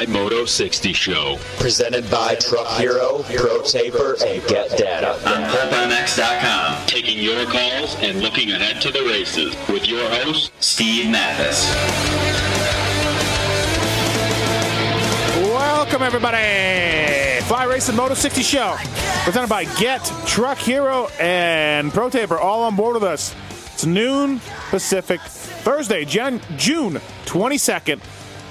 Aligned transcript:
Is 0.00 0.06
the 0.06 0.12
Fly 0.12 0.20
Moto 0.22 0.44
60 0.44 0.92
show. 0.92 1.38
Presented 1.58 2.08
by 2.10 2.36
Truck 2.36 2.68
Hero, 2.78 3.22
Pro 3.36 3.62
Taper, 3.62 4.16
and 4.24 4.46
Get 4.46 4.76
Data. 4.76 5.12
On 5.28 5.42
PulpMX.com, 5.50 6.86
taking 6.86 7.18
your 7.18 7.44
calls 7.46 7.96
and 8.00 8.20
looking 8.20 8.52
ahead 8.52 8.80
to 8.82 8.90
the 8.92 9.02
races 9.02 9.56
with 9.68 9.88
your 9.88 10.08
host, 10.10 10.52
Steve 10.60 11.10
Matthes. 11.10 11.66
Welcome, 15.52 16.02
everybody. 16.02 17.42
Fly 17.46 17.64
Racing 17.64 17.96
Moto 17.96 18.14
60 18.14 18.42
Show. 18.42 18.76
Presented 19.24 19.48
by 19.48 19.64
Get, 19.80 20.04
Truck 20.26 20.58
Hero, 20.58 21.08
and 21.18 21.92
Pro 21.92 22.08
Taper. 22.10 22.38
All 22.38 22.64
on 22.64 22.76
board 22.76 22.94
with 22.94 23.04
us. 23.04 23.34
It's 23.74 23.86
noon 23.86 24.40
Pacific, 24.70 25.20
Thursday, 25.20 26.04
Jan- 26.04 26.40
June 26.56 27.00
22nd. 27.26 28.00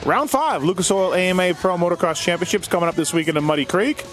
Round 0.05 0.29
five, 0.29 0.63
Lucas 0.63 0.89
Oil 0.89 1.13
AMA 1.13 1.53
Pro 1.55 1.75
Motocross 1.75 2.21
Championships 2.21 2.67
coming 2.67 2.87
up 2.87 2.95
this 2.95 3.13
weekend 3.13 3.37
in 3.37 3.43
Muddy 3.43 3.65
Creek. 3.65 4.05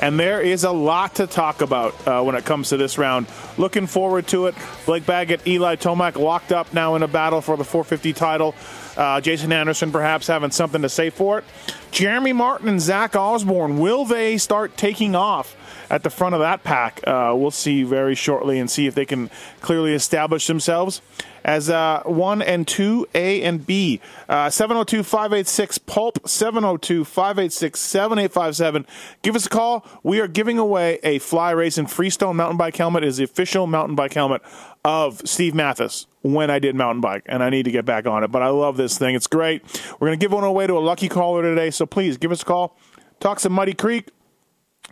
And 0.00 0.18
there 0.18 0.40
is 0.40 0.62
a 0.62 0.70
lot 0.70 1.16
to 1.16 1.26
talk 1.26 1.60
about 1.60 2.06
uh, 2.06 2.22
when 2.22 2.36
it 2.36 2.44
comes 2.44 2.68
to 2.68 2.76
this 2.76 2.98
round. 2.98 3.26
Looking 3.56 3.88
forward 3.88 4.28
to 4.28 4.46
it. 4.46 4.54
Blake 4.86 5.04
Baggett, 5.04 5.44
Eli 5.46 5.74
Tomac 5.74 6.16
locked 6.16 6.52
up 6.52 6.72
now 6.72 6.94
in 6.94 7.02
a 7.02 7.08
battle 7.08 7.40
for 7.40 7.56
the 7.56 7.64
450 7.64 8.12
title. 8.12 8.54
Uh, 8.96 9.20
Jason 9.20 9.52
Anderson 9.52 9.90
perhaps 9.90 10.28
having 10.28 10.52
something 10.52 10.82
to 10.82 10.88
say 10.88 11.10
for 11.10 11.38
it. 11.38 11.44
Jeremy 11.90 12.32
Martin 12.32 12.68
and 12.68 12.80
Zach 12.80 13.16
Osborne, 13.16 13.78
will 13.78 14.04
they 14.04 14.38
start 14.38 14.76
taking 14.76 15.16
off 15.16 15.56
at 15.90 16.02
the 16.02 16.10
front 16.10 16.34
of 16.34 16.40
that 16.40 16.64
pack? 16.64 17.00
Uh, 17.06 17.32
we'll 17.36 17.50
see 17.50 17.82
very 17.82 18.14
shortly 18.14 18.58
and 18.58 18.70
see 18.70 18.86
if 18.86 18.94
they 18.94 19.06
can 19.06 19.30
clearly 19.60 19.92
establish 19.92 20.46
themselves 20.46 21.00
as 21.44 21.70
uh, 21.70 22.02
1 22.04 22.42
and 22.42 22.68
2, 22.68 23.08
A 23.14 23.42
and 23.42 23.66
B. 23.66 24.00
Uh, 24.28 24.50
702 24.50 25.02
586 25.02 25.78
Pulp, 25.78 26.28
702 26.28 27.04
586 27.04 27.80
7857. 27.80 28.86
Give 29.22 29.34
us 29.34 29.46
a 29.46 29.48
call. 29.48 29.86
We 30.02 30.20
are 30.20 30.28
giving 30.28 30.58
away 30.58 30.98
a 31.02 31.18
Fly 31.18 31.52
Racing 31.52 31.86
Freestone 31.86 32.36
mountain 32.36 32.58
bike 32.58 32.76
helmet. 32.76 33.02
It 33.02 33.08
is 33.08 33.16
the 33.16 33.24
official 33.24 33.66
mountain 33.66 33.94
bike 33.94 34.12
helmet 34.12 34.42
of 34.84 35.26
Steve 35.26 35.54
Matthes 35.54 36.06
when 36.22 36.50
I 36.50 36.58
did 36.58 36.74
mountain 36.74 37.00
bike, 37.00 37.22
and 37.26 37.42
I 37.42 37.50
need 37.50 37.64
to 37.64 37.70
get 37.70 37.84
back 37.84 38.06
on 38.06 38.24
it. 38.24 38.28
But 38.30 38.42
I 38.42 38.48
love 38.48 38.76
this 38.76 38.98
thing. 38.98 39.14
It's 39.14 39.26
great. 39.26 39.62
We're 39.98 40.08
going 40.08 40.18
to 40.18 40.22
give 40.22 40.32
one 40.32 40.44
away 40.44 40.66
to 40.66 40.76
a 40.76 40.80
lucky 40.80 41.08
caller 41.08 41.42
today, 41.42 41.70
so 41.70 41.86
please 41.86 42.18
give 42.18 42.32
us 42.32 42.42
a 42.42 42.44
call. 42.44 42.76
Talk 43.20 43.40
some 43.40 43.52
Muddy 43.52 43.74
Creek, 43.74 44.08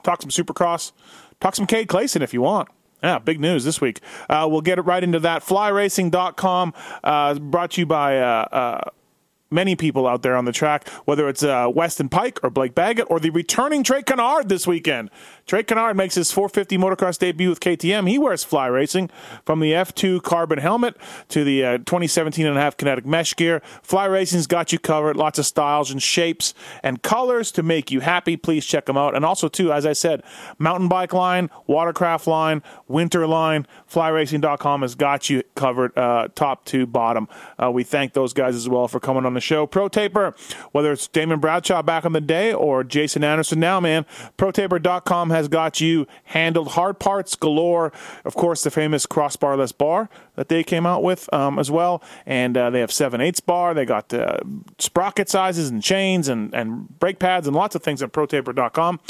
talk 0.02 0.22
some 0.22 0.30
Supercross, 0.30 0.92
talk 1.40 1.54
some 1.54 1.66
Cade 1.66 1.88
Clason 1.88 2.22
if 2.22 2.32
you 2.34 2.42
want. 2.42 2.68
Yeah, 3.02 3.18
big 3.18 3.40
news 3.40 3.64
this 3.64 3.80
week. 3.80 4.00
Uh, 4.28 4.48
we'll 4.50 4.62
get 4.62 4.78
it 4.78 4.82
right 4.82 5.02
into 5.02 5.20
that. 5.20 5.42
FlyRacing.com, 5.42 6.74
uh, 7.04 7.34
brought 7.34 7.72
to 7.72 7.82
you 7.82 7.86
by 7.86 8.18
uh, 8.18 8.48
uh, 8.50 8.90
many 9.50 9.76
people 9.76 10.06
out 10.06 10.22
there 10.22 10.36
on 10.36 10.44
the 10.44 10.52
track, 10.52 10.88
whether 11.04 11.28
it's 11.28 11.42
uh, 11.42 11.70
Weston 11.72 12.08
Peick 12.08 12.38
or 12.42 12.50
Blake 12.50 12.74
Baggett 12.74 13.06
or 13.10 13.20
the 13.20 13.30
returning 13.30 13.82
Trey 13.82 14.02
Canard 14.02 14.48
this 14.48 14.66
weekend. 14.66 15.10
Trey 15.46 15.62
Canard 15.62 15.96
makes 15.96 16.16
his 16.16 16.32
450 16.32 16.76
motocross 16.76 17.18
debut 17.20 17.48
with 17.48 17.60
KTM. 17.60 18.08
He 18.08 18.18
wears 18.18 18.42
Fly 18.42 18.66
Racing 18.66 19.10
from 19.44 19.60
the 19.60 19.70
F2 19.70 20.20
carbon 20.24 20.58
helmet 20.58 20.96
to 21.28 21.44
the 21.44 21.64
uh, 21.64 21.78
2017 21.78 22.44
and 22.44 22.58
a 22.58 22.60
half 22.60 22.76
kinetic 22.76 23.06
mesh 23.06 23.36
gear. 23.36 23.62
Fly 23.80 24.06
Racing's 24.06 24.48
got 24.48 24.72
you 24.72 24.80
covered. 24.80 25.16
Lots 25.16 25.38
of 25.38 25.46
styles 25.46 25.92
and 25.92 26.02
shapes 26.02 26.52
and 26.82 27.00
colors 27.00 27.52
to 27.52 27.62
make 27.62 27.92
you 27.92 28.00
happy. 28.00 28.36
Please 28.36 28.66
check 28.66 28.86
them 28.86 28.96
out. 28.96 29.14
And 29.14 29.24
also, 29.24 29.46
too, 29.46 29.72
as 29.72 29.86
I 29.86 29.92
said, 29.92 30.24
mountain 30.58 30.88
bike 30.88 31.12
line, 31.12 31.48
watercraft 31.68 32.26
line, 32.26 32.60
winter 32.88 33.24
line, 33.28 33.68
flyracing.com 33.88 34.82
has 34.82 34.96
got 34.96 35.30
you 35.30 35.44
covered 35.54 35.96
uh, 35.96 36.26
top 36.34 36.64
to 36.66 36.86
bottom. 36.86 37.28
Uh, 37.62 37.70
we 37.70 37.84
thank 37.84 38.14
those 38.14 38.32
guys 38.32 38.56
as 38.56 38.68
well 38.68 38.88
for 38.88 38.98
coming 38.98 39.24
on 39.24 39.34
the 39.34 39.40
show. 39.40 39.64
Pro 39.64 39.88
Taper, 39.88 40.34
whether 40.72 40.90
it's 40.90 41.06
Damon 41.06 41.38
Bradshaw 41.38 41.82
back 41.82 42.04
in 42.04 42.12
the 42.12 42.20
day 42.20 42.52
or 42.52 42.82
Jason 42.82 43.22
Anderson 43.22 43.60
now, 43.60 43.78
man, 43.78 44.04
ProTaper.com 44.38 45.35
has 45.36 45.48
got 45.48 45.80
you 45.80 46.06
handled. 46.24 46.68
Hard 46.68 46.98
parts 46.98 47.34
galore. 47.36 47.92
Of 48.24 48.34
course, 48.34 48.62
the 48.62 48.70
famous 48.70 49.06
crossbarless 49.06 49.76
bar 49.76 50.08
that 50.36 50.48
they 50.48 50.62
came 50.62 50.86
out 50.86 51.02
with 51.02 51.32
um, 51.34 51.58
as 51.58 51.70
well. 51.70 52.02
And 52.24 52.56
uh, 52.56 52.70
they 52.70 52.80
have 52.80 52.92
7 52.92 53.20
8 53.20 53.44
bar. 53.46 53.74
They 53.74 53.84
got 53.84 54.12
uh, 54.14 54.38
sprocket 54.78 55.28
sizes 55.28 55.68
and 55.68 55.82
chains 55.82 56.28
and, 56.28 56.54
and 56.54 56.98
brake 56.98 57.18
pads 57.18 57.46
and 57.46 57.56
lots 57.56 57.74
of 57.74 57.82
things 57.82 58.02
at 58.02 58.12
ProTaper.com. 58.12 59.00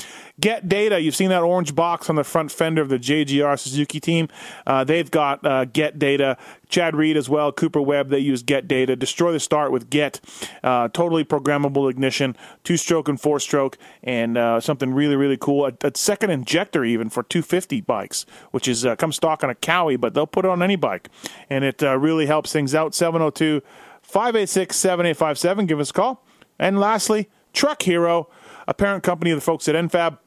Get 0.41 0.69
data. 0.69 1.01
You've 1.01 1.17
seen 1.17 1.31
that 1.31 1.43
orange 1.43 1.75
box 1.75 2.11
on 2.11 2.17
the 2.17 2.25
front 2.25 2.51
fender 2.51 2.83
of 2.83 2.89
the 2.89 2.99
JGR 2.99 3.59
Suzuki 3.59 4.01
team. 4.01 4.29
Uh, 4.67 4.85
they've 4.85 5.11
got 5.11 5.45
uh, 5.45 5.65
Get 5.67 5.99
Data. 5.99 6.37
Chad 6.69 6.97
Reed 6.97 7.17
as 7.17 7.29
well, 7.29 7.53
Cooper 7.53 7.81
Webb, 7.81 8.09
they 8.09 8.19
use 8.19 8.43
Get 8.43 8.67
Data. 8.67 8.97
Destroy 8.97 9.31
the 9.31 9.39
start 9.39 9.71
with 9.71 9.89
Get. 9.89 10.21
Uh, 10.65 10.89
totally 10.89 11.25
programmable 11.25 11.89
ignition, 11.89 12.37
two 12.65 12.77
stroke 12.77 13.09
and 13.09 13.21
four 13.21 13.39
stroke, 13.39 13.79
and 14.03 14.37
uh, 14.37 14.61
something 14.61 14.93
really, 14.93 15.15
really 15.15 15.37
cool. 15.37 15.67
A, 15.67 15.73
a 15.83 15.93
second 15.95 16.31
injector 16.31 16.85
even 16.85 17.09
for 17.09 17.23
250 17.23 17.83
bikes, 17.83 18.27
which 18.51 18.67
is 18.67 18.85
comes 18.99 19.17
stock 19.17 19.45
on 19.45 19.51
a 19.51 19.55
Kawi, 19.55 19.99
but 19.99 20.15
they'll 20.15 20.27
put 20.27 20.45
it 20.45 20.51
on 20.51 20.63
any 20.63 20.77
bike. 20.77 21.09
And 21.51 21.65
it 21.65 21.83
uh, 21.83 21.99
really 21.99 22.27
helps 22.27 22.53
things 22.53 22.75
out. 22.75 22.95
702 22.95 23.63
586 24.03 24.77
7857. 24.77 25.67
Give 25.67 25.81
us 25.81 25.91
a 25.91 25.93
call. 25.93 26.25
And 26.59 26.79
lastly, 26.81 27.29
Truck 27.53 27.83
Hero, 27.83 28.29
a 28.69 28.75
parent 28.75 29.03
company 29.03 29.31
of 29.31 29.37
the 29.37 29.43
folks 29.43 29.69
at 29.69 29.75
NFAB. 29.75 30.19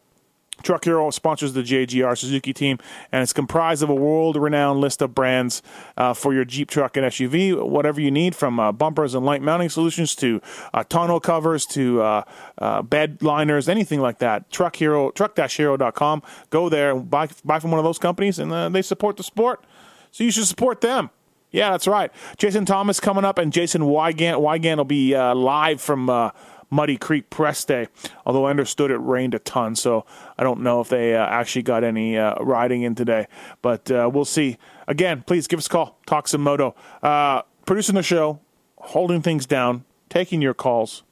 Truck 0.64 0.84
Hero 0.84 1.10
sponsors 1.10 1.54
the 1.54 1.62
JGR 1.62 2.18
Suzuki 2.18 2.54
team, 2.54 2.80
and 3.12 3.24
it's 3.24 3.34
comprised 3.34 3.82
of 3.84 3.90
a 3.90 3.96
world-renowned 3.96 4.82
list 4.82 5.02
of 5.02 5.16
brands 5.16 5.62
uh, 5.98 6.14
for 6.14 6.34
your 6.34 6.46
Jeep, 6.46 6.70
truck, 6.70 6.98
and 6.98 7.06
SUV. 7.06 7.66
Whatever 7.68 8.02
you 8.02 8.12
need, 8.12 8.36
from 8.36 8.60
uh, 8.60 8.72
bumpers 8.72 9.16
and 9.16 9.26
light 9.26 9.42
mounting 9.42 9.70
solutions 9.70 10.16
to 10.16 10.42
uh, 10.74 10.84
tonneau 10.84 11.22
covers 11.22 11.66
to 11.68 12.02
uh, 12.02 12.24
uh, 12.58 12.82
bed 12.82 13.22
liners, 13.22 13.70
anything 13.70 14.02
like 14.02 14.20
that. 14.20 14.52
Truck 14.52 14.76
Hero, 14.76 15.12
truck-hero.com. 15.12 16.24
Go 16.50 16.70
there, 16.70 16.96
buy 16.96 17.30
buy 17.46 17.60
from 17.60 17.72
one 17.72 17.80
of 17.80 17.86
those 17.86 18.00
companies, 18.00 18.40
and 18.40 18.52
uh, 18.52 18.70
they 18.70 18.82
support 18.82 19.18
the 19.18 19.24
sport. 19.24 19.64
So 20.12 20.24
you 20.24 20.31
should 20.31 20.46
support 20.46 20.81
them. 20.81 21.09
Yeah, 21.52 21.72
that's 21.72 21.88
right. 21.88 22.12
Jason 22.38 22.66
Thomas 22.66 23.00
coming 23.00 23.25
up, 23.25 23.38
and 23.38 23.52
Jason 23.52 23.84
Weigandt. 23.84 24.40
Weigandt 24.40 24.78
will 24.78 24.86
be 24.86 25.16
uh, 25.16 25.34
live 25.34 25.81
from 25.81 26.09
uh, 26.09 26.31
Muddy 26.70 26.97
Creek 26.97 27.30
Press 27.30 27.66
Day. 27.66 27.88
Although 28.25 28.46
I 28.46 28.52
understood 28.52 28.92
it 28.92 28.97
rained 28.97 29.34
a 29.34 29.40
ton, 29.40 29.75
so 29.75 30.06
I 30.38 30.44
don't 30.44 30.62
know 30.62 30.81
if 30.81 30.90
they 30.90 31.16
uh, 31.16 31.25
actually 31.25 31.64
got 31.64 31.84
any 31.84 32.18
uh, 32.18 32.36
riding 32.36 32.84
in 32.84 32.94
today. 32.94 33.28
But 33.62 33.90
uh, 33.90 34.09
we'll 34.14 34.25
see. 34.25 34.58
Again, 34.88 35.24
please 35.25 35.47
give 35.47 35.58
us 35.58 35.66
a 35.66 35.70
call. 35.70 35.97
Talk 36.06 36.28
some 36.28 36.41
moto. 36.41 36.76
Uh, 37.02 37.41
producing 37.66 37.96
the 37.96 38.03
show, 38.03 38.40
holding 38.78 39.22
things 39.22 39.46
down, 39.47 39.86
taking 40.09 40.41
your 40.41 40.53
calls. 40.53 41.03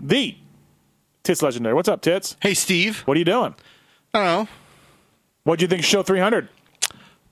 The 0.00 0.36
Tits 1.24 1.42
Legendary. 1.42 1.74
What's 1.74 1.88
up, 1.88 2.00
Tits? 2.00 2.36
Hey, 2.40 2.54
Steve. 2.54 3.00
What 3.00 3.16
are 3.16 3.18
you 3.18 3.24
doing? 3.24 3.54
I 4.14 4.18
don't 4.18 4.26
know. 4.26 4.48
What'd 5.42 5.62
you 5.62 5.68
think 5.68 5.80
of 5.80 5.84
show 5.86 6.02
300? 6.02 6.48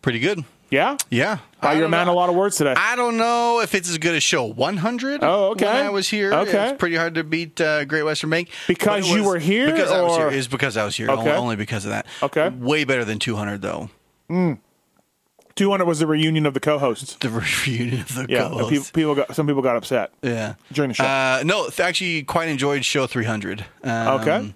Pretty 0.03 0.19
good. 0.19 0.45
Yeah? 0.71 0.97
Yeah. 1.11 1.39
Wow, 1.63 1.73
you're 1.73 1.87
a 1.87 1.89
man 1.89 2.07
know. 2.07 2.13
a 2.13 2.15
lot 2.15 2.29
of 2.29 2.35
words 2.35 2.57
today. 2.57 2.75
I 2.77 2.97
don't 2.97 3.17
know 3.17 3.61
if 3.61 3.75
it's 3.75 3.89
as 3.89 3.99
good 3.99 4.15
as 4.15 4.23
show 4.23 4.45
100. 4.45 5.21
Oh, 5.23 5.51
okay. 5.51 5.65
When 5.67 5.77
I 5.87 5.91
was 5.91 6.09
here. 6.09 6.33
Okay. 6.33 6.71
It's 6.71 6.79
pretty 6.79 6.97
hard 6.97 7.15
to 7.15 7.25
beat 7.25 7.61
uh, 7.61 7.85
Great 7.85 8.03
Western 8.03 8.31
Bank. 8.31 8.51
Because 8.67 9.09
you 9.09 9.23
were 9.25 9.39
here, 9.39 9.71
Because 9.71 9.91
I 9.91 10.03
was 10.03 10.13
or- 10.19 10.31
here. 10.31 10.39
It's 10.39 10.49
because 10.49 10.77
I 10.77 10.85
was 10.85 10.97
here. 10.97 11.09
Okay. 11.11 11.35
Only, 11.35 11.57
because 11.57 11.85
of 11.85 11.91
that. 11.91 12.07
Okay. 12.23 12.49
Way 12.49 12.85
better 12.85 13.05
than 13.05 13.19
200, 13.19 13.63
though. 13.63 13.91
200 14.29 15.85
was 15.87 16.01
the 16.01 16.07
reunion 16.07 16.45
of 16.47 16.53
the 16.55 16.61
co-hosts. 16.61 17.15
The 17.17 17.31
reunion 17.67 18.01
of 18.01 18.15
the 18.15 18.27
Yeah, 18.29 18.41
co-hosts. 18.49 18.91
people, 18.91 19.15
people 19.15 19.15
got 19.15 19.35
some 19.37 19.47
people 19.47 19.63
got 19.63 19.77
upset. 19.77 20.13
Yeah. 20.23 20.55
During 20.73 20.89
the 20.91 20.95
show. 20.95 21.05
Uh, 21.05 21.43
no, 21.45 21.69
actually, 21.79 22.25
quite 22.25 22.49
enjoyed 22.49 22.85
show 22.85 23.07
300. 23.07 23.65
Um, 23.83 24.21
Okay. 24.21 24.55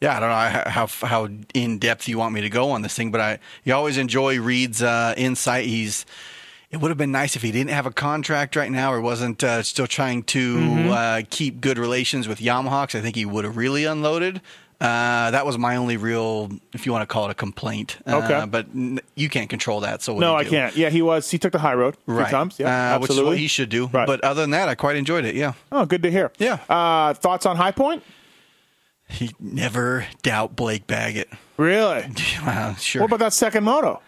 Yeah, 0.00 0.16
I 0.16 0.20
don't 0.20 0.28
know 0.28 0.70
how 0.70 0.86
how, 1.06 1.28
in 1.54 1.78
depth 1.78 2.06
you 2.08 2.18
want 2.18 2.34
me 2.34 2.42
to 2.42 2.50
go 2.50 2.70
on 2.70 2.82
this 2.82 2.94
thing, 2.94 3.10
but 3.10 3.20
I 3.20 3.38
you 3.64 3.74
always 3.74 3.96
enjoy 3.96 4.38
Reed's 4.40 4.82
uh, 4.82 5.14
insight. 5.16 5.64
He's 5.66 6.04
It 6.70 6.78
would 6.78 6.90
have 6.90 6.98
been 6.98 7.12
nice 7.12 7.34
if 7.36 7.42
he 7.42 7.50
didn't 7.50 7.70
have 7.70 7.86
a 7.86 7.90
contract 7.92 8.56
right 8.56 8.70
now 8.70 8.92
or 8.92 9.00
wasn't 9.00 9.42
uh, 9.42 9.62
still 9.62 9.86
trying 9.86 10.22
to 10.24 10.56
Mm-hmm. 10.58 10.90
uh, 10.90 11.22
keep 11.30 11.60
good 11.60 11.78
relations 11.78 12.28
with 12.28 12.40
Yamaha. 12.40 12.94
I 12.94 13.00
think 13.00 13.16
he 13.16 13.24
would 13.24 13.44
have 13.44 13.56
really 13.56 13.84
unloaded. 13.86 14.40
Uh, 14.78 15.30
that 15.30 15.46
was 15.46 15.56
my 15.56 15.76
only 15.76 15.96
real, 15.96 16.50
if 16.74 16.84
you 16.84 16.92
want 16.92 17.00
to 17.00 17.06
call 17.06 17.24
it 17.24 17.30
a 17.30 17.34
complaint. 17.34 17.96
Uh, 18.06 18.16
Okay. 18.16 18.44
but 18.46 18.66
n- 18.74 19.00
you 19.14 19.30
can't 19.30 19.48
control 19.48 19.80
that. 19.80 20.02
So 20.02 20.18
No, 20.18 20.36
I 20.36 20.44
can't. 20.44 20.76
Yeah, 20.76 20.90
he 20.90 21.00
was. 21.00 21.30
He 21.30 21.38
took 21.38 21.52
the 21.52 21.58
high 21.60 21.72
road 21.72 21.96
Right. 22.06 22.30
times. 22.30 22.58
Yeah, 22.58 22.68
uh, 22.68 22.98
which 22.98 23.04
is 23.08 23.16
absolutely. 23.16 23.30
what 23.30 23.38
he 23.38 23.46
should 23.48 23.70
do. 23.70 23.86
Right. 23.86 24.06
But 24.06 24.22
other 24.22 24.42
than 24.42 24.50
that, 24.50 24.68
I 24.68 24.74
quite 24.74 24.96
enjoyed 24.96 25.24
it. 25.24 25.34
Yeah. 25.34 25.54
oh, 25.72 25.86
good 25.86 26.02
to 26.02 26.10
hear. 26.10 26.30
Yeah. 26.36 26.58
Uh, 26.68 27.14
thoughts 27.14 27.46
on 27.46 27.56
High 27.56 27.70
Point? 27.72 28.02
He 29.08 29.30
never 29.40 30.06
doubt 30.22 30.56
Blake 30.56 30.86
Baggett. 30.86 31.28
Really? 31.56 32.06
Uh, 32.42 32.74
sure. 32.76 33.02
What 33.02 33.08
about 33.10 33.18
that 33.20 33.32
second 33.32 33.64
moto? 33.64 34.00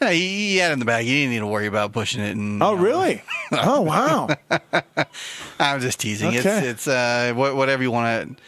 Yeah, 0.00 0.10
he, 0.10 0.20
he 0.52 0.56
had 0.56 0.70
it 0.70 0.74
in 0.74 0.78
the 0.78 0.84
bag. 0.84 1.04
He 1.04 1.12
didn't 1.22 1.30
need 1.32 1.38
to 1.40 1.46
worry 1.46 1.66
about 1.66 1.92
pushing 1.92 2.22
it. 2.22 2.34
And, 2.36 2.62
Oh, 2.62 2.70
you 2.72 2.76
know, 2.76 2.82
really? 2.82 3.22
oh, 3.52 3.80
wow. 3.82 4.28
I'm 5.60 5.80
just 5.80 6.00
teasing. 6.00 6.32
It's 6.32 6.44
Okay. 6.46 6.66
it's 6.68 6.88
uh, 6.88 7.32
whatever 7.36 7.82
you 7.82 7.90
want 7.90 8.36
to. 8.36 8.42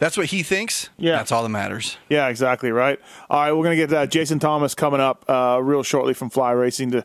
That's 0.00 0.16
what 0.16 0.26
he 0.26 0.42
thinks. 0.42 0.88
Yeah. 0.98 1.16
That's 1.16 1.30
all 1.30 1.42
that 1.44 1.48
matters. 1.50 1.96
Yeah, 2.08 2.28
exactly 2.28 2.72
right. 2.72 2.98
All 3.30 3.40
right, 3.40 3.52
we're 3.52 3.62
going 3.64 3.78
to 3.78 3.86
get 3.86 3.92
uh, 3.96 4.06
Jason 4.06 4.38
Thomas 4.38 4.74
coming 4.74 5.00
up 5.00 5.24
uh, 5.28 5.60
real 5.62 5.82
shortly 5.82 6.14
from 6.14 6.30
Fly 6.30 6.50
Racing 6.50 6.90
to 6.90 7.04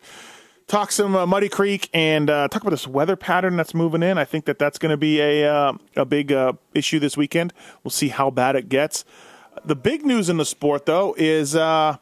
talk 0.70 0.92
some 0.92 1.16
uh, 1.16 1.26
Muddy 1.26 1.50
Creek 1.50 1.90
and 1.94 2.30
uh, 2.30 2.48
talk 2.48 2.62
about 2.62 2.72
this 2.72 2.88
weather 2.88 3.16
pattern 3.18 3.58
that's 3.58 3.74
moving 3.74 4.04
in. 4.04 4.18
I 4.18 4.24
think 4.24 4.46
that 4.46 4.58
that's 4.58 4.78
going 4.78 4.92
to 4.92 4.98
be 4.98 5.20
a 5.20 5.52
uh, 5.52 5.74
a 5.98 6.06
big 6.06 6.32
uh, 6.32 6.54
issue 6.74 7.00
this 7.00 7.18
weekend. 7.18 7.52
We'll 7.84 7.92
see 7.92 8.08
how 8.10 8.30
bad 8.30 8.56
it 8.56 8.70
gets. 8.70 9.04
The 9.66 9.76
big 9.76 10.06
news 10.06 10.30
in 10.30 10.38
the 10.38 10.46
sport, 10.46 10.86
though, 10.86 11.16
is 11.18 11.56
uh, 11.56 11.98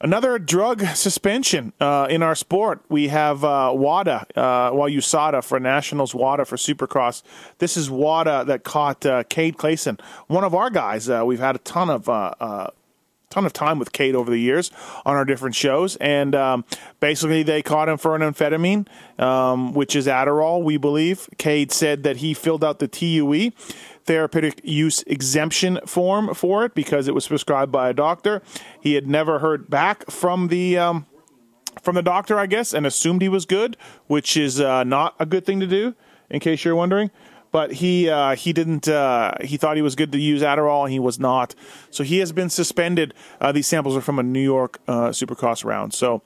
another 0.00 0.38
drug 0.38 0.84
suspension 0.96 1.72
uh, 1.78 2.08
in 2.10 2.22
our 2.22 2.34
sport. 2.34 2.82
We 2.88 3.08
have 3.08 3.42
WADA, 3.42 4.26
uh, 4.36 4.70
well, 4.74 4.88
USADA 4.88 5.44
for 5.44 5.60
Nationals, 5.60 6.12
WADA 6.12 6.44
for 6.46 6.56
Supercross. 6.56 7.22
This 7.58 7.76
is 7.76 7.88
WADA 7.88 8.46
that 8.46 8.64
caught 8.64 9.02
Cade 9.28 9.58
Clason, 9.58 10.00
one 10.26 10.42
of 10.42 10.54
our 10.54 10.70
guys. 10.70 11.08
We've 11.08 11.38
had 11.38 11.54
a 11.54 11.60
ton 11.60 11.90
of. 11.90 12.72
Ton 13.28 13.44
of 13.44 13.52
time 13.52 13.78
with 13.78 13.92
Cade 13.92 14.14
over 14.14 14.30
the 14.30 14.38
years 14.38 14.70
on 15.04 15.16
our 15.16 15.24
different 15.24 15.56
shows, 15.56 15.96
and 15.96 16.34
um, 16.34 16.64
basically 17.00 17.42
they 17.42 17.60
caught 17.60 17.88
him 17.88 17.98
for 17.98 18.14
an 18.14 18.22
amphetamine, 18.22 18.86
um, 19.20 19.74
which 19.74 19.96
is 19.96 20.06
Adderall, 20.06 20.62
we 20.62 20.76
believe. 20.76 21.28
Cade 21.36 21.72
said 21.72 22.04
that 22.04 22.18
he 22.18 22.34
filled 22.34 22.62
out 22.62 22.78
the 22.78 22.88
TUE 22.88 23.50
therapeutic 24.04 24.60
use 24.62 25.02
exemption 25.02 25.80
form 25.84 26.34
for 26.34 26.64
it 26.64 26.74
because 26.74 27.08
it 27.08 27.14
was 27.14 27.26
prescribed 27.26 27.72
by 27.72 27.88
a 27.88 27.92
doctor. 27.92 28.42
He 28.80 28.94
had 28.94 29.06
never 29.06 29.40
heard 29.40 29.68
back 29.68 30.10
from 30.10 30.48
the. 30.48 30.78
Um, 30.78 31.06
from 31.82 31.94
the 31.94 32.02
doctor, 32.02 32.38
I 32.38 32.46
guess, 32.46 32.72
and 32.72 32.86
assumed 32.86 33.20
he 33.20 33.28
was 33.28 33.44
good, 33.44 33.76
which 34.06 34.34
is 34.36 34.60
uh, 34.60 34.82
not 34.82 35.14
a 35.20 35.26
good 35.26 35.44
thing 35.44 35.60
to 35.60 35.66
do, 35.66 35.94
in 36.30 36.40
case 36.40 36.64
you're 36.64 36.74
wondering. 36.74 37.10
But 37.56 37.72
he 37.72 38.10
uh, 38.10 38.36
he 38.36 38.52
didn't. 38.52 38.86
Uh, 38.86 39.32
he 39.40 39.56
thought 39.56 39.76
he 39.76 39.82
was 39.82 39.94
good 39.94 40.12
to 40.12 40.18
use 40.18 40.42
Adderall, 40.42 40.82
and 40.82 40.92
he 40.92 40.98
was 40.98 41.18
not. 41.18 41.54
So 41.90 42.04
he 42.04 42.18
has 42.18 42.30
been 42.30 42.50
suspended. 42.50 43.14
Uh, 43.40 43.50
these 43.50 43.66
samples 43.66 43.96
are 43.96 44.02
from 44.02 44.18
a 44.18 44.22
New 44.22 44.42
York 44.42 44.78
uh, 44.86 45.08
Supercross 45.08 45.64
round. 45.64 45.94
So 45.94 46.20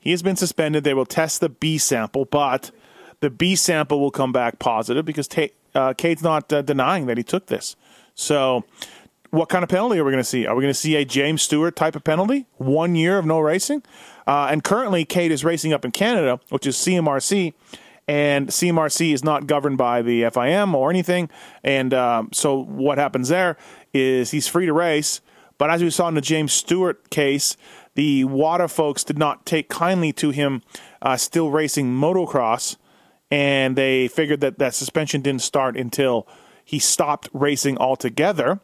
he 0.00 0.10
has 0.10 0.24
been 0.24 0.34
suspended. 0.34 0.82
They 0.82 0.92
will 0.92 1.06
test 1.06 1.40
the 1.40 1.48
B 1.48 1.78
sample, 1.78 2.24
but 2.24 2.72
the 3.20 3.30
B 3.30 3.54
sample 3.54 4.00
will 4.00 4.10
come 4.10 4.32
back 4.32 4.58
positive 4.58 5.04
because 5.04 5.28
Ta 5.28 5.46
uh, 5.76 5.94
not 6.20 6.52
uh, 6.52 6.62
denying 6.62 7.06
that 7.06 7.16
he 7.16 7.22
took 7.22 7.46
this. 7.46 7.76
So 8.16 8.64
what 9.30 9.48
kind 9.48 9.62
of 9.62 9.68
penalty 9.70 10.00
are 10.00 10.04
we 10.04 10.10
going 10.10 10.18
to 10.20 10.28
see? 10.28 10.48
Are 10.48 10.56
we 10.56 10.62
going 10.62 10.74
to 10.74 10.80
see 10.80 10.96
a 10.96 11.04
James 11.04 11.42
Stewart 11.42 11.76
type 11.76 11.94
of 11.94 12.02
penalty? 12.02 12.46
One 12.56 12.96
year 12.96 13.18
of 13.18 13.24
no 13.24 13.38
racing? 13.38 13.84
And 14.26 14.64
currently, 14.64 15.04
Cade 15.04 15.30
is 15.30 15.44
racing 15.44 15.72
up 15.72 15.84
in 15.84 15.92
Canada, 15.92 16.40
which 16.48 16.66
is 16.66 16.74
CMRC, 16.74 17.54
and 18.12 18.48
CMRC 18.48 19.14
is 19.14 19.24
not 19.24 19.46
governed 19.46 19.78
by 19.78 20.02
the 20.02 20.24
FIM 20.24 20.74
or 20.74 20.90
anything. 20.90 21.30
And 21.64 21.94
um, 21.94 22.28
so 22.30 22.62
what 22.62 22.98
happens 22.98 23.30
there 23.30 23.56
is 23.94 24.32
he's 24.32 24.46
free 24.46 24.66
to 24.66 24.74
race. 24.74 25.22
But 25.56 25.70
as 25.70 25.82
we 25.82 25.88
saw 25.88 26.08
in 26.08 26.14
the 26.14 26.20
James 26.20 26.52
Stewart 26.52 27.08
case, 27.08 27.56
the 27.94 28.24
WADA 28.24 28.68
folks 28.68 29.02
did 29.02 29.16
not 29.16 29.46
take 29.46 29.70
kindly 29.70 30.12
to 30.12 30.28
him 30.28 30.60
uh, 31.00 31.16
still 31.16 31.50
racing 31.50 31.86
motocross, 31.86 32.76
and 33.30 33.76
they 33.76 34.08
figured 34.08 34.40
that 34.40 34.58
that 34.58 34.74
suspension 34.74 35.22
didn't 35.22 35.40
start 35.40 35.74
until 35.74 36.28
he 36.66 36.78
stopped 36.78 37.30
racing 37.32 37.78
altogether. 37.78 38.60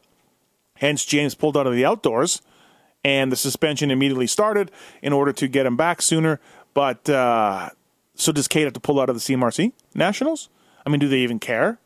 Hence, 0.76 1.06
James 1.06 1.34
pulled 1.34 1.56
out 1.56 1.66
of 1.66 1.72
the 1.72 1.86
outdoors, 1.86 2.42
and 3.02 3.32
the 3.32 3.36
suspension 3.36 3.90
immediately 3.90 4.26
started 4.26 4.70
in 5.00 5.14
order 5.14 5.32
to 5.32 5.48
get 5.48 5.64
him 5.64 5.76
back 5.78 6.02
sooner. 6.02 6.38
But 6.74 7.08
uh, 7.08 7.70
so 8.18 8.32
does 8.32 8.48
Cade 8.48 8.64
have 8.64 8.72
to 8.74 8.80
pull 8.80 9.00
out 9.00 9.08
of 9.08 9.16
the 9.16 9.20
CMRC 9.20 9.72
Nationals? 9.94 10.50
I 10.84 10.90
mean, 10.90 10.98
do 10.98 11.08
they 11.08 11.18
even 11.18 11.38
care? 11.38 11.78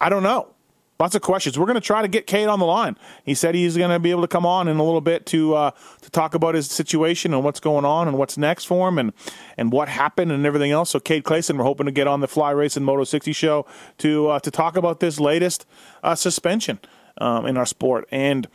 I 0.00 0.08
don't 0.08 0.22
know. 0.22 0.54
Lots 1.00 1.14
of 1.14 1.22
questions. 1.22 1.58
We're 1.58 1.66
going 1.66 1.76
to 1.76 1.80
try 1.80 2.02
to 2.02 2.08
get 2.08 2.26
Cade 2.26 2.46
on 2.46 2.58
the 2.58 2.66
line. 2.66 2.96
He 3.24 3.34
said 3.34 3.54
he's 3.54 3.76
going 3.76 3.90
to 3.90 3.98
be 3.98 4.10
able 4.10 4.20
to 4.20 4.28
come 4.28 4.44
on 4.44 4.68
in 4.68 4.76
a 4.76 4.84
little 4.84 5.00
bit 5.00 5.24
to 5.26 5.54
uh, 5.54 5.70
to 6.02 6.10
talk 6.10 6.34
about 6.34 6.54
his 6.54 6.70
situation 6.70 7.32
and 7.32 7.42
what's 7.42 7.58
going 7.58 7.86
on 7.86 8.06
and 8.06 8.18
what's 8.18 8.36
next 8.36 8.66
for 8.66 8.86
him 8.88 8.98
and 8.98 9.14
and 9.56 9.72
what 9.72 9.88
happened 9.88 10.30
and 10.30 10.44
everything 10.44 10.70
else. 10.70 10.90
So 10.90 11.00
Cade 11.00 11.24
Clason, 11.24 11.56
we're 11.56 11.64
hoping 11.64 11.86
to 11.86 11.92
get 11.92 12.06
on 12.06 12.20
the 12.20 12.28
Fly 12.28 12.50
Racing 12.50 12.84
Moto 12.84 13.04
60 13.04 13.32
show 13.32 13.66
to 13.98 14.28
uh, 14.28 14.40
to 14.40 14.50
talk 14.50 14.76
about 14.76 15.00
this 15.00 15.18
latest 15.18 15.66
uh, 16.02 16.14
suspension 16.14 16.78
um, 17.18 17.46
in 17.46 17.56
our 17.56 17.66
sport. 17.66 18.06
And 18.12 18.46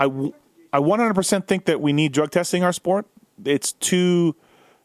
I 0.00 0.06
w- 0.06 0.34
I 0.72 0.78
100% 0.78 1.46
think 1.46 1.66
that 1.66 1.80
we 1.80 1.92
need 1.92 2.12
drug 2.12 2.32
testing 2.32 2.62
in 2.62 2.66
our 2.66 2.72
sport. 2.72 3.06
It's 3.44 3.72
too 3.72 4.34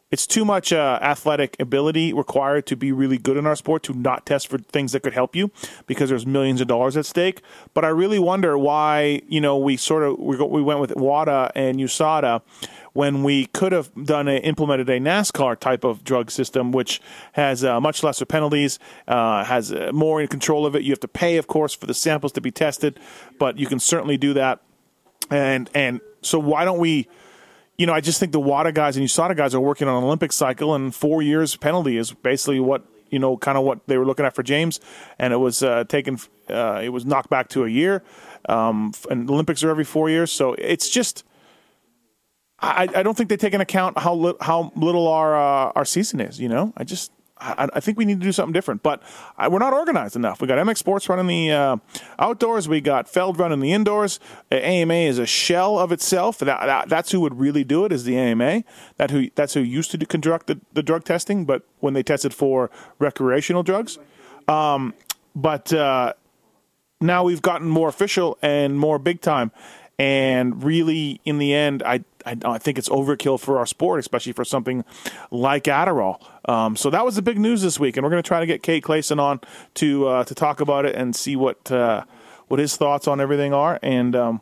it's 0.09 0.25
too 0.25 0.45
much 0.45 0.71
uh, 0.71 0.99
athletic 1.01 1.55
ability 1.59 2.13
required 2.13 2.65
to 2.67 2.77
be 2.77 2.91
really 2.91 3.17
good 3.17 3.35
in 3.35 3.45
our 3.45 3.55
sport 3.55 3.83
to 3.83 3.93
not 3.93 4.25
test 4.25 4.47
for 4.47 4.57
things 4.57 4.93
that 4.93 5.03
could 5.03 5.13
help 5.13 5.35
you 5.35 5.51
because 5.85 6.09
there's 6.09 6.25
millions 6.25 6.61
of 6.61 6.67
dollars 6.67 6.95
at 6.95 7.05
stake. 7.05 7.41
But 7.73 7.83
I 7.83 7.89
really 7.89 8.19
wonder 8.19 8.57
why 8.57 9.21
you 9.27 9.41
know 9.41 9.57
we 9.57 9.75
sort 9.75 10.03
of 10.03 10.17
we, 10.17 10.37
we 10.37 10.61
went 10.61 10.79
with 10.79 10.95
WADA 10.95 11.51
and 11.55 11.77
USADA 11.79 12.41
when 12.93 13.21
we 13.21 13.45
could 13.47 13.73
have 13.73 13.91
done 14.05 14.27
a, 14.27 14.37
implemented 14.37 14.89
a 14.89 14.99
NASCAR 14.99 15.59
type 15.59 15.83
of 15.83 16.03
drug 16.03 16.31
system, 16.31 16.71
which 16.71 16.99
has 17.33 17.63
uh, 17.63 17.79
much 17.79 18.01
lesser 18.01 18.25
penalties, 18.25 18.79
uh, 19.07 19.43
has 19.43 19.71
uh, 19.71 19.91
more 19.93 20.19
in 20.19 20.27
control 20.27 20.65
of 20.65 20.75
it. 20.75 20.81
You 20.81 20.91
have 20.91 20.99
to 21.01 21.07
pay, 21.07 21.37
of 21.37 21.45
course, 21.45 21.75
for 21.75 21.85
the 21.85 21.93
samples 21.93 22.31
to 22.31 22.41
be 22.41 22.49
tested, 22.49 22.99
but 23.37 23.59
you 23.59 23.67
can 23.67 23.79
certainly 23.79 24.17
do 24.17 24.33
that. 24.33 24.61
And 25.29 25.69
and 25.75 25.99
so 26.21 26.39
why 26.39 26.63
don't 26.63 26.79
we? 26.79 27.07
You 27.77 27.85
know, 27.85 27.93
I 27.93 28.01
just 28.01 28.19
think 28.19 28.31
the 28.31 28.39
WADA 28.39 28.71
guys 28.73 28.97
and 28.97 29.05
USADA 29.05 29.35
guys 29.35 29.53
are 29.53 29.59
working 29.59 29.87
on 29.87 29.97
an 29.97 30.03
Olympic 30.03 30.31
cycle, 30.31 30.73
and 30.73 30.93
four 30.93 31.21
years 31.21 31.55
penalty 31.55 31.97
is 31.97 32.11
basically 32.11 32.59
what 32.59 32.83
you 33.09 33.19
know, 33.19 33.37
kind 33.37 33.57
of 33.57 33.63
what 33.63 33.85
they 33.87 33.97
were 33.97 34.05
looking 34.05 34.25
at 34.25 34.35
for 34.35 34.43
James, 34.43 34.79
and 35.19 35.33
it 35.33 35.37
was 35.37 35.63
uh, 35.63 35.83
taken, 35.85 36.19
uh, 36.49 36.81
it 36.83 36.89
was 36.89 37.05
knocked 37.05 37.29
back 37.29 37.49
to 37.49 37.63
a 37.63 37.69
year, 37.69 38.03
um, 38.49 38.93
and 39.09 39.29
Olympics 39.29 39.63
are 39.63 39.69
every 39.69 39.83
four 39.83 40.09
years, 40.09 40.31
so 40.31 40.53
it's 40.53 40.89
just. 40.89 41.23
I, 42.59 42.89
I 42.95 43.03
don't 43.03 43.15
think 43.15 43.29
they 43.29 43.37
take 43.37 43.53
into 43.53 43.61
account 43.61 43.99
how 43.99 44.15
li- 44.15 44.37
how 44.41 44.71
little 44.75 45.07
our 45.07 45.37
uh, 45.37 45.71
our 45.75 45.85
season 45.85 46.19
is. 46.19 46.39
You 46.39 46.49
know, 46.49 46.73
I 46.75 46.85
just 46.85 47.11
I, 47.39 47.67
I 47.73 47.79
think 47.79 47.97
we 47.97 48.05
need 48.05 48.19
to 48.19 48.25
do 48.25 48.31
something 48.31 48.53
different. 48.53 48.83
But 48.83 49.01
I, 49.37 49.47
we're 49.47 49.59
not 49.59 49.73
organized 49.73 50.15
enough. 50.15 50.41
We 50.41 50.47
got 50.47 50.57
MX 50.65 50.77
Sports 50.77 51.09
running 51.09 51.27
the 51.27 51.51
uh, 51.51 51.77
outdoors. 52.19 52.67
We 52.67 52.81
got 52.81 53.07
Feld 53.07 53.39
running 53.39 53.59
the 53.59 53.73
indoors. 53.73 54.19
AMA 54.51 54.93
is 54.93 55.19
a 55.19 55.25
shell 55.25 55.79
of 55.79 55.91
itself. 55.91 56.39
That, 56.39 56.65
that, 56.65 56.89
that's 56.89 57.11
who 57.11 57.21
would 57.21 57.39
really 57.39 57.63
do 57.63 57.85
it. 57.85 57.91
Is 57.91 58.03
the 58.03 58.17
AMA 58.17 58.63
that 58.97 59.11
who 59.11 59.29
that's 59.35 59.53
who 59.53 59.61
used 59.61 59.91
to 59.91 59.97
do, 59.97 60.05
conduct 60.05 60.47
the, 60.47 60.59
the 60.73 60.83
drug 60.83 61.03
testing, 61.03 61.45
but 61.45 61.63
when 61.79 61.93
they 61.93 62.03
tested 62.03 62.33
for 62.33 62.69
recreational 62.99 63.63
drugs. 63.63 63.97
Um, 64.47 64.93
but 65.35 65.71
uh, 65.73 66.13
now 66.99 67.23
we've 67.23 67.41
gotten 67.41 67.69
more 67.69 67.89
official 67.89 68.37
and 68.41 68.79
more 68.79 68.99
big 68.99 69.21
time. 69.21 69.51
And 69.99 70.63
really, 70.63 71.19
in 71.25 71.39
the 71.39 71.53
end, 71.53 71.81
I, 71.83 72.03
I, 72.23 72.37
I 72.45 72.57
think 72.59 72.77
it's 72.77 72.89
overkill 72.89 73.39
for 73.39 73.57
our 73.57 73.65
sport, 73.65 73.99
especially 73.99 74.31
for 74.31 74.45
something 74.45 74.85
like 75.31 75.63
Adderall. 75.63 76.23
Um, 76.45 76.75
so 76.75 76.91
that 76.91 77.03
was 77.03 77.15
the 77.15 77.23
big 77.23 77.39
news 77.39 77.63
this 77.63 77.79
week, 77.79 77.97
and 77.97 78.03
we're 78.03 78.11
going 78.11 78.21
to 78.21 78.27
try 78.27 78.39
to 78.39 78.45
get 78.45 78.61
Cade 78.61 78.83
Clason 78.83 79.19
on 79.19 79.41
to 79.75 80.07
uh, 80.07 80.23
to 80.25 80.35
talk 80.35 80.61
about 80.61 80.85
it 80.85 80.95
and 80.95 81.15
see 81.15 81.35
what 81.35 81.71
uh, 81.71 82.03
what 82.47 82.59
his 82.59 82.77
thoughts 82.77 83.07
on 83.07 83.19
everything 83.19 83.55
are. 83.55 83.79
And 83.81 84.15
um, 84.15 84.41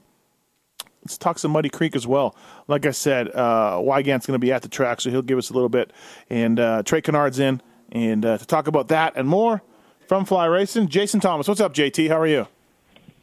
let's 1.06 1.18
talk 1.18 1.40
some 1.40 1.52
Muddy 1.52 1.70
Creek 1.70 1.96
as 1.96 2.06
well. 2.06 2.36
Like 2.68 2.86
I 2.86 2.92
said, 2.92 3.34
uh, 3.34 3.80
Weigandt's 3.82 4.26
going 4.26 4.40
to 4.40 4.46
be 4.46 4.52
at 4.52 4.62
the 4.62 4.70
track, 4.70 5.00
so 5.00 5.10
he'll 5.10 5.22
give 5.22 5.38
us 5.38 5.50
a 5.52 5.54
little 5.54 5.70
bit. 5.70 5.94
And 6.30 6.60
uh, 6.60 6.84
Trey 6.84 7.00
Canard's 7.00 7.40
in, 7.40 7.62
and 7.94 8.26
uh, 8.26 8.38
to 8.38 8.46
talk 8.46 8.68
about 8.68 8.90
that 8.90 9.14
and 9.16 9.26
more 9.26 9.62
from 10.10 10.26
Fly 10.26 10.48
Racing, 10.48 10.90
Jason 10.90 11.22
Thomas. 11.22 11.48
What's 11.48 11.62
up, 11.62 11.74
JT? 11.74 12.10
How 12.10 12.20
are 12.20 12.28
you? 12.28 12.48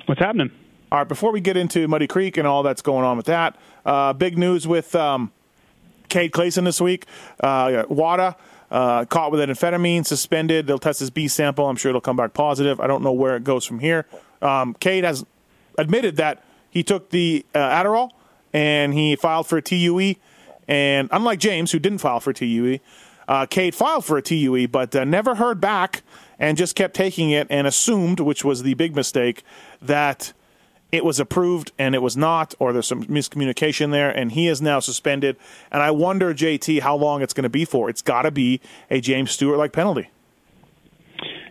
What's 0.07 0.21
happening? 0.21 0.51
All 0.93 0.99
right, 0.99 1.09
before 1.09 1.33
we 1.33 1.41
get 1.41 1.57
into 1.57 1.89
Muddy 1.89 2.07
Creek 2.07 2.37
and 2.37 2.47
all 2.47 2.63
that's 2.63 2.83
going 2.83 3.03
on 3.03 3.17
with 3.17 3.25
that, 3.25 3.57
uh, 3.87 4.13
big 4.13 4.37
news 4.37 4.69
with 4.69 4.95
um, 4.95 5.33
Cade 6.11 6.33
Clason 6.33 6.65
this 6.67 6.83
week. 6.83 7.07
Uh, 7.41 7.85
WADA 7.89 8.37
uh, 8.71 9.07
caught 9.07 9.33
with 9.33 9.41
an 9.41 9.49
amphetamine, 9.49 10.05
suspended. 10.05 10.67
They'll 10.67 10.79
test 10.79 11.01
his 11.01 11.09
B 11.09 11.29
sample. 11.29 11.67
I'm 11.67 11.77
sure 11.77 11.89
it'll 11.89 12.03
come 12.03 12.17
back 12.17 12.35
positive. 12.35 12.79
I 12.79 12.89
don't 12.89 13.03
know 13.03 13.13
where 13.13 13.37
it 13.37 13.43
goes 13.43 13.65
from 13.65 13.79
here. 13.79 14.05
Um, 14.43 14.77
has 14.85 15.25
admitted 15.79 16.17
that 16.17 16.45
he 16.69 16.83
took 16.83 17.09
the 17.09 17.47
uh, 17.55 17.59
Adderall 17.59 18.11
and 18.53 18.93
he 18.93 19.17
filed 19.17 19.47
for 19.47 19.57
a 19.57 19.63
TUE 19.63 20.17
And 20.69 21.09
unlike 21.11 21.39
James, 21.39 21.73
who 21.73 21.79
didn't 21.79 22.01
file 22.01 22.21
for 22.21 22.35
TUE, 22.35 22.81
uh, 23.29 23.47
filed 23.73 24.05
for 24.05 24.19
a 24.19 24.23
TUE, 24.23 24.69
but 24.69 24.95
uh, 24.95 25.05
never 25.05 25.37
heard 25.37 25.59
back 25.59 26.03
and 26.39 26.59
just 26.59 26.77
kept 26.77 26.93
taking 26.93 27.31
it 27.31 27.47
and 27.49 27.67
assumed, 27.67 28.21
which 28.21 28.45
was 28.45 28.63
the 28.63 28.75
big 28.75 28.95
mistake, 28.95 29.43
that 29.81 30.35
it 30.93 31.05
was 31.05 31.19
approved 31.19 31.73
and 31.79 31.95
it 31.95 32.03
was 32.03 32.17
not, 32.17 32.55
or 32.59 32.73
there's 32.75 32.87
some 32.87 33.05
miscommunication 33.05 33.91
there, 33.91 34.11
and 34.11 34.31
he 34.33 34.47
is 34.47 34.61
now 34.61 34.79
suspended. 34.79 35.37
And 35.73 35.83
I 35.83 35.91
wonder, 35.91 36.35
JT, 36.35 36.81
how 36.81 36.95
long 36.95 37.23
it's 37.23 37.33
going 37.33 37.45
to 37.45 37.49
be 37.51 37.65
for. 37.65 37.89
It's 37.89 38.03
got 38.03 38.23
to 38.23 38.31
be 38.31 38.61
a 38.91 39.01
James 39.01 39.31
Stewart 39.31 39.59
like 39.59 39.73
penalty. 39.73 40.11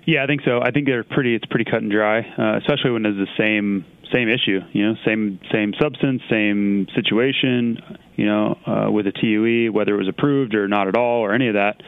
Yeah, 0.05 0.23
I 0.23 0.27
think 0.27 0.41
so. 0.45 0.61
I 0.61 0.71
think 0.71 0.85
they're 0.85 1.03
pretty. 1.03 1.35
It's 1.35 1.45
pretty 1.45 1.65
cut 1.65 1.81
and 1.81 1.91
dry, 1.91 2.19
uh, 2.19 2.57
especially 2.57 2.91
when 2.91 3.05
it's 3.05 3.17
the 3.17 3.27
same 3.37 3.85
same 4.11 4.29
issue. 4.29 4.59
You 4.73 4.87
know, 4.87 4.95
same 5.05 5.39
same 5.51 5.73
substance, 5.79 6.21
same 6.29 6.87
situation. 6.95 7.77
You 8.15 8.25
know, 8.25 8.57
uh, 8.65 8.91
with 8.91 9.07
a 9.07 9.11
TUE, 9.11 9.71
whether 9.71 9.93
it 9.93 9.97
was 9.97 10.07
approved 10.07 10.53
or 10.55 10.67
not 10.67 10.87
at 10.87 10.95
all, 10.95 11.21
or 11.21 11.33
any 11.33 11.47
of 11.47 11.55
that. 11.55 11.81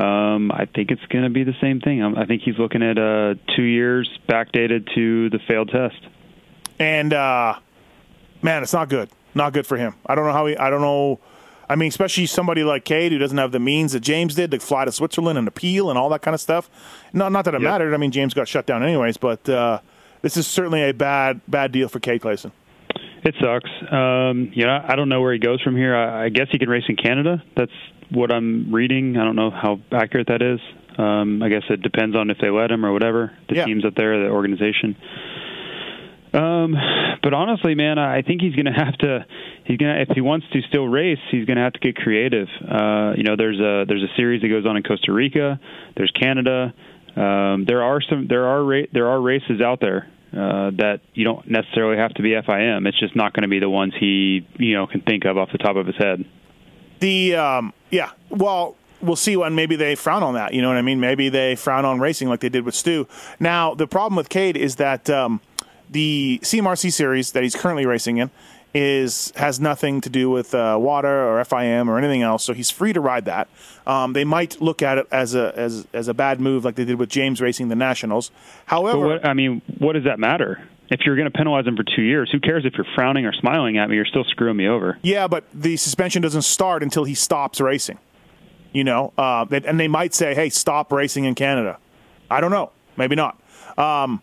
Um, 0.00 0.52
I 0.52 0.66
think 0.66 0.90
it's 0.90 1.04
going 1.08 1.24
to 1.24 1.30
be 1.30 1.42
the 1.42 1.54
same 1.60 1.80
thing. 1.80 2.02
I, 2.02 2.22
I 2.22 2.26
think 2.26 2.42
he's 2.44 2.58
looking 2.58 2.82
at 2.82 2.98
uh, 2.98 3.34
two 3.56 3.62
years 3.62 4.08
backdated 4.28 4.94
to 4.94 5.30
the 5.30 5.38
failed 5.48 5.70
test. 5.70 5.96
And 6.78 7.12
uh, 7.12 7.58
man, 8.42 8.62
it's 8.62 8.72
not 8.72 8.88
good. 8.88 9.08
Not 9.34 9.52
good 9.52 9.66
for 9.66 9.76
him. 9.76 9.94
I 10.06 10.14
don't 10.14 10.26
know 10.26 10.32
how 10.32 10.46
he. 10.46 10.56
I 10.56 10.70
don't 10.70 10.80
know. 10.82 11.20
I 11.68 11.74
mean, 11.74 11.88
especially 11.88 12.26
somebody 12.26 12.62
like 12.64 12.84
Cade 12.84 13.12
who 13.12 13.18
doesn't 13.18 13.38
have 13.38 13.50
the 13.52 13.58
means 13.58 13.92
that 13.92 14.00
James 14.00 14.34
did 14.34 14.50
to 14.52 14.60
fly 14.60 14.84
to 14.84 14.92
Switzerland 14.92 15.36
and 15.38 15.48
appeal 15.48 15.90
and 15.90 15.98
all 15.98 16.08
that 16.10 16.22
kind 16.22 16.34
of 16.34 16.40
stuff. 16.40 16.70
Not 17.12 17.32
not 17.32 17.44
that 17.46 17.54
it 17.54 17.60
Yep. 17.60 17.70
mattered. 17.70 17.94
I 17.94 17.96
mean, 17.96 18.12
James 18.12 18.34
got 18.34 18.46
shut 18.48 18.66
down 18.66 18.82
anyways, 18.82 19.16
but 19.16 19.46
uh, 19.48 19.80
this 20.22 20.36
is 20.36 20.46
certainly 20.46 20.82
a 20.88 20.92
bad 20.94 21.40
bad 21.48 21.72
deal 21.72 21.88
for 21.88 21.98
Cade 22.00 22.20
Clason. 22.22 22.52
It 23.24 23.34
sucks. 23.40 23.70
Um, 23.92 24.52
you 24.54 24.64
know, 24.64 24.84
I 24.86 24.94
don't 24.94 25.08
know 25.08 25.20
where 25.20 25.32
he 25.32 25.38
goes 25.40 25.60
from 25.60 25.76
here. 25.76 25.96
I, 25.96 26.26
I 26.26 26.28
guess 26.28 26.46
he 26.52 26.58
can 26.58 26.68
race 26.68 26.84
in 26.88 26.94
Canada. 26.96 27.42
That's 27.56 27.72
what 28.10 28.30
I'm 28.30 28.72
reading. 28.72 29.16
I 29.16 29.24
don't 29.24 29.34
know 29.34 29.50
how 29.50 29.80
accurate 29.90 30.28
that 30.28 30.42
is. 30.42 30.60
Um, 30.96 31.42
I 31.42 31.48
guess 31.48 31.64
it 31.68 31.82
depends 31.82 32.16
on 32.16 32.30
if 32.30 32.38
they 32.38 32.50
let 32.50 32.70
him 32.70 32.86
or 32.86 32.92
whatever. 32.92 33.32
The 33.48 33.56
Yeah. 33.56 33.64
teams 33.64 33.84
up 33.84 33.96
there, 33.96 34.22
the 34.22 34.30
organization. 34.30 34.96
Um, 36.36 36.76
but 37.22 37.32
honestly, 37.32 37.74
man, 37.74 37.98
I 37.98 38.22
think 38.22 38.42
he's 38.42 38.54
going 38.54 38.66
to 38.66 38.72
have 38.72 38.96
to. 38.98 39.26
He's 39.64 39.78
gonna 39.78 40.00
if 40.00 40.10
he 40.14 40.20
wants 40.20 40.46
to 40.52 40.60
still 40.68 40.86
race, 40.86 41.18
he's 41.30 41.46
going 41.46 41.56
to 41.56 41.62
have 41.62 41.72
to 41.72 41.80
get 41.80 41.96
creative. 41.96 42.48
Uh, 42.62 43.14
you 43.16 43.24
know, 43.24 43.36
there's 43.36 43.58
a 43.58 43.84
there's 43.88 44.02
a 44.02 44.14
series 44.16 44.42
that 44.42 44.48
goes 44.48 44.66
on 44.66 44.76
in 44.76 44.82
Costa 44.82 45.12
Rica. 45.12 45.58
There's 45.96 46.10
Canada. 46.12 46.74
Um, 47.16 47.64
there 47.66 47.82
are 47.82 48.00
some 48.02 48.28
there 48.28 48.46
are 48.46 48.62
ra- 48.62 48.86
there 48.92 49.08
are 49.08 49.20
races 49.20 49.60
out 49.60 49.80
there 49.80 50.08
uh, 50.32 50.70
that 50.76 51.00
you 51.14 51.24
don't 51.24 51.50
necessarily 51.50 51.96
have 51.96 52.12
to 52.14 52.22
be 52.22 52.30
FIM. 52.30 52.86
It's 52.86 53.00
just 53.00 53.16
not 53.16 53.32
going 53.32 53.42
to 53.42 53.48
be 53.48 53.58
the 53.58 53.70
ones 53.70 53.94
he 53.98 54.46
you 54.58 54.74
know 54.74 54.86
can 54.86 55.00
think 55.00 55.24
of 55.24 55.38
off 55.38 55.50
the 55.50 55.58
top 55.58 55.76
of 55.76 55.86
his 55.86 55.96
head. 55.96 56.24
The 57.00 57.36
um, 57.36 57.72
yeah, 57.90 58.10
well, 58.28 58.76
we'll 59.00 59.16
see 59.16 59.36
when 59.36 59.54
maybe 59.54 59.76
they 59.76 59.94
frown 59.94 60.22
on 60.22 60.34
that. 60.34 60.52
You 60.52 60.60
know 60.60 60.68
what 60.68 60.76
I 60.76 60.82
mean? 60.82 61.00
Maybe 61.00 61.28
they 61.30 61.56
frown 61.56 61.84
on 61.84 61.98
racing 61.98 62.28
like 62.28 62.40
they 62.40 62.50
did 62.50 62.64
with 62.64 62.74
Stu. 62.74 63.08
Now 63.40 63.74
the 63.74 63.86
problem 63.86 64.16
with 64.16 64.28
Cade 64.28 64.56
is 64.56 64.76
that 64.76 65.08
um, 65.08 65.40
the 65.90 66.40
CMRC 66.42 66.92
series 66.92 67.32
that 67.32 67.42
he's 67.42 67.54
currently 67.54 67.86
racing 67.86 68.18
in 68.18 68.30
is 68.74 69.32
has 69.36 69.58
nothing 69.58 70.02
to 70.02 70.10
do 70.10 70.28
with 70.28 70.54
uh, 70.54 70.76
WADA 70.78 71.08
or 71.08 71.42
FIM 71.44 71.88
or 71.88 71.98
anything 71.98 72.22
else. 72.22 72.44
So 72.44 72.52
he's 72.52 72.70
free 72.70 72.92
to 72.92 73.00
ride 73.00 73.24
that. 73.24 73.48
Um, 73.86 74.12
they 74.12 74.24
might 74.24 74.60
look 74.60 74.82
at 74.82 74.98
it 74.98 75.06
as 75.10 75.34
a 75.34 75.52
as 75.56 75.86
as 75.92 76.08
a 76.08 76.14
bad 76.14 76.40
move 76.40 76.64
like 76.64 76.74
they 76.74 76.84
did 76.84 76.98
with 76.98 77.08
James 77.08 77.40
racing 77.40 77.68
the 77.68 77.76
Nationals. 77.76 78.30
However, 78.66 78.98
But 78.98 79.06
what 79.06 79.26
I 79.26 79.32
mean, 79.32 79.62
what 79.78 79.94
does 79.94 80.04
that 80.04 80.18
matter? 80.18 80.62
If 80.88 81.00
you're 81.04 81.16
going 81.16 81.30
to 81.30 81.36
penalize 81.36 81.66
him 81.66 81.76
for 81.76 81.82
two 81.84 82.02
years, 82.02 82.30
who 82.30 82.38
cares 82.38 82.64
if 82.64 82.74
you're 82.74 82.86
frowning 82.94 83.26
or 83.26 83.32
smiling 83.32 83.76
at 83.76 83.88
me? 83.88 83.96
You're 83.96 84.04
still 84.04 84.22
screwing 84.24 84.56
me 84.56 84.68
over. 84.68 84.98
Yeah, 85.02 85.26
but 85.26 85.44
the 85.52 85.76
suspension 85.76 86.22
doesn't 86.22 86.42
start 86.42 86.82
until 86.84 87.02
he 87.02 87.14
stops 87.14 87.60
racing. 87.60 87.98
You 88.72 88.84
know, 88.84 89.12
uh, 89.16 89.46
and 89.50 89.80
they 89.80 89.88
might 89.88 90.12
say, 90.12 90.34
"Hey, 90.34 90.50
stop 90.50 90.92
racing 90.92 91.24
in 91.24 91.34
Canada." 91.34 91.78
I 92.30 92.40
don't 92.40 92.50
know. 92.50 92.72
Maybe 92.96 93.16
not. 93.16 93.40
Um, 93.78 94.20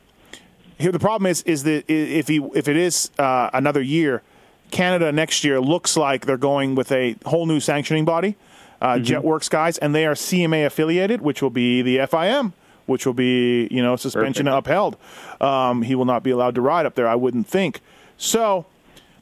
here, 0.84 0.92
the 0.92 1.00
problem 1.00 1.30
is, 1.30 1.42
is 1.44 1.64
that 1.64 1.86
if 1.88 2.28
he 2.28 2.38
if 2.54 2.68
it 2.68 2.78
is 2.78 3.10
uh, 3.18 3.50
another 3.54 3.82
year, 3.82 4.22
Canada 4.70 5.12
next 5.12 5.44
year 5.44 5.60
looks 5.60 5.98
like 5.98 6.26
they're 6.26 6.38
going 6.38 6.76
with 6.76 6.92
a 6.92 7.16
whole 7.26 7.46
new 7.46 7.60
sanctioning 7.60 8.06
body, 8.06 8.36
uh, 8.82 8.96
Jetwerx 8.96 9.50
guys, 9.50 9.78
and 9.78 9.96
they 9.96 10.06
are 10.06 10.14
CMA 10.14 10.66
affiliated, 10.66 11.22
which 11.22 11.42
will 11.42 11.50
be 11.50 11.82
the 11.82 11.98
FIM, 12.00 12.54
which 12.86 13.06
will 13.06 13.14
be 13.14 13.68
you 13.72 13.82
know 13.82 13.96
suspension 13.96 14.46
Perfect. 14.46 14.68
upheld. 14.68 14.98
Um, 15.42 15.82
he 15.84 15.96
will 15.96 16.06
not 16.06 16.22
be 16.22 16.32
allowed 16.32 16.56
to 16.56 16.62
ride 16.62 16.86
up 16.86 16.96
there. 16.96 17.08
I 17.08 17.16
wouldn't 17.16 17.48
think. 17.48 17.80
So 18.18 18.66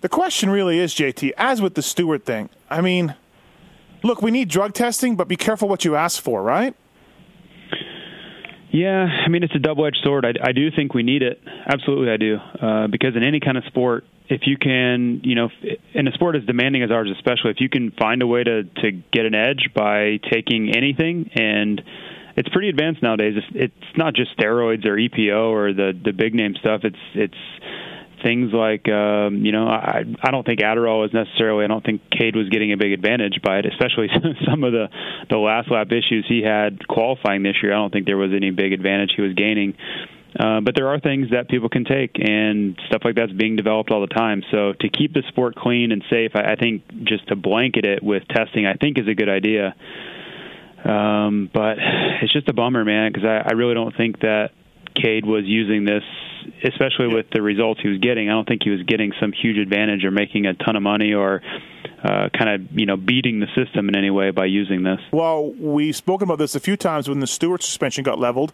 the 0.01 0.09
question 0.09 0.49
really 0.49 0.79
is, 0.79 0.93
JT, 0.95 1.31
as 1.37 1.61
with 1.61 1.75
the 1.75 1.83
Stewart 1.83 2.25
thing. 2.25 2.49
I 2.69 2.81
mean, 2.81 3.15
look, 4.03 4.21
we 4.21 4.31
need 4.31 4.49
drug 4.49 4.73
testing, 4.73 5.15
but 5.15 5.27
be 5.27 5.37
careful 5.37 5.69
what 5.69 5.85
you 5.85 5.95
ask 5.95 6.21
for, 6.21 6.41
right? 6.41 6.73
Yeah, 8.71 9.05
I 9.05 9.27
mean 9.27 9.43
it's 9.43 9.55
a 9.55 9.59
double-edged 9.59 9.99
sword. 10.03 10.25
I, 10.25 10.49
I 10.49 10.51
do 10.53 10.71
think 10.71 10.93
we 10.93 11.03
need 11.03 11.23
it. 11.23 11.41
Absolutely, 11.67 12.09
I 12.09 12.17
do. 12.17 12.37
Uh, 12.37 12.87
because 12.87 13.15
in 13.15 13.23
any 13.23 13.39
kind 13.41 13.57
of 13.57 13.65
sport, 13.65 14.05
if 14.29 14.41
you 14.45 14.57
can, 14.57 15.19
you 15.23 15.35
know, 15.35 15.49
in 15.93 16.07
a 16.07 16.11
sport 16.13 16.37
as 16.37 16.45
demanding 16.45 16.81
as 16.81 16.89
ours, 16.89 17.09
especially, 17.13 17.51
if 17.51 17.57
you 17.59 17.67
can 17.67 17.91
find 17.91 18.21
a 18.21 18.27
way 18.27 18.43
to 18.43 18.63
to 18.63 18.91
get 19.11 19.25
an 19.25 19.35
edge 19.35 19.69
by 19.75 20.19
taking 20.31 20.73
anything, 20.73 21.29
and 21.35 21.81
it's 22.37 22.47
pretty 22.49 22.69
advanced 22.69 23.03
nowadays. 23.03 23.33
It's, 23.35 23.47
it's 23.53 23.97
not 23.97 24.13
just 24.13 24.37
steroids 24.37 24.85
or 24.85 24.95
EPO 24.95 25.51
or 25.51 25.73
the 25.73 25.91
the 25.91 26.13
big 26.13 26.33
name 26.33 26.55
stuff. 26.59 26.81
It's 26.85 26.95
it's 27.13 27.33
things 28.23 28.51
like 28.53 28.87
um, 28.89 29.45
you 29.45 29.51
know 29.51 29.67
I 29.67 30.03
I 30.21 30.31
don't 30.31 30.45
think 30.45 30.59
Adderall 30.59 31.05
is 31.05 31.13
necessarily 31.13 31.65
I 31.65 31.67
don't 31.67 31.83
think 31.83 32.01
Cade 32.09 32.35
was 32.35 32.49
getting 32.49 32.71
a 32.71 32.77
big 32.77 32.91
advantage 32.91 33.41
by 33.43 33.59
it, 33.59 33.65
especially 33.65 34.07
some 34.49 34.63
of 34.63 34.71
the 34.71 34.87
the 35.29 35.37
last 35.37 35.71
lap 35.71 35.87
issues 35.87 36.25
he 36.27 36.41
had 36.41 36.87
qualifying 36.87 37.43
this 37.43 37.57
year. 37.61 37.73
I 37.73 37.77
don't 37.77 37.91
think 37.91 38.05
there 38.05 38.17
was 38.17 38.31
any 38.35 38.51
big 38.51 38.73
advantage 38.73 39.13
he 39.15 39.21
was 39.21 39.33
gaining. 39.33 39.75
Uh, 40.39 40.61
but 40.61 40.75
there 40.75 40.87
are 40.87 40.97
things 40.97 41.27
that 41.31 41.49
people 41.49 41.67
can 41.67 41.83
take, 41.83 42.11
and 42.15 42.79
stuff 42.87 43.01
like 43.03 43.15
that's 43.15 43.33
being 43.33 43.57
developed 43.57 43.91
all 43.91 43.99
the 43.99 44.07
time. 44.07 44.41
So 44.49 44.71
to 44.79 44.89
keep 44.89 45.13
the 45.13 45.23
sport 45.27 45.55
clean 45.55 45.91
and 45.91 46.01
safe, 46.09 46.31
I, 46.35 46.53
I 46.53 46.55
think 46.55 46.83
just 47.03 47.27
to 47.27 47.35
blanket 47.35 47.83
it 47.83 48.01
with 48.01 48.23
testing, 48.29 48.65
I 48.65 48.75
think 48.75 48.97
is 48.97 49.09
a 49.09 49.13
good 49.13 49.27
idea. 49.27 49.75
Um, 50.85 51.49
but 51.53 51.77
it's 52.21 52.31
just 52.31 52.47
a 52.47 52.53
bummer, 52.53 52.85
man, 52.85 53.11
because 53.11 53.27
I, 53.27 53.49
I 53.49 53.51
really 53.53 53.73
don't 53.73 53.95
think 53.95 54.21
that 54.21 54.51
Cade 54.95 55.25
was 55.25 55.45
using 55.45 55.85
this, 55.85 56.03
especially 56.63 57.07
with 57.07 57.27
the 57.31 57.41
results 57.41 57.81
he 57.81 57.89
was 57.89 57.99
getting. 57.99 58.29
I 58.29 58.33
don't 58.33 58.47
think 58.47 58.63
he 58.63 58.69
was 58.69 58.83
getting 58.83 59.13
some 59.19 59.31
huge 59.31 59.57
advantage 59.57 60.03
or 60.03 60.11
making 60.11 60.45
a 60.45 60.53
ton 60.53 60.75
of 60.75 60.83
money 60.83 61.13
or 61.13 61.41
uh, 62.03 62.29
kind 62.29 62.49
of 62.49 62.79
you 62.79 62.85
know 62.85 62.97
beating 62.97 63.39
the 63.39 63.47
system 63.55 63.89
in 63.89 63.95
any 63.95 64.09
way 64.09 64.31
by 64.31 64.45
using 64.45 64.83
this. 64.83 64.99
Well, 65.11 65.51
we've 65.51 65.95
spoken 65.95 66.27
about 66.27 66.39
this 66.39 66.55
a 66.55 66.59
few 66.59 66.77
times 66.77 67.07
when 67.07 67.19
the 67.19 67.27
Stewart 67.27 67.63
suspension 67.63 68.03
got 68.03 68.19
leveled. 68.19 68.53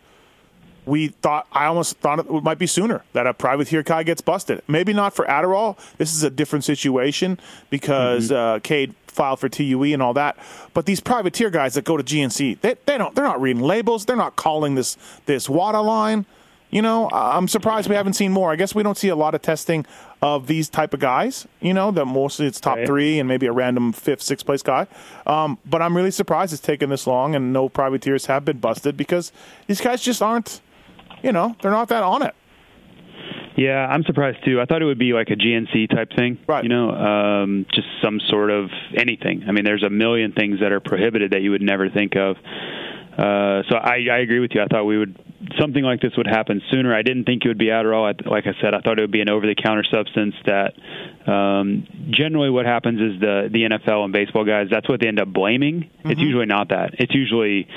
We 0.86 1.10
thought, 1.10 1.48
I 1.51 1.65
almost 1.65 1.98
thought 1.98 2.20
it 2.20 2.44
might 2.44 2.60
be 2.60 2.65
sooner 2.65 3.03
that 3.12 3.27
a 3.27 3.34
privateer 3.34 3.84
guy 3.84 4.03
gets 4.03 4.22
busted. 4.22 4.62
Maybe 4.70 4.94
not 4.94 5.13
for 5.13 5.25
Adderall. 5.25 5.77
This 5.98 6.13
is 6.13 6.24
a 6.24 6.29
different 6.29 6.63
situation 6.63 7.41
because 7.70 8.32
uh, 8.32 8.60
Cade 8.63 8.96
filed 9.18 9.40
for 9.42 9.50
TUE 9.50 9.84
and 9.94 10.02
all 10.02 10.14
that. 10.14 10.38
But 10.74 10.86
these 10.86 11.02
privateer 11.02 11.50
guys 11.50 11.74
that 11.74 11.84
go 11.84 11.98
to 11.98 12.04
GNC, 12.04 12.62
they, 12.62 12.76
they 12.86 12.98
don't, 12.98 13.14
they're 13.16 13.26
not 13.26 13.42
reading 13.42 13.62
labels. 13.64 14.06
They're 14.06 14.16
not 14.16 14.38
calling 14.38 14.76
this 14.76 14.96
this 15.26 15.50
WADA 15.50 15.82
line. 15.82 16.26
You 16.70 16.82
know, 16.82 17.10
I'm 17.14 17.48
surprised 17.48 17.88
we 17.90 17.96
haven't 17.96 18.14
seen 18.14 18.34
more. 18.34 18.52
I 18.52 18.58
guess 18.58 18.76
we 18.76 18.84
don't 18.84 18.98
see 18.98 19.08
a 19.08 19.16
lot 19.16 19.34
of 19.34 19.42
testing 19.42 19.86
of 20.22 20.48
these 20.48 20.68
type 20.68 20.94
of 20.94 21.00
guys. 21.00 21.48
You 21.62 21.74
know, 21.74 21.92
that 21.92 22.04
mostly 22.06 22.46
it's 22.46 22.60
top 22.60 22.76
Right. 22.78 22.86
three 22.86 23.20
and 23.20 23.28
maybe 23.28 23.46
a 23.48 23.54
random 23.54 23.94
fifth, 23.94 24.22
sixth 24.22 24.46
place 24.46 24.62
guy. 24.64 24.86
Um, 25.26 25.58
but 25.66 25.82
I'm 25.82 25.96
really 25.96 26.12
surprised 26.12 26.52
it's 26.52 26.62
taken 26.62 26.90
this 26.90 27.08
long 27.08 27.36
and 27.36 27.54
no 27.54 27.70
privateers 27.70 28.26
have 28.26 28.44
been 28.44 28.58
busted 28.58 28.98
because 28.98 29.32
these 29.68 29.80
guys 29.82 30.02
just 30.02 30.22
aren't. 30.22 30.60
You 31.24 31.32
know, 31.32 31.56
they're 31.62 31.72
not 31.72 31.88
that 31.88 32.04
on 32.04 32.22
it. 32.22 32.36
Yeah, 33.58 33.88
I'm 33.88 34.04
surprised 34.04 34.46
too. 34.46 34.62
I 34.62 34.66
thought 34.66 34.84
it 34.84 34.86
would 34.86 35.00
be 35.00 35.14
like 35.14 35.30
a 35.30 35.36
GNC 35.36 35.90
type 35.90 36.12
thing, 36.16 36.38
Right. 36.48 36.64
You 36.64 36.70
know, 36.70 36.92
um, 36.92 37.66
just 37.74 37.88
some 38.04 38.20
sort 38.30 38.52
of 38.52 38.70
anything. 38.96 39.44
I 39.48 39.52
mean, 39.52 39.66
there's 39.66 39.84
a 39.84 39.90
million 39.90 40.32
things 40.32 40.60
that 40.62 40.72
are 40.72 40.80
prohibited 40.80 41.32
that 41.32 41.42
you 41.42 41.52
would 41.52 41.64
never 41.64 41.90
think 41.90 42.16
of. 42.16 42.38
Uh, 42.38 43.64
so 43.68 43.76
I, 43.76 44.06
I 44.12 44.18
agree 44.20 44.40
with 44.40 44.52
you. 44.54 44.62
I 44.62 44.68
thought 44.68 44.84
we 44.86 45.00
would 45.00 45.18
something 45.60 45.84
like 45.84 46.01
this 46.01 46.12
would 46.17 46.27
happen 46.27 46.62
sooner. 46.72 46.96
I 46.96 47.01
didn't 47.01 47.25
think 47.25 47.46
it 47.46 47.48
would 47.48 47.58
be 47.58 47.67
Adderall. 47.67 48.06
I, 48.06 48.29
like 48.29 48.46
I 48.48 48.53
said, 48.62 48.74
I 48.74 48.82
thought 48.82 48.98
it 48.98 49.01
would 49.01 49.12
be 49.12 49.22
an 49.22 49.29
over-the-counter 49.29 49.86
substance. 49.91 50.36
That 50.46 50.74
um, 51.29 51.88
generally 52.10 52.50
what 52.50 52.65
happens 52.65 53.00
is 53.00 53.20
the 53.20 53.50
the 53.51 53.63
NFL 53.63 54.03
and 54.03 54.13
baseball 54.13 54.46
guys. 54.46 54.67
That's 54.72 54.88
what 54.89 55.00
they 55.00 55.08
end 55.08 55.20
up 55.20 55.32
blaming. 55.32 55.89
It's 56.06 56.20
usually 56.20 56.46
not 56.46 56.70
that. 56.70 56.96
It's 57.00 57.13
usually 57.13 57.67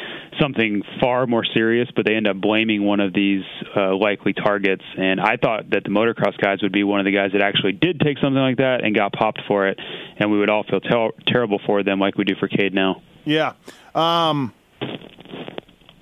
something 0.40 0.83
far 1.00 1.26
more 1.26 1.45
serious, 1.45 1.88
but 1.95 2.07
they 2.07 2.14
end 2.14 2.29
up 2.29 2.40
blaming 2.40 2.85
one 2.85 3.00
of 3.00 3.12
these 3.12 3.43
uh, 3.76 3.95
likely 3.95 4.33
targets. 4.33 4.85
And 4.97 5.21
I 5.21 5.37
thought 5.37 5.71
that 5.71 5.85
the 5.85 5.90
motocross 5.90 6.38
guys 6.38 6.62
would 6.62 6.73
be 6.73 6.85
one 6.85 7.00
of 7.00 7.07
the 7.07 7.12
guys 7.12 7.33
that 7.33 7.43
actually 7.43 7.73
did 7.73 8.00
take 8.00 8.19
something 8.19 8.40
like 8.40 8.59
that 8.59 8.85
and 8.85 8.95
got 8.95 9.12
popped 9.12 9.40
for 9.47 9.67
it, 9.69 9.79
and 10.17 10.31
we 10.31 10.38
would 10.38 10.49
all 10.49 10.62
feel 10.62 10.81
ter- 10.81 11.11
terrible 11.26 11.61
for 11.67 11.83
them, 11.83 11.99
like 11.99 12.17
we 12.17 12.25
do 12.25 12.35
for 12.38 12.49
Cade 12.49 12.73
now. 12.75 13.02
Yeah. 13.25 13.52
Um, 13.95 14.55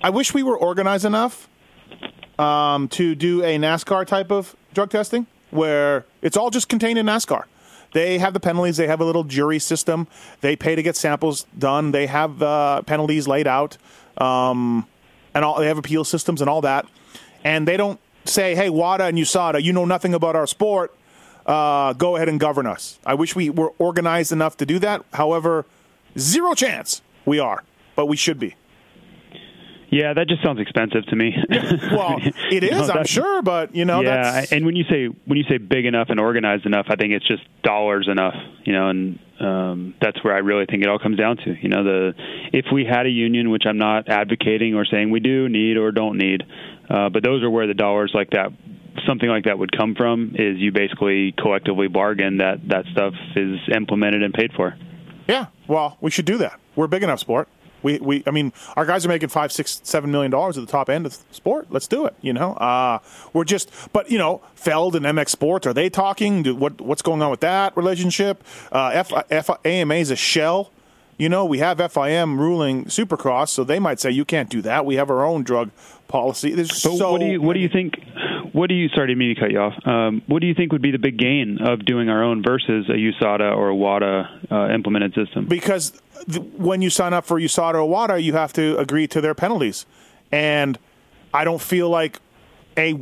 I 0.01 0.09
wish 0.11 0.33
we 0.33 0.43
were 0.43 0.57
organized 0.57 1.03
enough 1.03 1.49
um, 2.37 2.87
to 2.89 3.15
do 3.15 3.43
a 3.43 3.57
NASCAR 3.57 4.07
type 4.07 4.31
of 4.31 4.55
drug 4.73 4.89
testing 4.89 5.27
where 5.51 6.05
it's 6.21 6.37
all 6.37 6.49
just 6.49 6.69
contained 6.69 6.97
in 6.97 7.05
NASCAR. 7.05 7.43
They 7.91 8.17
have 8.19 8.33
the 8.33 8.39
penalties. 8.39 8.77
They 8.77 8.87
have 8.87 9.01
a 9.01 9.05
little 9.05 9.25
jury 9.25 9.59
system. 9.59 10.07
They 10.39 10.55
pay 10.55 10.75
to 10.75 10.83
get 10.83 10.95
samples 10.95 11.45
done. 11.57 11.91
They 11.91 12.07
have 12.07 12.41
uh, 12.41 12.83
penalties 12.83 13.27
laid 13.27 13.47
out, 13.47 13.77
um, 14.17 14.87
and 15.33 15.43
all. 15.43 15.59
They 15.59 15.67
have 15.67 15.79
appeal 15.79 16.05
systems 16.05 16.39
and 16.39 16.49
all 16.49 16.61
that. 16.61 16.85
And 17.43 17.67
they 17.67 17.77
don't 17.77 17.99
say, 18.25 18.53
"Hey, 18.53 18.69
WADA 18.69 19.05
and 19.05 19.17
USADA, 19.17 19.63
you 19.63 19.73
know 19.73 19.85
nothing 19.85 20.13
about 20.13 20.35
our 20.35 20.45
sport. 20.45 20.95
Uh, 21.47 21.93
go 21.93 22.15
ahead 22.15 22.29
and 22.29 22.39
govern 22.39 22.67
us." 22.67 22.99
I 23.07 23.15
wish 23.15 23.35
we 23.35 23.49
were 23.49 23.73
organized 23.79 24.31
enough 24.31 24.55
to 24.57 24.67
do 24.67 24.77
that. 24.79 25.03
However, 25.13 25.65
zero 26.15 26.53
chance 26.53 27.01
we 27.25 27.39
are, 27.39 27.63
but 27.95 28.05
we 28.05 28.15
should 28.15 28.39
be. 28.39 28.55
Yeah, 29.91 30.13
that 30.13 30.27
just 30.27 30.43
sounds 30.43 30.59
expensive 30.59 31.05
to 31.07 31.15
me. 31.15 31.35
Well, 31.91 32.17
it 32.51 32.63
is, 32.63 32.71
You 32.71 32.87
know, 32.87 32.93
I'm 32.93 33.05
sure, 33.05 33.41
but 33.41 33.75
you 33.75 33.85
know, 33.85 34.01
yeah, 34.01 34.31
that's 34.33 34.51
and 34.51 34.65
when 34.65 34.75
you 34.75 34.83
say 34.89 35.07
when 35.25 35.37
you 35.37 35.43
say 35.49 35.57
big 35.57 35.85
enough 35.85 36.07
and 36.09 36.19
organized 36.19 36.65
enough, 36.65 36.85
I 36.89 36.95
think 36.95 37.13
it's 37.13 37.27
just 37.27 37.41
dollars 37.63 38.07
enough, 38.09 38.35
you 38.63 38.73
know, 38.73 38.89
and 38.89 39.19
um, 39.39 39.93
that's 40.01 40.23
where 40.23 40.35
I 40.35 40.39
really 40.39 40.65
think 40.65 40.83
it 40.83 40.89
all 40.89 40.99
comes 40.99 41.17
down 41.17 41.37
to. 41.37 41.55
You 41.59 41.69
know, 41.69 41.83
the 41.83 42.13
if 42.53 42.65
we 42.71 42.85
had 42.85 43.05
a 43.05 43.09
union, 43.09 43.49
which 43.49 43.63
I'm 43.65 43.77
not 43.77 44.09
advocating 44.09 44.75
or 44.75 44.85
saying 44.85 45.09
we 45.09 45.19
do 45.19 45.49
need 45.49 45.77
or 45.77 45.91
don't 45.91 46.17
need, 46.17 46.43
uh, 46.89 47.09
but 47.09 47.23
those 47.23 47.43
are 47.43 47.49
where 47.49 47.67
the 47.67 47.73
dollars 47.73 48.11
like 48.13 48.31
that, 48.31 48.51
something 49.07 49.29
like 49.29 49.45
that 49.45 49.57
would 49.57 49.75
come 49.75 49.95
from. 49.95 50.35
Is 50.35 50.57
you 50.57 50.71
basically 50.71 51.33
collectively 51.37 51.87
bargain 51.87 52.37
that 52.37 52.67
that 52.69 52.85
stuff 52.91 53.13
is 53.35 53.57
implemented 53.73 54.23
and 54.23 54.33
paid 54.33 54.51
for. 54.53 54.75
Yeah, 55.27 55.47
well, 55.67 55.97
we 56.01 56.11
should 56.11 56.25
do 56.25 56.37
that. 56.39 56.59
We're 56.75 56.85
a 56.85 56.89
big 56.89 57.03
enough 57.03 57.19
sport. 57.19 57.47
We, 57.81 57.99
we, 57.99 58.23
I 58.27 58.31
mean, 58.31 58.53
our 58.75 58.85
guys 58.85 59.05
are 59.05 59.09
making 59.09 59.29
five, 59.29 59.51
six, 59.51 59.81
seven 59.83 60.11
million 60.11 60.31
dollars 60.31 60.57
at 60.57 60.65
the 60.65 60.71
top 60.71 60.89
end 60.89 61.05
of 61.05 61.17
the 61.17 61.33
sport. 61.33 61.67
Let's 61.69 61.87
do 61.87 62.05
it. 62.05 62.15
You 62.21 62.33
know, 62.33 62.53
uh, 62.53 62.99
we're 63.33 63.45
just, 63.45 63.71
but 63.93 64.11
you 64.11 64.17
know, 64.17 64.41
Feld 64.55 64.95
and 64.95 65.05
MX 65.05 65.29
Sports 65.29 65.67
are 65.67 65.73
they 65.73 65.89
talking? 65.89 66.43
Do, 66.43 66.55
what, 66.55 66.81
what's 66.81 67.01
going 67.01 67.21
on 67.21 67.31
with 67.31 67.41
that 67.41 67.75
relationship? 67.75 68.43
Uh, 68.71 68.91
F, 68.93 69.11
F, 69.29 69.49
AMA 69.65 69.95
is 69.95 70.11
a 70.11 70.15
shell. 70.15 70.71
You 71.19 71.27
know, 71.27 71.43
we 71.43 71.57
have 71.57 71.79
FIM 71.79 72.37
ruling 72.39 72.85
Supercross, 72.85 73.49
so 73.49 73.65
they 73.65 73.77
might 73.77 73.99
say 73.99 74.09
you 74.09 74.23
can't 74.23 74.49
do 74.49 74.61
that. 74.61 74.85
We 74.85 74.95
have 74.95 75.09
our 75.09 75.25
own 75.25 75.43
drug 75.43 75.71
policy. 76.07 76.53
There's 76.53 76.69
But 76.69 76.77
so 76.77 77.11
what 77.11 77.19
do 77.19 77.25
you 77.27 77.41
what 77.41 77.53
do 77.55 77.59
you 77.59 77.67
think? 77.67 77.99
What 78.53 78.69
do 78.69 78.73
you? 78.73 78.87
Sorry, 78.89 79.07
to 79.07 79.15
me 79.15 79.33
to 79.33 79.39
cut 79.39 79.51
you 79.51 79.59
off. 79.59 79.73
Um, 79.85 80.21
what 80.27 80.39
do 80.39 80.47
you 80.47 80.53
think 80.53 80.71
would 80.71 80.81
be 80.81 80.91
the 80.91 80.97
big 80.97 81.17
gain 81.17 81.59
of 81.61 81.85
doing 81.85 82.07
our 82.07 82.23
own 82.23 82.41
versus 82.41 82.87
a 82.87 82.93
USADA 82.93 83.53
or 83.53 83.67
a 83.67 83.75
WADA 83.75 84.47
uh, 84.49 84.69
implemented 84.73 85.13
system? 85.13 85.45
because 85.45 86.01
when 86.57 86.81
you 86.81 86.89
sign 86.89 87.13
up 87.13 87.25
for 87.25 87.39
USADA 87.39 87.75
or 87.75 87.85
WADA, 87.89 88.21
you 88.21 88.33
have 88.33 88.53
to 88.53 88.77
agree 88.77 89.07
to 89.07 89.21
their 89.21 89.33
penalties, 89.35 89.85
and 90.31 90.77
I 91.33 91.43
don't 91.43 91.61
feel 91.61 91.89
like 91.89 92.19
a 92.77 92.93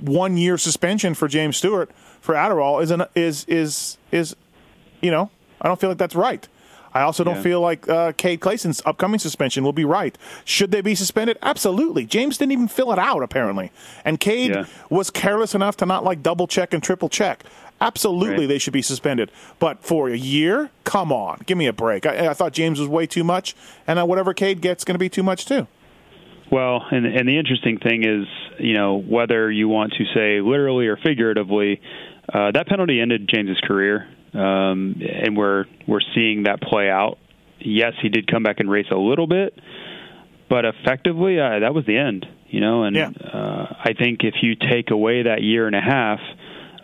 one 0.00 0.36
year 0.36 0.58
suspension 0.58 1.14
for 1.14 1.28
James 1.28 1.56
Stewart 1.56 1.90
for 2.20 2.34
Adderall 2.34 2.82
is 2.82 2.90
an, 2.90 3.04
is 3.14 3.44
is 3.46 3.98
is 4.10 4.34
you 5.00 5.10
know 5.10 5.30
I 5.60 5.68
don't 5.68 5.80
feel 5.80 5.90
like 5.90 5.98
that's 5.98 6.14
right. 6.14 6.46
I 6.94 7.02
also 7.02 7.24
don't 7.24 7.36
Yeah. 7.36 7.42
feel 7.42 7.60
like 7.62 7.88
uh, 7.88 8.12
Cade 8.12 8.40
Clason's 8.40 8.82
upcoming 8.84 9.18
suspension 9.18 9.64
will 9.64 9.72
be 9.72 9.84
right. 9.86 10.18
Should 10.44 10.72
they 10.72 10.82
be 10.82 10.94
suspended? 10.94 11.38
Absolutely. 11.40 12.04
James 12.04 12.36
didn't 12.36 12.52
even 12.52 12.68
fill 12.68 12.92
it 12.92 12.98
out 12.98 13.22
apparently, 13.22 13.70
and 14.04 14.20
Cade 14.20 14.50
Yeah. 14.54 14.64
was 14.90 15.08
careless 15.10 15.54
enough 15.54 15.76
to 15.78 15.86
not 15.86 16.04
like 16.04 16.22
double 16.22 16.46
check 16.46 16.74
and 16.74 16.82
triple 16.82 17.08
check. 17.08 17.44
Absolutely, 17.82 18.40
Right. 18.44 18.48
they 18.48 18.58
should 18.58 18.72
be 18.72 18.80
suspended. 18.82 19.30
But 19.58 19.82
for 19.84 20.08
a 20.08 20.16
year, 20.16 20.70
come 20.84 21.10
on, 21.12 21.42
give 21.46 21.58
me 21.58 21.66
a 21.66 21.72
break. 21.72 22.06
I, 22.06 22.28
I 22.28 22.34
thought 22.34 22.52
James 22.52 22.78
was 22.78 22.88
way 22.88 23.06
too 23.06 23.24
much, 23.24 23.54
and 23.86 23.98
uh, 23.98 24.06
whatever 24.06 24.32
Cade 24.32 24.60
gets 24.60 24.84
going 24.84 24.94
to 24.94 24.98
be 25.00 25.08
too 25.08 25.22
much 25.22 25.46
too. 25.46 25.66
Well, 26.50 26.84
and 26.90 27.06
and 27.06 27.28
the 27.28 27.38
interesting 27.38 27.78
thing 27.78 28.04
is, 28.04 28.26
you 28.58 28.74
know, 28.74 28.96
whether 28.98 29.50
you 29.50 29.68
want 29.68 29.94
to 29.94 30.04
say 30.14 30.40
literally 30.40 30.86
or 30.86 30.96
figuratively, 30.98 31.80
uh, 32.32 32.50
that 32.52 32.66
penalty 32.68 33.00
ended 33.00 33.28
James's 33.28 33.58
career, 33.66 34.06
um, 34.34 35.00
and 35.00 35.36
we're 35.36 35.64
we're 35.86 36.02
seeing 36.14 36.44
that 36.44 36.60
play 36.60 36.90
out. 36.90 37.18
Yes, 37.58 37.94
he 38.02 38.08
did 38.10 38.30
come 38.30 38.42
back 38.42 38.60
and 38.60 38.70
race 38.70 38.86
a 38.90 38.96
little 38.96 39.26
bit, 39.26 39.58
but 40.50 40.64
effectively, 40.64 41.40
uh, 41.40 41.60
that 41.60 41.74
was 41.74 41.84
the 41.86 41.96
end. 41.96 42.26
You 42.48 42.60
know, 42.60 42.82
and 42.84 42.94
Yeah. 42.94 43.08
uh, 43.08 43.74
I 43.82 43.94
think 43.94 44.24
if 44.24 44.34
you 44.42 44.54
take 44.54 44.90
away 44.90 45.22
that 45.22 45.42
year 45.42 45.66
and 45.66 45.74
a 45.74 45.80
half 45.80 46.20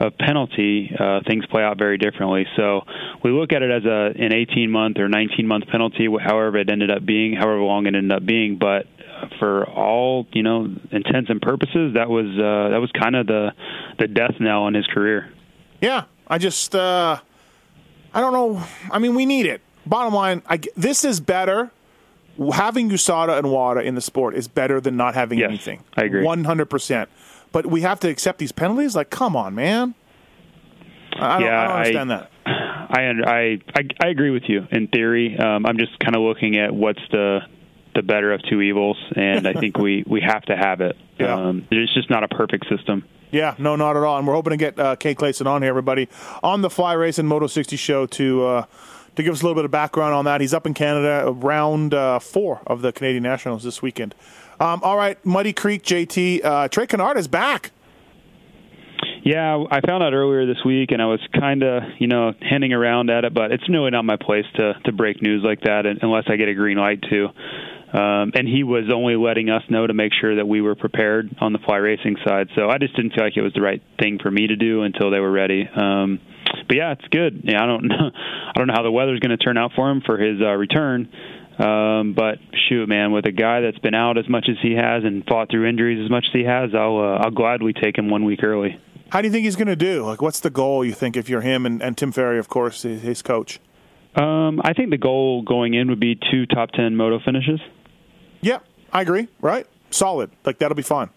of 0.01 0.17
penalty, 0.19 0.95
uh, 0.99 1.21
things 1.27 1.45
play 1.47 1.63
out 1.63 1.77
very 1.79 1.99
differently. 1.99 2.47
So 2.57 2.83
we 3.25 3.31
look 3.33 3.53
at 3.53 3.63
it 3.63 3.71
as 3.71 3.85
a 3.85 4.13
an 4.17 4.33
18 4.33 4.71
month 4.71 4.99
or 4.99 5.09
19 5.09 5.47
month 5.47 5.67
penalty, 5.67 6.07
however 6.21 6.57
it 6.59 6.71
ended 6.71 6.91
up 6.91 7.05
being, 7.05 7.35
however 7.35 7.61
long 7.61 7.87
it 7.87 7.95
ended 7.95 8.13
up 8.13 8.25
being. 8.25 8.57
But 8.59 8.87
for 9.41 9.65
all 9.69 10.27
you 10.33 10.43
know 10.45 10.69
intents 10.93 11.31
and 11.31 11.43
purposes, 11.43 11.95
that 11.95 12.09
was 12.09 12.27
uh, 12.27 12.71
that 12.71 12.81
was 12.81 12.91
kind 12.93 13.17
of 13.17 13.27
the 13.27 13.53
the 13.99 14.07
death 14.07 14.35
knell 14.39 14.69
in 14.69 14.75
his 14.75 14.87
career. 14.87 15.33
Yeah, 15.81 16.05
I 16.29 16.39
just 16.39 16.75
uh, 16.75 17.19
I 18.15 18.21
don't 18.21 18.33
know. 18.33 18.63
I 18.91 18.99
mean, 19.01 19.15
we 19.15 19.27
need 19.27 19.47
it. 19.47 19.61
Bottom 19.87 20.15
line, 20.15 20.43
I 20.49 20.61
this 20.77 21.05
is 21.05 21.19
better. 21.21 21.71
Having 22.53 22.91
USADA 22.91 23.37
and 23.39 23.51
WADA 23.51 23.81
in 23.81 23.97
the 23.97 24.01
sport 24.01 24.37
is 24.37 24.47
better 24.47 24.81
than 24.81 24.97
not 24.97 25.15
having 25.15 25.41
Yes, 25.41 25.49
anything. 25.49 25.83
I 25.97 26.05
agree. 26.05 26.23
one 26.23 26.45
hundred 26.45 26.67
percent. 26.67 27.09
But 27.53 27.67
we 27.67 27.81
have 27.83 28.01
to 28.01 28.09
accept 28.09 28.39
these 28.39 28.53
penalties. 28.53 28.95
Like, 28.97 29.11
come 29.11 29.35
on, 29.37 29.55
man. 29.55 29.95
I 31.17 31.39
don't, 31.39 31.49
Yeah, 31.49 31.61
I 31.61 31.65
don't 31.65 31.73
I- 31.73 31.79
understand 31.79 32.11
that. 32.11 32.31
I 32.47 33.03
I 33.27 33.59
I, 33.75 33.83
I 34.03 34.09
agree 34.09 34.31
with 34.31 34.45
you 34.49 34.67
in 34.71 34.89
theory. 34.89 35.37
Um, 35.39 35.67
I'm 35.67 35.77
just 35.79 35.99
kind 35.99 36.17
of 36.17 36.23
looking 36.23 36.57
at 36.57 36.73
what's 36.75 37.01
the 37.11 37.41
the 37.95 38.03
better 38.03 38.33
of 38.33 38.41
two 38.49 38.61
evils, 38.63 38.97
and 39.17 39.47
I 39.47 39.53
think 39.53 39.77
we 39.79 40.05
we 40.07 40.21
have 40.23 40.43
to 40.43 40.57
have 40.57 40.81
it. 40.81 40.97
Yeah. 41.19 41.35
Um, 41.35 41.67
it's 41.73 41.93
just 41.95 42.11
not 42.11 42.23
a 42.23 42.29
perfect 42.29 42.69
system. 42.69 43.03
Yeah, 43.33 43.57
no, 43.59 43.75
not 43.75 43.97
at 43.97 44.05
all. 44.05 44.19
And 44.19 44.25
we're 44.27 44.35
hoping 44.35 44.53
to 44.53 44.57
get 44.57 44.79
uh, 44.79 44.95
Cade 44.95 45.17
Clason 45.17 45.49
on 45.49 45.63
here, 45.63 45.69
everybody, 45.71 46.09
on 46.45 46.63
the 46.63 46.71
Fly 46.71 46.93
Racing 46.93 47.27
Moto 47.27 47.49
60 47.49 47.75
show 47.77 48.07
to 48.07 48.45
uh, 48.47 48.65
to 49.17 49.23
give 49.25 49.35
us 49.35 49.41
a 49.41 49.45
little 49.45 49.57
bit 49.57 49.65
of 49.65 49.73
background 49.73 50.15
on 50.15 50.27
that. 50.27 50.41
He's 50.41 50.55
up 50.55 50.65
in 50.65 50.75
Canada, 50.75 51.33
round 51.33 51.93
uh, 51.93 52.21
four 52.21 52.61
of 52.69 52.83
the 52.83 52.93
Canadian 52.93 53.25
Nationals 53.25 53.65
this 53.65 53.83
weekend. 53.83 54.15
Um, 54.61 54.81
all 54.83 54.97
right, 54.97 55.25
Muddy 55.25 55.53
Creek, 55.53 55.83
JT. 55.83 56.45
Uh, 56.45 56.69
Trey 56.69 56.87
Canard 56.87 57.17
is 57.17 57.29
back. 57.29 57.71
Yeah, 59.25 59.65
I 59.71 59.81
found 59.87 60.03
out 60.03 60.15
earlier 60.15 60.47
this 60.47 60.65
week, 60.65 60.91
and 60.91 61.03
I 61.03 61.07
was 61.07 61.21
kind 61.39 61.63
of, 61.63 61.83
you 61.99 62.07
know, 62.07 62.33
hinting 62.41 62.73
around 62.73 63.11
at 63.11 63.25
it, 63.25 63.35
but 63.35 63.53
it's 63.53 63.69
really 63.69 63.91
not 63.91 64.05
my 64.05 64.17
place 64.17 64.47
to 64.57 64.75
to 64.87 64.93
break 64.93 65.21
news 65.21 65.43
like 65.45 65.61
that 65.63 65.85
unless 66.01 66.25
I 66.29 66.37
get 66.37 66.49
a 66.49 66.55
green 66.55 66.79
light 66.79 67.03
to. 67.11 67.29
Um, 67.93 68.33
and 68.35 68.47
he 68.47 68.65
was 68.65 68.91
only 68.95 69.17
letting 69.17 69.49
us 69.49 69.63
know 69.71 69.87
to 69.87 69.95
make 69.95 70.13
sure 70.19 70.37
that 70.37 70.47
we 70.47 70.61
were 70.61 70.75
prepared 70.75 71.35
on 71.41 71.53
the 71.53 71.59
fly 71.59 71.77
racing 71.77 72.17
side. 72.27 72.49
So 72.55 72.69
I 72.69 72.79
just 72.79 72.95
didn't 72.97 73.15
feel 73.15 73.25
like 73.25 73.37
it 73.37 73.43
was 73.43 73.55
the 73.55 73.63
right 73.63 73.83
thing 73.99 74.19
for 74.23 74.31
me 74.31 74.47
to 74.47 74.57
do 74.57 74.83
until 74.83 75.11
they 75.11 75.21
were 75.21 75.31
ready. 75.31 75.67
Um, 75.69 76.21
but 76.67 76.77
yeah, 76.77 76.93
it's 76.93 77.09
good. 77.11 77.43
Yeah, 77.45 77.63
I 77.63 77.67
don't 77.67 77.85
know. 77.85 77.97
I 78.15 78.53
don't 78.57 78.67
know 78.67 78.75
how 78.77 78.83
the 78.83 78.91
weather's 78.91 79.21
going 79.21 79.37
to 79.37 79.43
turn 79.43 79.57
out 79.57 79.73
for 79.75 79.91
him 79.91 80.03
for 80.05 80.19
his 80.19 80.41
uh, 80.41 80.53
return. 80.53 81.09
Um, 81.59 82.13
but 82.15 82.39
shoot, 82.69 82.89
man, 82.89 83.11
with 83.11 83.27
a 83.27 83.33
guy 83.33 83.61
that's 83.61 83.79
been 83.79 83.95
out 83.95 84.17
as 84.17 84.29
much 84.29 84.47
as 84.49 84.57
he 84.63 84.75
has 84.75 85.03
and 85.05 85.25
fought 85.27 85.51
through 85.51 85.69
injuries 85.69 86.03
as 86.05 86.11
much 86.11 86.27
as 86.29 86.33
he 86.33 86.45
has, 86.45 86.71
I'll 86.75 86.99
uh, 86.99 87.25
I'll 87.25 87.33
gladly 87.33 87.73
take 87.73 87.99
him 87.99 88.11
one 88.11 88.25
week 88.25 88.45
early. 88.45 88.81
How 89.11 89.21
do 89.21 89.27
you 89.27 89.33
think 89.33 89.45
he's 89.45 89.57
going 89.57 89.69
to 89.69 89.77
do? 89.77 90.05
Like, 90.05 90.23
what's 90.23 90.41
the 90.41 90.51
goal 90.51 90.85
you 90.85 90.93
think 90.93 91.17
if 91.17 91.29
you're 91.29 91.41
him 91.41 91.65
and, 91.67 91.83
and 91.83 91.97
Tim 91.97 92.13
Ferry, 92.13 92.39
of 92.39 92.49
course, 92.49 92.83
his, 92.83 93.03
his 93.03 93.23
coach? 93.23 93.59
Um, 94.15 94.61
I 94.63 94.73
think 94.73 94.91
the 94.91 94.99
goal 94.99 95.43
going 95.43 95.75
in 95.75 95.89
would 95.89 96.01
be 96.01 96.15
two 96.31 96.47
top 96.47 96.71
ten 96.71 96.95
moto 96.95 97.19
finishes. 97.25 97.61
Yeah, 98.41 98.59
I 98.93 99.03
agree. 99.03 99.29
Right, 99.41 99.67
solid. 99.91 100.31
Like 100.45 100.59
that'll 100.59 100.77
be 100.77 100.83
fun. 100.83 101.11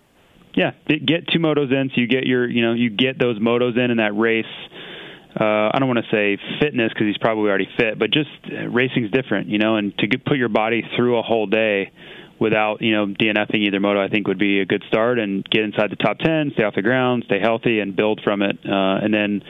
Yeah, 0.56 0.72
get 0.88 1.06
get 1.06 1.28
two 1.28 1.40
motos 1.40 1.72
in, 1.72 1.90
so 1.94 2.02
you 2.02 2.08
get 2.08 2.26
your 2.26 2.50
you 2.50 2.62
know 2.62 2.74
you 2.74 2.90
get 2.90 3.20
those 3.20 3.40
motos 3.40 3.78
in 3.78 3.92
in 3.92 3.98
that 3.98 4.18
race. 4.18 4.46
Uh, 5.40 5.72
I 5.74 5.78
don't 5.80 5.88
want 5.88 6.00
to 6.00 6.12
say 6.12 6.38
fitness 6.60 6.92
because 6.94 7.08
he's 7.08 7.18
probably 7.18 7.50
already 7.50 7.70
fit, 7.78 7.98
but 7.98 8.12
just 8.12 8.30
uh, 8.52 8.68
racing's 8.68 9.12
different, 9.12 9.48
you 9.48 9.60
know. 9.60 9.78
And 9.78 9.98
to 10.00 10.08
get, 10.08 10.26
put 10.26 10.38
your 10.38 10.50
body 10.50 10.84
through 10.96 11.18
a 11.20 11.22
whole 11.22 11.48
day 11.48 11.92
without 12.40 12.82
you 12.82 12.92
know 12.92 13.06
DNFing 13.08 13.68
either 13.68 13.80
moto, 13.80 14.04
I 14.04 14.10
think 14.10 14.28
would 14.28 14.40
be 14.40 14.60
a 14.60 14.66
good 14.66 14.84
start. 14.88 15.20
And 15.20 15.46
get 15.50 15.64
inside 15.64 15.92
the 15.92 15.96
top 15.96 16.20
ten, 16.20 16.52
stay 16.56 16.64
off 16.64 16.76
the 16.76 16.82
ground, 16.82 17.24
stay 17.28 17.40
healthy, 17.40 17.80
and 17.80 17.96
build 17.96 18.20
from 18.24 18.42
it. 18.42 18.58
Uh, 18.66 19.00
and 19.02 19.14
then 19.14 19.44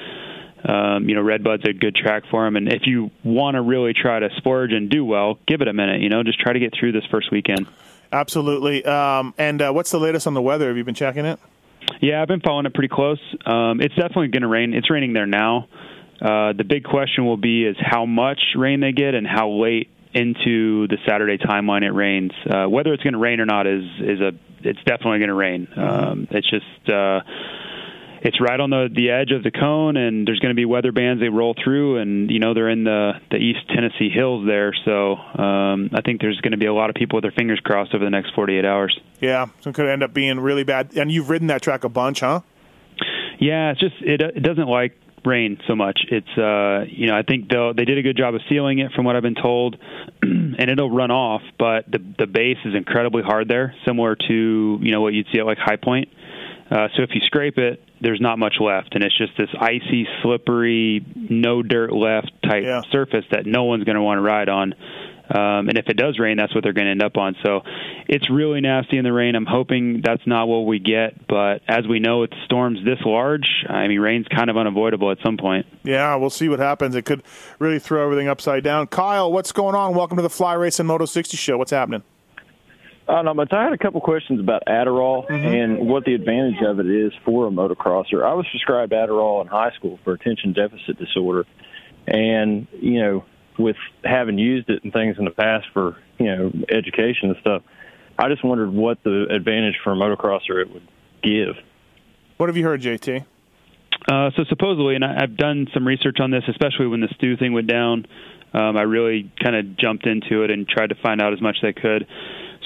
um, 0.63 1.09
you 1.09 1.15
know 1.15 1.23
Redbud's 1.23 1.67
a 1.67 1.73
good 1.73 1.95
track 1.95 2.23
for 2.29 2.45
him. 2.45 2.57
And 2.57 2.71
if 2.71 2.85
you 2.85 3.09
want 3.23 3.55
to 3.55 3.61
really 3.61 3.93
try 3.93 4.19
to 4.19 4.29
splurge 4.37 4.73
and 4.73 4.89
do 4.89 5.03
well, 5.03 5.39
give 5.47 5.61
it 5.61 5.67
a 5.67 5.73
minute. 5.73 6.01
You 6.01 6.09
know, 6.09 6.21
just 6.21 6.39
try 6.39 6.53
to 6.53 6.59
get 6.59 6.73
through 6.79 6.91
this 6.91 7.05
first 7.09 7.31
weekend. 7.31 7.65
Absolutely. 8.11 8.85
Um, 8.85 9.33
and 9.37 9.61
uh, 9.61 9.71
what's 9.71 9.89
the 9.89 9.99
latest 9.99 10.27
on 10.27 10.33
the 10.33 10.41
weather? 10.41 10.67
Have 10.67 10.77
you 10.77 10.83
been 10.83 10.93
checking 10.93 11.25
it? 11.25 11.39
Yeah, 12.01 12.21
I've 12.21 12.27
been 12.27 12.41
following 12.41 12.65
it 12.65 12.73
pretty 12.73 12.93
close. 12.93 13.19
Um, 13.45 13.81
it's 13.81 13.95
definitely 13.95 14.29
going 14.29 14.41
to 14.41 14.47
rain. 14.47 14.73
It's 14.73 14.89
raining 14.89 15.13
there 15.13 15.27
now. 15.27 15.67
Uh, 16.21 16.53
the 16.53 16.63
big 16.67 16.83
question 16.83 17.25
will 17.25 17.37
be 17.37 17.65
is 17.65 17.75
how 17.79 18.05
much 18.05 18.39
rain 18.55 18.79
they 18.79 18.91
get 18.91 19.15
and 19.15 19.25
how 19.25 19.49
late 19.49 19.89
into 20.13 20.87
the 20.87 20.97
Saturday 21.07 21.37
timeline 21.37 21.83
it 21.83 21.91
rains. 21.91 22.31
Uh, 22.49 22.65
whether 22.67 22.93
it's 22.93 23.03
going 23.03 23.13
to 23.13 23.19
rain 23.19 23.39
or 23.39 23.45
not 23.45 23.65
is 23.65 23.83
is 24.01 24.19
a 24.19 24.31
it's 24.63 24.79
definitely 24.85 25.19
going 25.19 25.29
to 25.29 25.33
rain. 25.33 25.67
Um, 25.75 26.27
it's 26.29 26.49
just 26.49 26.89
uh, 26.89 27.21
it's 28.23 28.39
right 28.39 28.59
on 28.59 28.69
the 28.69 28.89
the 28.93 29.09
edge 29.09 29.31
of 29.31 29.43
the 29.43 29.51
cone, 29.51 29.97
and 29.97 30.27
there's 30.27 30.39
going 30.39 30.51
to 30.51 30.55
be 30.55 30.65
weather 30.65 30.91
bands 30.91 31.21
they 31.21 31.29
roll 31.29 31.55
through, 31.61 31.97
and 31.97 32.29
you 32.29 32.39
know 32.39 32.53
they're 32.53 32.69
in 32.69 32.83
the 32.83 33.13
the 33.31 33.37
East 33.37 33.59
Tennessee 33.69 34.09
hills 34.09 34.45
there. 34.45 34.73
So 34.85 35.15
um, 35.15 35.89
I 35.93 36.01
think 36.01 36.21
there's 36.21 36.39
going 36.41 36.51
to 36.51 36.57
be 36.57 36.67
a 36.67 36.73
lot 36.73 36.89
of 36.89 36.95
people 36.95 37.17
with 37.17 37.23
their 37.23 37.31
fingers 37.31 37.59
crossed 37.63 37.93
over 37.95 38.03
the 38.03 38.11
next 38.11 38.33
48 38.35 38.65
hours. 38.65 38.97
Yeah, 39.19 39.47
so 39.61 39.71
it 39.71 39.73
could 39.73 39.87
end 39.87 40.03
up 40.03 40.13
being 40.13 40.39
really 40.39 40.63
bad. 40.63 40.95
And 40.95 41.11
you've 41.11 41.29
ridden 41.29 41.47
that 41.47 41.61
track 41.61 41.83
a 41.83 41.89
bunch, 41.89 42.19
huh? 42.19 42.41
Yeah, 43.39 43.71
it's 43.71 43.79
just 43.79 43.95
it 44.01 44.21
it 44.21 44.43
doesn't 44.43 44.67
like 44.67 44.95
rain 45.25 45.59
so 45.67 45.75
much. 45.75 46.01
It's 46.09 46.37
uh, 46.37 46.85
you 46.87 47.07
know 47.07 47.17
I 47.17 47.23
think 47.23 47.49
they 47.49 47.71
they 47.75 47.85
did 47.85 47.97
a 47.97 48.03
good 48.03 48.17
job 48.17 48.35
of 48.35 48.41
sealing 48.49 48.79
it 48.79 48.91
from 48.93 49.05
what 49.05 49.15
I've 49.15 49.23
been 49.23 49.35
told, 49.35 49.77
and 50.21 50.69
it'll 50.69 50.91
run 50.91 51.11
off. 51.11 51.41
But 51.57 51.89
the 51.91 51.99
the 52.19 52.27
base 52.27 52.57
is 52.65 52.75
incredibly 52.75 53.23
hard 53.23 53.47
there, 53.47 53.73
similar 53.85 54.15
to 54.15 54.79
you 54.81 54.91
know 54.91 55.01
what 55.01 55.13
you'd 55.13 55.27
see 55.33 55.39
at 55.39 55.45
like 55.45 55.57
High 55.57 55.77
Point. 55.77 56.09
Uh, 56.71 56.87
so 56.95 57.03
if 57.03 57.09
you 57.13 57.19
scrape 57.25 57.57
it, 57.57 57.83
there's 57.99 58.21
not 58.21 58.39
much 58.39 58.55
left, 58.61 58.95
and 58.95 59.03
it's 59.03 59.17
just 59.17 59.33
this 59.37 59.49
icy, 59.59 60.07
slippery, 60.23 61.05
no 61.15 61.61
dirt 61.61 61.91
left 61.91 62.31
type 62.43 62.63
Yeah. 62.63 62.81
surface 62.91 63.25
that 63.31 63.45
no 63.45 63.65
one's 63.65 63.83
going 63.83 63.97
to 63.97 64.01
want 64.01 64.17
to 64.19 64.21
ride 64.21 64.47
on. 64.47 64.73
Um, 65.33 65.69
and 65.69 65.77
if 65.77 65.87
it 65.87 65.95
does 65.95 66.19
rain, 66.19 66.35
that's 66.37 66.53
what 66.53 66.63
they're 66.63 66.73
going 66.73 66.85
to 66.85 66.91
end 66.91 67.03
up 67.03 67.15
on. 67.17 67.35
So 67.43 67.61
it's 68.07 68.29
really 68.29 68.59
nasty 68.59 68.97
in 68.97 69.05
the 69.05 69.13
rain. 69.13 69.35
I'm 69.35 69.45
hoping 69.45 70.01
that's 70.03 70.25
not 70.25 70.47
what 70.49 70.65
we 70.65 70.79
get. 70.79 71.25
But 71.27 71.61
as 71.69 71.87
we 71.87 71.99
know, 71.99 72.19
with 72.21 72.31
storms 72.45 72.79
this 72.83 72.99
large, 73.05 73.47
I 73.69 73.87
mean, 73.87 73.99
rain's 74.01 74.27
kind 74.27 74.49
of 74.49 74.57
unavoidable 74.57 75.09
at 75.11 75.19
some 75.23 75.37
point. 75.37 75.65
Yeah, 75.83 76.15
we'll 76.15 76.31
see 76.31 76.49
what 76.49 76.59
happens. 76.59 76.95
It 76.95 77.05
could 77.05 77.21
really 77.59 77.79
throw 77.79 78.03
everything 78.03 78.27
upside 78.27 78.63
down. 78.63 78.87
Kyle, 78.87 79.31
what's 79.31 79.53
going 79.53 79.75
on? 79.75 79.93
Welcome 79.95 80.17
to 80.17 80.23
the 80.23 80.29
Fly 80.29 80.53
Racing 80.53 80.85
Moto 80.87 81.05
60 81.05 81.37
show. 81.37 81.57
What's 81.57 81.71
happening? 81.71 82.03
Uh, 83.07 83.21
no, 83.23 83.33
but 83.33 83.51
I 83.53 83.63
had 83.63 83.73
a 83.73 83.77
couple 83.77 83.99
questions 83.99 84.39
about 84.39 84.63
Adderall 84.67 85.29
and 85.29 85.87
what 85.87 86.05
the 86.05 86.13
advantage 86.13 86.61
of 86.65 86.79
it 86.79 86.85
is 86.85 87.11
for 87.25 87.47
a 87.47 87.49
motocrosser. 87.49 88.23
I 88.23 88.33
was 88.33 88.45
prescribed 88.51 88.93
Adderall 88.93 89.41
in 89.41 89.47
high 89.47 89.71
school 89.71 89.99
for 90.03 90.13
attention 90.13 90.53
deficit 90.53 90.97
disorder, 90.97 91.45
and 92.07 92.67
you 92.73 93.01
know, 93.01 93.25
with 93.57 93.75
having 94.03 94.37
used 94.37 94.69
it 94.69 94.83
and 94.83 94.93
things 94.93 95.17
in 95.17 95.25
the 95.25 95.31
past 95.31 95.67
for 95.73 95.97
you 96.19 96.25
know 96.25 96.51
education 96.69 97.29
and 97.29 97.35
stuff, 97.41 97.63
I 98.17 98.29
just 98.29 98.45
wondered 98.45 98.71
what 98.71 99.03
the 99.03 99.27
advantage 99.29 99.75
for 99.83 99.91
a 99.93 99.95
motocrosser 99.95 100.61
it 100.61 100.71
would 100.71 100.87
give. 101.23 101.55
What 102.37 102.49
have 102.49 102.57
you 102.57 102.63
heard, 102.63 102.81
JT? 102.81 103.25
Uh, 104.09 104.31
so 104.35 104.43
supposedly, 104.49 104.95
and 104.95 105.03
I, 105.03 105.23
I've 105.23 105.37
done 105.37 105.67
some 105.73 105.87
research 105.87 106.17
on 106.19 106.31
this, 106.31 106.43
especially 106.47 106.87
when 106.87 107.01
the 107.01 107.09
Stu 107.15 107.37
thing 107.37 107.53
went 107.53 107.67
down. 107.67 108.05
Um, 108.53 108.75
I 108.77 108.81
really 108.81 109.31
kind 109.41 109.55
of 109.55 109.77
jumped 109.77 110.05
into 110.05 110.43
it 110.43 110.51
and 110.51 110.67
tried 110.67 110.87
to 110.87 110.95
find 110.95 111.21
out 111.21 111.33
as 111.33 111.41
much 111.41 111.57
as 111.63 111.73
I 111.75 111.79
could. 111.79 112.07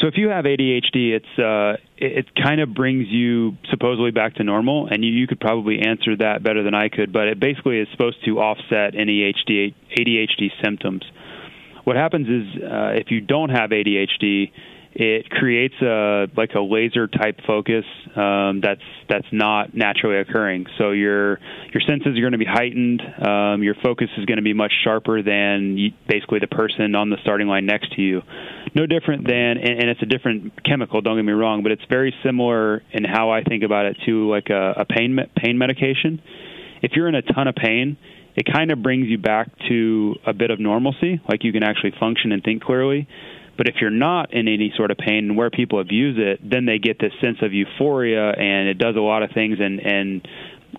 So 0.06 0.10
if 0.10 0.18
you 0.18 0.30
have 0.30 0.46
ADHD, 0.46 1.18
it's 1.18 1.40
uh, 1.40 1.82
it, 1.98 2.28
it 2.28 2.36
kind 2.36 2.62
of 2.62 2.76
brings 2.76 3.08
you 3.08 3.58
supposedly 3.72 4.12
back 4.12 4.36
to 4.36 4.44
normal, 4.44 4.88
and 4.88 5.04
you, 5.04 5.10
you 5.10 5.26
could 5.26 5.40
probably 5.40 5.80
answer 5.80 6.16
that 6.18 6.44
better 6.44 6.62
than 6.62 6.76
I 6.76 6.90
could. 6.90 7.12
But 7.12 7.28
it 7.28 7.40
basically 7.40 7.80
is 7.80 7.88
supposed 7.92 8.24
to 8.26 8.38
offset 8.38 8.94
any 8.94 9.34
HD, 9.34 9.74
ADHD 9.98 10.52
symptoms. 10.64 11.02
What 11.86 11.96
happens 11.96 12.28
is 12.28 12.62
uh, 12.62 12.90
if 12.94 13.10
you 13.10 13.20
don't 13.20 13.50
have 13.50 13.72
ADHD, 13.72 14.52
it 14.98 15.30
creates 15.30 15.76
a 15.82 16.28
like 16.38 16.52
a 16.56 16.62
laser 16.62 17.08
type 17.08 17.42
focus 17.46 17.84
um, 18.16 18.62
that's 18.62 18.82
that's 19.10 19.28
not 19.30 19.76
naturally 19.76 20.20
occurring. 20.20 20.68
So 20.78 20.92
your 20.92 21.38
your 21.74 21.82
senses 21.86 22.18
are 22.18 22.22
going 22.22 22.32
to 22.32 22.38
be 22.38 22.46
heightened. 22.46 23.02
Um, 23.02 23.62
your 23.62 23.76
focus 23.84 24.08
is 24.18 24.24
going 24.26 24.38
to 24.38 24.44
be 24.44 24.54
much 24.54 24.72
sharper 24.86 25.22
than 25.22 25.78
you, 25.78 25.92
basically 26.08 26.40
the 26.40 26.48
person 26.48 26.96
on 26.96 27.10
the 27.10 27.18
starting 27.22 27.48
line 27.48 27.66
next 27.66 27.92
to 27.96 28.02
you. 28.02 28.22
No 28.74 28.86
different 28.86 29.28
than, 29.28 29.58
and, 29.58 29.82
and 29.82 29.90
it's 29.90 30.02
a 30.02 30.06
different 30.06 30.64
chemical. 30.64 31.02
Don't 31.02 31.18
get 31.18 31.26
me 31.26 31.34
wrong, 31.34 31.62
but 31.62 31.74
it's 31.74 31.86
very 31.90 32.16
similar 32.24 32.82
in 32.94 33.04
how 33.04 33.32
I 33.32 33.44
think 33.44 33.64
about 33.64 33.88
it 33.88 33.98
to 34.06 34.30
like 34.30 34.50
a, 34.50 34.82
a 34.82 34.86
pain 34.86 35.20
pain 35.36 35.58
medication. 35.58 36.22
If 36.82 36.94
you're 36.96 37.10
in 37.10 37.16
a 37.16 37.22
ton 37.22 37.50
of 37.50 37.56
pain, 37.56 37.98
it 38.36 38.46
kind 38.52 38.72
of 38.72 38.82
brings 38.82 39.08
you 39.08 39.18
back 39.18 39.50
to 39.68 40.16
a 40.26 40.34
bit 40.34 40.52
of 40.52 40.60
normalcy, 40.60 41.22
like 41.28 41.44
you 41.44 41.52
can 41.52 41.64
actually 41.64 41.94
function 42.00 42.32
and 42.32 42.44
think 42.44 42.64
clearly. 42.64 43.08
But 43.58 43.68
if 43.68 43.76
you're 43.80 43.90
not 43.90 44.34
in 44.34 44.48
any 44.48 44.74
sort 44.76 44.92
of 44.92 44.98
pain, 44.98 45.30
and 45.30 45.38
where 45.38 45.50
people 45.50 45.80
abuse 45.80 46.18
it, 46.20 46.40
then 46.48 46.66
they 46.66 46.78
get 46.78 47.00
this 47.00 47.14
sense 47.22 47.38
of 47.42 47.54
euphoria, 47.54 48.32
and 48.32 48.68
it 48.68 48.78
does 48.78 48.96
a 48.96 49.00
lot 49.02 49.24
of 49.24 49.32
things 49.32 49.58
and 49.60 49.80
and 49.80 50.28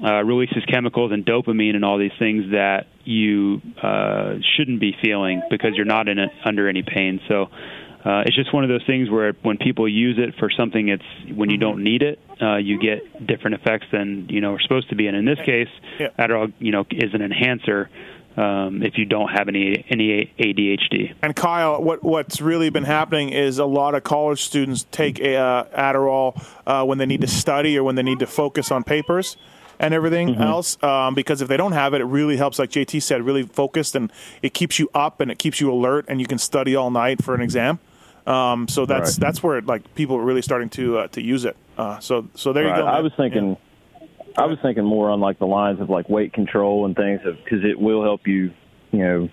uh, 0.05 0.23
releases 0.23 0.63
chemicals 0.71 1.11
and 1.13 1.25
dopamine 1.25 1.75
and 1.75 1.85
all 1.85 1.99
these 1.99 2.13
things 2.19 2.51
that 2.53 2.87
you 3.05 3.63
uh, 3.83 4.35
shouldn't 4.57 4.81
be 4.81 4.95
feeling 5.03 5.41
because 5.49 5.71
you're 5.75 5.87
not 5.87 6.09
in 6.09 6.19
it 6.19 6.31
under 6.45 6.69
any 6.69 6.83
pain. 6.83 7.19
So 7.29 7.45
uh, 8.05 8.23
it's 8.27 8.37
just 8.37 8.53
one 8.53 8.63
of 8.63 8.69
those 8.69 8.85
things 8.87 9.11
where 9.11 9.33
when 9.43 9.57
people 9.57 9.89
use 9.89 10.19
it 10.19 10.35
for 10.39 10.51
something, 10.51 10.89
it's 10.89 11.03
when 11.35 11.51
you 11.51 11.57
don't 11.57 11.83
need 11.83 12.03
it, 12.03 12.21
uh, 12.41 12.57
you 12.57 12.79
get 12.79 13.27
different 13.27 13.55
effects 13.55 13.87
than 13.91 14.27
you 14.29 14.41
know 14.41 14.53
are 14.55 14.61
supposed 14.61 14.91
to 14.91 14.97
be. 14.97 15.07
And 15.07 15.17
in 15.17 15.25
this 15.25 15.39
case, 15.45 15.69
Yeah. 15.99 16.09
Adderall, 16.19 16.53
you 16.59 16.73
know, 16.73 16.85
is 16.91 17.15
an 17.15 17.23
enhancer 17.23 17.89
um, 18.37 18.83
if 18.83 18.99
you 18.99 19.05
don't 19.05 19.29
have 19.29 19.49
any 19.49 19.85
any 19.89 20.33
ADHD. 20.39 21.15
And 21.23 21.35
Kyle, 21.35 21.83
what 21.83 22.03
what's 22.03 22.41
really 22.41 22.71
been 22.71 22.85
happening 22.85 23.31
is 23.31 23.59
a 23.59 23.65
lot 23.65 23.95
of 23.95 24.05
college 24.05 24.43
students 24.43 24.87
take 24.91 25.19
a, 25.21 25.37
uh, 25.37 25.65
Adderall 25.77 26.43
uh, 26.67 26.85
when 26.85 26.99
they 26.99 27.07
need 27.07 27.21
to 27.23 27.27
study 27.29 27.79
or 27.79 27.85
when 27.85 27.95
they 27.95 28.03
need 28.03 28.19
to 28.21 28.27
focus 28.27 28.71
on 28.71 28.85
papers 28.85 29.37
and 29.79 29.93
everything 29.95 30.29
Mm-hmm. 30.29 30.43
else. 30.43 30.83
Um, 30.83 31.15
because 31.15 31.43
if 31.43 31.49
they 31.49 31.57
don't 31.57 31.73
have 31.73 31.93
it, 31.95 32.01
it 32.01 32.05
really 32.05 32.37
helps, 32.37 32.59
like 32.59 32.71
JT 32.71 33.03
said, 33.03 33.23
really 33.23 33.43
focused 33.45 33.95
and 33.95 34.11
it 34.43 34.55
keeps 34.55 34.79
you 34.79 34.89
up 34.95 35.21
and 35.21 35.31
it 35.31 35.39
keeps 35.39 35.61
you 35.61 35.71
alert 35.73 36.07
and 36.09 36.21
you 36.21 36.27
can 36.27 36.39
study 36.39 36.75
all 36.77 36.91
night 36.91 37.23
for 37.23 37.35
an 37.35 37.41
exam. 37.43 37.79
Um, 38.27 38.67
so 38.69 38.87
that's 38.87 39.13
Right. 39.13 39.21
that's 39.21 39.43
where 39.43 39.61
like 39.63 39.95
people 39.95 40.17
are 40.17 40.23
really 40.25 40.43
starting 40.43 40.69
to 40.71 40.99
uh, 40.99 41.07
to 41.09 41.23
use 41.23 41.45
it. 41.45 41.57
Uh, 41.79 41.99
so 42.01 42.27
so 42.35 42.53
there 42.53 42.65
Right. 42.65 42.77
you 42.77 42.83
go. 42.83 42.89
I 42.89 43.01
was 43.01 43.13
thinking, 43.17 43.57
I 44.39 44.47
was 44.47 44.59
thinking 44.63 44.85
more 44.85 45.11
on 45.11 45.21
like 45.21 45.39
the 45.39 45.47
lines 45.47 45.81
of 45.81 45.89
like 45.91 46.09
weight 46.09 46.33
control 46.33 46.85
and 46.87 46.95
things, 46.95 47.21
because 47.23 47.65
it 47.65 47.79
will 47.79 48.03
help 48.03 48.27
you. 48.27 48.53
You 48.93 48.99
know, 48.99 49.29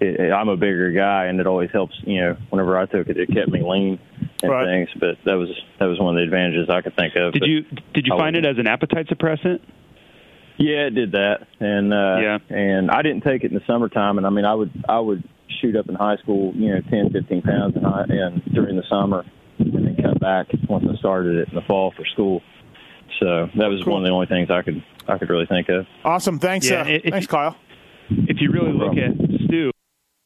it, 0.00 0.20
it- 0.20 0.32
I'm 0.32 0.48
a 0.48 0.56
bigger 0.56 0.92
guy, 0.92 1.26
and 1.26 1.40
it 1.40 1.46
always 1.46 1.70
helps. 1.72 1.94
You 2.04 2.20
know, 2.20 2.36
whenever 2.50 2.78
I 2.78 2.86
took 2.86 3.08
it, 3.08 3.16
it 3.16 3.28
kept 3.32 3.48
me 3.48 3.62
lean 3.62 3.98
and 4.42 4.50
Right. 4.52 4.64
things. 4.66 4.88
But 5.00 5.16
that 5.24 5.34
was 5.34 5.48
that 5.78 5.86
was 5.86 5.98
one 5.98 6.16
of 6.16 6.20
the 6.20 6.24
advantages 6.24 6.68
I 6.70 6.80
could 6.82 6.94
think 6.96 7.14
of. 7.16 7.32
Did 7.32 7.44
you 7.46 7.62
did 7.92 8.06
you 8.06 8.14
I 8.14 8.18
find 8.18 8.36
it 8.36 8.46
as 8.46 8.58
an 8.58 8.66
appetite 8.68 9.08
suppressant? 9.08 9.60
Yeah, 10.58 10.86
it 10.86 10.94
did 10.94 11.12
that, 11.12 11.46
and 11.60 11.92
uh, 11.92 12.16
Yeah. 12.22 12.38
and 12.48 12.90
I 12.90 13.02
didn't 13.02 13.22
take 13.24 13.44
it 13.44 13.50
in 13.50 13.54
the 13.54 13.64
summertime, 13.66 14.16
and 14.16 14.26
I 14.26 14.30
mean, 14.30 14.44
I 14.46 14.54
would 14.54 14.70
I 14.88 14.98
would 15.00 15.22
shoot 15.60 15.76
up 15.76 15.88
in 15.88 15.94
high 15.96 16.16
school, 16.16 16.52
you 16.54 16.72
know, 16.72 16.80
ten, 16.88 17.10
fifteen 17.10 17.42
pounds 17.42 17.76
in 17.76 17.82
high, 17.82 18.04
and 18.08 18.42
during 18.54 18.76
the 18.76 18.84
summer, 18.88 19.24
and 19.58 19.72
then 19.74 19.96
come 20.00 20.14
back 20.18 20.46
once 20.68 20.84
I 20.90 20.96
started 20.98 21.36
it 21.36 21.48
in 21.48 21.54
the 21.56 21.62
fall 21.62 21.92
for 21.96 22.04
school. 22.06 22.42
So 23.20 23.48
that 23.56 23.68
was 23.68 23.82
Cool. 23.82 23.94
one 23.94 24.02
of 24.02 24.06
the 24.06 24.12
only 24.12 24.26
things 24.26 24.50
I 24.50 24.62
could 24.62 24.82
I 25.08 25.18
could 25.18 25.30
really 25.30 25.46
think 25.46 25.68
of. 25.68 25.86
awesome. 26.04 26.38
Thanks, 26.38 26.68
Yeah, 26.68 26.82
uh, 26.82 26.84
if- 26.88 27.04
thanks, 27.04 27.26
Kyle. 27.26 27.56
if 28.10 28.40
you 28.40 28.50
really 28.50 28.72
look 28.72 28.96
at 28.96 29.12
Stu, 29.44 29.70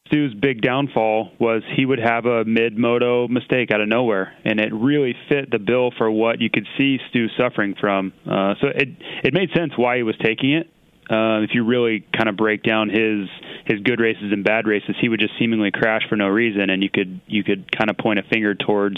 Stu's 0.07 0.33
big 0.33 0.61
downfall 0.61 1.31
was 1.39 1.61
he 1.75 1.85
would 1.85 1.99
have 1.99 2.25
a 2.25 2.43
mid 2.43 2.77
moto 2.77 3.27
mistake 3.29 3.71
out 3.71 3.79
of 3.79 3.87
nowhere, 3.87 4.33
and 4.43 4.59
it 4.59 4.73
really 4.73 5.15
fit 5.29 5.49
the 5.51 5.59
bill 5.59 5.91
for 5.97 6.09
what 6.11 6.41
you 6.41 6.49
could 6.49 6.67
see 6.77 6.99
Stu 7.09 7.27
suffering 7.39 7.75
from. 7.79 8.11
Uh, 8.29 8.55
so 8.59 8.67
it 8.67 8.89
it 9.23 9.33
made 9.33 9.51
sense 9.55 9.73
why 9.77 9.97
he 9.97 10.03
was 10.03 10.15
taking 10.21 10.51
it. 10.51 10.67
Uh, 11.11 11.41
if 11.41 11.49
you 11.53 11.65
really 11.65 12.05
kind 12.15 12.29
of 12.29 12.37
break 12.37 12.63
down 12.63 12.87
his 12.87 13.27
his 13.65 13.81
good 13.81 13.99
races 13.99 14.31
and 14.31 14.45
bad 14.45 14.65
races, 14.65 14.95
he 15.01 15.09
would 15.09 15.19
just 15.19 15.33
seemingly 15.37 15.69
crash 15.69 16.03
for 16.07 16.15
no 16.15 16.27
reason, 16.27 16.69
and 16.69 16.81
you 16.81 16.89
could 16.89 17.19
you 17.27 17.43
could 17.43 17.69
kind 17.75 17.89
of 17.89 17.97
point 17.97 18.17
a 18.17 18.23
finger 18.23 18.55
towards 18.55 18.97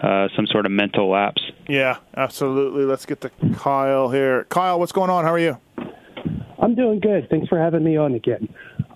uh, 0.00 0.28
some 0.36 0.46
sort 0.46 0.66
of 0.66 0.72
mental 0.72 1.10
lapse. 1.10 1.42
Yeah, 1.66 1.98
absolutely. 2.16 2.84
Let's 2.84 3.06
get 3.06 3.20
to 3.22 3.30
Kyle 3.56 4.08
here. 4.08 4.44
Kyle, 4.44 4.78
what's 4.78 4.92
going 4.92 5.10
on? 5.10 5.24
How 5.24 5.32
are 5.32 5.38
you? 5.38 5.58
I'm 6.60 6.74
doing 6.74 7.00
good. 7.00 7.28
Thanks 7.28 7.48
for 7.48 7.58
having 7.58 7.82
me 7.82 7.96
on 7.96 8.14
again. 8.14 8.48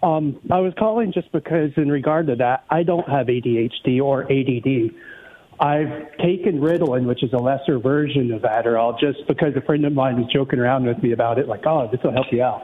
Um, 0.03 0.39
I 0.51 0.59
was 0.61 0.73
calling 0.79 1.13
just 1.13 1.31
because, 1.33 1.71
in 1.77 1.91
regard 1.91 2.27
to 2.29 2.37
that, 2.37 2.65
I 2.71 2.83
don't 2.83 3.09
have 3.09 3.27
ADHD 3.27 4.01
or 4.01 4.25
ADD. 4.25 4.95
I've 5.61 6.17
taken 6.19 6.61
Ritalin, 6.61 7.07
which 7.07 7.23
is 7.23 7.33
a 7.33 7.37
lesser 7.37 7.79
version 7.79 8.33
of 8.33 8.43
Adderall, 8.43 8.99
just 8.99 9.27
because 9.29 9.55
a 9.57 9.61
friend 9.61 9.85
of 9.85 9.93
mine 9.93 10.17
was 10.17 10.31
joking 10.33 10.59
around 10.59 10.87
with 10.87 11.03
me 11.03 11.13
about 11.13 11.39
it, 11.39 11.47
like, 11.47 11.63
oh, 11.67 11.89
this 11.91 12.01
will 12.03 12.13
help 12.13 12.27
you 12.33 12.43
out. 12.43 12.63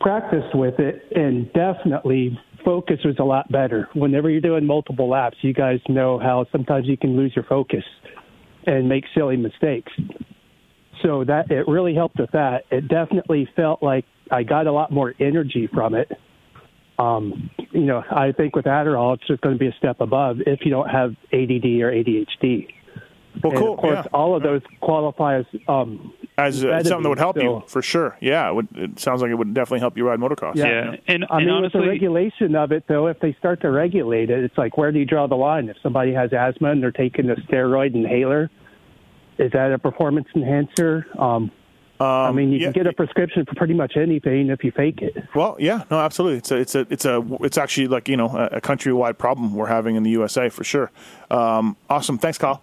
Practiced 0.00 0.54
with 0.54 0.78
it, 0.78 1.02
and 1.14 1.52
definitely 1.52 2.38
focus 2.64 2.98
was 3.04 3.16
a 3.18 3.24
lot 3.24 3.50
better. 3.50 3.88
Whenever 3.94 4.30
you're 4.30 4.40
doing 4.40 4.66
multiple 4.66 5.08
laps, 5.08 5.36
you 5.42 5.52
guys 5.52 5.78
know 5.88 6.18
how 6.18 6.46
sometimes 6.52 6.86
you 6.86 6.96
can 6.96 7.16
lose 7.16 7.32
your 7.34 7.44
focus 7.44 7.84
and 8.66 8.88
make 8.88 9.04
silly 9.14 9.36
mistakes 9.36 9.92
so 11.02 11.24
that 11.24 11.50
it 11.50 11.68
really 11.68 11.94
helped 11.94 12.18
with 12.18 12.30
that. 12.32 12.64
It 12.70 12.88
definitely 12.88 13.48
felt 13.54 13.82
like 13.82 14.04
I 14.30 14.42
got 14.42 14.66
a 14.66 14.72
lot 14.72 14.90
more 14.90 15.14
energy 15.20 15.68
from 15.72 15.94
it. 15.94 16.10
Um, 16.98 17.50
you 17.72 17.82
know, 17.82 18.02
I 18.10 18.32
think 18.32 18.56
with 18.56 18.64
Adderall, 18.64 19.14
it's 19.14 19.26
just 19.26 19.42
going 19.42 19.54
to 19.54 19.58
be 19.58 19.66
a 19.66 19.74
step 19.78 20.00
above 20.00 20.38
if 20.46 20.60
you 20.64 20.70
don't 20.70 20.88
have 20.88 21.10
ADD 21.32 21.64
or 21.82 21.92
ADHD. 21.92 22.72
Well, 23.42 23.52
and 23.52 23.60
cool. 23.60 23.74
of 23.74 23.78
course, 23.78 23.98
yeah. 24.04 24.10
all 24.12 24.34
of 24.34 24.42
those 24.42 24.62
qualify 24.80 25.40
as 25.40 25.46
um, 25.68 26.14
as 26.38 26.64
uh, 26.64 26.82
something 26.82 27.02
that 27.02 27.08
would 27.08 27.18
help 27.18 27.36
you 27.36 27.62
for 27.66 27.82
sure. 27.82 28.16
Yeah, 28.20 28.48
it, 28.48 28.54
would, 28.54 28.68
it 28.74 28.98
sounds 28.98 29.22
like 29.22 29.30
it 29.30 29.34
would 29.34 29.54
definitely 29.54 29.80
help 29.80 29.96
you 29.96 30.06
ride 30.06 30.18
motocross. 30.18 30.56
Yeah. 30.56 30.96
and, 31.06 31.24
I 31.30 31.36
and 31.36 31.46
mean, 31.46 31.54
honestly, 31.54 31.80
with 31.80 31.86
the 31.86 31.90
regulation 31.90 32.56
of 32.56 32.72
it, 32.72 32.84
though, 32.88 33.06
if 33.08 33.20
they 33.20 33.34
start 33.38 33.60
to 33.62 33.70
regulate 33.70 34.30
it, 34.30 34.42
it's 34.44 34.56
like 34.56 34.76
where 34.76 34.92
do 34.92 34.98
you 34.98 35.04
draw 35.04 35.26
the 35.26 35.34
line? 35.34 35.68
If 35.68 35.76
somebody 35.82 36.12
has 36.14 36.32
asthma 36.32 36.70
and 36.70 36.82
they're 36.82 36.90
taking 36.90 37.30
a 37.30 37.36
steroid 37.36 37.94
inhaler, 37.94 38.50
is 39.38 39.52
that 39.52 39.72
a 39.72 39.78
performance 39.78 40.28
enhancer? 40.34 41.06
Um, 41.18 41.50
I 42.04 42.32
mean, 42.32 42.50
you 42.50 42.58
yeah, 42.58 42.66
can 42.66 42.72
get 42.72 42.86
a 42.86 42.92
prescription 42.92 43.44
for 43.46 43.54
pretty 43.54 43.74
much 43.74 43.96
anything 43.96 44.50
if 44.50 44.62
you 44.62 44.70
fake 44.70 45.00
it. 45.02 45.16
Well, 45.34 45.56
yeah, 45.58 45.84
no, 45.90 45.98
absolutely. 46.00 46.38
It's 46.38 46.50
a, 46.50 46.56
it's 46.56 46.74
a, 46.74 46.80
it's 46.90 47.04
a, 47.04 47.24
it's 47.40 47.58
actually 47.58 47.88
like 47.88 48.08
you 48.08 48.16
know 48.16 48.28
a, 48.28 48.56
a 48.56 48.60
countrywide 48.60 49.18
problem 49.18 49.54
we're 49.54 49.66
having 49.66 49.96
in 49.96 50.02
the 50.02 50.10
USA 50.10 50.48
for 50.48 50.64
sure. 50.64 50.90
Um, 51.30 51.76
awesome, 51.88 52.18
thanks, 52.18 52.38
Kyle. 52.38 52.62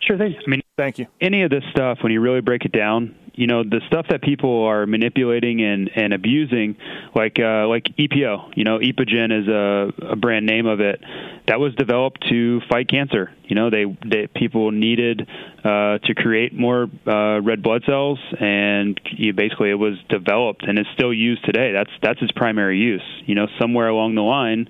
Sure 0.00 0.16
thing. 0.16 0.34
I 0.46 0.50
mean, 0.50 0.62
Thank 0.78 0.98
you. 0.98 1.06
any 1.20 1.42
of 1.42 1.50
this 1.50 1.64
stuff, 1.72 1.98
when 2.02 2.12
you 2.12 2.20
really 2.20 2.40
break 2.40 2.64
it 2.64 2.70
down, 2.70 3.16
you 3.34 3.46
know 3.46 3.62
the 3.62 3.80
stuff 3.86 4.06
that 4.10 4.20
people 4.20 4.64
are 4.64 4.84
manipulating 4.84 5.62
and 5.62 5.88
and 5.94 6.12
abusing, 6.12 6.76
like 7.14 7.38
uh, 7.38 7.68
like 7.68 7.84
EPO. 7.84 8.56
You 8.56 8.64
know, 8.64 8.78
Epogen 8.78 9.30
is 9.30 9.46
a, 9.46 10.12
a 10.12 10.16
brand 10.16 10.44
name 10.44 10.66
of 10.66 10.80
it. 10.80 11.00
That 11.46 11.60
was 11.60 11.72
developed 11.76 12.28
to 12.30 12.60
fight 12.68 12.88
cancer. 12.88 13.32
You 13.44 13.54
know, 13.54 13.70
they, 13.70 13.84
they 14.04 14.26
people 14.26 14.72
needed 14.72 15.28
uh, 15.64 15.98
to 15.98 16.14
create 16.16 16.52
more 16.52 16.88
uh, 17.06 17.40
red 17.40 17.62
blood 17.62 17.84
cells, 17.86 18.18
and 18.40 19.00
you, 19.04 19.32
basically 19.32 19.70
it 19.70 19.78
was 19.78 19.94
developed 20.08 20.64
and 20.66 20.78
it's 20.78 20.90
still 20.94 21.12
used 21.12 21.44
today. 21.44 21.72
That's 21.72 21.92
that's 22.02 22.20
its 22.20 22.32
primary 22.32 22.78
use. 22.78 23.04
You 23.24 23.36
know, 23.36 23.46
somewhere 23.60 23.88
along 23.88 24.16
the 24.16 24.22
line 24.22 24.68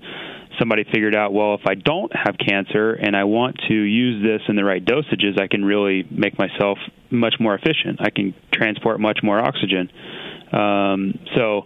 somebody 0.59 0.83
figured 0.83 1.15
out, 1.15 1.33
well, 1.33 1.55
if 1.55 1.61
I 1.65 1.75
don't 1.75 2.11
have 2.15 2.35
cancer 2.37 2.93
and 2.93 3.15
I 3.15 3.23
want 3.23 3.57
to 3.67 3.73
use 3.73 4.21
this 4.23 4.41
in 4.47 4.55
the 4.55 4.63
right 4.63 4.83
dosages, 4.83 5.41
I 5.41 5.47
can 5.47 5.63
really 5.63 6.05
make 6.11 6.37
myself 6.37 6.77
much 7.09 7.35
more 7.39 7.55
efficient. 7.55 7.99
I 7.99 8.09
can 8.09 8.35
transport 8.53 8.99
much 8.99 9.19
more 9.23 9.39
oxygen. 9.39 9.89
Um, 10.51 11.19
so 11.35 11.63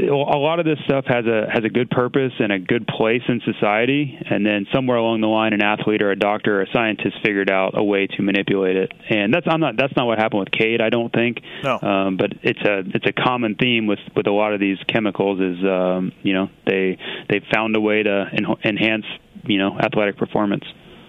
a 0.00 0.38
lot 0.38 0.58
of 0.58 0.64
this 0.64 0.78
stuff 0.84 1.04
has 1.06 1.26
a 1.26 1.48
has 1.52 1.64
a 1.64 1.68
good 1.68 1.90
purpose 1.90 2.32
and 2.38 2.52
a 2.52 2.58
good 2.58 2.86
place 2.86 3.22
in 3.28 3.40
society, 3.44 4.18
and 4.28 4.44
then 4.44 4.66
somewhere 4.72 4.96
along 4.96 5.20
the 5.20 5.26
line, 5.26 5.52
an 5.52 5.62
athlete 5.62 6.02
or 6.02 6.10
a 6.10 6.18
doctor 6.18 6.60
or 6.60 6.62
a 6.62 6.70
scientist 6.72 7.16
figured 7.24 7.50
out 7.50 7.76
a 7.76 7.82
way 7.82 8.06
to 8.06 8.22
manipulate 8.22 8.76
it. 8.76 8.92
And 9.10 9.32
that's 9.32 9.46
I'm 9.48 9.60
not 9.60 9.76
that's 9.76 9.94
not 9.96 10.06
what 10.06 10.18
happened 10.18 10.40
with 10.40 10.50
Cade, 10.50 10.80
I 10.80 10.90
don't 10.90 11.12
think. 11.12 11.40
No. 11.62 11.78
Um, 11.80 12.16
but 12.16 12.32
it's 12.42 12.60
a 12.60 12.82
it's 12.94 13.06
a 13.06 13.12
common 13.12 13.54
theme 13.54 13.86
with 13.86 14.00
with 14.14 14.26
a 14.26 14.32
lot 14.32 14.52
of 14.52 14.60
these 14.60 14.78
chemicals 14.88 15.40
is 15.40 15.64
um, 15.64 16.12
you 16.22 16.34
know 16.34 16.48
they 16.66 16.98
they 17.28 17.40
found 17.52 17.76
a 17.76 17.80
way 17.80 18.02
to 18.02 18.26
en- 18.32 18.56
enhance 18.64 19.04
you 19.44 19.58
know 19.58 19.78
athletic 19.78 20.16
performance. 20.16 20.64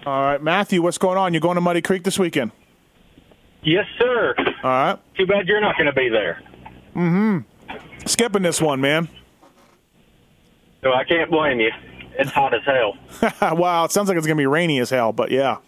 All 0.06 0.22
right, 0.22 0.42
Matthew, 0.42 0.82
what's 0.82 0.98
going 0.98 1.18
on? 1.18 1.34
You're 1.34 1.40
going 1.40 1.56
to 1.56 1.60
Muddy 1.60 1.82
Creek 1.82 2.04
this 2.04 2.18
weekend. 2.18 2.52
Yes, 3.62 3.84
sir. 3.98 4.34
All 4.38 4.70
right. 4.70 4.98
Too 5.16 5.26
bad 5.26 5.46
you're 5.46 5.60
not 5.60 5.76
going 5.76 5.86
to 5.86 5.92
be 5.92 6.08
there. 6.08 6.40
Mm-hmm. 6.94 7.38
Skipping 8.08 8.42
this 8.42 8.60
one, 8.60 8.80
man. 8.80 9.08
No, 10.82 10.94
I 10.94 11.04
can't 11.04 11.30
blame 11.30 11.60
you. 11.60 11.70
It's 12.18 12.30
hot 12.30 12.54
as 12.54 12.62
hell. 12.64 12.96
wow, 13.56 13.84
it 13.84 13.92
sounds 13.92 14.08
like 14.08 14.16
it's 14.16 14.26
going 14.26 14.36
to 14.36 14.40
be 14.40 14.46
rainy 14.46 14.80
as 14.80 14.90
hell, 14.90 15.12
but 15.12 15.30
yeah. 15.30 15.58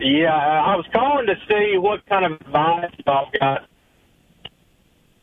Yeah, 0.00 0.34
I 0.34 0.74
was 0.74 0.84
calling 0.92 1.26
to 1.26 1.36
see 1.48 1.78
what 1.78 2.04
kind 2.06 2.24
of 2.24 2.32
advice 2.40 2.90
y'all 3.06 3.30
got. 3.38 3.68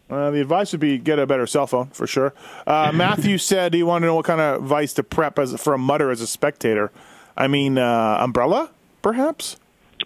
Uh, 0.10 0.32
the 0.32 0.42
advice 0.42 0.72
would 0.72 0.82
be 0.82 0.98
get 0.98 1.20
a 1.20 1.28
better 1.28 1.46
cell 1.46 1.68
phone 1.68 1.88
for 1.88 2.08
sure. 2.08 2.34
Uh, 2.66 2.92
Matthew 2.96 3.38
said 3.38 3.74
he 3.74 3.84
wanted 3.84 4.06
to 4.06 4.08
know 4.08 4.16
what 4.16 4.26
kind 4.26 4.42
of 4.42 4.64
advice 4.64 4.94
to 4.94 5.04
prep 5.04 5.38
as 5.38 5.60
for 5.62 5.74
a 5.74 5.78
mutter 5.78 6.10
as 6.10 6.22
a 6.22 6.28
spectator. 6.28 6.92
I 7.38 7.48
mean, 7.48 7.78
uh, 7.78 8.18
umbrella, 8.20 8.72
perhaps. 9.02 9.58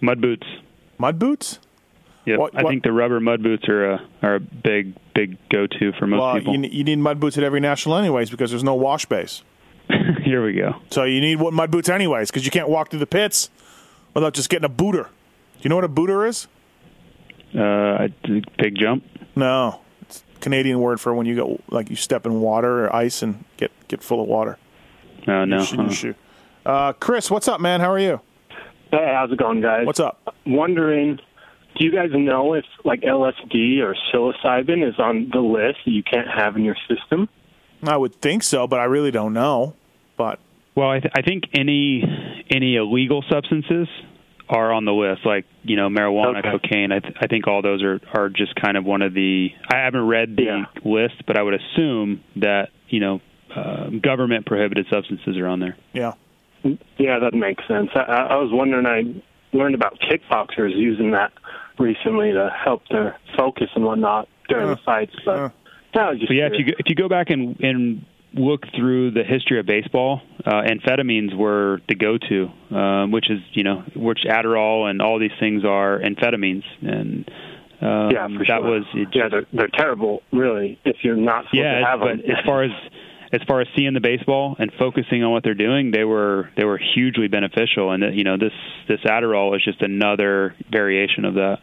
Mud 0.02 0.20
boots. 0.20 0.46
Mud 0.98 1.18
boots. 1.18 1.60
Yep. 2.26 2.38
What- 2.38 2.56
I 2.58 2.62
what- 2.62 2.70
think 2.70 2.82
the 2.84 2.92
rubber 2.92 3.20
mud 3.20 3.42
boots 3.42 3.68
are 3.68 3.92
a 3.92 4.02
are 4.22 4.34
a 4.36 4.40
big 4.40 4.94
big 5.14 5.36
go 5.50 5.66
to 5.66 5.92
for 5.92 6.06
most 6.06 6.20
well, 6.20 6.34
people. 6.36 6.54
you, 6.56 6.68
you 6.70 6.84
need 6.84 6.98
mud 6.98 7.20
boots 7.20 7.36
at 7.38 7.44
every 7.44 7.60
national, 7.60 7.96
anyways, 7.96 8.30
because 8.30 8.50
there's 8.50 8.64
no 8.64 8.74
wash 8.74 9.06
base. 9.06 9.42
Here 10.24 10.44
we 10.44 10.54
go. 10.54 10.76
So 10.90 11.04
you 11.04 11.20
need 11.20 11.36
what 11.36 11.52
mud 11.52 11.70
boots, 11.70 11.88
anyways, 11.88 12.30
because 12.30 12.44
you 12.44 12.50
can't 12.50 12.68
walk 12.68 12.90
through 12.90 13.00
the 13.00 13.06
pits 13.06 13.50
without 14.14 14.32
just 14.34 14.48
getting 14.48 14.64
a 14.64 14.68
booter. 14.70 15.02
Do 15.04 15.08
you 15.60 15.68
know 15.70 15.76
what 15.76 15.84
a 15.84 15.88
booter 15.88 16.26
is? 16.26 16.48
Uh, 17.54 17.60
I- 18.08 18.12
big 18.58 18.76
jump. 18.76 19.04
No, 19.36 19.80
it's 20.02 20.24
a 20.36 20.40
Canadian 20.40 20.80
word 20.80 21.00
for 21.00 21.14
when 21.14 21.26
you 21.26 21.36
go 21.36 21.60
like 21.70 21.90
you 21.90 21.96
step 21.96 22.24
in 22.26 22.40
water 22.40 22.86
or 22.86 22.94
ice 22.96 23.22
and 23.22 23.44
get 23.56 23.70
get 23.88 24.02
full 24.02 24.20
of 24.22 24.26
water. 24.28 24.58
Uh, 25.26 25.44
no. 25.44 25.56
Your 25.58 25.64
shoe- 25.66 25.76
your 25.76 25.90
shoe. 25.90 26.14
Uh, 26.66 26.92
Chris, 26.94 27.30
what's 27.30 27.46
up, 27.48 27.60
man? 27.60 27.80
How 27.80 27.92
are 27.92 27.98
you? 27.98 28.20
Hey, 28.90 29.12
how's 29.14 29.30
it 29.30 29.38
going, 29.38 29.60
guys? 29.60 29.86
What's 29.86 30.00
up? 30.00 30.34
Wondering, 30.46 31.18
do 31.76 31.84
you 31.84 31.92
guys 31.92 32.10
know 32.12 32.54
if 32.54 32.64
like 32.84 33.00
LSD 33.02 33.80
or 33.80 33.94
psilocybin 34.12 34.86
is 34.88 34.98
on 34.98 35.30
the 35.32 35.40
list 35.40 35.78
that 35.84 35.90
you 35.90 36.02
can't 36.02 36.28
have 36.28 36.56
in 36.56 36.64
your 36.64 36.76
system? 36.88 37.28
I 37.82 37.96
would 37.96 38.14
think 38.14 38.42
so, 38.42 38.66
but 38.66 38.80
I 38.80 38.84
really 38.84 39.10
don't 39.10 39.32
know. 39.32 39.74
But 40.16 40.38
Well, 40.74 40.90
I, 40.90 41.00
th- 41.00 41.12
I 41.16 41.22
think 41.22 41.44
any 41.52 42.02
any 42.50 42.76
illegal 42.76 43.24
substances 43.30 43.88
are 44.48 44.72
on 44.72 44.84
the 44.84 44.92
list, 44.92 45.24
like 45.26 45.44
you 45.62 45.76
know 45.76 45.88
marijuana, 45.88 46.38
Okay. 46.38 46.50
cocaine. 46.50 46.92
I, 46.92 47.00
th- 47.00 47.16
I 47.20 47.26
think 47.26 47.46
all 47.48 47.62
those 47.62 47.82
are 47.82 48.00
are 48.14 48.28
just 48.28 48.54
kind 48.56 48.76
of 48.76 48.84
one 48.84 49.02
of 49.02 49.12
the. 49.14 49.48
I 49.70 49.76
haven't 49.84 50.06
read 50.06 50.36
the 50.36 50.64
list, 50.84 51.26
but 51.26 51.36
I 51.38 51.42
would 51.42 51.54
assume 51.54 52.22
that 52.36 52.68
you 52.88 53.00
know 53.00 53.20
uh, 53.54 53.88
government 54.02 54.46
prohibited 54.46 54.86
substances 54.92 55.36
are 55.36 55.46
on 55.46 55.60
there. 55.60 55.76
Yeah. 55.92 56.12
Yeah, 56.98 57.18
that 57.18 57.34
makes 57.34 57.62
sense. 57.68 57.90
I, 57.94 58.00
I 58.00 58.20
I 58.32 58.36
was 58.36 58.50
wondering. 58.52 58.86
I 58.86 59.56
learned 59.56 59.74
about 59.74 59.98
kickboxers 60.00 60.74
using 60.74 61.10
that 61.12 61.32
recently 61.78 62.32
to 62.32 62.50
help 62.64 62.82
their 62.88 63.16
focus 63.36 63.68
and 63.74 63.84
whatnot 63.84 64.28
during 64.48 64.68
the 64.68 64.78
fights. 64.84 65.14
But 65.24 65.52
yeah, 65.94 66.06
I 66.06 66.10
was 66.10 66.18
just 66.18 66.28
But 66.28 66.34
yeah, 66.34 66.46
if 66.46 66.52
you 66.58 66.64
go, 66.66 66.72
if 66.78 66.86
you 66.88 66.94
go 66.94 67.08
back 67.08 67.30
and 67.30 67.58
and 67.60 68.04
look 68.34 68.62
through 68.76 69.12
the 69.12 69.22
history 69.22 69.60
of 69.60 69.66
baseball, 69.66 70.20
uh, 70.44 70.62
amphetamines 70.62 71.36
were 71.36 71.80
the 71.88 71.94
go-to, 71.94 72.50
um, 72.76 73.12
which 73.12 73.30
is 73.30 73.40
you 73.52 73.62
know 73.62 73.84
which 73.94 74.20
Adderall 74.26 74.90
and 74.90 75.00
all 75.00 75.18
these 75.18 75.36
things 75.38 75.64
are 75.64 76.00
amphetamines, 76.00 76.64
and 76.82 77.30
um, 77.80 78.10
yeah, 78.10 78.26
for 78.28 78.44
that 78.46 78.60
sure. 78.60 78.62
was 78.62 78.84
it 78.94 79.08
yeah, 79.12 79.28
they're 79.30 79.46
they're 79.52 79.68
terrible, 79.68 80.22
really. 80.32 80.78
If 80.84 80.96
you're 81.02 81.16
not 81.16 81.44
supposed 81.44 81.56
yeah, 81.56 81.80
to 81.80 81.86
have 81.86 82.00
but 82.00 82.16
them. 82.22 82.30
as 82.30 82.44
far 82.44 82.64
as 82.64 82.70
as 83.34 83.42
far 83.48 83.60
as 83.60 83.66
seeing 83.74 83.94
the 83.94 84.00
baseball 84.00 84.54
and 84.60 84.72
focusing 84.78 85.24
on 85.24 85.32
what 85.32 85.42
they're 85.42 85.54
doing, 85.54 85.90
they 85.90 86.04
were 86.04 86.50
they 86.56 86.64
were 86.64 86.78
hugely 86.78 87.26
beneficial, 87.26 87.90
and 87.90 88.14
you 88.16 88.22
know 88.22 88.36
this 88.36 88.52
this 88.86 89.00
Adderall 89.00 89.56
is 89.56 89.64
just 89.64 89.82
another 89.82 90.54
variation 90.70 91.24
of 91.24 91.34
that. 91.34 91.58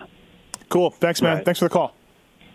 Cool. 0.67 0.91
Thanks, 0.91 1.21
man. 1.21 1.37
Right. 1.37 1.45
Thanks 1.45 1.59
for 1.59 1.65
the 1.65 1.73
call. 1.73 1.95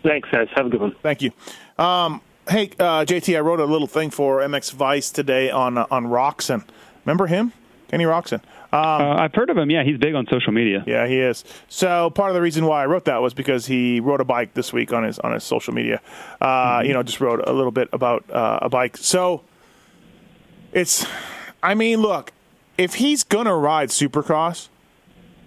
Thanks, 0.03 0.29
guys. 0.31 0.47
Have 0.55 0.67
a 0.67 0.69
good 0.69 0.81
one. 0.81 0.95
Thank 1.01 1.23
you. 1.23 1.31
Um, 1.79 2.21
hey, 2.47 2.69
uh, 2.79 3.05
JT, 3.05 3.35
I 3.35 3.39
wrote 3.39 3.59
a 3.59 3.65
little 3.65 3.87
thing 3.87 4.11
for 4.11 4.39
MX 4.39 4.73
Vice 4.73 5.09
today 5.09 5.49
on 5.49 5.79
uh, 5.79 5.87
on 5.89 6.05
Roczen. 6.05 6.63
Remember 7.03 7.25
him, 7.25 7.53
Kenny 7.87 8.03
Roczen? 8.03 8.41
Um, 8.73 8.81
uh, 8.81 9.15
I've 9.15 9.33
heard 9.33 9.49
of 9.49 9.57
him. 9.57 9.71
Yeah, 9.71 9.83
he's 9.83 9.97
big 9.97 10.13
on 10.13 10.27
social 10.27 10.51
media. 10.51 10.83
Yeah, 10.85 11.07
he 11.07 11.19
is. 11.19 11.45
So 11.69 12.09
part 12.09 12.29
of 12.31 12.35
the 12.35 12.41
reason 12.41 12.65
why 12.65 12.83
I 12.83 12.85
wrote 12.85 13.05
that 13.05 13.21
was 13.21 13.33
because 13.33 13.65
he 13.65 13.99
rode 14.01 14.19
a 14.19 14.25
bike 14.25 14.53
this 14.55 14.73
week 14.73 14.91
on 14.91 15.03
his 15.03 15.19
on 15.19 15.31
his 15.31 15.43
social 15.45 15.73
media. 15.73 16.01
Uh, 16.41 16.81
You 16.85 16.93
know, 16.93 17.01
just 17.03 17.21
wrote 17.21 17.41
a 17.47 17.53
little 17.53 17.71
bit 17.71 17.87
about 17.93 18.29
uh, 18.29 18.59
a 18.63 18.69
bike. 18.69 18.97
So 18.97 19.41
it's, 20.73 21.05
I 21.63 21.75
mean, 21.75 22.01
look, 22.01 22.33
if 22.77 22.95
he's 22.95 23.23
gonna 23.23 23.55
ride 23.55 23.89
Supercross, 23.89 24.67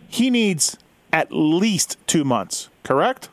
he 0.09 0.31
needs 0.31 0.79
at 1.13 1.31
least 1.31 1.99
two 2.07 2.25
months. 2.25 2.69
Correct? 2.85 3.29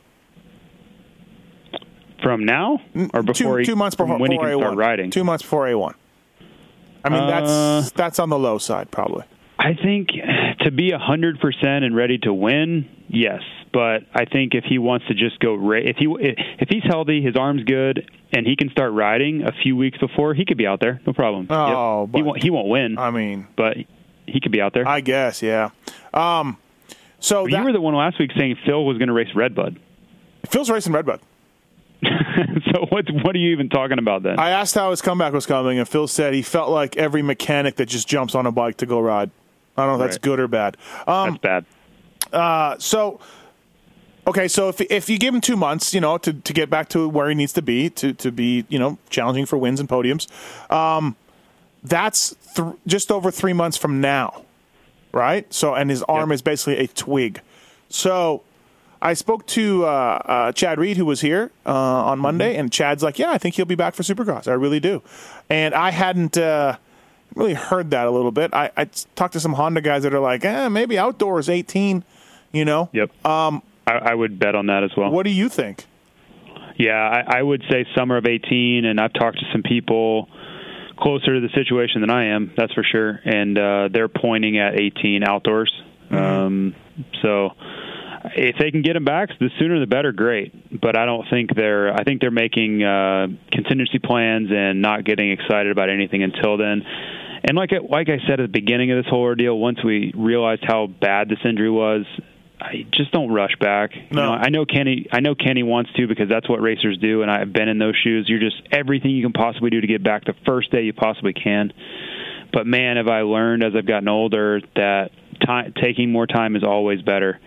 From 2.22 2.44
now 2.46 2.82
or 3.14 3.22
before 3.22 3.34
two, 3.34 3.56
he, 3.58 3.66
two 3.66 3.76
months 3.76 3.96
before, 3.96 4.18
when 4.18 4.32
he 4.32 4.38
can 4.38 4.58
start 4.58 4.74
A1. 4.74 4.76
riding? 4.78 5.12
Two 5.12 5.24
months 5.24 5.44
before 5.44 5.68
A 5.68 5.78
one. 5.78 5.94
I 7.06 7.10
mean, 7.10 7.22
Uh, 7.22 7.28
that's 7.80 7.92
that's 7.92 8.20
on 8.20 8.30
the 8.30 8.40
low 8.40 8.58
side, 8.58 8.90
probably. 8.92 9.24
I 9.60 9.74
think 9.74 10.10
to 10.62 10.72
be 10.72 10.92
a 10.92 11.00
hundred 11.00 11.40
percent 11.40 11.84
and 11.84 11.96
ready 11.96 12.18
to 12.20 12.34
win, 12.34 12.88
yes. 13.08 13.42
But 13.74 14.04
I 14.14 14.26
think 14.26 14.54
if 14.56 14.64
he 14.64 14.78
wants 14.78 15.08
to 15.08 15.14
just 15.14 15.40
go, 15.40 15.56
ra- 15.56 15.80
if 15.84 15.98
he 15.98 16.08
if 16.20 16.70
he's 16.70 16.84
healthy, 16.84 17.22
his 17.22 17.36
arm's 17.36 17.64
good, 17.64 18.10
and 18.32 18.46
he 18.46 18.56
can 18.56 18.70
start 18.70 18.94
riding 18.94 19.44
a 19.44 19.52
few 19.64 19.76
weeks 19.76 19.98
before, 19.98 20.34
he 20.34 20.46
could 20.46 20.58
be 20.58 20.66
out 20.68 20.80
there, 20.80 21.02
no 21.06 21.14
problem. 21.14 21.48
Oh, 21.50 22.04
Yep. 22.08 22.16
he 22.16 22.22
won't 22.24 22.44
he 22.44 22.50
won't 22.50 22.68
win. 22.70 22.98
I 22.98 23.12
mean, 23.12 23.48
but 23.56 23.78
he 24.26 24.40
could 24.40 24.52
be 24.52 24.62
out 24.62 24.74
there. 24.74 24.88
I 24.88 25.02
guess, 25.02 25.42
yeah. 25.42 25.70
Um, 26.14 26.58
so 27.20 27.46
you 27.48 27.62
were 27.62 27.74
the 27.74 27.82
one 27.82 27.96
last 27.96 28.20
week 28.20 28.32
saying 28.38 28.58
Phil 28.66 28.86
was 28.86 28.98
going 28.98 29.08
to 29.08 29.14
race 29.14 29.34
Redbud. 29.36 29.80
Phil's 30.50 30.70
racing 30.70 30.94
Redbud. 30.94 31.20
so 32.04 32.86
what 32.90 33.06
what 33.24 33.36
are 33.36 33.40
you 33.40 33.52
even 33.52 33.70
talking 33.70 33.98
about 33.98 34.22
then? 34.24 34.38
I 34.40 34.52
asked 34.52 34.76
how 34.76 34.92
his 34.92 35.02
comeback 35.02 35.34
was 35.34 35.46
coming, 35.48 35.80
and 35.80 35.88
Phil 35.90 36.08
said 36.08 36.34
he 36.36 36.42
felt 36.44 36.70
like 36.70 36.96
every 36.96 37.22
mechanic 37.24 37.76
that 37.78 37.88
just 37.88 38.08
jumps 38.08 38.36
on 38.36 38.46
a 38.46 38.52
bike 38.52 38.78
to 38.78 38.86
go 38.86 39.00
ride. 39.00 39.32
I 39.78 39.86
don't 39.86 39.98
know 39.98 40.04
if 40.04 40.10
that's 40.10 40.16
Right. 40.18 40.22
good 40.24 40.40
or 40.40 40.48
bad. 40.48 40.78
Um, 41.06 41.32
That's 41.32 41.42
bad. 41.42 41.66
Uh, 42.34 42.76
so, 42.80 43.20
okay, 44.26 44.48
so 44.48 44.70
if 44.70 44.82
if 44.82 45.10
you 45.10 45.18
give 45.18 45.34
him 45.34 45.42
two 45.42 45.56
months, 45.56 45.94
you 45.94 46.02
know, 46.02 46.18
to, 46.18 46.34
to 46.34 46.54
get 46.54 46.70
back 46.70 46.90
to 46.90 47.08
where 47.08 47.30
he 47.30 47.36
needs 47.36 47.54
to 47.54 47.62
be, 47.62 47.90
to 47.92 48.14
to 48.14 48.32
be, 48.32 48.66
you 48.70 48.80
know, 48.80 48.98
challenging 49.10 49.46
for 49.46 49.58
wins 49.58 49.80
and 49.80 49.88
podiums, 49.88 50.28
um, 50.72 51.16
that's 51.84 52.36
th- 52.56 52.74
just 52.86 53.12
over 53.12 53.32
three 53.32 53.54
months 53.54 53.78
from 53.78 54.02
now, 54.02 54.44
right? 55.14 55.52
So, 55.54 55.74
and 55.76 55.90
his 55.90 56.04
arm 56.04 56.32
is 56.32 56.42
basically 56.42 56.78
a 56.84 56.88
twig. 56.88 57.40
So, 57.90 58.42
I 59.02 59.14
spoke 59.14 59.46
to 59.48 59.86
uh, 59.86 59.90
uh, 59.90 60.52
Chad 60.52 60.80
Reed, 60.80 60.98
who 60.98 61.06
was 61.06 61.22
here 61.22 61.52
uh, 61.66 61.72
on 61.72 62.20
Monday, 62.20 62.58
and 62.58 62.72
Chad's 62.72 63.04
like, 63.04 63.20
"Yeah, 63.20 63.32
I 63.32 63.38
think 63.38 63.56
he'll 63.56 63.66
be 63.66 63.76
back 63.76 63.94
for 63.96 64.04
Supercross. 64.04 64.48
I 64.50 64.54
really 64.54 64.80
do." 64.82 65.02
And 65.50 65.74
I 65.74 65.92
hadn't 65.92 66.36
uh, 66.38 66.78
really 67.38 67.54
heard 67.54 67.92
that 67.92 68.08
a 68.08 68.12
little 68.12 68.32
bit. 68.32 68.54
I, 68.54 68.72
I 68.76 68.86
talked 69.16 69.34
to 69.34 69.40
some 69.40 69.54
Honda 69.54 69.82
guys 69.82 70.04
that 70.04 70.14
are 70.14 70.20
like, 70.20 70.44
"Eh, 70.44 70.68
maybe 70.70 70.98
outdoors 70.98 71.50
18." 71.50 72.04
You 72.54 72.66
know? 72.66 72.90
Yep. 72.94 73.26
Um, 73.26 73.62
I, 73.86 73.94
I 73.94 74.14
would 74.14 74.40
bet 74.40 74.56
on 74.56 74.68
that 74.68 74.84
as 74.84 74.92
well. 74.96 75.12
What 75.12 75.26
do 75.26 75.32
you 75.32 75.50
think? 75.50 75.86
Yeah, 76.78 76.94
I, 76.94 77.40
I 77.40 77.42
would 77.42 77.64
say 77.70 77.86
summer 77.96 78.18
of 78.18 78.26
18, 78.26 78.86
and 78.86 79.00
I've 79.00 79.14
talked 79.14 79.40
to 79.40 79.46
some 79.52 79.64
people 79.64 80.30
closer 80.98 81.40
to 81.40 81.42
the 81.42 81.50
situation 81.54 82.02
than 82.02 82.10
I 82.10 82.36
am, 82.36 82.54
that's 82.58 82.74
for 82.74 82.84
sure, 82.84 83.20
and 83.24 83.58
uh, 83.58 83.90
they're 83.92 84.08
pointing 84.08 84.58
at 84.60 84.80
18 84.80 85.24
outdoors. 85.24 85.72
Um, 86.10 86.76
so 87.22 87.52
if 88.36 88.56
they 88.58 88.72
can 88.72 88.82
get 88.82 88.94
them 88.94 89.06
back, 89.06 89.30
the 89.40 89.50
sooner 89.60 89.80
the 89.80 89.88
better. 89.88 90.12
Great, 90.12 90.82
but 90.82 90.98
I 90.98 91.06
don't 91.06 91.26
think 91.30 91.54
they're. 91.56 91.94
I 91.94 92.04
think 92.04 92.22
they're 92.22 92.32
making 92.32 92.84
uh, 92.84 93.28
contingency 93.52 94.00
plans 94.00 94.50
and 94.52 94.82
not 94.82 95.04
getting 95.04 95.32
excited 95.32 95.72
about 95.72 95.90
anything 95.90 96.24
until 96.24 96.58
then. 96.58 96.84
And 97.48 97.56
like 97.58 97.72
I- 97.72 97.78
like 97.78 98.10
I 98.10 98.20
said 98.28 98.40
at 98.40 98.52
the 98.52 98.60
beginning 98.60 98.92
of 98.92 99.04
this 99.04 99.10
whole 99.10 99.22
ordeal, 99.22 99.58
once 99.58 99.84
we 99.84 100.12
realized 100.16 100.64
how 100.66 100.88
bad 100.88 101.30
this 101.30 101.40
injury 101.46 101.70
was, 101.70 102.06
I 102.60 102.86
just 102.92 103.12
don't 103.12 103.32
rush 103.32 103.56
back. 103.60 103.96
You 103.96 104.02
know, 104.12 104.32
I 104.34 104.50
know 104.50 104.66
Kenny. 104.66 105.08
I 105.12 105.20
know 105.20 105.36
Kenny 105.36 105.64
wants 105.64 105.92
to 105.94 106.08
because 106.08 106.28
that's 106.28 106.50
what 106.50 106.60
racers 106.62 106.98
do, 106.98 107.22
and 107.22 107.30
I've 107.32 107.54
been 107.54 107.70
in 107.70 107.78
those 107.78 107.96
shoes. 108.04 108.26
You're 108.28 108.40
just 108.40 108.62
everything 108.72 109.12
you 109.12 109.24
can 109.24 109.32
possibly 109.32 109.70
do 109.70 109.80
to 109.80 109.88
get 109.88 110.04
back 110.04 110.26
the 110.26 110.34
first 110.46 110.72
day 110.72 110.82
you 110.84 110.94
possibly 110.94 111.34
can. 111.34 111.72
But 112.52 112.66
man, 112.66 112.98
have 112.98 113.08
I 113.08 113.22
learned 113.22 113.64
as 113.64 113.74
I've 113.76 113.86
gotten 113.86 114.08
older 114.08 114.62
that 114.76 115.12
time, 115.46 115.74
taking 115.82 116.12
more 116.12 116.26
time 116.26 116.56
is 116.56 116.64
always 116.64 117.02
better. 117.02 117.40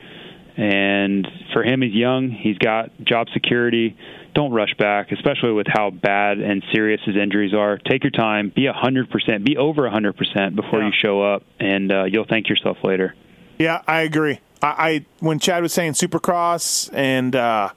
And 0.56 1.26
for 1.52 1.62
him, 1.62 1.82
he's 1.82 1.94
young. 1.94 2.30
He's 2.30 2.58
got 2.58 2.90
job 3.04 3.28
security. 3.32 3.96
Don't 4.34 4.52
rush 4.52 4.74
back, 4.78 5.10
especially 5.12 5.52
with 5.52 5.66
how 5.68 5.90
bad 5.90 6.38
and 6.38 6.62
serious 6.72 7.00
his 7.04 7.16
injuries 7.16 7.52
are. 7.54 7.78
Take 7.78 8.04
your 8.04 8.10
time. 8.10 8.52
Be 8.54 8.66
a 8.66 8.72
hundred 8.72 9.10
percent. 9.10 9.44
Be 9.44 9.56
over 9.56 9.86
a 9.86 9.90
hundred 9.90 10.16
percent 10.16 10.54
before 10.56 10.82
you 10.82 10.92
show 10.92 11.22
up, 11.22 11.42
and 11.58 11.90
uh, 11.90 12.04
you'll 12.04 12.26
thank 12.28 12.48
yourself 12.48 12.78
later. 12.84 13.14
Yeah, 13.58 13.82
I 13.86 14.02
agree. 14.02 14.40
I, 14.62 14.66
I 14.68 15.06
when 15.20 15.38
Chad 15.38 15.62
was 15.62 15.72
saying 15.72 15.92
Supercross, 15.94 16.90
and 16.92 17.34
uh, 17.34 17.70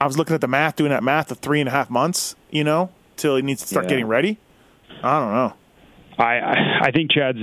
I 0.00 0.06
was 0.06 0.18
looking 0.18 0.34
at 0.34 0.40
the 0.40 0.48
math, 0.48 0.76
doing 0.76 0.90
that 0.90 1.04
math 1.04 1.30
of 1.30 1.38
three 1.38 1.60
and 1.60 1.68
a 1.68 1.72
half 1.72 1.88
months, 1.90 2.34
you 2.50 2.64
know, 2.64 2.90
till 3.16 3.36
he 3.36 3.42
needs 3.42 3.60
to 3.62 3.68
start 3.68 3.84
Yeah. 3.84 3.90
getting 3.90 4.06
ready. 4.06 4.38
I 5.02 5.20
don't 5.20 5.32
know. 5.32 5.52
I 6.18 6.80
I 6.82 6.90
think 6.92 7.10
Chad's 7.12 7.38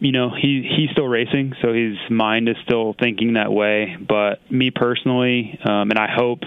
you 0.00 0.12
know 0.12 0.30
he 0.30 0.66
he's 0.76 0.90
still 0.90 1.06
racing, 1.06 1.52
so 1.62 1.72
his 1.72 1.96
mind 2.10 2.48
is 2.48 2.56
still 2.64 2.94
thinking 2.98 3.34
that 3.34 3.52
way. 3.52 3.96
But 3.96 4.50
me 4.50 4.70
personally, 4.70 5.58
um, 5.64 5.90
and 5.90 5.98
I 5.98 6.08
hope 6.14 6.40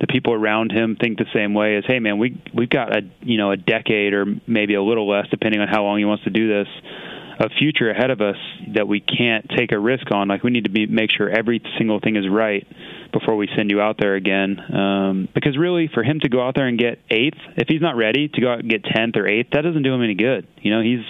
the 0.00 0.06
people 0.06 0.32
around 0.34 0.70
him 0.70 0.96
think 1.00 1.18
the 1.18 1.26
same 1.34 1.54
way. 1.54 1.76
Is 1.76 1.84
hey 1.86 1.98
man, 1.98 2.18
we 2.18 2.40
we've 2.54 2.70
got 2.70 2.96
a 2.96 3.00
you 3.20 3.38
know 3.38 3.50
a 3.50 3.56
decade 3.56 4.12
or 4.12 4.26
maybe 4.46 4.74
a 4.74 4.82
little 4.82 5.08
less, 5.08 5.26
depending 5.30 5.60
on 5.60 5.68
how 5.68 5.82
long 5.82 5.98
he 5.98 6.04
wants 6.04 6.24
to 6.24 6.30
do 6.30 6.46
this. 6.48 6.68
A 7.40 7.48
future 7.48 7.90
ahead 7.90 8.10
of 8.10 8.20
us 8.20 8.36
that 8.74 8.86
we 8.86 9.00
can't 9.00 9.48
take 9.56 9.72
a 9.72 9.78
risk 9.78 10.12
on. 10.12 10.28
Like 10.28 10.42
we 10.42 10.50
need 10.50 10.64
to 10.64 10.70
be 10.70 10.84
make 10.84 11.10
sure 11.10 11.28
every 11.28 11.62
single 11.78 11.98
thing 11.98 12.16
is 12.16 12.28
right 12.28 12.66
before 13.12 13.36
we 13.36 13.48
send 13.56 13.70
you 13.70 13.80
out 13.80 13.96
there 13.98 14.14
again. 14.14 14.58
Um, 14.74 15.28
because 15.34 15.56
really, 15.56 15.88
for 15.92 16.02
him 16.02 16.20
to 16.20 16.28
go 16.28 16.46
out 16.46 16.54
there 16.54 16.66
and 16.66 16.78
get 16.78 16.98
eighth, 17.10 17.38
if 17.56 17.68
he's 17.68 17.80
not 17.80 17.96
ready 17.96 18.28
to 18.28 18.40
go 18.40 18.52
out 18.52 18.60
and 18.60 18.70
get 18.70 18.84
tenth 18.84 19.16
or 19.16 19.26
eighth, 19.26 19.50
that 19.52 19.62
doesn't 19.62 19.82
do 19.82 19.92
him 19.92 20.02
any 20.02 20.14
good. 20.14 20.46
You 20.60 20.72
know, 20.72 20.82
he's 20.82 21.04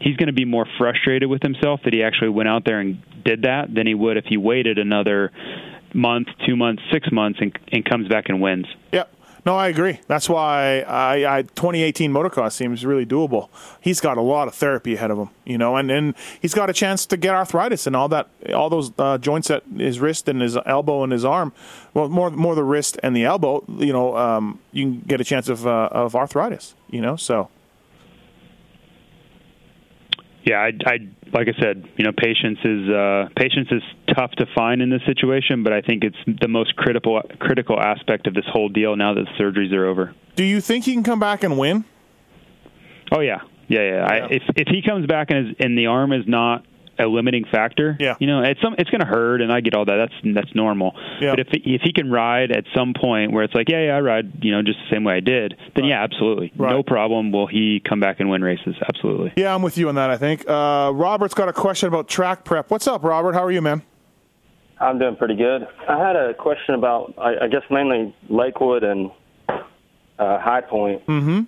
he's 0.00 0.16
going 0.16 0.28
to 0.28 0.32
be 0.32 0.44
more 0.44 0.66
frustrated 0.78 1.28
with 1.28 1.42
himself 1.42 1.80
that 1.84 1.92
he 1.92 2.02
actually 2.02 2.30
went 2.30 2.48
out 2.48 2.64
there 2.64 2.80
and 2.80 3.02
did 3.24 3.42
that 3.42 3.72
than 3.72 3.86
he 3.86 3.94
would 3.94 4.16
if 4.16 4.24
he 4.24 4.36
waited 4.36 4.78
another 4.78 5.30
month, 5.94 6.28
two 6.46 6.56
months, 6.56 6.82
six 6.92 7.10
months, 7.12 7.38
and, 7.40 7.56
and 7.70 7.84
comes 7.84 8.08
back 8.08 8.24
and 8.28 8.40
wins. 8.40 8.66
Yep. 8.92 9.10
No, 9.44 9.56
I 9.56 9.68
agree. 9.68 9.98
That's 10.06 10.28
why 10.28 10.80
I, 10.82 11.38
I 11.38 11.42
2018 11.42 12.12
motocross 12.12 12.52
seems 12.52 12.86
really 12.86 13.04
doable. 13.04 13.48
He's 13.80 14.00
got 14.00 14.16
a 14.16 14.20
lot 14.20 14.46
of 14.46 14.54
therapy 14.54 14.94
ahead 14.94 15.10
of 15.10 15.18
him, 15.18 15.30
you 15.44 15.58
know, 15.58 15.76
and, 15.76 15.90
and 15.90 16.14
he's 16.40 16.54
got 16.54 16.70
a 16.70 16.72
chance 16.72 17.06
to 17.06 17.16
get 17.16 17.34
arthritis 17.34 17.86
and 17.88 17.96
all 17.96 18.08
that, 18.10 18.28
all 18.54 18.70
those 18.70 18.92
uh, 18.98 19.18
joints 19.18 19.50
at 19.50 19.64
his 19.76 19.98
wrist 19.98 20.28
and 20.28 20.40
his 20.40 20.56
elbow 20.64 21.02
and 21.02 21.12
his 21.12 21.24
arm. 21.24 21.52
Well, 21.92 22.08
more 22.08 22.30
more 22.30 22.54
the 22.54 22.62
wrist 22.62 22.98
and 23.02 23.16
the 23.16 23.24
elbow. 23.24 23.64
You 23.68 23.92
know, 23.92 24.16
um, 24.16 24.60
you 24.70 24.84
can 24.84 25.00
get 25.00 25.20
a 25.20 25.24
chance 25.24 25.48
of 25.48 25.66
uh, 25.66 25.88
of 25.90 26.14
arthritis. 26.14 26.74
You 26.88 27.00
know, 27.00 27.16
so 27.16 27.48
Yeah, 30.44 30.56
I, 30.56 30.72
I 30.86 30.98
like 31.32 31.48
I 31.48 31.60
said, 31.60 31.88
you 31.96 32.04
know, 32.04 32.12
patience 32.12 32.58
is 32.64 32.90
uh, 32.90 33.28
patience 33.36 33.68
is 33.70 33.82
tough 34.14 34.32
to 34.32 34.46
find 34.54 34.82
in 34.82 34.90
this 34.90 35.02
situation, 35.06 35.62
but 35.62 35.72
I 35.72 35.80
think 35.80 36.02
it's 36.04 36.16
the 36.40 36.48
most 36.48 36.74
critical 36.76 37.22
critical 37.38 37.78
aspect 37.80 38.26
of 38.26 38.34
this 38.34 38.44
whole 38.52 38.68
deal 38.68 38.96
now 38.96 39.14
that 39.14 39.24
the 39.24 39.42
surgeries 39.42 39.72
are 39.72 39.86
over. 39.86 40.14
do 40.34 40.44
you 40.44 40.60
think 40.60 40.84
he 40.84 40.94
can 40.94 41.04
come 41.04 41.20
back 41.20 41.44
and 41.44 41.58
win? 41.58 41.84
Oh 43.12 43.20
yeah, 43.20 43.40
yeah, 43.68 43.80
yeah. 43.82 44.06
I, 44.06 44.16
if 44.30 44.42
if 44.56 44.68
he 44.68 44.82
comes 44.82 45.06
back 45.06 45.30
and 45.30 45.48
his, 45.48 45.56
and 45.60 45.78
the 45.78 45.86
arm 45.86 46.12
is 46.12 46.26
not 46.26 46.64
a 46.98 47.06
limiting 47.06 47.44
factor, 47.50 47.96
yeah. 47.98 48.16
you 48.20 48.26
know, 48.26 48.42
it's 48.42 48.60
some 48.60 48.74
it's 48.78 48.90
going 48.90 49.00
to 49.00 49.06
hurt, 49.06 49.40
and 49.40 49.52
I 49.52 49.60
get 49.60 49.74
all 49.74 49.84
that. 49.84 49.96
That's 49.96 50.34
that's 50.34 50.54
normal. 50.54 50.94
Yeah. 51.20 51.30
But 51.30 51.40
if 51.40 51.48
if 51.52 51.80
he 51.82 51.92
can 51.92 52.10
ride 52.10 52.52
at 52.52 52.64
some 52.74 52.94
point 52.94 53.32
where 53.32 53.44
it's 53.44 53.54
like, 53.54 53.68
yeah, 53.68 53.86
yeah, 53.86 53.96
I 53.96 54.00
ride, 54.00 54.44
you 54.44 54.52
know, 54.52 54.62
just 54.62 54.78
the 54.78 54.94
same 54.94 55.04
way 55.04 55.14
I 55.14 55.20
did, 55.20 55.56
then 55.74 55.84
yeah, 55.84 56.02
absolutely, 56.02 56.52
no 56.56 56.82
problem. 56.82 57.32
Will 57.32 57.46
he 57.46 57.80
come 57.86 58.00
back 58.00 58.20
and 58.20 58.28
win 58.28 58.42
races? 58.42 58.76
Absolutely. 58.86 59.32
Yeah, 59.36 59.54
I'm 59.54 59.62
with 59.62 59.78
you 59.78 59.88
on 59.88 59.94
that. 59.96 60.10
I 60.10 60.16
think 60.16 60.48
uh, 60.48 60.92
Robert's 60.94 61.34
got 61.34 61.48
a 61.48 61.52
question 61.52 61.88
about 61.88 62.08
track 62.08 62.44
prep. 62.44 62.70
What's 62.70 62.86
up, 62.86 63.02
Robert? 63.02 63.32
How 63.34 63.44
are 63.44 63.52
you, 63.52 63.62
man? 63.62 63.82
I'm 64.80 64.98
doing 64.98 65.16
pretty 65.16 65.36
good. 65.36 65.66
I 65.88 65.96
had 65.96 66.16
a 66.16 66.34
question 66.34 66.74
about, 66.74 67.14
I, 67.16 67.44
I 67.44 67.48
guess 67.48 67.62
mainly 67.70 68.14
Lakewood 68.28 68.82
and 68.82 69.12
uh, 69.48 70.38
High 70.40 70.62
Point. 70.62 71.06
Mm-hmm. 71.06 71.42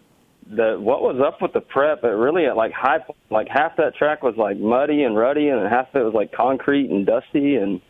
The 0.50 0.76
what 0.78 1.00
was 1.02 1.20
up 1.26 1.40
with 1.40 1.52
the 1.52 1.61
prep? 1.61 2.04
It 2.04 2.09
really 2.09 2.46
at 2.46 2.57
like 2.57 2.72
High 2.72 2.98
like 3.30 3.48
half 3.48 3.76
that 3.78 3.96
track 3.96 4.22
was 4.22 4.37
like 4.37 4.59
muddy 4.59 5.02
and 5.04 5.16
ruddy, 5.16 5.48
and 5.48 5.66
half 5.66 5.88
of 5.94 6.02
it 6.02 6.04
was 6.04 6.14
like 6.14 6.33
concrete 6.33 6.90
and 6.90 7.07
dusty, 7.07 7.57
and 7.57 7.80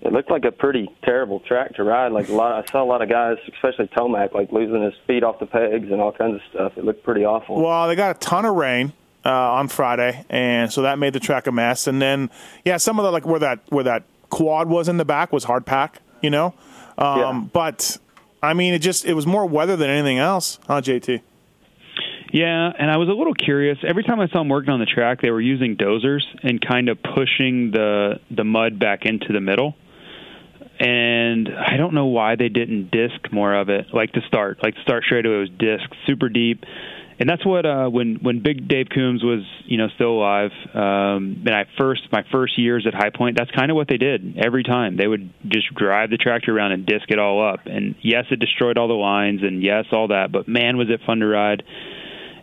it 0.00 0.12
looked 0.12 0.30
like 0.30 0.44
a 0.44 0.50
pretty 0.50 0.88
terrible 1.04 1.40
track 1.40 1.74
to 1.76 1.84
ride. 1.84 2.10
Like 2.10 2.28
a 2.28 2.32
lot, 2.32 2.52
I 2.64 2.70
saw 2.72 2.82
a 2.82 2.84
lot 2.84 3.02
of 3.02 3.08
guys, 3.08 3.36
especially 3.54 3.86
Tomac, 3.88 4.34
like 4.34 4.50
losing 4.50 4.82
his 4.82 4.94
feet 5.06 5.22
off 5.22 5.38
the 5.38 5.46
pegs 5.46 5.90
and 5.92 6.00
all 6.00 6.10
kinds 6.10 6.36
of 6.36 6.40
stuff. 6.50 6.72
It 6.76 6.84
looked 6.84 7.04
pretty 7.04 7.24
awful. 7.24 7.62
Well, 7.62 7.86
they 7.86 7.94
got 7.94 8.16
a 8.16 8.18
ton 8.18 8.44
of 8.46 8.56
rain 8.56 8.92
uh, 9.24 9.30
on 9.30 9.68
Friday, 9.68 10.24
and 10.28 10.72
so 10.72 10.82
that 10.82 10.98
made 10.98 11.12
the 11.12 11.20
track 11.20 11.46
a 11.46 11.52
mess. 11.52 11.86
And 11.86 12.00
then, 12.02 12.30
yeah, 12.64 12.78
some 12.78 12.98
of 12.98 13.04
the 13.04 13.12
like 13.12 13.26
where 13.26 13.40
that 13.40 13.60
where 13.68 13.84
that 13.84 14.02
quad 14.30 14.68
was 14.68 14.88
in 14.88 14.96
the 14.96 15.04
back 15.04 15.32
was 15.32 15.44
hard 15.44 15.66
pack, 15.66 16.00
you 16.20 16.30
know. 16.30 16.54
Um, 16.98 17.50
But 17.52 17.98
I 18.42 18.54
mean, 18.54 18.74
it 18.74 18.80
just 18.80 19.04
it 19.04 19.14
was 19.14 19.26
more 19.26 19.46
weather 19.46 19.76
than 19.76 19.88
anything 19.90 20.18
else, 20.18 20.58
huh, 20.66 20.80
JT? 20.80 21.20
Yeah, 22.32 22.70
and 22.78 22.90
I 22.90 22.96
was 22.96 23.08
a 23.08 23.12
little 23.12 23.34
curious. 23.34 23.78
Every 23.86 24.04
time 24.04 24.20
I 24.20 24.28
saw 24.28 24.38
them 24.38 24.48
working 24.48 24.70
on 24.70 24.78
the 24.78 24.86
track, 24.86 25.20
they 25.20 25.30
were 25.30 25.40
using 25.40 25.76
dozers 25.76 26.22
and 26.42 26.60
kind 26.64 26.88
of 26.88 26.98
pushing 27.02 27.72
the 27.72 28.20
the 28.30 28.44
mud 28.44 28.78
back 28.78 29.04
into 29.04 29.32
the 29.32 29.40
middle. 29.40 29.74
And 30.78 31.48
I 31.48 31.76
don't 31.76 31.92
know 31.92 32.06
why 32.06 32.36
they 32.36 32.48
didn't 32.48 32.90
disc 32.90 33.32
more 33.32 33.54
of 33.54 33.68
it, 33.68 33.86
like 33.92 34.12
to 34.12 34.20
start, 34.28 34.60
like 34.62 34.76
to 34.76 34.82
start 34.82 35.04
straight 35.04 35.26
away 35.26 35.36
was 35.36 35.50
disc, 35.50 35.84
super 36.06 36.28
deep. 36.28 36.64
And 37.18 37.28
that's 37.28 37.44
what 37.44 37.66
uh, 37.66 37.88
when 37.88 38.16
when 38.22 38.42
Big 38.42 38.66
Dave 38.66 38.86
Coombs 38.94 39.22
was 39.22 39.42
you 39.66 39.76
know 39.76 39.88
still 39.96 40.12
alive. 40.12 40.52
Um, 40.72 41.42
and 41.44 41.54
I 41.54 41.64
first 41.76 42.02
my 42.12 42.24
first 42.32 42.58
years 42.58 42.86
at 42.86 42.94
High 42.94 43.10
Point, 43.10 43.36
that's 43.36 43.50
kind 43.50 43.70
of 43.70 43.76
what 43.76 43.88
they 43.88 43.98
did 43.98 44.38
every 44.38 44.62
time. 44.62 44.96
They 44.96 45.06
would 45.08 45.30
just 45.46 45.74
drive 45.74 46.10
the 46.10 46.16
tractor 46.16 46.56
around 46.56 46.72
and 46.72 46.86
disc 46.86 47.10
it 47.10 47.18
all 47.18 47.46
up. 47.46 47.66
And 47.66 47.96
yes, 48.00 48.24
it 48.30 48.38
destroyed 48.38 48.78
all 48.78 48.88
the 48.88 48.94
lines, 48.94 49.42
and 49.42 49.62
yes, 49.62 49.86
all 49.92 50.08
that. 50.08 50.30
But 50.32 50.48
man, 50.48 50.78
was 50.78 50.88
it 50.88 51.00
fun 51.04 51.18
to 51.18 51.26
ride! 51.26 51.64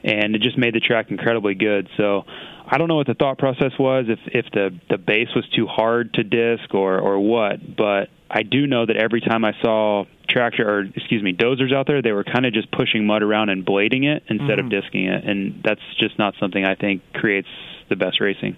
And 0.07 0.35
it 0.35 0.41
just 0.41 0.57
made 0.57 0.73
the 0.73 0.79
track 0.79 1.11
incredibly 1.11 1.53
good. 1.53 1.89
So 1.97 2.23
I 2.65 2.77
don't 2.77 2.87
know 2.87 2.95
what 2.95 3.07
the 3.07 3.13
thought 3.13 3.37
process 3.37 3.73
was, 3.77 4.05
if 4.07 4.19
if 4.27 4.45
the 4.53 4.73
the 4.89 4.97
base 4.97 5.29
was 5.35 5.45
too 5.55 5.67
hard 5.67 6.13
to 6.15 6.23
disc 6.23 6.73
or 6.73 6.99
or 6.99 7.19
what, 7.19 7.75
but 7.75 8.09
I 8.29 8.43
do 8.43 8.67
know 8.67 8.85
that 8.85 8.97
every 8.97 9.21
time 9.21 9.45
I 9.45 9.53
saw 9.61 10.05
tractor 10.29 10.67
or 10.69 10.81
excuse 10.95 11.21
me 11.23 11.33
dozers 11.33 11.73
out 11.73 11.87
there, 11.87 12.01
they 12.01 12.11
were 12.11 12.23
kind 12.23 12.45
of 12.45 12.53
just 12.53 12.71
pushing 12.71 13.05
mud 13.05 13.23
around 13.23 13.49
and 13.49 13.65
blading 13.65 14.03
it 14.05 14.23
instead 14.27 14.59
of 14.59 14.65
Mhm. 14.65 14.69
disking 14.81 15.05
it, 15.05 15.23
and 15.23 15.61
that's 15.63 15.81
just 15.99 16.17
not 16.19 16.35
something 16.39 16.65
I 16.65 16.75
think 16.75 17.01
creates 17.13 17.47
the 17.89 17.95
best 17.95 18.19
racing. 18.19 18.57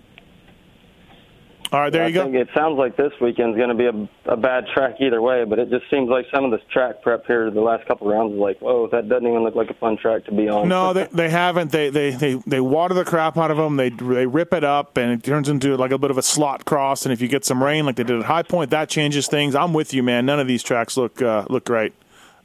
All 1.71 1.79
right, 1.79 1.91
there 1.91 2.03
I 2.03 2.07
you 2.07 2.13
go. 2.13 2.23
think 2.23 2.35
it 2.35 2.49
sounds 2.55 2.79
like 2.79 2.95
this 2.97 3.11
weekend's 3.21 3.55
going 3.55 3.69
to 3.69 3.75
be 3.75 3.85
a, 3.85 4.33
a 4.33 4.35
bad 4.35 4.65
track 4.73 4.95
either 4.99 5.21
way, 5.21 5.43
but 5.45 5.59
it 5.59 5.69
just 5.69 5.87
seems 5.91 6.09
like 6.09 6.25
some 6.33 6.43
of 6.43 6.49
this 6.49 6.61
track 6.71 7.03
prep 7.03 7.27
here 7.27 7.51
the 7.51 7.61
last 7.61 7.85
couple 7.87 8.07
rounds 8.07 8.33
is 8.33 8.39
like, 8.39 8.59
whoa, 8.59 8.87
that 8.87 9.07
doesn't 9.07 9.27
even 9.27 9.43
look 9.43 9.53
like 9.53 9.69
a 9.69 9.75
fun 9.75 9.95
track 9.95 10.25
to 10.25 10.31
be 10.31 10.49
on. 10.49 10.67
No, 10.67 10.93
they 10.93 11.07
they 11.13 11.29
haven't. 11.29 11.71
They 11.71 11.91
they 11.91 12.09
they 12.09 12.33
they 12.47 12.59
water 12.59 12.95
the 12.95 13.05
crap 13.05 13.37
out 13.37 13.51
of 13.51 13.57
them. 13.57 13.75
They 13.75 13.89
they 13.89 14.25
rip 14.25 14.51
it 14.51 14.63
up, 14.63 14.97
and 14.97 15.11
it 15.11 15.23
turns 15.23 15.47
into 15.47 15.77
like 15.77 15.91
a 15.91 15.99
bit 15.99 16.09
of 16.09 16.17
a 16.17 16.23
slot 16.23 16.65
cross. 16.65 17.05
And 17.05 17.13
if 17.13 17.21
you 17.21 17.27
get 17.27 17.45
some 17.45 17.63
rain, 17.63 17.85
like 17.85 17.97
they 17.97 18.03
did 18.03 18.17
at 18.17 18.25
High 18.25 18.43
Point, 18.43 18.71
that 18.71 18.89
changes 18.89 19.27
things. 19.27 19.53
I'm 19.53 19.71
with 19.73 19.93
you, 19.93 20.01
man. 20.01 20.25
None 20.25 20.39
of 20.39 20.47
these 20.47 20.63
tracks 20.63 20.97
look 20.97 21.21
uh, 21.21 21.45
look 21.49 21.65
great. 21.65 21.93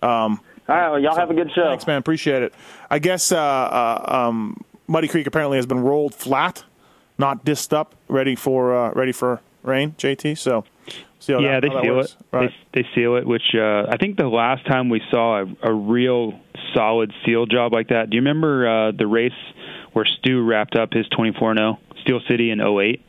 Um, 0.03 0.41
All 0.69 0.77
right, 0.77 0.91
well, 0.91 1.01
y'all 1.01 1.17
have 1.17 1.31
a 1.31 1.35
good 1.35 1.51
show. 1.55 1.71
Thanks, 1.71 1.87
man. 1.87 1.97
Appreciate 1.97 2.43
it. 2.43 2.53
I 2.91 2.99
guess 2.99 3.33
uh, 3.33 3.39
uh, 3.39 4.05
um, 4.29 4.63
Muddy 4.87 5.09
Creek 5.09 5.27
apparently 5.27 5.57
has 5.57 5.65
been 5.65 5.81
rolled 5.81 6.15
flat, 6.15 6.63
not 7.19 7.45
disced 7.45 7.73
up, 7.73 7.95
ready 8.09 8.35
for 8.35 8.77
uh, 8.77 8.91
ready 8.93 9.13
for 9.13 9.41
rain. 9.63 9.95
JT. 9.99 10.39
So 10.39 10.65
see 11.19 11.33
how 11.33 11.41
yeah, 11.41 11.61
that, 11.61 11.63
they 11.63 11.83
seal 11.83 11.97
works. 11.97 12.17
it. 12.19 12.37
Right. 12.37 12.51
They, 12.73 12.83
they 12.83 12.89
seal 12.95 13.17
it, 13.17 13.27
which 13.27 13.55
uh, 13.55 13.87
I 13.89 13.97
think 13.99 14.17
the 14.17 14.29
last 14.29 14.67
time 14.67 14.89
we 14.89 15.01
saw 15.11 15.43
a, 15.43 15.47
a 15.63 15.73
real 15.73 16.39
solid 16.75 17.13
seal 17.25 17.47
job 17.47 17.73
like 17.73 17.89
that. 17.89 18.11
Do 18.11 18.17
you 18.17 18.23
remember 18.23 18.69
uh, 18.69 18.93
the 18.93 19.07
race 19.07 19.33
where 19.93 20.05
Stu 20.05 20.43
wrapped 20.43 20.77
up 20.77 20.93
his 20.93 21.07
24-0 21.09 21.79
Steel 22.03 22.21
City 22.29 22.51
in 22.51 22.61
08? 22.61 23.01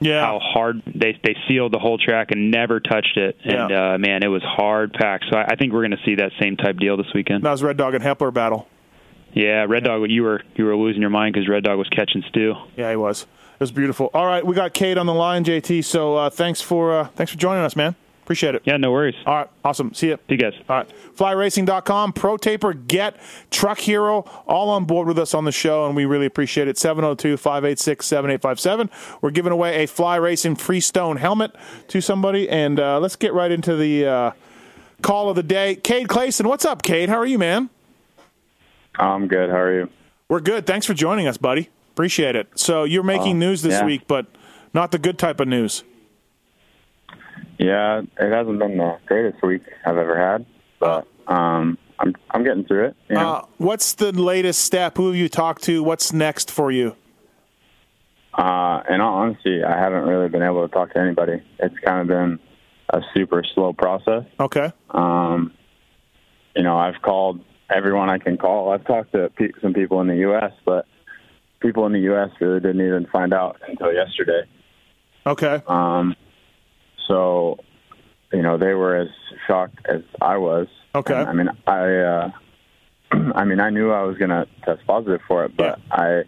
Yeah. 0.00 0.20
How 0.20 0.40
hard 0.40 0.82
they 0.84 1.16
they 1.22 1.36
sealed 1.48 1.72
the 1.72 1.78
whole 1.78 1.96
track 1.96 2.32
and 2.32 2.50
never 2.50 2.80
touched 2.80 3.16
it, 3.16 3.36
and 3.44 3.70
uh, 3.70 3.98
man, 3.98 4.24
it 4.24 4.26
was 4.26 4.42
hard 4.42 4.92
packed. 4.92 5.26
So 5.30 5.38
I, 5.38 5.52
I 5.52 5.56
think 5.56 5.72
we're 5.72 5.86
going 5.86 5.92
to 5.92 6.04
see 6.04 6.16
that 6.16 6.32
same 6.40 6.56
type 6.56 6.76
deal 6.78 6.96
this 6.96 7.06
weekend. 7.14 7.44
That 7.44 7.52
was 7.52 7.62
Red 7.62 7.76
Dog 7.76 7.94
and 7.94 8.02
Hepler 8.02 8.32
battle. 8.32 8.66
Yeah, 9.32 9.66
Red 9.68 9.84
Dog, 9.84 10.10
you 10.10 10.22
were 10.22 10.42
you 10.56 10.64
were 10.64 10.76
losing 10.76 11.00
your 11.00 11.10
mind 11.10 11.34
because 11.34 11.48
Red 11.48 11.64
Dog 11.64 11.78
was 11.78 11.88
catching 11.88 12.22
Stu. 12.28 12.54
Yeah, 12.76 12.90
he 12.90 12.96
was. 12.96 13.22
It 13.22 13.60
was 13.60 13.72
beautiful. 13.72 14.10
All 14.12 14.26
right, 14.26 14.44
we 14.44 14.54
got 14.54 14.74
Cade 14.74 14.98
on 14.98 15.06
the 15.06 15.14
line, 15.14 15.44
JT. 15.44 15.84
So 15.84 16.16
uh, 16.16 16.30
thanks 16.30 16.60
for 16.60 16.92
uh, 16.92 17.08
thanks 17.08 17.32
for 17.32 17.38
joining 17.38 17.64
us, 17.64 17.76
man. 17.76 17.94
Appreciate 18.24 18.54
it. 18.54 18.62
Yeah, 18.64 18.76
no 18.76 18.92
worries. 18.92 19.16
All 19.26 19.34
right, 19.34 19.48
awesome. 19.64 19.92
See 19.94 20.08
you. 20.08 20.16
See 20.28 20.34
you 20.34 20.36
guys. 20.36 20.54
All 20.68 20.76
right, 20.76 20.88
flyracing.com, 21.16 22.12
Pro 22.12 22.36
Taper, 22.36 22.72
Get, 22.72 23.16
Truck 23.50 23.78
Hero, 23.78 24.20
all 24.46 24.70
on 24.70 24.84
board 24.84 25.08
with 25.08 25.18
us 25.18 25.34
on 25.34 25.44
the 25.44 25.50
show, 25.50 25.86
and 25.86 25.96
we 25.96 26.04
really 26.04 26.26
appreciate 26.26 26.68
it. 26.68 26.78
702 26.78 27.36
586 27.36 28.06
7857. 28.06 28.90
We're 29.22 29.30
giving 29.30 29.52
away 29.52 29.82
a 29.82 29.86
Fly 29.86 30.16
Racing 30.16 30.54
Freestone 30.56 31.16
helmet 31.16 31.54
to 31.88 32.00
somebody, 32.00 32.48
and 32.48 32.78
uh, 32.78 33.00
let's 33.00 33.16
get 33.16 33.32
right 33.32 33.50
into 33.50 33.74
the 33.74 34.06
uh, 34.06 34.30
call 35.02 35.28
of 35.28 35.34
the 35.34 35.42
day. 35.42 35.74
Cade 35.74 36.06
Clason, 36.06 36.46
what's 36.46 36.64
up, 36.64 36.82
Cade? 36.82 37.08
How 37.08 37.18
are 37.18 37.26
you, 37.26 37.38
man? 37.38 37.70
I'm 38.98 39.28
good. 39.28 39.50
How 39.50 39.56
are 39.56 39.74
you? 39.74 39.88
We're 40.28 40.40
good. 40.40 40.66
Thanks 40.66 40.86
for 40.86 40.94
joining 40.94 41.26
us, 41.26 41.36
buddy. 41.36 41.68
Appreciate 41.92 42.36
it. 42.36 42.48
So 42.58 42.84
you're 42.84 43.02
making 43.02 43.32
Uh, 43.36 43.46
news 43.46 43.62
this 43.62 43.74
yeah. 43.74 43.84
week, 43.86 44.02
but 44.06 44.26
not 44.72 44.90
the 44.92 44.98
good 44.98 45.18
type 45.18 45.40
of 45.40 45.48
news. 45.48 45.84
Yeah, 47.58 48.00
it 48.18 48.32
hasn't 48.32 48.58
been 48.58 48.78
the 48.78 48.98
greatest 49.06 49.42
week 49.42 49.62
I've 49.84 49.96
ever 49.96 50.16
had, 50.18 50.46
but 50.80 51.06
um, 51.28 51.78
I'm 51.98 52.14
I'm 52.30 52.42
getting 52.42 52.64
through 52.64 52.86
it. 52.86 52.96
You 53.08 53.16
know? 53.16 53.30
Uh, 53.32 53.44
what's 53.58 53.92
the 53.92 54.10
latest 54.12 54.64
step? 54.64 54.96
Who 54.96 55.06
have 55.08 55.16
you 55.16 55.28
talked 55.28 55.62
to? 55.64 55.82
What's 55.82 56.12
next 56.12 56.50
for 56.50 56.70
you? 56.72 56.96
Uh, 58.34 58.82
in 58.88 59.00
all 59.02 59.18
honesty, 59.18 59.62
I 59.62 59.78
haven't 59.78 60.04
really 60.04 60.28
been 60.30 60.42
able 60.42 60.66
to 60.66 60.72
talk 60.72 60.92
to 60.94 60.98
anybody. 60.98 61.42
It's 61.58 61.78
kind 61.80 62.00
of 62.00 62.06
been 62.08 62.38
a 62.88 63.02
super 63.14 63.44
slow 63.54 63.74
process. 63.74 64.24
Okay. 64.40 64.72
Um, 64.90 65.52
you 66.56 66.62
know, 66.62 66.78
I've 66.78 67.00
called 67.02 67.44
everyone 67.70 68.08
I 68.10 68.18
can 68.18 68.36
call. 68.36 68.72
I've 68.72 68.84
talked 68.86 69.12
to 69.12 69.30
pe- 69.36 69.52
some 69.60 69.74
people 69.74 70.00
in 70.00 70.06
the 70.08 70.16
U.S., 70.16 70.52
but 70.64 70.86
people 71.60 71.86
in 71.86 71.92
the 71.92 72.00
U.S. 72.00 72.30
really 72.40 72.60
didn't 72.60 72.84
even 72.86 73.06
find 73.06 73.32
out 73.32 73.60
until 73.68 73.92
yesterday. 73.92 74.42
Okay. 75.26 75.62
Um, 75.66 76.16
so, 77.08 77.58
you 78.32 78.42
know, 78.42 78.58
they 78.58 78.74
were 78.74 78.96
as 78.96 79.08
shocked 79.46 79.78
as 79.86 80.02
I 80.20 80.36
was. 80.38 80.66
Okay. 80.94 81.14
And, 81.14 81.28
I 81.28 81.32
mean, 81.32 81.48
I, 81.66 81.96
uh, 81.96 82.30
I 83.34 83.44
mean, 83.44 83.60
I 83.60 83.70
knew 83.70 83.90
I 83.90 84.02
was 84.02 84.16
going 84.18 84.30
to 84.30 84.46
test 84.64 84.86
positive 84.86 85.20
for 85.28 85.44
it, 85.44 85.56
but 85.56 85.78
I, 85.90 86.22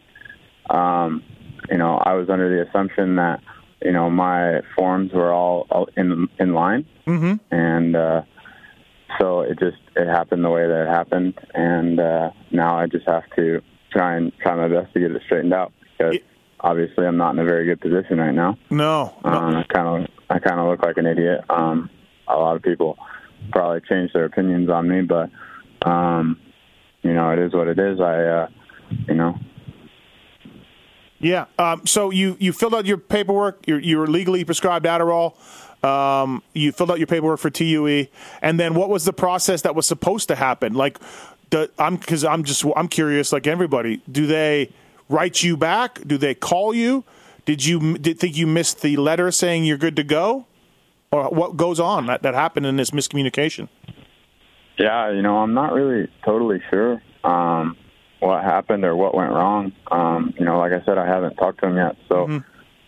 um, 0.70 1.22
you 1.70 1.78
know, 1.78 1.96
I 1.98 2.14
was 2.14 2.28
under 2.30 2.48
the 2.48 2.68
assumption 2.68 3.16
that, 3.16 3.40
you 3.82 3.92
know, 3.92 4.08
my 4.10 4.60
forms 4.76 5.12
were 5.12 5.32
all, 5.32 5.66
all 5.70 5.88
in 5.96 6.28
in 6.38 6.54
line, 6.54 6.86
Mm-hmm. 7.06 7.34
and 7.54 7.96
uh, 7.96 8.22
so 9.20 9.40
it 9.40 9.58
just 9.58 9.76
it 9.96 10.06
happened 10.06 10.44
the 10.44 10.50
way 10.50 10.66
that 10.66 10.86
it 10.86 10.88
happened, 10.88 11.34
and 11.54 12.00
uh, 12.00 12.30
now 12.50 12.78
I 12.78 12.86
just 12.86 13.06
have 13.06 13.24
to 13.36 13.60
try 13.92 14.16
and 14.16 14.32
try 14.38 14.54
my 14.56 14.68
best 14.68 14.92
to 14.94 15.00
get 15.00 15.10
it 15.10 15.22
straightened 15.24 15.54
out 15.54 15.72
because 15.82 16.18
obviously 16.60 17.06
I'm 17.06 17.16
not 17.16 17.34
in 17.34 17.38
a 17.38 17.44
very 17.44 17.66
good 17.66 17.80
position 17.80 18.18
right 18.18 18.34
now. 18.34 18.58
No. 18.70 19.14
Um, 19.24 19.56
I 19.56 19.64
kind 19.72 20.04
of 20.04 20.10
I 20.30 20.38
kind 20.38 20.60
of 20.60 20.66
look 20.66 20.82
like 20.82 20.96
an 20.96 21.06
idiot. 21.06 21.44
Um, 21.48 21.90
a 22.26 22.36
lot 22.36 22.56
of 22.56 22.62
people 22.62 22.98
probably 23.52 23.80
change 23.88 24.12
their 24.12 24.24
opinions 24.24 24.70
on 24.70 24.88
me, 24.88 25.02
but 25.02 25.30
um, 25.88 26.40
you 27.02 27.12
know 27.12 27.30
it 27.30 27.38
is 27.38 27.52
what 27.52 27.68
it 27.68 27.78
is. 27.78 28.00
I 28.00 28.24
uh, 28.24 28.48
you 29.08 29.14
know 29.14 29.38
Yeah. 31.24 31.46
Um, 31.58 31.86
so 31.86 32.10
you, 32.10 32.36
you 32.38 32.52
filled 32.52 32.74
out 32.74 32.84
your 32.84 32.98
paperwork. 32.98 33.66
You're, 33.66 33.80
you're 33.80 34.06
legally 34.06 34.44
prescribed 34.44 34.84
Adderall. 34.84 35.36
Um, 35.84 36.42
you 36.54 36.72
filled 36.72 36.90
out 36.90 36.98
your 36.98 37.06
paperwork 37.06 37.38
for 37.40 37.50
TUE, 37.50 38.06
and 38.40 38.58
then 38.58 38.74
what 38.74 38.88
was 38.88 39.04
the 39.04 39.12
process 39.12 39.62
that 39.62 39.74
was 39.74 39.86
supposed 39.86 40.28
to 40.28 40.34
happen? 40.34 40.72
Like, 40.72 40.98
the, 41.50 41.70
I'm 41.78 41.96
because 41.96 42.24
I'm 42.24 42.42
just 42.42 42.64
I'm 42.74 42.88
curious. 42.88 43.32
Like 43.32 43.46
everybody, 43.46 44.00
do 44.10 44.26
they 44.26 44.70
write 45.10 45.42
you 45.42 45.56
back? 45.58 46.00
Do 46.06 46.16
they 46.16 46.34
call 46.34 46.74
you? 46.74 47.04
Did 47.44 47.66
you 47.66 47.98
did 47.98 48.18
think 48.18 48.36
you 48.36 48.46
missed 48.46 48.80
the 48.80 48.96
letter 48.96 49.30
saying 49.30 49.64
you're 49.64 49.76
good 49.76 49.96
to 49.96 50.04
go, 50.04 50.46
or 51.12 51.28
what 51.28 51.56
goes 51.58 51.78
on 51.78 52.06
that, 52.06 52.22
that 52.22 52.34
happened 52.34 52.64
in 52.64 52.76
this 52.76 52.90
miscommunication? 52.90 53.68
Yeah, 54.78 55.10
you 55.12 55.20
know, 55.20 55.36
I'm 55.36 55.54
not 55.54 55.72
really 55.72 56.10
totally 56.24 56.62
sure 56.70 57.02
um, 57.22 57.76
what 58.20 58.42
happened 58.42 58.84
or 58.84 58.96
what 58.96 59.14
went 59.14 59.32
wrong. 59.32 59.72
Um, 59.90 60.34
you 60.38 60.46
know, 60.46 60.58
like 60.58 60.72
I 60.72 60.82
said, 60.84 60.96
I 60.96 61.06
haven't 61.06 61.36
talked 61.36 61.60
to 61.60 61.66
them 61.66 61.76
yet, 61.76 61.96
so 62.08 62.28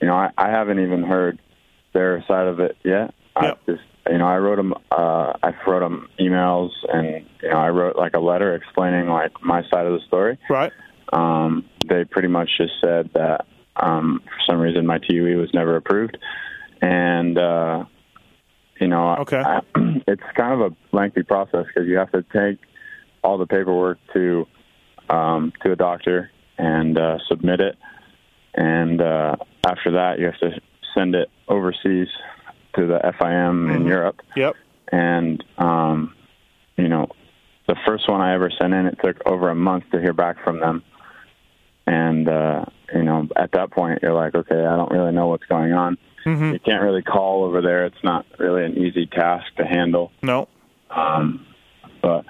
you 0.00 0.06
know, 0.06 0.14
I, 0.14 0.30
I 0.38 0.48
haven't 0.48 0.80
even 0.80 1.02
heard 1.02 1.38
their 1.96 2.22
side 2.28 2.46
of 2.46 2.60
it 2.60 2.76
yet. 2.84 3.14
I 3.34 3.54
just, 3.66 3.82
you 4.08 4.18
know, 4.18 4.26
I 4.26 4.36
wrote 4.38 4.56
them, 4.56 4.74
uh, 4.90 5.32
I 5.42 5.52
wrote 5.66 5.80
them 5.80 6.08
emails, 6.20 6.70
and 6.92 7.26
you 7.42 7.50
know, 7.50 7.56
I 7.56 7.68
wrote 7.70 7.96
like 7.96 8.14
a 8.14 8.20
letter 8.20 8.54
explaining 8.54 9.08
like 9.08 9.42
my 9.42 9.62
side 9.70 9.86
of 9.86 9.92
the 9.92 10.06
story. 10.06 10.38
Right. 10.48 10.72
Um, 11.12 11.64
they 11.88 12.04
pretty 12.04 12.28
much 12.28 12.50
just 12.58 12.74
said 12.80 13.10
that 13.14 13.46
um, 13.76 14.22
for 14.24 14.52
some 14.52 14.60
reason 14.60 14.86
my 14.86 14.98
TUE 14.98 15.38
was 15.38 15.50
never 15.54 15.76
approved, 15.76 16.18
and 16.80 17.38
uh, 17.38 17.84
you 18.80 18.88
know, 18.88 19.16
okay. 19.16 19.42
I, 19.44 19.60
it's 20.06 20.22
kind 20.34 20.60
of 20.60 20.72
a 20.72 20.96
lengthy 20.96 21.22
process 21.22 21.66
because 21.66 21.88
you 21.88 21.96
have 21.96 22.12
to 22.12 22.22
take 22.22 22.58
all 23.22 23.38
the 23.38 23.46
paperwork 23.46 23.98
to 24.14 24.46
um, 25.08 25.52
to 25.64 25.72
a 25.72 25.76
doctor 25.76 26.30
and 26.58 26.98
uh, 26.98 27.18
submit 27.28 27.60
it, 27.60 27.76
and 28.54 29.00
uh, 29.00 29.36
after 29.66 29.92
that 29.92 30.18
you 30.18 30.26
have 30.26 30.38
to 30.38 30.60
send 30.96 31.14
it 31.14 31.28
overseas 31.48 32.08
to 32.76 32.86
the 32.86 32.98
FIM 33.20 33.74
in 33.74 33.86
Europe. 33.86 34.20
Yep. 34.36 34.54
And 34.92 35.42
um, 35.58 36.14
you 36.76 36.88
know, 36.88 37.08
the 37.66 37.76
first 37.86 38.08
one 38.08 38.20
I 38.20 38.34
ever 38.34 38.50
sent 38.50 38.72
in, 38.74 38.86
it 38.86 38.98
took 39.02 39.16
over 39.26 39.50
a 39.50 39.54
month 39.54 39.84
to 39.92 40.00
hear 40.00 40.12
back 40.12 40.42
from 40.44 40.60
them. 40.60 40.82
And 41.86 42.28
uh, 42.28 42.64
you 42.94 43.02
know, 43.02 43.28
at 43.36 43.52
that 43.52 43.70
point, 43.70 44.00
you're 44.02 44.14
like, 44.14 44.34
okay, 44.34 44.64
I 44.64 44.76
don't 44.76 44.90
really 44.90 45.12
know 45.12 45.28
what's 45.28 45.46
going 45.46 45.72
on. 45.72 45.98
Mm-hmm. 46.24 46.52
You 46.54 46.58
can't 46.58 46.82
really 46.82 47.02
call 47.02 47.44
over 47.44 47.62
there. 47.62 47.86
It's 47.86 48.02
not 48.02 48.26
really 48.38 48.64
an 48.64 48.76
easy 48.76 49.06
task 49.06 49.46
to 49.58 49.64
handle. 49.64 50.10
No. 50.22 50.48
Um, 50.90 51.46
but 52.02 52.24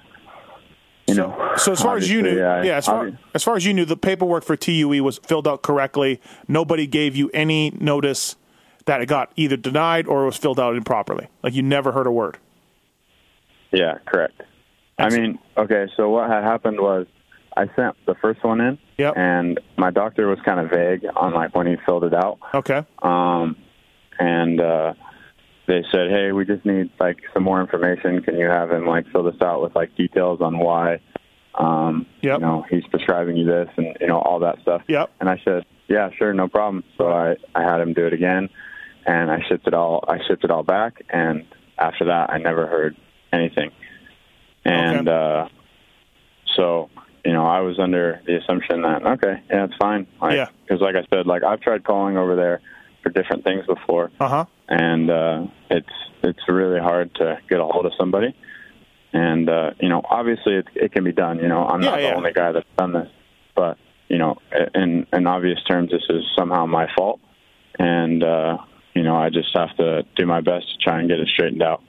you 1.06 1.14
know, 1.14 1.52
So 1.56 1.72
as 1.72 1.80
far 1.80 1.96
as 1.96 2.10
you 2.10 2.20
knew, 2.22 2.42
I- 2.42 2.64
yeah, 2.64 2.76
as 2.76 2.86
far, 2.86 3.12
as 3.32 3.42
far 3.44 3.56
as 3.56 3.64
you 3.64 3.72
knew, 3.72 3.84
the 3.84 3.96
paperwork 3.96 4.44
for 4.44 4.56
TUE 4.56 5.02
was 5.02 5.18
filled 5.18 5.46
out 5.48 5.62
correctly. 5.62 6.20
Nobody 6.48 6.86
gave 6.86 7.14
you 7.16 7.30
any 7.32 7.70
notice 7.70 8.36
that 8.86 9.00
it 9.02 9.06
got 9.06 9.30
either 9.36 9.56
denied 9.56 10.06
or 10.06 10.22
it 10.22 10.26
was 10.26 10.36
filled 10.36 10.58
out 10.58 10.76
improperly. 10.76 11.28
Like 11.42 11.54
you 11.54 11.62
never 11.62 11.92
heard 11.92 12.06
a 12.06 12.10
word. 12.10 12.38
Yeah, 13.72 13.98
correct. 14.06 14.40
I 14.98 15.10
mean, 15.10 15.38
okay, 15.56 15.86
so 15.96 16.08
what 16.08 16.30
had 16.30 16.42
happened 16.42 16.80
was 16.80 17.06
I 17.56 17.66
sent 17.76 17.96
the 18.06 18.14
first 18.14 18.42
one 18.42 18.60
in, 18.60 18.78
and 19.14 19.60
my 19.76 19.90
doctor 19.90 20.26
was 20.26 20.38
kind 20.44 20.60
of 20.60 20.70
vague 20.70 21.04
on 21.14 21.34
like 21.34 21.54
when 21.54 21.66
he 21.66 21.76
filled 21.84 22.04
it 22.04 22.14
out. 22.14 22.38
Okay. 22.54 22.82
Um, 23.02 23.56
and 24.18 24.60
uh, 24.60 24.94
they 25.66 25.82
said, 25.92 26.10
"Hey, 26.10 26.32
we 26.32 26.44
just 26.46 26.64
need 26.64 26.90
like 26.98 27.18
some 27.34 27.42
more 27.42 27.60
information. 27.60 28.22
Can 28.22 28.38
you 28.38 28.46
have 28.46 28.70
him 28.70 28.86
like 28.86 29.06
fill 29.12 29.24
this 29.24 29.40
out 29.42 29.62
with 29.62 29.74
like 29.74 29.94
details 29.96 30.40
on 30.40 30.58
why, 30.58 31.00
um, 31.54 32.06
you 32.22 32.38
know, 32.38 32.64
he's 32.70 32.86
prescribing 32.86 33.36
you 33.36 33.44
this 33.46 33.68
and 33.76 33.96
you 34.00 34.06
know 34.06 34.18
all 34.18 34.38
that 34.40 34.60
stuff." 34.62 34.82
Yep. 34.88 35.10
And 35.20 35.28
I 35.28 35.40
said, 35.44 35.64
"Yeah, 35.88 36.10
sure, 36.16 36.32
no 36.32 36.48
problem." 36.48 36.84
So 36.96 37.08
I 37.08 37.36
I 37.54 37.62
had 37.62 37.80
him 37.80 37.92
do 37.92 38.06
it 38.06 38.12
again, 38.12 38.48
and 39.06 39.30
I 39.30 39.40
shipped 39.48 39.66
it 39.66 39.74
all. 39.74 40.04
I 40.08 40.18
shipped 40.26 40.44
it 40.44 40.50
all 40.50 40.62
back, 40.62 41.02
and 41.08 41.44
after 41.78 42.06
that, 42.06 42.30
I 42.30 42.38
never 42.38 42.66
heard 42.66 42.96
anything. 43.32 43.70
And 44.64 45.08
uh, 45.08 45.48
so 46.56 46.90
you 47.24 47.32
know, 47.32 47.46
I 47.46 47.60
was 47.60 47.78
under 47.80 48.20
the 48.26 48.36
assumption 48.36 48.82
that 48.82 49.04
okay, 49.04 49.42
yeah, 49.50 49.64
it's 49.64 49.74
fine. 49.80 50.06
Like, 50.20 50.34
Yeah. 50.34 50.46
Because 50.62 50.80
like 50.80 50.94
I 50.96 51.04
said, 51.14 51.26
like 51.26 51.42
I've 51.44 51.60
tried 51.60 51.84
calling 51.84 52.16
over 52.16 52.36
there 52.36 52.60
for 53.02 53.10
different 53.10 53.44
things 53.44 53.64
before, 53.66 54.10
Uh 54.20 54.28
huh. 54.28 54.44
and 54.68 55.10
uh, 55.10 55.46
it's 55.70 55.88
it's 56.22 56.40
really 56.48 56.80
hard 56.80 57.14
to 57.16 57.38
get 57.48 57.60
a 57.60 57.64
hold 57.64 57.86
of 57.86 57.92
somebody. 57.98 58.34
And 59.12 59.48
uh, 59.48 59.70
you 59.80 59.88
know, 59.88 60.02
obviously, 60.08 60.54
it, 60.56 60.66
it 60.74 60.92
can 60.92 61.04
be 61.04 61.12
done. 61.12 61.38
You 61.38 61.48
know, 61.48 61.64
I'm 61.66 61.80
not 61.80 61.94
Yeah, 62.00 62.02
the 62.02 62.08
yeah. 62.08 62.16
only 62.16 62.32
guy 62.32 62.52
that's 62.52 62.66
done 62.76 62.92
this, 62.92 63.08
but 63.54 63.78
you 64.08 64.18
know, 64.18 64.36
in 64.74 65.06
in 65.12 65.26
obvious 65.26 65.62
terms, 65.64 65.90
this 65.90 66.02
is 66.10 66.22
somehow 66.36 66.66
my 66.66 66.86
fault, 66.96 67.20
and 67.78 68.22
uh, 68.22 68.58
you 68.96 69.02
know, 69.02 69.14
I 69.14 69.28
just 69.28 69.54
have 69.54 69.76
to 69.76 70.04
do 70.16 70.24
my 70.26 70.40
best 70.40 70.66
to 70.72 70.78
try 70.82 71.00
and 71.00 71.08
get 71.08 71.20
it 71.20 71.28
straightened 71.28 71.62
out. 71.62 71.82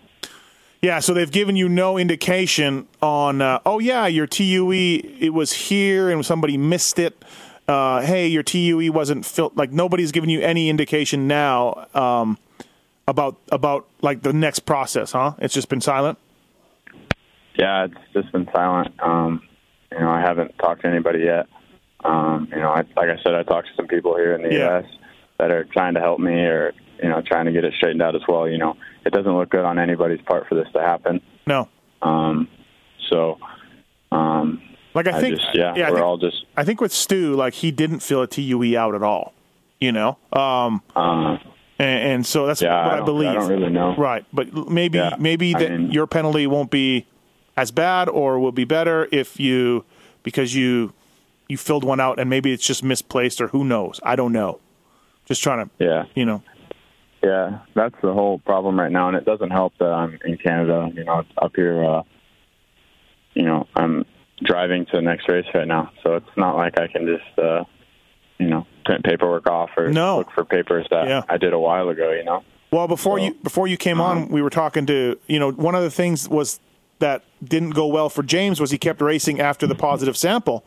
Yeah, 0.82 0.99
so 0.99 1.14
they've 1.14 1.32
given 1.32 1.55
you 1.55 1.70
no 1.70 1.97
indication 1.97 2.88
on, 3.01 3.41
uh, 3.41 3.60
oh, 3.66 3.80
yeah, 3.80 4.05
your 4.05 4.28
TUE, 4.28 4.72
it 5.20 5.34
was 5.34 5.51
here 5.53 6.12
and 6.12 6.24
somebody 6.26 6.58
missed 6.58 6.99
it. 6.99 7.24
Uh, 7.68 8.01
hey, 8.01 8.28
your 8.28 8.43
TUE 8.43 8.91
wasn't 8.91 9.26
filled. 9.26 9.58
Like, 9.58 9.72
nobody's 9.72 10.12
given 10.12 10.30
you 10.30 10.41
any 10.41 10.70
indication 10.70 11.28
now 11.28 11.88
um, 11.95 12.38
about, 13.08 13.38
about 13.51 13.88
like, 14.01 14.22
the 14.22 14.34
next 14.34 14.60
process, 14.62 15.14
huh? 15.14 15.34
It's 15.39 15.53
just 15.53 15.68
been 15.68 15.82
silent? 15.82 16.20
Yeah, 17.55 17.86
it's 17.86 18.14
just 18.14 18.32
been 18.32 18.47
silent. 18.53 18.93
Um, 19.01 19.41
you 19.91 19.99
know, 19.99 20.12
I 20.12 20.22
haven't 20.22 20.58
talked 20.60 20.82
to 20.82 20.88
anybody 20.88 21.20
yet. 21.20 21.47
Um, 22.05 22.49
you 22.51 22.60
know, 22.60 22.70
I, 22.70 22.84
like 22.95 23.10
I 23.10 23.18
said, 23.24 23.34
I 23.34 23.41
talked 23.43 23.68
to 23.70 23.74
some 23.76 23.88
people 23.88 24.16
here 24.16 24.36
in 24.36 24.43
the 24.43 24.53
Yeah. 24.53 24.82
U.S. 24.82 24.86
that 25.39 25.49
are 25.49 25.64
trying 25.64 25.95
to 25.95 25.99
help 25.99 26.20
me 26.20 26.34
or 26.34 26.74
you 27.02 27.10
know 27.10 27.22
trying 27.22 27.45
to 27.45 27.52
get 27.52 27.64
it 27.66 27.74
straightened 27.76 28.02
out 28.02 28.16
as 28.16 28.22
well. 28.28 28.48
You 28.48 28.58
know, 28.58 28.76
it 29.06 29.12
doesn't 29.14 29.32
look 29.38 29.50
good 29.50 29.66
on 29.66 29.80
anybody's 29.80 30.22
part 30.22 30.48
for 30.48 30.56
this 30.56 30.68
to 30.74 30.82
happen. 30.82 31.22
No. 31.45 31.70
Um, 32.02 32.48
so, 33.10 33.38
um, 34.12 34.62
Like, 34.93 35.08
I 35.08 35.20
think, 35.22 35.39
just, 35.39 35.56
yeah, 35.56 35.74
yeah, 35.76 35.89
we're 35.89 35.95
think, 35.95 36.06
all 36.06 36.18
just 36.18 36.45
I 36.56 36.64
think 36.64 36.82
with 36.82 36.91
Stu, 36.91 37.36
like, 37.36 37.54
he 37.56 37.72
didn't 37.72 38.00
fill 38.00 38.22
a 38.22 38.28
TUE 38.28 38.78
out 38.78 38.95
at 38.95 39.04
all. 39.04 39.34
You 39.80 39.91
know, 39.91 40.18
um, 40.34 40.82
Uh, 40.95 41.38
and, 41.80 42.00
and 42.12 42.26
so 42.26 42.48
that's 42.48 42.62
Yeah, 42.64 42.86
what 42.86 42.93
I 42.95 43.02
I, 43.02 43.06
believe. 43.06 43.30
I 43.30 43.34
don't 43.36 43.50
really 43.50 43.70
know. 43.70 43.95
Right, 43.95 44.26
but 44.34 44.54
maybe 44.70 44.98
Yeah, 44.98 45.16
maybe 45.20 45.54
that 45.54 45.70
mean- 45.72 45.91
your 45.91 46.08
penalty 46.08 46.48
won't 46.48 46.72
be 46.72 47.06
as 47.56 47.72
bad, 47.72 48.10
or 48.10 48.39
will 48.39 48.52
be 48.52 48.64
better 48.66 49.08
if 49.12 49.39
you 49.39 49.86
because 50.24 50.56
you 50.56 50.93
you 51.48 51.58
filled 51.58 51.84
one 51.86 52.00
out, 52.00 52.20
and 52.20 52.30
maybe 52.30 52.52
it's 52.52 52.66
just 52.66 52.84
misplaced, 52.84 53.39
or 53.39 53.48
who 53.50 53.64
knows? 53.64 54.00
I 54.04 54.16
don't 54.18 54.34
know. 54.34 54.60
Just 55.26 55.41
trying 55.43 55.66
to, 55.66 55.70
yeah. 55.84 56.04
you 56.16 56.26
know, 56.26 56.41
Yeah, 57.24 57.59
that's 57.76 57.95
the 58.01 58.13
whole 58.13 58.39
problem 58.39 58.80
right 58.80 58.91
now, 58.91 59.07
and 59.07 59.18
it 59.18 59.26
doesn't 59.26 59.49
help 59.49 59.74
that 59.80 59.91
I'm 59.91 60.20
in 60.24 60.38
Canada. 60.38 60.89
You 60.93 61.03
know, 61.03 61.24
up 61.41 61.53
here, 61.55 61.84
uh, 61.84 62.03
you 63.34 63.43
know, 63.43 63.68
I'm 63.76 64.05
driving 64.43 64.86
to 64.88 64.91
the 64.93 65.01
next 65.01 65.28
race 65.28 65.45
right 65.53 65.68
now, 65.68 65.91
so 66.03 66.15
it's 66.15 66.30
not 66.38 66.55
like 66.55 66.80
I 66.80 66.88
can 66.88 67.05
just, 67.07 67.39
uh, 67.39 67.63
you 68.38 68.47
know, 68.47 68.68
print 68.86 69.03
paperwork 69.03 69.47
off 69.49 69.72
or 69.78 69.89
No. 69.89 70.20
look 70.20 70.32
for 70.32 70.45
papers 70.45 70.86
that 70.91 71.07
Yeah. 71.07 71.24
I 71.28 71.38
did 71.38 71.53
a 71.53 71.59
while 71.59 71.89
ago. 71.89 72.11
You 72.11 72.24
know. 72.24 72.43
Well, 72.72 72.88
before 72.88 73.18
you 73.18 73.34
before 73.43 73.68
you 73.68 73.78
came 73.78 73.99
on, 73.99 74.28
we 74.30 74.41
were 74.41 74.49
talking 74.51 74.86
to 74.86 75.18
you 75.28 75.39
know 75.39 75.51
one 75.51 75.74
of 75.74 75.82
the 75.84 75.91
things 75.91 76.30
was 76.30 76.59
that 76.99 77.24
didn't 77.43 77.72
go 77.72 77.88
well 77.88 78.09
for 78.09 78.24
James 78.24 78.59
was 78.59 78.72
he 78.72 78.78
kept 78.78 79.01
racing 79.01 79.39
after 79.39 79.65
the 79.65 79.76
positive 79.76 80.15
sample, 80.18 80.63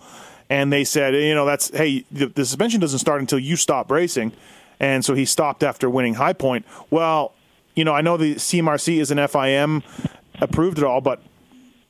and 0.48 0.72
they 0.72 0.82
said 0.82 1.14
you 1.14 1.34
know 1.34 1.46
that's 1.46 1.70
hey 1.76 2.05
the, 2.11 2.26
the 2.26 2.44
suspension 2.44 2.80
doesn't 2.80 2.98
start 2.98 3.20
until 3.20 3.38
you 3.38 3.55
stop 3.57 3.90
racing, 3.90 4.32
and 4.81 5.05
so 5.05 5.14
he 5.14 5.24
stopped 5.24 5.62
after 5.62 5.89
winning 5.89 6.14
High 6.14 6.33
Point. 6.33 6.66
Well, 6.91 7.35
you 7.74 7.85
know 7.85 7.95
I 7.95 8.01
know 8.01 8.16
the 8.16 8.35
CMRC 8.35 9.01
is 9.01 9.11
an 9.11 9.18
FIM 9.18 9.83
approved 10.41 10.78
at 10.78 10.85
all, 10.85 11.01
but 11.01 11.22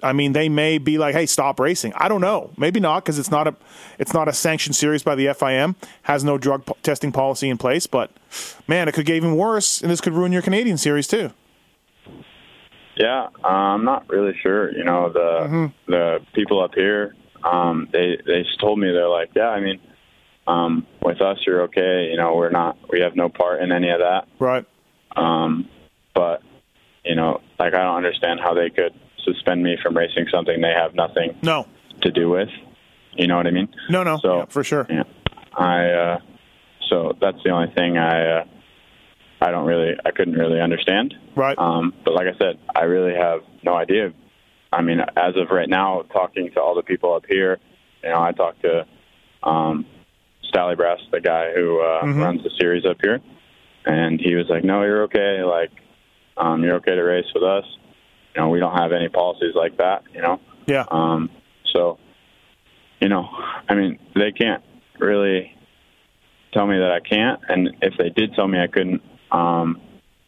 I 0.02 0.12
mean, 0.12 0.32
they 0.32 0.48
may 0.48 0.78
be 0.78 0.98
like, 0.98 1.14
"Hey, 1.14 1.26
stop 1.26 1.60
racing." 1.60 1.92
I 1.94 2.08
don't 2.08 2.20
know. 2.20 2.50
Maybe 2.56 2.80
not 2.80 3.04
because 3.04 3.18
it's 3.18 3.30
not 3.30 3.46
a 3.46 3.54
it's 3.98 4.14
not 4.14 4.28
a 4.28 4.32
sanctioned 4.32 4.76
series 4.76 5.02
by 5.02 5.14
the 5.14 5.26
FIM. 5.26 5.76
Has 6.02 6.24
no 6.24 6.38
drug 6.38 6.66
po- 6.66 6.76
testing 6.82 7.12
policy 7.12 7.48
in 7.48 7.58
place. 7.58 7.86
But 7.86 8.10
man, 8.66 8.88
it 8.88 8.92
could 8.92 9.06
get 9.06 9.16
even 9.16 9.36
worse, 9.36 9.82
and 9.82 9.90
this 9.90 10.00
could 10.00 10.12
ruin 10.12 10.32
your 10.32 10.42
Canadian 10.42 10.78
series 10.78 11.06
too. 11.06 11.30
Yeah, 12.96 13.28
uh, 13.44 13.48
I'm 13.48 13.84
not 13.84 14.08
really 14.08 14.36
sure. 14.42 14.72
You 14.72 14.84
know, 14.84 15.10
the 15.10 15.72
the 15.86 16.20
people 16.34 16.62
up 16.62 16.74
here, 16.74 17.14
um, 17.44 17.88
they 17.92 18.18
they 18.26 18.42
just 18.42 18.60
told 18.60 18.78
me 18.78 18.90
they're 18.90 19.08
like, 19.08 19.30
yeah, 19.34 19.48
I 19.48 19.60
mean, 19.60 19.80
um, 20.50 20.86
with 21.02 21.20
us, 21.20 21.38
you're 21.46 21.62
okay. 21.62 22.08
You 22.10 22.16
know, 22.16 22.34
we're 22.34 22.50
not, 22.50 22.76
we 22.90 23.00
have 23.00 23.14
no 23.16 23.28
part 23.28 23.62
in 23.62 23.72
any 23.72 23.90
of 23.90 24.00
that. 24.00 24.26
Right. 24.38 24.64
Um, 25.16 25.68
but 26.14 26.42
you 27.04 27.14
know, 27.14 27.40
like 27.58 27.74
I 27.74 27.82
don't 27.82 27.96
understand 27.96 28.40
how 28.40 28.54
they 28.54 28.70
could 28.70 28.92
suspend 29.24 29.62
me 29.62 29.76
from 29.82 29.96
racing 29.96 30.26
something 30.30 30.60
they 30.60 30.72
have 30.76 30.94
nothing 30.94 31.36
No. 31.42 31.66
to 32.02 32.10
do 32.10 32.28
with. 32.28 32.48
You 33.16 33.26
know 33.26 33.36
what 33.36 33.46
I 33.46 33.50
mean? 33.50 33.68
No, 33.88 34.02
no, 34.02 34.18
So 34.22 34.38
yeah, 34.38 34.44
for 34.46 34.62
sure. 34.64 34.86
Yeah, 34.88 35.02
I. 35.54 35.86
Uh, 35.90 36.18
so 36.88 37.12
that's 37.20 37.38
the 37.44 37.50
only 37.50 37.72
thing 37.74 37.98
I. 37.98 38.40
Uh, 38.40 38.44
I 39.42 39.50
don't 39.50 39.66
really. 39.66 39.94
I 40.04 40.10
couldn't 40.10 40.34
really 40.34 40.60
understand. 40.60 41.14
Right. 41.34 41.58
Um, 41.58 41.92
but 42.04 42.14
like 42.14 42.26
I 42.28 42.36
said, 42.38 42.58
I 42.74 42.84
really 42.84 43.14
have 43.18 43.40
no 43.64 43.74
idea. 43.74 44.12
I 44.72 44.82
mean, 44.82 45.00
as 45.00 45.34
of 45.36 45.50
right 45.50 45.68
now, 45.68 46.02
talking 46.12 46.50
to 46.54 46.60
all 46.60 46.74
the 46.76 46.82
people 46.82 47.14
up 47.14 47.24
here, 47.28 47.58
you 48.04 48.10
know, 48.10 48.22
I 48.22 48.32
talked 48.32 48.62
to 48.62 48.86
um, 49.42 49.86
Stally 50.52 50.76
Brass, 50.76 50.98
the 51.12 51.20
guy 51.20 51.52
who 51.54 51.80
uh, 51.80 52.02
Mhm. 52.04 52.22
runs 52.22 52.42
the 52.42 52.50
series 52.60 52.84
up 52.84 52.96
here, 53.02 53.20
and 53.86 54.20
he 54.20 54.34
was 54.34 54.48
like, 54.48 54.64
"No, 54.64 54.82
you're 54.82 55.02
okay. 55.04 55.42
Like, 55.42 55.70
um, 56.36 56.62
you're 56.64 56.76
okay 56.76 56.94
to 56.94 57.02
race 57.02 57.26
with 57.34 57.42
us. 57.42 57.64
You 58.34 58.42
know, 58.42 58.48
we 58.48 58.60
don't 58.60 58.76
have 58.78 58.92
any 58.92 59.08
policies 59.08 59.54
like 59.54 59.76
that. 59.78 60.02
You 60.14 60.22
know." 60.22 60.40
Yeah. 60.66 60.84
Um, 60.90 61.30
so, 61.72 61.98
you 63.00 63.08
know, 63.08 63.28
I 63.68 63.74
mean, 63.74 63.98
they 64.14 64.32
can't 64.32 64.62
really 64.98 65.54
tell 66.52 66.66
me 66.66 66.78
that 66.78 66.90
I 66.90 67.00
can't, 67.00 67.40
and 67.48 67.70
if 67.82 67.96
they 67.96 68.10
did 68.10 68.34
tell 68.34 68.48
me 68.48 68.58
I 68.60 68.66
couldn't, 68.66 69.02
um, 69.30 69.80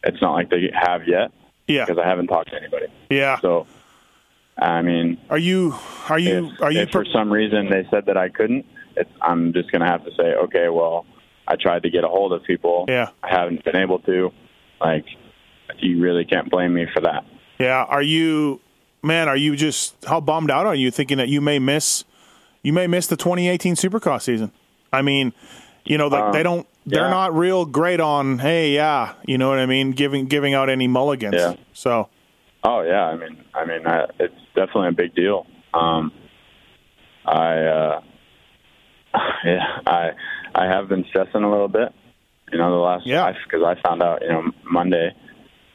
it's 0.05 0.20
not 0.23 0.33
like 0.33 0.51
they 0.51 0.70
have 0.73 1.07
yet. 1.07 1.33
Yeah. 1.68 1.85
Because 1.85 2.03
I 2.05 2.09
haven't 2.09 2.27
talked 2.29 2.51
to 2.51 2.57
anybody. 2.57 2.87
Yeah. 3.11 3.39
So, 3.41 3.66
I 4.59 4.83
mean, 4.83 5.18
Are 5.31 5.39
you 5.39 5.75
are 6.09 6.18
you 6.18 6.51
if, 6.53 6.61
are 6.62 6.70
you 6.73 6.81
if 6.81 6.91
for 6.91 7.05
some 7.05 7.33
reason 7.33 7.70
they 7.70 7.87
said 7.91 8.07
that 8.07 8.16
I 8.16 8.29
couldn't, 8.29 8.66
it's, 8.97 9.11
I'm 9.20 9.53
just 9.53 9.70
going 9.70 9.82
to 9.82 9.86
have 9.88 10.05
to 10.05 10.11
say, 10.16 10.34
okay, 10.45 10.68
well, 10.68 11.07
I 11.47 11.57
tried 11.57 11.82
to 11.84 11.90
get 11.90 12.05
a 12.05 12.09
hold 12.09 12.32
of 12.32 12.43
people. 12.45 12.86
Yeah. 12.88 13.09
I 13.22 13.30
haven't 13.30 13.64
been 13.64 13.76
able 13.76 13.99
to. 14.01 14.30
Like, 14.80 15.05
you 15.78 16.01
really 16.03 16.24
can't 16.24 16.51
blame 16.51 16.74
me 16.74 16.86
for 16.93 17.01
that. 17.01 17.24
Yeah. 17.59 17.84
Are 17.84 18.03
you 18.03 18.61
man? 19.03 19.28
Are 19.28 19.36
you 19.36 19.57
just 19.57 20.05
how 20.05 20.20
bummed 20.20 20.51
out 20.51 20.66
are 20.66 20.74
you 20.74 20.90
thinking 20.90 21.18
that 21.18 21.28
you 21.28 21.40
may 21.40 21.59
miss 21.59 22.05
you 22.62 22.72
may 22.72 22.86
miss 22.86 23.07
the 23.07 23.16
2018 23.16 23.74
Supercross 23.74 24.22
season? 24.22 24.53
I 24.93 25.03
mean, 25.03 25.32
you 25.84 25.99
know, 25.99 26.09
like 26.09 26.24
Um, 26.24 26.32
they 26.32 26.43
don't 26.43 26.66
they're 26.86 27.05
yeah. 27.05 27.11
not 27.11 27.34
real 27.36 27.64
great 27.64 28.01
on 28.01 28.40
hey 28.40 28.74
yeah 28.74 29.14
you 29.24 29.38
know 29.38 29.49
what 29.49 29.61
I 29.61 29.66
mean 29.66 29.93
giving 29.93 30.26
giving 30.26 30.55
out 30.55 30.68
any 30.68 30.88
mulligans. 30.88 31.34
Yeah. 31.36 31.55
So 31.72 32.09
Oh 32.64 32.82
yeah, 32.82 33.05
I 33.07 33.16
mean, 33.16 33.45
I 33.55 33.64
mean, 33.64 33.86
I, 33.86 34.07
it's 34.20 34.34
definitely 34.55 34.88
a 34.88 34.93
big 34.93 35.14
deal. 35.14 35.47
Um, 35.74 36.12
I, 37.24 37.59
uh, 37.59 38.01
yeah, 39.45 39.79
I, 39.87 40.11
I 40.55 40.67
have 40.67 40.89
been 40.89 41.05
stressing 41.09 41.43
a 41.43 41.51
little 41.51 41.69
bit. 41.69 41.93
You 42.53 42.59
know, 42.59 42.71
the 42.71 42.77
last 42.79 43.07
yeah, 43.07 43.33
because 43.45 43.63
I 43.65 43.81
found 43.81 44.03
out, 44.03 44.21
you 44.23 44.29
know, 44.29 44.51
Monday, 44.65 45.15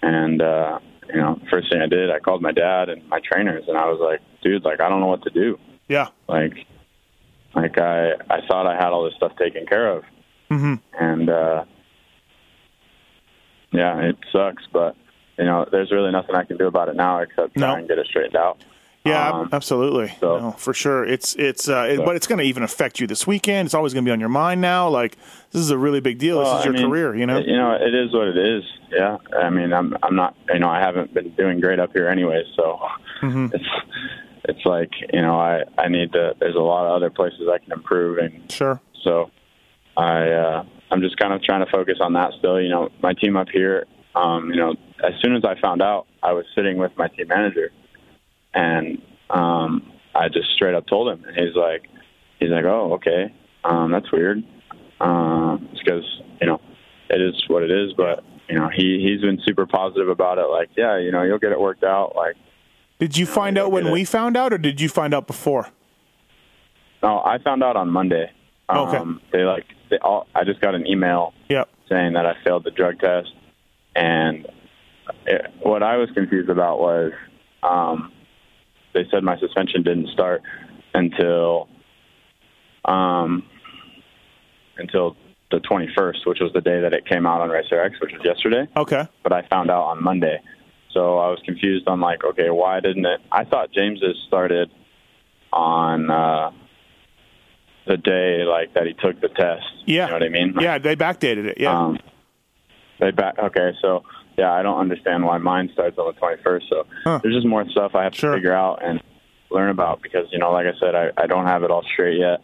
and 0.04 0.42
uh, 0.42 0.80
you 1.10 1.16
know, 1.20 1.40
first 1.50 1.72
thing 1.72 1.82
I 1.82 1.88
did, 1.88 2.12
I 2.12 2.20
called 2.20 2.42
my 2.42 2.52
dad 2.52 2.90
and 2.90 3.08
my 3.10 3.20
trainers, 3.20 3.64
and 3.68 3.78
I 3.78 3.86
was 3.90 4.00
like, 4.00 4.20
dude, 4.44 4.64
like 4.64 4.80
I 4.80 4.88
don't 4.90 5.00
know 5.00 5.08
what 5.08 5.24
to 5.24 5.30
do. 5.32 5.58
yeah. 5.88 6.10
Like, 6.28 6.54
like 7.56 7.80
I, 7.80 8.12
I 8.30 8.42
thought 8.48 8.68
I 8.68 8.76
had 8.76 8.90
all 8.92 9.06
this 9.06 9.16
stuff 9.16 9.32
taken 9.38 9.66
care 9.66 9.90
of, 9.98 10.04
Mm-hmm. 10.52 10.76
and 11.00 11.30
uh, 11.30 11.66
yeah, 13.72 14.00
it 14.02 14.18
sucks, 14.32 14.64
but 14.72 14.96
you 15.38 15.46
know, 15.46 15.66
there's 15.72 15.92
really 15.92 16.12
nothing 16.12 16.36
I 16.36 16.44
can 16.44 16.58
do 16.58 16.68
about 16.68 16.90
it 16.90 16.96
now 16.96 17.20
except 17.20 17.58
try 17.58 17.80
and 17.80 17.88
get 17.88 17.98
it 18.00 18.08
straightened 18.08 18.36
out. 18.36 18.58
Yeah, 19.08 19.32
Um, 19.32 19.50
absolutely. 19.52 20.14
No, 20.22 20.52
for 20.58 20.74
sure. 20.74 21.06
It's 21.06 21.36
it's 21.36 21.68
uh, 21.70 21.88
it, 21.90 21.98
So- 21.98 22.06
but 22.06 22.16
it's 22.16 22.28
going 22.28 22.40
to 22.40 22.46
even 22.46 22.64
affect 22.64 23.00
you 23.00 23.08
this 23.08 23.26
weekend. 23.28 23.68
It's 23.68 23.74
always 23.74 23.94
going 23.94 24.04
to 24.06 24.10
be 24.10 24.14
on 24.14 24.20
your 24.20 24.30
mind 24.30 24.62
now. 24.62 24.90
Like 24.90 25.18
this 25.52 25.62
is 25.62 25.70
a 25.72 25.78
really 25.78 26.00
big 26.00 26.18
deal. 26.20 26.38
Well, 26.40 26.52
this 26.56 26.60
is 26.62 26.66
your 26.66 26.76
I 26.76 26.78
mean, 26.80 26.90
career, 26.90 27.16
you 27.16 27.26
know. 27.26 27.40
You 27.40 27.56
know, 27.58 27.72
it 27.74 27.94
is 27.94 28.14
what 28.14 28.28
it 28.28 28.38
is. 28.38 28.64
Yeah. 28.92 29.18
I 29.40 29.50
mean, 29.50 29.74
I'm 29.74 29.96
I'm 30.04 30.16
not. 30.16 30.36
You 30.54 30.60
know, 30.60 30.70
I 30.70 30.80
haven't 30.80 31.14
been 31.14 31.30
doing 31.32 31.60
great 31.60 31.80
up 31.80 31.92
here 31.94 32.08
anyway. 32.08 32.44
So 32.56 32.80
Mhm. 33.22 33.54
it's 33.56 33.70
it's 34.46 34.66
like 34.66 34.92
you 35.14 35.22
know, 35.22 35.40
I 35.40 35.64
I 35.78 35.88
need 35.90 36.14
to. 36.14 36.36
There's 36.40 36.56
a 36.56 36.60
lot 36.60 36.86
of 36.88 36.94
other 36.94 37.10
places 37.10 37.42
I 37.52 37.58
can 37.60 37.72
improve, 37.72 38.18
and 38.18 38.52
Sure. 38.52 38.80
so 39.04 39.30
I 39.96 40.30
uh, 40.30 40.64
I'm 40.92 41.02
just 41.02 41.18
kind 41.18 41.34
of 41.34 41.42
trying 41.44 41.66
to 41.66 41.72
focus 41.72 41.98
on 42.02 42.14
that 42.14 42.32
still. 42.40 42.60
You 42.62 42.70
know, 42.70 42.90
my 43.02 43.14
team 43.14 43.36
up 43.38 43.48
here. 43.52 43.86
Um, 44.16 44.50
you 44.50 44.56
know, 44.56 44.74
as 45.04 45.14
soon 45.22 45.36
as 45.36 45.44
I 45.46 45.60
found 45.62 45.82
out, 45.82 46.08
I 46.24 46.34
was 46.34 46.46
sitting 46.56 46.78
with 46.78 46.92
my 46.98 47.08
team 47.10 47.28
manager, 47.28 47.72
and 48.58 49.02
um, 49.30 49.92
I 50.16 50.30
just 50.30 50.50
straight 50.56 50.74
up 50.76 50.88
told 50.88 51.10
him, 51.14 51.24
and 51.26 51.36
he's 51.38 51.56
like, 51.56 51.84
he's 52.40 52.50
like, 52.50 52.66
oh, 52.66 52.94
okay, 52.94 53.34
um, 53.64 53.92
that's 53.92 54.12
weird. 54.12 54.44
Um, 55.00 55.70
it's 55.72 55.82
because 55.84 56.04
you 56.42 56.48
know, 56.48 56.60
it 57.10 57.22
is 57.22 57.36
what 57.48 57.64
it 57.64 57.72
is. 57.72 57.94
But 57.96 58.24
you 58.50 58.56
know, 58.56 58.70
he 58.76 59.00
he's 59.06 59.22
been 59.22 59.40
super 59.46 59.66
positive 59.68 60.10
about 60.10 60.38
it. 60.40 60.48
Like, 60.50 60.70
yeah, 60.76 60.98
you 60.98 61.12
know, 61.12 61.24
you'll 61.24 61.40
get 61.40 61.52
it 61.52 61.60
worked 61.60 61.84
out. 61.84 62.14
Like, 62.16 62.36
Did 63.00 63.16
you 63.18 63.26
find 63.26 63.58
out 63.58 63.72
when 63.72 63.92
we 63.92 64.04
found 64.06 64.36
out, 64.36 64.54
or 64.54 64.58
did 64.58 64.82
you 64.82 64.90
find 64.90 65.14
out 65.14 65.28
before? 65.28 65.68
no, 67.04 67.20
I 67.20 67.38
found 67.44 67.64
out 67.64 67.76
on 67.76 67.90
Monday. 67.90 68.32
Um, 68.70 68.80
Okay. 68.80 69.38
They 69.38 69.44
like, 69.44 69.66
they 69.90 69.98
all. 70.00 70.28
I 70.34 70.44
just 70.44 70.62
got 70.62 70.74
an 70.76 70.88
email 70.88 71.34
Yep. 71.50 71.70
saying 71.90 72.14
that 72.14 72.26
I 72.26 72.34
failed 72.44 72.64
the 72.64 72.72
drug 72.72 73.00
test, 73.00 73.30
and 73.96 74.48
it, 75.26 75.42
what 75.62 75.84
I 75.84 75.98
was 75.98 76.10
confused 76.16 76.50
about 76.50 76.80
was, 76.80 77.12
um, 77.64 78.12
they 78.98 79.08
said 79.12 79.24
my 79.24 79.38
suspension 79.38 79.84
didn't 79.84 80.10
start 80.10 80.42
until, 80.94 81.70
um, 82.86 83.44
until 84.78 85.16
the 85.52 85.60
21st, 85.60 86.26
which 86.26 86.40
was 86.40 86.52
the 86.54 86.62
day 86.62 86.82
that 86.82 86.94
it 86.94 87.06
came 87.06 87.26
out 87.28 87.42
on 87.42 87.50
Racer 87.50 87.80
X, 87.80 87.96
which 88.02 88.12
was 88.12 88.22
yesterday. 88.26 88.68
Okay. 88.76 89.08
But 89.24 89.34
I 89.34 89.48
found 89.48 89.70
out 89.70 89.84
on 89.84 90.04
Monday, 90.04 90.42
so 90.94 91.20
I 91.20 91.30
was 91.30 91.40
confused 91.46 91.88
on 91.88 92.02
like, 92.02 92.24
okay, 92.24 92.50
why 92.50 92.80
didn't 92.80 93.06
it? 93.06 93.22
I 93.32 93.46
thought 93.46 93.72
James's 93.72 94.18
started 94.28 94.70
on 95.54 96.10
uh, 96.10 96.52
the 97.86 97.98
day 97.98 98.44
like 98.44 98.74
that 98.74 98.88
he 98.88 98.94
took 98.94 99.22
the 99.22 99.30
test. 99.30 99.64
Yeah. 99.86 100.06
You 100.06 100.08
know 100.08 100.14
what 100.14 100.24
I 100.24 100.30
mean? 100.30 100.56
Yeah, 100.60 100.78
they 100.80 100.96
backdated 100.96 101.46
it. 101.46 101.60
Yeah. 101.60 101.80
Um, 101.80 102.00
they 103.00 103.12
back. 103.12 103.38
Okay, 103.38 103.74
so 103.82 104.04
yeah, 104.38 104.52
I 104.54 104.62
don't 104.62 104.80
understand 104.80 105.26
why 105.26 105.38
mine 105.40 105.70
starts 105.74 105.98
on 105.98 106.14
the 106.14 106.20
21st. 106.22 106.70
So 106.70 106.86
there's 107.24 107.34
just 107.36 107.48
more 107.48 107.66
stuff 107.70 107.96
I 107.96 108.04
have 108.04 108.14
to 108.14 108.34
figure 108.36 108.54
out 108.54 108.84
and 108.84 109.02
learn 109.50 109.70
about 109.70 110.02
because 110.02 110.28
you 110.32 110.40
know, 110.40 110.52
like 110.52 110.68
I 110.68 110.78
said, 110.80 110.94
I, 110.96 111.10
I 111.18 111.28
don't 111.28 111.46
have 111.46 111.64
it 111.64 111.72
all 111.72 111.84
straight 111.94 112.20
yet. 112.20 112.42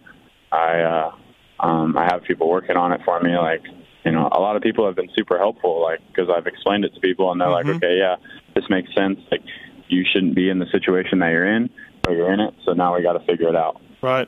I 0.52 0.80
uh, 0.82 1.12
um, 1.60 1.98
I 1.98 2.06
have 2.06 2.24
people 2.24 2.50
working 2.50 2.78
on 2.78 2.92
it 2.92 3.02
for 3.06 3.20
me. 3.20 3.38
Like 3.38 3.62
you 4.06 4.12
know, 4.12 4.28
a 4.32 4.40
lot 4.40 4.56
of 4.56 4.62
people 4.62 4.86
have 4.86 4.96
been 4.96 5.10
super 5.16 5.38
helpful. 5.38 5.82
Like 5.82 6.00
because 6.08 6.30
I've 6.36 6.48
explained 6.48 6.86
it 6.86 6.94
to 6.96 7.00
people 7.00 7.32
and 7.32 7.40
they're 7.40 7.48
Mm-hmm. 7.48 7.68
like, 7.70 7.76
okay, 7.84 7.98
yeah, 7.98 8.16
this 8.56 8.66
makes 8.70 8.94
sense. 8.96 9.20
Like 9.32 9.42
you 9.88 10.04
shouldn't 10.12 10.36
be 10.36 10.50
in 10.50 10.60
the 10.60 10.66
situation 10.72 11.20
that 11.20 11.30
you're 11.30 11.46
in, 11.56 11.70
but 12.02 12.14
you're 12.14 12.32
in 12.34 12.40
it. 12.40 12.54
So 12.66 12.74
now 12.74 12.96
we 12.96 13.04
got 13.04 13.14
to 13.14 13.26
figure 13.26 13.50
it 13.50 13.56
out. 13.56 13.80
Right. 14.02 14.28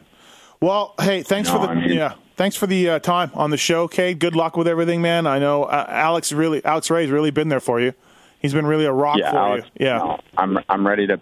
Well, 0.61 0.93
hey, 0.99 1.21
thanks 1.23 1.49
No, 1.49 1.55
for 1.55 1.65
the 1.67 1.71
I 1.71 1.75
mean- 1.75 1.91
yeah, 1.91 2.13
thanks 2.37 2.55
for 2.55 2.67
the 2.67 2.89
uh, 2.91 2.99
time 2.99 3.31
on 3.33 3.49
the 3.49 3.57
show, 3.57 3.87
Cade. 3.87 4.19
Good 4.19 4.35
luck 4.35 4.57
with 4.57 4.67
everything, 4.67 5.01
man. 5.01 5.27
I 5.27 5.39
know 5.39 5.63
uh, 5.63 5.85
Alex 5.89 6.31
really, 6.31 6.63
Alex 6.65 6.89
Ray's 6.89 7.09
really 7.09 7.31
been 7.31 7.49
there 7.49 7.59
for 7.59 7.79
you. 7.79 7.93
He's 8.39 8.53
been 8.53 8.65
really 8.65 8.85
a 8.85 8.91
rock 8.91 9.17
yeah, 9.17 9.31
for 9.31 9.37
Alex, 9.37 9.67
you. 9.79 9.85
Yeah, 9.87 9.97
no, 9.97 10.19
I'm 10.37 10.59
I'm 10.69 10.85
ready 10.87 11.07
to 11.07 11.19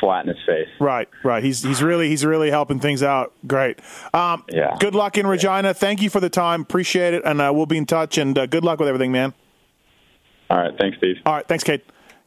flatten 0.00 0.28
his 0.34 0.44
face. 0.44 0.68
right, 0.80 1.08
right. 1.22 1.42
He's 1.42 1.62
he's 1.62 1.82
really 1.82 2.08
he's 2.08 2.24
really 2.24 2.50
helping 2.50 2.80
things 2.80 3.02
out. 3.02 3.32
Great. 3.46 3.78
Um, 4.12 4.44
Yeah. 4.50 4.76
Good 4.78 4.94
luck 4.94 5.16
in 5.16 5.26
Regina. 5.26 5.72
Thank 5.72 6.02
you 6.02 6.10
for 6.10 6.20
the 6.20 6.28
time. 6.28 6.62
Appreciate 6.62 7.14
it, 7.14 7.22
and 7.24 7.40
uh, 7.40 7.50
we'll 7.54 7.66
be 7.66 7.78
in 7.78 7.86
touch. 7.86 8.18
And 8.18 8.36
uh, 8.38 8.46
good 8.46 8.64
luck 8.64 8.78
with 8.78 8.88
everything, 8.88 9.12
man. 9.12 9.32
All 10.50 10.58
right, 10.58 10.76
thanks, 10.78 10.98
Steve. 10.98 11.16
All 11.24 11.32
right, 11.34 11.46
thanks, 11.48 11.64
Cade. 11.64 11.80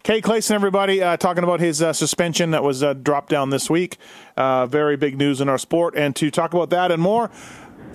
Cade 0.08 0.24
Clason, 0.24 0.56
everybody, 0.56 1.04
uh, 1.04 1.18
talking 1.18 1.44
about 1.44 1.60
his 1.60 1.82
uh, 1.82 1.92
suspension 1.92 2.52
that 2.52 2.64
was 2.64 2.82
uh, 2.82 2.94
dropped 2.94 3.28
down 3.28 3.50
this 3.50 3.70
week. 3.70 3.98
Uh, 4.38 4.66
very 4.66 4.96
big 4.96 5.18
news 5.18 5.42
in 5.42 5.50
our 5.50 5.58
sport. 5.58 5.96
And 5.98 6.16
to 6.16 6.32
talk 6.32 6.54
about 6.54 6.70
that 6.70 6.94
and 6.94 7.02
more 7.02 7.30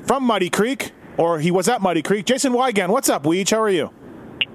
from 0.04 0.24
Muddy 0.24 0.50
Creek, 0.50 0.92
or 1.16 1.38
he 1.38 1.50
was 1.50 1.70
at 1.70 1.80
Muddy 1.80 2.02
Creek, 2.02 2.26
Jason 2.26 2.52
Weigandt. 2.52 2.90
What's 2.90 3.08
up, 3.08 3.22
Weege? 3.24 3.52
How 3.52 3.62
are 3.62 3.70
you? 3.70 3.90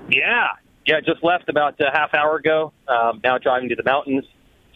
Yeah, 0.08 0.50
yeah. 0.86 1.00
Just 1.00 1.24
left 1.24 1.50
about 1.50 1.80
a 1.80 1.90
half 1.92 2.14
hour 2.14 2.36
ago. 2.36 2.74
Um, 2.88 3.22
now 3.24 3.40
driving 3.40 3.70
to 3.70 3.76
the 3.76 3.84
mountains, 3.84 4.26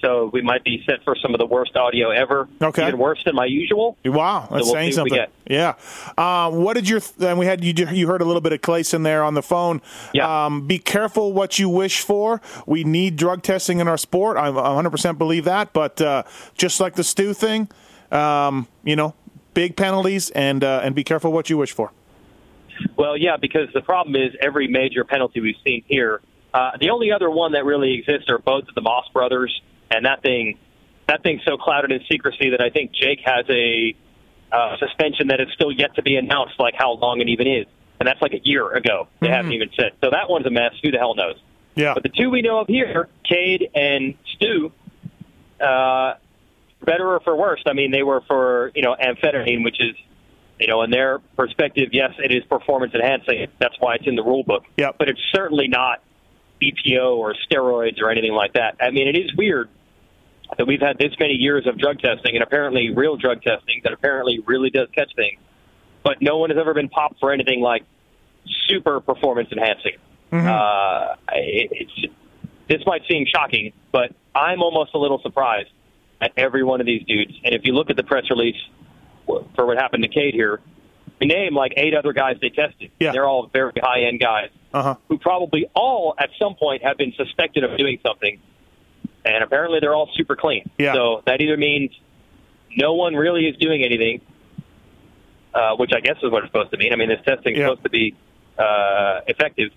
so 0.02 0.30
we 0.34 0.41
might 0.41 0.64
be 0.64 0.84
set 0.86 1.04
for 1.04 1.16
some 1.16 1.34
of 1.34 1.39
the 1.39 1.45
worst 1.45 1.76
audio 1.76 2.10
ever. 2.10 2.47
Okay. 2.62 2.88
even 2.88 2.99
worse 2.99 3.24
than 3.24 3.36
my 3.36 3.45
usual. 3.45 3.97
Wow, 4.04 4.47
that's 4.52 4.68
So 4.68 4.74
we'll 4.74 4.74
saying 4.74 4.91
see 4.91 4.99
what 4.99 5.04
we 5.06 5.10
something. 5.18 5.34
Yeah. 5.47 5.76
Uh, 6.18 6.52
what 6.52 6.74
did 6.74 6.89
your 6.89 7.02
and 7.20 7.38
we 7.38 7.45
had 7.45 7.64
you 7.64 7.74
you 7.91 8.08
heard 8.08 8.22
a 8.22 8.26
little 8.26 8.41
bit 8.41 8.54
of 8.54 8.62
Clason 8.62 9.04
there 9.04 9.24
on 9.24 9.34
the 9.34 9.41
phone. 9.41 9.82
Yeah. 10.14 10.45
Um, 10.45 10.68
be 10.68 10.80
careful 10.80 11.34
what 11.34 11.60
you 11.60 11.70
wish 11.70 12.02
for. 12.02 12.41
We 12.66 12.84
need 12.84 13.16
drug 13.16 13.43
testing 13.43 13.80
in 13.80 13.88
our 13.88 13.97
sport. 13.97 14.38
I 14.38 14.49
100% 14.49 15.18
believe 15.18 15.45
that. 15.45 15.74
But 15.74 16.02
uh, 16.02 16.24
just 16.56 16.80
like 16.80 16.95
the 16.95 17.04
Stu 17.04 17.34
thing, 17.34 17.70
um, 18.12 18.68
you 18.84 18.95
know, 18.95 19.16
big 19.54 19.76
penalties 19.76 20.30
and 20.32 20.64
uh, 20.64 20.82
and 20.84 20.95
be 20.95 21.04
careful 21.04 21.32
what 21.32 21.49
you 21.49 21.58
wish 21.58 21.72
for. 21.72 21.91
Well, 22.95 23.16
yeah, 23.18 23.38
because 23.38 23.70
the 23.74 23.82
problem 23.82 24.16
is 24.16 24.36
every 24.41 24.68
major 24.68 25.04
penalty 25.04 25.39
we've 25.39 25.56
seen 25.64 25.84
here. 25.88 26.22
Uh, 26.54 26.72
the 26.80 26.89
only 26.89 27.12
other 27.12 27.30
one 27.30 27.54
that 27.54 27.66
really 27.66 27.93
exists 27.93 28.30
are 28.30 28.39
both 28.39 28.68
of 28.68 28.76
the 28.76 28.82
Moss 28.82 29.08
brothers, 29.14 29.62
and 29.91 30.05
that 30.05 30.21
thing, 30.21 30.57
that 31.07 31.21
thing's 31.21 31.41
so 31.45 31.57
clouded 31.57 31.91
in 31.91 31.99
secrecy 32.09 32.51
that 32.51 32.61
I 32.61 32.69
think 32.69 32.91
Jake 32.93 33.19
has 33.25 33.45
a 33.49 33.95
uh, 34.51 34.77
suspension 34.77 35.27
that 35.27 35.39
is 35.41 35.47
still 35.53 35.71
yet 35.71 35.95
to 35.95 36.01
be 36.01 36.15
announced, 36.15 36.55
like 36.59 36.73
how 36.77 36.93
long 36.93 37.21
it 37.21 37.27
even 37.27 37.47
is, 37.47 37.65
and 37.99 38.07
that's 38.07 38.21
like 38.21 38.33
a 38.33 38.41
year 38.43 38.69
ago. 38.71 39.07
They 39.19 39.27
haven't 39.27 39.53
even 39.53 39.69
said. 39.75 39.91
So 40.03 40.09
that 40.11 40.29
one's 40.29 40.45
a 40.45 40.49
mess. 40.49 40.73
Who 40.81 40.91
the 40.91 40.97
hell 40.97 41.15
knows? 41.15 41.35
Yeah. 41.75 41.93
But 41.93 42.03
the 42.03 42.09
two 42.09 42.29
we 42.29 42.41
know 42.41 42.59
of 42.59 42.67
here, 42.67 43.07
Cade 43.23 43.69
and 43.73 44.15
Stu, 44.35 44.71
uh, 45.59 46.15
better 46.83 47.13
or 47.13 47.19
for 47.21 47.35
worse. 47.35 47.61
I 47.65 47.73
mean, 47.73 47.91
they 47.91 48.03
were 48.03 48.21
for 48.27 48.71
you 48.75 48.81
know 48.81 48.95
amphetamine, 48.95 49.63
which 49.63 49.79
is 49.79 49.95
you 50.59 50.67
know 50.67 50.81
in 50.83 50.91
their 50.91 51.19
perspective, 51.37 51.89
yes, 51.91 52.11
it 52.17 52.31
is 52.31 52.43
performance 52.45 52.93
enhancing. 52.93 53.47
That's 53.59 53.75
why 53.79 53.95
it's 53.95 54.07
in 54.07 54.15
the 54.15 54.23
rule 54.23 54.43
book. 54.43 54.63
Yep. 54.77 54.95
But 54.97 55.09
it's 55.09 55.21
certainly 55.33 55.67
not 55.67 56.01
EPO 56.61 57.17
or 57.17 57.35
steroids 57.49 58.01
or 58.01 58.09
anything 58.11 58.33
like 58.33 58.53
that. 58.53 58.77
I 58.79 58.91
mean, 58.91 59.07
it 59.07 59.17
is 59.17 59.33
weird 59.35 59.69
that 60.58 60.68
we've 60.68 60.82
had 60.82 60.97
this 60.97 61.14
many 61.20 61.34
years 61.34 61.66
of 61.68 61.78
drug 61.78 61.99
testing 61.99 62.36
and 62.36 62.43
apparently 62.43 62.89
real 62.93 63.16
drug 63.18 63.41
testing 63.41 63.82
that 63.84 63.93
apparently 63.93 64.39
really 64.45 64.70
does 64.70 64.88
catch 64.95 65.14
things, 65.16 65.39
but 66.04 66.22
no 66.22 66.38
one 66.38 66.49
has 66.49 66.60
ever 66.60 66.74
been 66.74 66.89
popped 66.89 67.20
for 67.20 67.32
anything 67.32 67.62
like 67.62 67.84
super 68.68 68.99
performance 68.99 69.49
enhancing. 69.52 69.93
Uh, 70.34 71.16
it, 71.34 71.70
it's 71.99 72.14
this 72.68 72.82
might 72.86 73.02
seem 73.10 73.26
shocking, 73.26 73.74
but 73.91 74.14
I'm 74.34 74.62
almost 74.62 74.93
a 74.93 74.97
little 74.97 75.20
surprised 75.22 75.70
at 76.22 76.32
every 76.38 76.64
one 76.64 76.80
of 76.80 76.86
these 76.86 77.04
dudes. 77.06 77.34
And 77.43 77.54
if 77.54 77.62
you 77.66 77.74
look 77.74 77.89
at 77.89 77.97
the 77.97 78.04
press 78.04 78.30
release 78.30 78.56
for 79.26 79.66
what 79.66 79.78
happened 79.78 80.04
to 80.04 80.10
Cade 80.10 80.34
here, 80.34 80.62
we 81.20 81.28
name 81.28 81.54
like 81.54 81.74
eight 81.78 81.93
other 81.93 82.14
guys 82.14 82.38
they 82.41 82.49
tested. 82.49 82.91
Yeah. 82.99 83.12
They're 83.12 83.28
all 83.28 83.47
very 83.52 83.74
high 83.82 84.04
end 84.04 84.20
guys 84.22 84.49
Uh 84.74 84.84
huh. 84.84 84.95
who 85.10 85.18
probably 85.18 85.70
all 85.76 86.16
at 86.18 86.30
some 86.39 86.56
point 86.56 86.84
have 86.84 86.97
been 86.97 87.14
suspected 87.18 87.64
of 87.66 87.78
doing 87.78 87.99
something. 88.06 88.39
And 89.24 89.43
apparently 89.43 89.80
they're 89.80 89.93
all 89.93 90.09
super 90.15 90.36
clean. 90.36 90.69
Yeah. 90.78 90.93
So 90.93 91.22
that 91.26 91.41
either 91.41 91.57
means 91.57 91.91
no 92.76 92.93
one 92.95 93.13
really 93.15 93.45
is 93.47 93.55
doing 93.57 93.84
anything, 93.84 94.22
uh, 95.53 95.76
which 95.76 95.91
I 95.95 95.99
guess 95.99 96.17
is 96.24 96.32
what 96.32 96.43
it's 96.43 96.51
supposed 96.51 96.72
to 96.72 96.78
mean. 96.78 96.93
I 96.93 96.95
mean, 96.95 97.09
this 97.09 97.19
testing 97.26 97.53
is 97.53 97.59
Yeah. 97.59 97.65
supposed 97.67 97.84
to 97.84 97.89
be 97.89 98.15
uh, 98.57 99.22
effective. 99.28 99.72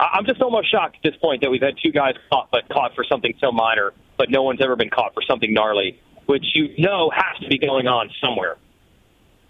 I- 0.00 0.10
I'm 0.14 0.26
just 0.26 0.40
almost 0.42 0.70
shocked 0.70 0.96
at 0.96 1.02
this 1.12 1.18
point 1.20 1.40
that 1.42 1.50
we've 1.50 1.62
had 1.62 1.74
two 1.82 1.92
guys 1.92 2.14
caught, 2.30 2.48
but 2.50 2.68
caught 2.68 2.94
for 2.94 3.04
something 3.04 3.32
so 3.40 3.52
minor, 3.52 3.92
but 4.18 4.28
no 4.30 4.42
one's 4.42 4.60
ever 4.60 4.76
been 4.76 4.90
caught 4.90 5.14
for 5.14 5.22
something 5.22 5.52
gnarly, 5.52 5.98
which 6.26 6.44
you 6.54 6.74
know 6.78 7.10
has 7.14 7.38
to 7.42 7.48
be 7.48 7.58
going 7.58 7.86
on 7.86 8.10
somewhere. 8.20 8.56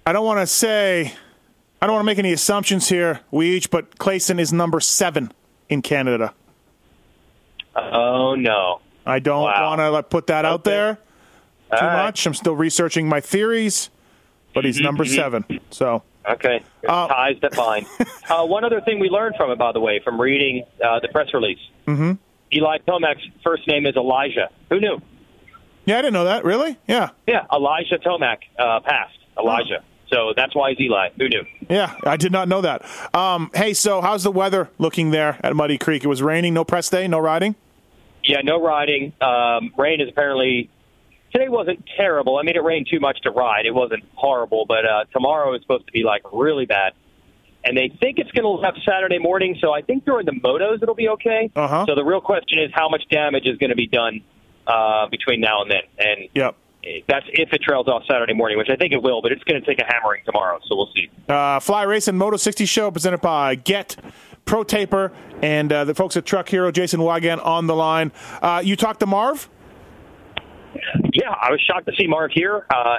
I 0.07 0.13
don't 0.13 0.25
want 0.27 0.41
to 0.41 0.47
say, 0.47 1.13
I 1.81 1.87
don't 1.87 1.95
want 1.95 2.03
to 2.05 2.07
make 2.07 2.19
any 2.19 2.33
assumptions 2.33 2.89
here, 2.89 3.21
Weege, 3.33 3.71
but 3.71 3.99
Clason 3.99 4.39
is 4.39 4.53
number 4.53 4.79
seven 4.81 5.33
in 5.69 5.81
Canada. 5.83 6.35
Oh 7.75 8.35
no! 8.35 8.81
I 9.07 9.19
don't 9.19 9.43
want 9.43 9.81
to 9.81 9.91
like, 9.91 10.11
put 10.11 10.27
that 10.29 10.45
out 10.45 10.65
there 10.65 10.95
too 10.97 11.01
right. 11.87 12.05
much. 12.05 12.27
I'm 12.27 12.35
still 12.35 12.55
researching 12.57 13.09
my 13.09 13.21
theories, 13.21 13.91
but 14.55 14.65
he's 14.65 14.81
number 14.81 15.05
Mhm. 15.05 15.15
seven. 15.15 15.45
So 15.71 16.03
Okay, 16.29 16.63
Uh, 16.89 17.09
ties 17.09 17.37
bind. 17.57 17.85
uh, 18.31 18.45
one 18.47 18.63
other 18.65 18.81
thing 18.81 19.01
we 19.01 19.09
learned 19.09 19.35
from 19.37 19.51
it, 19.51 19.59
by 19.59 19.73
the 19.73 19.81
way, 19.81 19.99
from 20.05 20.21
reading 20.21 20.65
uh, 20.85 21.01
the 21.01 21.09
press 21.09 21.35
release, 21.35 21.59
hmm 21.87 22.13
Eli 22.55 22.79
Tomac's 22.87 23.27
first 23.43 23.67
name 23.67 23.87
is 23.87 23.97
Elijah. 23.97 24.49
Who 24.69 24.79
knew? 24.79 25.01
Yeah, 25.87 25.99
I 25.99 26.03
didn't 26.03 26.13
know 26.15 26.25
that. 26.27 26.45
Really? 26.45 26.77
Yeah. 26.87 27.09
Yeah, 27.27 27.47
Elijah 27.53 27.99
Tomac 27.99 28.37
uh, 28.59 28.79
passed. 28.81 29.19
Elijah. 29.39 29.83
So 30.13 30.33
that's 30.37 30.55
why 30.55 30.71
he's 30.75 30.81
Eli. 30.87 31.09
Who 31.19 31.29
knew? 31.29 31.45
Yeah, 31.71 31.97
I 32.05 32.17
did 32.19 32.31
not 32.31 32.47
know 32.47 32.61
that. 32.61 32.85
Um, 33.17 33.51
hey, 33.55 33.73
so 33.73 34.01
how's 34.03 34.23
the 34.23 34.31
weather 34.31 34.69
looking 34.79 35.11
there 35.11 35.39
at 35.43 35.57
Muddy 35.57 35.79
Creek? 35.79 36.05
It 36.05 36.09
was 36.09 36.23
raining, 36.23 36.53
no 36.55 36.63
press 36.65 36.89
day, 36.91 37.09
no 37.09 37.19
riding? 37.19 37.57
Yeah, 38.25 38.41
no 38.43 38.63
riding. 38.63 39.13
Um, 39.21 39.73
rain 39.77 40.01
is 40.01 40.09
apparently 40.09 40.71
today 41.33 41.49
wasn't 41.49 41.85
terrible. 41.97 42.37
I 42.39 42.43
mean, 42.43 42.57
it 42.57 42.63
rained 42.63 42.89
too 42.91 43.01
much 43.01 43.21
to 43.23 43.31
ride. 43.31 43.67
It 43.67 43.75
wasn't 43.75 44.05
horrible, 44.15 44.65
but 44.67 44.85
uh, 44.85 45.05
tomorrow 45.13 45.55
is 45.55 45.63
supposed 45.63 45.87
to 45.87 45.93
be 45.93 46.03
like 46.05 46.23
really 46.33 46.67
bad. 46.67 46.93
And 47.65 47.77
they 47.77 47.89
think 48.01 48.19
it's 48.19 48.31
going 48.33 48.45
to 48.59 48.65
have 48.65 48.75
Saturday 48.85 49.19
morning, 49.19 49.57
so 49.61 49.73
I 49.73 49.83
think 49.83 50.05
during 50.05 50.27
the 50.27 50.33
motos 50.33 50.83
it'll 50.83 50.97
be 50.97 51.09
okay. 51.11 51.51
Uh-huh. 51.55 51.85
So 51.89 51.95
the 51.95 52.05
real 52.05 52.21
question 52.21 52.59
is 52.59 52.71
how 52.75 52.89
much 52.89 53.03
damage 53.09 53.47
is 53.47 53.57
going 53.59 53.71
to 53.71 53.77
be 53.77 53.87
done 53.87 54.21
uh, 54.67 55.07
between 55.09 55.41
now 55.41 55.63
and 55.63 55.71
then, 55.71 55.83
and 55.99 56.29
Yep. 56.35 56.57
that's 57.09 57.27
if 57.29 57.53
it 57.53 57.63
trails 57.63 57.87
off 57.87 58.03
Saturday 58.11 58.35
morning, 58.35 58.59
which 58.59 58.69
I 58.69 58.75
think 58.75 58.93
it 58.93 59.01
will. 59.03 59.23
But 59.23 59.31
it's 59.31 59.45
going 59.45 59.61
to 59.61 59.67
take 59.67 59.79
a 59.81 59.85
hammering 59.87 60.23
tomorrow, 60.25 60.59
so 60.69 60.75
we'll 60.77 60.91
see. 60.95 61.09
Uh, 61.29 61.61
Fly 61.61 61.85
Racing 61.85 62.17
Moto 62.17 62.37
60 62.37 62.65
show 62.67 62.91
presented 62.91 63.21
by 63.21 63.55
Get 63.55 63.97
Pro 64.45 64.65
Taper 64.65 65.13
and 65.43 65.73
uh, 65.73 65.85
the 65.85 65.95
folks 65.95 66.17
at 66.17 66.25
Truck 66.25 66.49
Hero, 66.49 66.71
Jason 66.71 67.01
Weigandt 67.01 67.45
on 67.45 67.67
the 67.67 67.75
line. 67.75 68.13
Uh, 68.41 68.63
you 68.65 68.77
talked 68.77 69.01
to 69.01 69.07
Marv? 69.07 69.49
Yeah, 71.13 71.31
I 71.31 71.51
was 71.51 71.61
shocked 71.61 71.87
to 71.87 71.93
see 71.99 72.07
Marv 72.07 72.31
here. 72.33 72.67
Uh, 72.71 72.99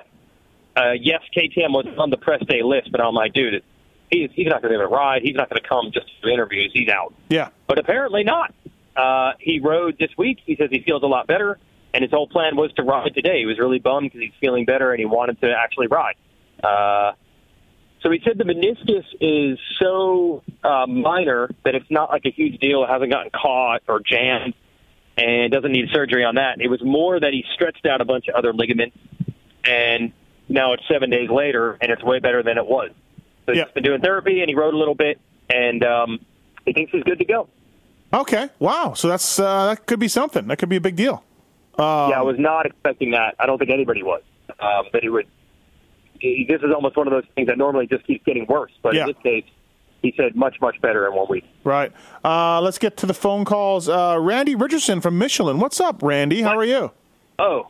uh, 0.76 0.92
yes, 1.00 1.22
KTM 1.36 1.72
was 1.72 1.86
on 1.98 2.10
the 2.10 2.18
press 2.18 2.42
day 2.48 2.62
list, 2.64 2.92
but 2.92 3.02
I'm 3.02 3.14
like, 3.14 3.34
dude, 3.34 3.64
he's, 4.10 4.30
he's 4.34 4.48
not 4.48 4.62
going 4.62 4.74
to 4.74 4.78
be 4.78 4.82
able 4.82 4.90
to 4.90 4.96
ride. 4.96 5.22
He's 5.24 5.36
not 5.36 5.50
going 5.50 5.62
to 5.62 5.68
come 5.68 5.92
just 5.94 6.08
for 6.22 6.30
interviews. 6.30 6.72
He's 6.74 6.90
out. 6.90 7.14
Yeah. 7.30 7.50
But 7.68 7.80
apparently 7.80 8.24
not. 8.24 8.54
Uh, 8.96 9.32
he 9.40 9.60
rode 9.60 9.98
this 10.00 10.12
week. 10.18 10.40
He 10.46 10.56
says 10.56 10.70
he 10.72 10.84
feels 10.84 11.04
a 11.04 11.08
lot 11.08 11.28
better, 11.28 11.58
and 11.94 12.04
his 12.04 12.12
whole 12.12 12.28
plan 12.28 12.56
was 12.56 12.72
to 12.74 12.84
ride 12.84 13.14
today. 13.16 13.40
He 13.40 13.46
was 13.46 13.58
really 13.60 13.80
bummed 13.80 14.12
because 14.12 14.22
he's 14.22 14.40
feeling 14.40 14.66
better 14.66 14.92
and 14.92 15.00
he 15.00 15.06
wanted 15.06 15.40
to 15.42 15.52
actually 15.52 15.88
ride. 15.88 16.16
Uh, 16.64 17.14
so 18.04 18.12
he 18.12 18.22
said 18.24 18.38
the 18.38 18.44
meniscus 18.44 19.06
is 19.22 19.58
so 19.82 20.44
uh, 20.64 20.86
minor 20.86 21.50
that 21.64 21.74
it's 21.74 21.90
not 21.90 22.10
like 22.10 22.26
a 22.26 22.32
huge 22.32 22.60
deal. 22.60 22.84
It 22.84 22.90
hasn't 22.90 23.12
gotten 23.12 23.32
caught 23.32 23.82
or 23.88 24.02
jammed 24.02 24.54
and 25.18 25.52
doesn't 25.52 25.72
need 25.72 25.86
surgery 25.94 26.26
on 26.26 26.36
that. 26.36 26.60
It 26.60 26.68
was 26.68 26.84
more 26.84 27.20
that 27.20 27.32
he 27.32 27.46
stretched 27.54 27.86
out 27.86 28.02
a 28.02 28.06
bunch 28.06 28.28
of 28.28 28.36
other 28.36 28.54
ligaments, 28.54 28.98
and 29.64 30.12
now 30.50 30.74
it's 30.74 30.84
seven 30.92 31.10
days 31.10 31.30
later, 31.30 31.78
and 31.82 31.92
it's 31.92 32.04
way 32.04 32.20
better 32.20 32.44
than 32.44 32.58
it 32.58 32.66
was. 32.66 32.92
So 33.46 33.54
he's 33.54 33.64
been 33.74 33.84
doing 33.84 34.02
therapy, 34.02 34.42
and 34.42 34.50
he 34.50 34.56
rode 34.56 34.74
a 34.74 34.78
little 34.78 34.96
bit, 34.96 35.20
and 35.50 35.84
um, 35.84 36.20
he 36.66 36.74
thinks 36.74 36.92
he's 36.92 37.04
good 37.04 37.20
to 37.20 37.26
go. 37.26 37.48
Okay. 38.14 38.50
Wow. 38.60 38.94
So 38.94 39.08
that's 39.08 39.40
uh, 39.40 39.68
that 39.68 39.86
could 39.86 40.00
be 40.00 40.08
something. 40.08 40.48
That 40.48 40.58
could 40.58 40.70
be 40.70 40.76
a 40.76 40.82
big 40.82 40.96
deal. 40.96 41.24
Um, 41.78 42.12
yeah, 42.12 42.20
I 42.20 42.22
was 42.22 42.38
not 42.38 42.66
expecting 42.66 43.12
that. 43.12 43.36
I 43.40 43.46
don't 43.46 43.58
think 43.58 43.72
anybody 43.72 44.04
was. 44.04 44.22
Um, 44.60 44.86
that 44.94 45.02
he 45.02 45.10
would. 45.10 45.28
He, 46.24 46.46
this 46.48 46.62
is 46.62 46.72
almost 46.74 46.96
one 46.96 47.06
of 47.06 47.12
those 47.12 47.26
things 47.36 47.48
that 47.50 47.58
normally 47.58 47.86
just 47.86 48.08
keeps 48.08 48.24
getting 48.26 48.46
worse, 48.48 48.72
but 48.82 48.94
Yeah. 48.96 49.02
in 49.02 49.08
this 49.08 49.18
case, 49.24 49.44
he 50.02 50.14
said 50.16 50.38
much, 50.38 50.56
much 50.62 50.80
better 50.82 51.06
in 51.06 51.14
one 51.14 51.28
week. 51.30 51.44
Right. 51.66 51.92
Uh, 52.24 52.62
let's 52.62 52.78
get 52.78 52.96
to 52.98 53.06
the 53.06 53.14
phone 53.14 53.44
calls. 53.44 53.90
Uh, 53.90 54.18
Randy 54.20 54.56
Richardson 54.56 55.02
from 55.02 55.18
Michelin. 55.18 55.60
What's 55.60 55.82
up, 55.82 56.02
Randy? 56.02 56.42
How 56.42 56.58
are 56.58 56.64
you? 56.64 56.92
Oh. 57.40 57.68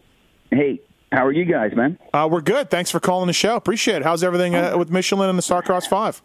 Hey, 0.51 0.79
how 1.11 1.25
are 1.25 1.31
you 1.31 1.45
guys, 1.45 1.75
man? 1.75 1.97
Uh, 2.13 2.27
we're 2.31 2.41
good. 2.41 2.69
Thanks 2.69 2.91
for 2.91 2.99
calling 2.99 3.25
the 3.25 3.33
show. 3.33 3.55
Appreciate 3.55 3.97
it. 3.97 4.03
How's 4.03 4.23
everything 4.23 4.53
uh, 4.55 4.77
with 4.77 4.91
Michelin 4.91 5.29
and 5.29 5.37
the 5.37 5.41
Starcross 5.43 5.87
5? 5.87 6.21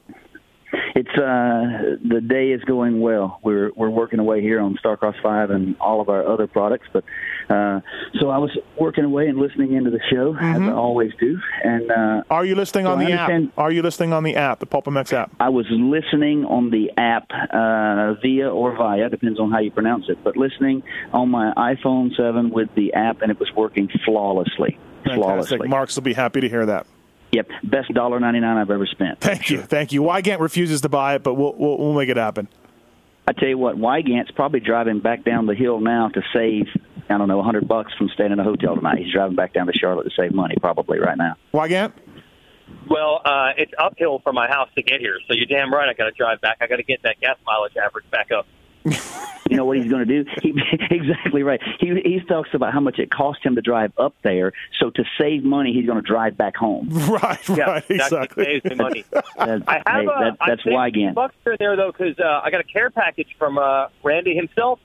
It's 0.95 1.09
uh 1.11 1.97
the 2.03 2.21
day 2.21 2.51
is 2.51 2.63
going 2.65 3.01
well. 3.01 3.39
We're 3.43 3.71
we're 3.77 3.91
working 3.91 4.19
away 4.19 4.41
here 4.41 4.61
on 4.61 4.77
Starcross 4.85 5.21
Five 5.23 5.51
and 5.51 5.77
all 5.81 6.01
of 6.01 6.09
our 6.09 6.27
other 6.27 6.47
products, 6.47 6.89
but 6.93 7.05
uh 7.49 7.81
so 8.21 8.31
I 8.31 8.39
was 8.39 8.57
working 8.79 9.05
away 9.05 9.29
and 9.29 9.39
listening 9.39 9.75
into 9.75 9.91
the 9.91 10.01
show 10.11 10.37
as 10.37 10.61
I 10.61 10.71
always 10.73 11.13
do. 11.21 11.39
And 11.65 11.91
uh 11.91 11.95
Mm-hmm. 12.19 12.33
Are 12.33 12.45
you 12.45 12.55
listening 12.55 12.85
so 12.87 12.93
on 12.93 12.99
the 12.99 13.13
app? 13.13 13.31
Are 13.57 13.71
you 13.71 13.83
listening 13.83 14.13
on 14.13 14.23
the 14.23 14.37
app, 14.37 14.61
the 14.61 14.67
PulpMX 14.67 15.13
app? 15.13 15.31
I 15.41 15.49
was 15.49 15.67
listening 15.71 16.45
on 16.45 16.71
the 16.71 16.91
app 16.97 17.31
uh, 17.31 18.15
via 18.21 18.49
or 18.51 18.77
via, 18.77 19.09
depends 19.09 19.39
on 19.39 19.51
how 19.51 19.59
you 19.59 19.71
pronounce 19.71 20.09
it, 20.09 20.19
but 20.23 20.37
listening 20.37 20.83
on 21.13 21.31
my 21.31 21.53
iPhone 21.57 22.15
7 22.17 22.51
with 22.51 22.69
the 22.75 22.95
app, 22.95 23.23
and 23.23 23.31
it 23.31 23.39
was 23.39 23.51
working 23.57 23.89
flawlessly. 24.05 24.79
Fantastic. 25.05 25.23
Flawlessly. 25.23 25.69
Marks 25.69 25.97
will 25.97 26.03
be 26.03 26.15
happy 26.15 26.41
to 26.41 26.49
hear 26.49 26.67
that. 26.67 26.87
Yep, 27.33 27.49
best 27.65 27.93
dollar 27.93 28.21
ninety 28.21 28.41
nine 28.41 28.57
I've 28.57 28.71
ever 28.71 28.87
spent. 28.87 29.21
Thank 29.21 29.51
you, 29.51 29.61
thank 29.61 29.93
you. 29.93 30.03
Weigandt 30.03 30.41
refuses 30.41 30.81
to 30.81 30.89
buy 30.89 31.15
it, 31.15 31.23
but 31.23 31.35
we'll 31.35 31.55
we'll, 31.57 31.79
we'll 31.79 31.95
make 31.95 32.09
it 32.09 32.17
happen. 32.17 32.49
I 33.27 33.33
tell 33.33 33.49
you 33.49 33.59
what, 33.59 33.77
Weigandt's 33.77 34.31
probably 34.31 34.61
driving 34.61 35.01
back 35.01 35.25
down 35.25 35.45
the 35.45 35.55
hill 35.55 35.81
now 35.81 36.09
to 36.09 36.23
save, 36.33 36.67
I 37.11 37.19
don't 37.19 37.29
know, 37.29 37.41
a 37.41 37.43
hundred 37.43 37.69
bucks 37.69 37.93
from 37.99 38.09
staying 38.09 38.33
in 38.33 38.41
a 38.41 38.45
hotel 38.45 38.75
tonight. 38.75 38.97
He's 38.97 39.13
driving 39.13 39.37
back 39.37 39.53
down 39.53 39.67
to 39.67 39.73
Charlotte 39.75 40.05
to 40.05 40.11
save 40.17 40.33
money, 40.33 40.55
probably 40.59 40.99
right 40.99 41.19
now. 41.19 41.37
Weigandt? 41.53 41.93
Well, 42.89 43.21
uh, 43.23 43.51
it's 43.59 43.73
uphill 43.79 44.21
from 44.21 44.35
my 44.35 44.49
house 44.49 44.71
to 44.77 44.83
get 44.83 45.01
here, 45.01 45.19
so 45.29 45.35
you're 45.35 45.45
damn 45.45 45.71
right. 45.71 45.91
I 45.91 45.93
got 45.93 46.05
to 46.07 46.13
drive 46.13 46.41
back. 46.41 46.57
I 46.63 46.67
got 46.67 46.77
to 46.77 46.83
get 46.83 47.03
that 47.03 47.21
gas 47.21 47.37
mileage 47.47 47.77
average 47.77 48.11
back 48.11 48.31
up. 48.33 48.47
You 49.49 49.57
know 49.57 49.65
what 49.65 49.79
he's 49.79 49.91
going 49.91 50.07
to 50.07 50.23
do? 50.25 50.31
He, 50.43 50.53
exactly 50.91 51.43
right. 51.43 51.61
He 51.81 51.89
he 52.05 52.21
talks 52.29 52.51
about 52.53 52.73
how 52.73 52.81
much 52.81 52.99
it 52.99 53.11
cost 53.11 53.45
him 53.45 53.55
to 53.55 53.63
drive 53.63 53.93
up 53.97 54.15
there. 54.23 54.53
So 54.79 54.91
to 54.91 55.05
save 55.19 55.43
money, 55.43 55.73
he's 55.73 55.87
going 55.87 55.97
to 55.97 56.07
drive 56.07 56.37
back 56.37 56.57
home. 56.57 56.89
Right, 57.09 57.49
yeah, 57.49 57.81
That 57.89 58.29
saves 58.35 58.65
me 58.65 58.75
money. 58.75 59.05
That's, 59.13 59.63
I 59.67 59.75
have 59.75 59.83
hey, 59.87 60.03
a, 60.03 60.07
that, 60.07 60.37
that's 60.47 60.61
I 60.61 60.65
saved 60.65 60.67
Weigandt. 60.67 61.15
Bucks 61.15 61.35
in 61.47 61.57
there 61.59 61.77
though, 61.77 61.91
because 61.91 62.19
uh, 62.19 62.41
I 62.45 62.51
got 62.51 62.61
a 62.61 62.65
care 62.65 62.91
package 62.91 63.29
from 63.39 63.57
uh, 63.57 63.87
Randy 64.05 64.35
himself 64.35 64.79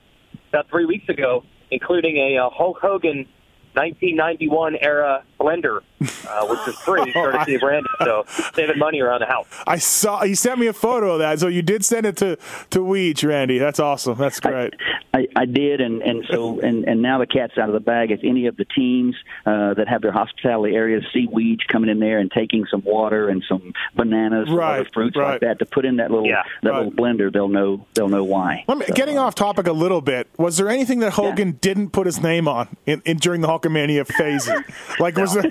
about 0.48 0.70
three 0.70 0.86
weeks 0.86 1.08
ago, 1.08 1.44
including 1.70 2.16
a 2.16 2.38
uh, 2.38 2.50
Hulk 2.50 2.78
Hogan 2.80 3.26
1991 3.74 4.76
era 4.76 5.22
blender, 5.40 5.80
uh, 6.28 6.46
which 6.46 6.68
is 6.68 6.74
free, 6.76 7.12
courtesy 7.12 7.56
of 7.56 7.62
Randy. 7.62 7.88
So 8.02 8.24
saving 8.54 8.78
money 8.78 9.00
around 9.00 9.20
the 9.20 9.26
house. 9.26 9.46
I 9.66 9.78
saw 9.78 10.22
he 10.24 10.34
sent 10.34 10.58
me 10.58 10.66
a 10.66 10.72
photo 10.72 11.12
of 11.14 11.18
that, 11.20 11.40
so 11.40 11.48
you 11.48 11.62
did 11.62 11.84
send 11.84 12.06
it 12.06 12.16
to 12.18 12.36
to 12.70 12.78
Weege, 12.80 13.26
Randy. 13.28 13.58
That's 13.58 13.80
awesome. 13.80 14.16
That's 14.18 14.40
great. 14.40 14.74
I, 15.12 15.26
I 15.36 15.44
did, 15.44 15.80
and 15.80 16.02
and 16.02 16.24
so 16.30 16.60
and 16.60 16.84
and 16.84 17.02
now 17.02 17.18
the 17.18 17.26
cat's 17.26 17.56
out 17.58 17.68
of 17.68 17.74
the 17.74 17.80
bag. 17.80 18.10
If 18.10 18.20
any 18.24 18.46
of 18.46 18.56
the 18.56 18.64
teams 18.64 19.14
uh, 19.46 19.74
that 19.74 19.86
have 19.88 20.02
their 20.02 20.12
hospitality 20.12 20.74
areas 20.74 21.04
see 21.12 21.28
weeds 21.30 21.62
coming 21.70 21.90
in 21.90 22.00
there 22.00 22.18
and 22.18 22.30
taking 22.30 22.66
some 22.70 22.82
water 22.84 23.28
and 23.28 23.44
some 23.48 23.72
bananas, 23.94 24.48
and 24.48 24.56
Right, 24.56 24.80
other 24.80 24.88
fruits 24.92 25.16
right. 25.16 25.32
like 25.32 25.40
that 25.42 25.58
to 25.60 25.66
put 25.66 25.84
in 25.84 25.96
that 25.96 26.10
little 26.10 26.28
that 26.62 26.74
little 26.74 26.90
blender, 26.92 27.32
they'll 27.32 27.48
know 27.48 27.86
they'll 27.94 28.08
know 28.08 28.24
why. 28.24 28.64
Let 28.66 28.78
me, 28.78 28.86
getting 28.94 29.18
off 29.18 29.34
topic 29.34 29.66
a 29.66 29.72
little 29.72 30.00
bit. 30.00 30.28
Was 30.38 30.56
there 30.56 30.68
anything 30.68 31.00
that 31.00 31.12
Hogan 31.12 31.52
didn't 31.60 31.90
put 31.90 32.06
his 32.06 32.20
name 32.20 32.48
on 32.48 32.76
in, 32.86 33.02
in 33.04 33.18
during 33.18 33.40
the 33.40 33.48
Hulkamania 33.68 34.06
phases? 34.06 34.52
Like 34.98 35.16
was 35.16 35.34
there 35.34 35.42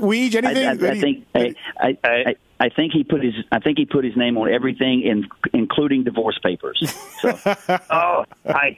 Weege 0.00 0.34
anything? 0.36 0.66
I, 0.66 0.86
I, 0.86 0.90
I 0.90 1.00
think 1.00 1.26
I, 1.34 1.54
I, 1.78 1.98
I, 2.04 2.36
I 2.60 2.68
think 2.68 2.92
he 2.92 3.04
put 3.04 3.22
his 3.22 3.34
I 3.52 3.58
think 3.58 3.78
he 3.78 3.84
put 3.86 4.04
his 4.04 4.16
name 4.16 4.36
on 4.38 4.52
everything, 4.52 5.02
in, 5.02 5.26
including 5.52 6.04
divorce 6.04 6.38
papers. 6.42 6.80
oh, 7.90 8.24
nice, 8.44 8.76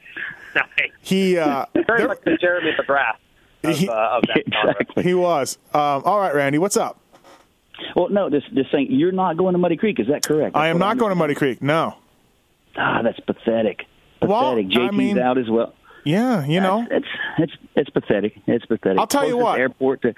nice. 0.54 0.90
He 1.02 1.36
uh, 1.38 1.66
Very 1.86 2.06
much 2.06 2.18
the 2.24 2.36
Jeremy 2.40 2.72
McGrath 2.78 3.16
of, 3.64 3.76
He- 3.76 3.88
uh, 3.88 3.92
of 4.18 4.22
that 4.28 4.44
genre. 4.52 5.02
he 5.02 5.14
was. 5.14 5.58
Um, 5.74 6.02
all 6.04 6.18
right, 6.18 6.34
Randy, 6.34 6.58
what's 6.58 6.76
up? 6.76 6.98
Well, 7.94 8.08
no, 8.08 8.30
this 8.30 8.42
this 8.52 8.66
thing 8.72 8.86
you're 8.90 9.12
not 9.12 9.36
going 9.36 9.52
to 9.52 9.58
Muddy 9.58 9.76
Creek, 9.76 10.00
is 10.00 10.06
that 10.08 10.24
correct? 10.24 10.56
I 10.56 10.68
am 10.68 10.78
not 10.78 10.88
I'm- 10.88 10.98
going 10.98 11.10
to 11.10 11.16
Muddy 11.16 11.34
Creek. 11.34 11.60
No. 11.62 11.96
Ah, 12.78 13.00
that's 13.02 13.20
pathetic. 13.20 13.84
Well, 14.22 14.54
Pathetic. 14.56 14.66
I 14.78 14.88
JT's 14.88 14.96
mean- 14.96 15.18
out 15.18 15.36
as 15.38 15.48
well. 15.48 15.74
Yeah, 16.06 16.44
you 16.46 16.60
know, 16.60 16.86
it's 16.90 17.06
it's 17.38 17.52
it's 17.74 17.90
pathetic. 17.90 18.38
It's 18.46 18.64
pathetic. 18.64 18.98
I'll 18.98 19.06
tell 19.06 19.26
you 19.26 19.36
what. 19.36 19.58
Airport 19.58 20.02
to. 20.02 20.14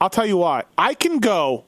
I'll 0.00 0.10
tell 0.10 0.26
you 0.26 0.36
why. 0.36 0.64
I 0.78 0.94
can 0.94 1.18
go. 1.18 1.64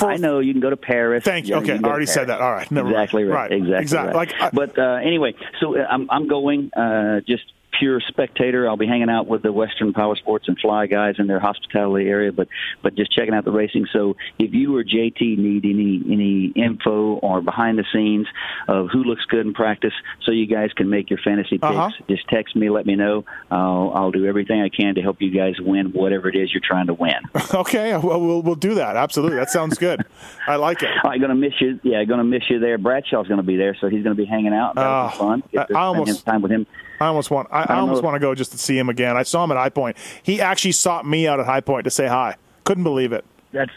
I 0.00 0.16
know 0.18 0.40
you 0.40 0.52
can 0.52 0.60
go 0.60 0.68
to 0.68 0.76
Paris. 0.76 1.24
Thank 1.24 1.46
you. 1.48 1.54
Yeah, 1.54 1.60
Okay, 1.62 1.78
go 1.78 1.88
I 1.88 1.90
already 1.90 2.06
said 2.06 2.26
that. 2.28 2.40
All 2.40 2.52
right, 2.52 2.70
never 2.70 2.90
exactly 2.90 3.22
mind. 3.24 3.34
right. 3.34 3.50
Right, 3.50 3.52
Exactly. 3.52 3.80
exactly. 3.82 4.14
Right. 4.14 4.28
Like, 4.32 4.42
I- 4.42 4.50
but 4.52 4.78
uh, 4.78 4.94
anyway, 5.02 5.34
so 5.60 5.78
uh, 5.78 5.86
I'm 5.88 6.10
I'm 6.10 6.28
going 6.28 6.70
uh, 6.74 7.20
just 7.26 7.44
pure 7.78 8.00
spectator. 8.00 8.68
I'll 8.68 8.76
be 8.76 8.86
hanging 8.86 9.10
out 9.10 9.26
with 9.26 9.42
the 9.42 9.52
Western 9.52 9.92
Power 9.92 10.16
Sports 10.16 10.48
and 10.48 10.58
Fly 10.58 10.86
guys 10.86 11.16
in 11.18 11.26
their 11.26 11.40
hospitality 11.40 12.08
area, 12.08 12.32
but 12.32 12.48
but 12.82 12.94
just 12.94 13.12
checking 13.12 13.34
out 13.34 13.44
the 13.44 13.50
racing. 13.50 13.86
So 13.92 14.16
if 14.38 14.52
you 14.54 14.76
or 14.76 14.84
JT 14.84 15.38
need 15.38 15.64
any 15.64 16.02
any 16.10 16.46
info 16.56 17.14
or 17.14 17.40
behind 17.40 17.78
the 17.78 17.84
scenes 17.92 18.26
of 18.68 18.88
who 18.92 19.04
looks 19.04 19.24
good 19.26 19.46
in 19.46 19.54
practice, 19.54 19.92
so 20.24 20.32
you 20.32 20.46
guys 20.46 20.72
can 20.74 20.88
make 20.90 21.10
your 21.10 21.18
fantasy 21.24 21.58
picks, 21.58 21.64
Uh-huh. 21.64 21.90
just 22.08 22.26
text 22.28 22.56
me. 22.56 22.70
Let 22.70 22.86
me 22.86 22.94
know. 22.96 23.24
I'll 23.50 23.92
I'll 23.94 24.10
do 24.10 24.26
everything 24.26 24.60
I 24.62 24.68
can 24.68 24.94
to 24.96 25.02
help 25.02 25.20
you 25.20 25.30
guys 25.30 25.54
win 25.60 25.92
whatever 25.92 26.28
it 26.28 26.36
is 26.36 26.52
you're 26.52 26.62
trying 26.64 26.86
to 26.88 26.94
win. 26.94 27.14
Okay, 27.54 27.96
well, 27.96 28.20
we'll 28.20 28.42
we'll 28.42 28.54
do 28.54 28.74
that. 28.74 28.96
Absolutely, 28.96 29.36
that 29.36 29.50
sounds 29.50 29.78
good. 29.78 30.04
I 30.46 30.56
like 30.56 30.82
it. 30.82 30.90
I'm 31.04 31.20
gonna 31.20 31.34
miss 31.34 31.54
you. 31.60 31.78
Yeah, 31.82 32.04
gonna 32.04 32.24
miss 32.24 32.42
you 32.50 32.58
there. 32.58 32.76
Bradshaw's 32.78 33.28
gonna 33.28 33.42
be 33.42 33.56
there, 33.56 33.76
so 33.80 33.88
he's 33.88 34.02
gonna 34.02 34.14
be 34.14 34.24
hanging 34.24 34.52
out. 34.52 34.74
That'll 34.74 34.92
Oh, 34.92 35.08
be 35.10 35.16
fun. 35.18 35.42
Get 35.52 35.68
to 35.68 35.74
I- 35.76 35.80
I 35.88 35.92
spend 35.92 35.98
almost- 36.00 36.26
time 36.26 36.42
with 36.42 36.50
him. 36.52 36.66
I 37.00 37.06
almost 37.06 37.30
want. 37.30 37.48
I, 37.50 37.62
I, 37.62 37.66
don't 37.66 37.78
almost 37.78 38.02
know. 38.02 38.08
want 38.08 38.16
to 38.16 38.20
go 38.20 38.34
just 38.34 38.52
to 38.52 38.58
see 38.58 38.78
him 38.78 38.88
again. 38.88 39.16
I 39.16 39.22
saw 39.22 39.44
him 39.44 39.50
at 39.50 39.56
High 39.56 39.70
Point. 39.70 39.96
He 40.22 40.40
actually 40.40 40.72
sought 40.72 41.06
me 41.06 41.26
out 41.26 41.40
at 41.40 41.46
High 41.46 41.60
Point 41.60 41.84
to 41.84 41.90
say 41.90 42.06
hi. 42.06 42.36
Couldn't 42.64 42.84
believe 42.84 43.12
it. 43.12 43.24
That's 43.52 43.72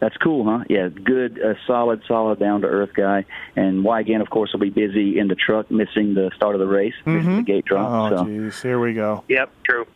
that's 0.00 0.16
cool, 0.18 0.44
huh? 0.44 0.64
Yeah, 0.68 0.88
good, 0.88 1.40
uh, 1.42 1.54
solid, 1.66 2.02
solid, 2.06 2.38
down 2.38 2.60
to 2.60 2.68
earth 2.68 2.90
guy. 2.94 3.24
And 3.56 3.84
Weigandt, 3.84 4.20
of 4.20 4.30
course, 4.30 4.52
will 4.52 4.60
be 4.60 4.70
busy 4.70 5.18
in 5.18 5.26
the 5.26 5.34
truck, 5.34 5.70
missing 5.70 6.14
the 6.14 6.30
start 6.36 6.54
of 6.54 6.60
the 6.60 6.68
race, 6.68 6.94
missing 7.04 7.36
the 7.38 7.42
gate 7.42 7.64
drop. 7.64 8.12
Oh, 8.12 8.16
so. 8.16 8.24
jeez, 8.24 8.62
here 8.62 8.78
we 8.78 8.94
go. 8.94 9.24
Yep, 9.28 9.50
true. 9.64 9.86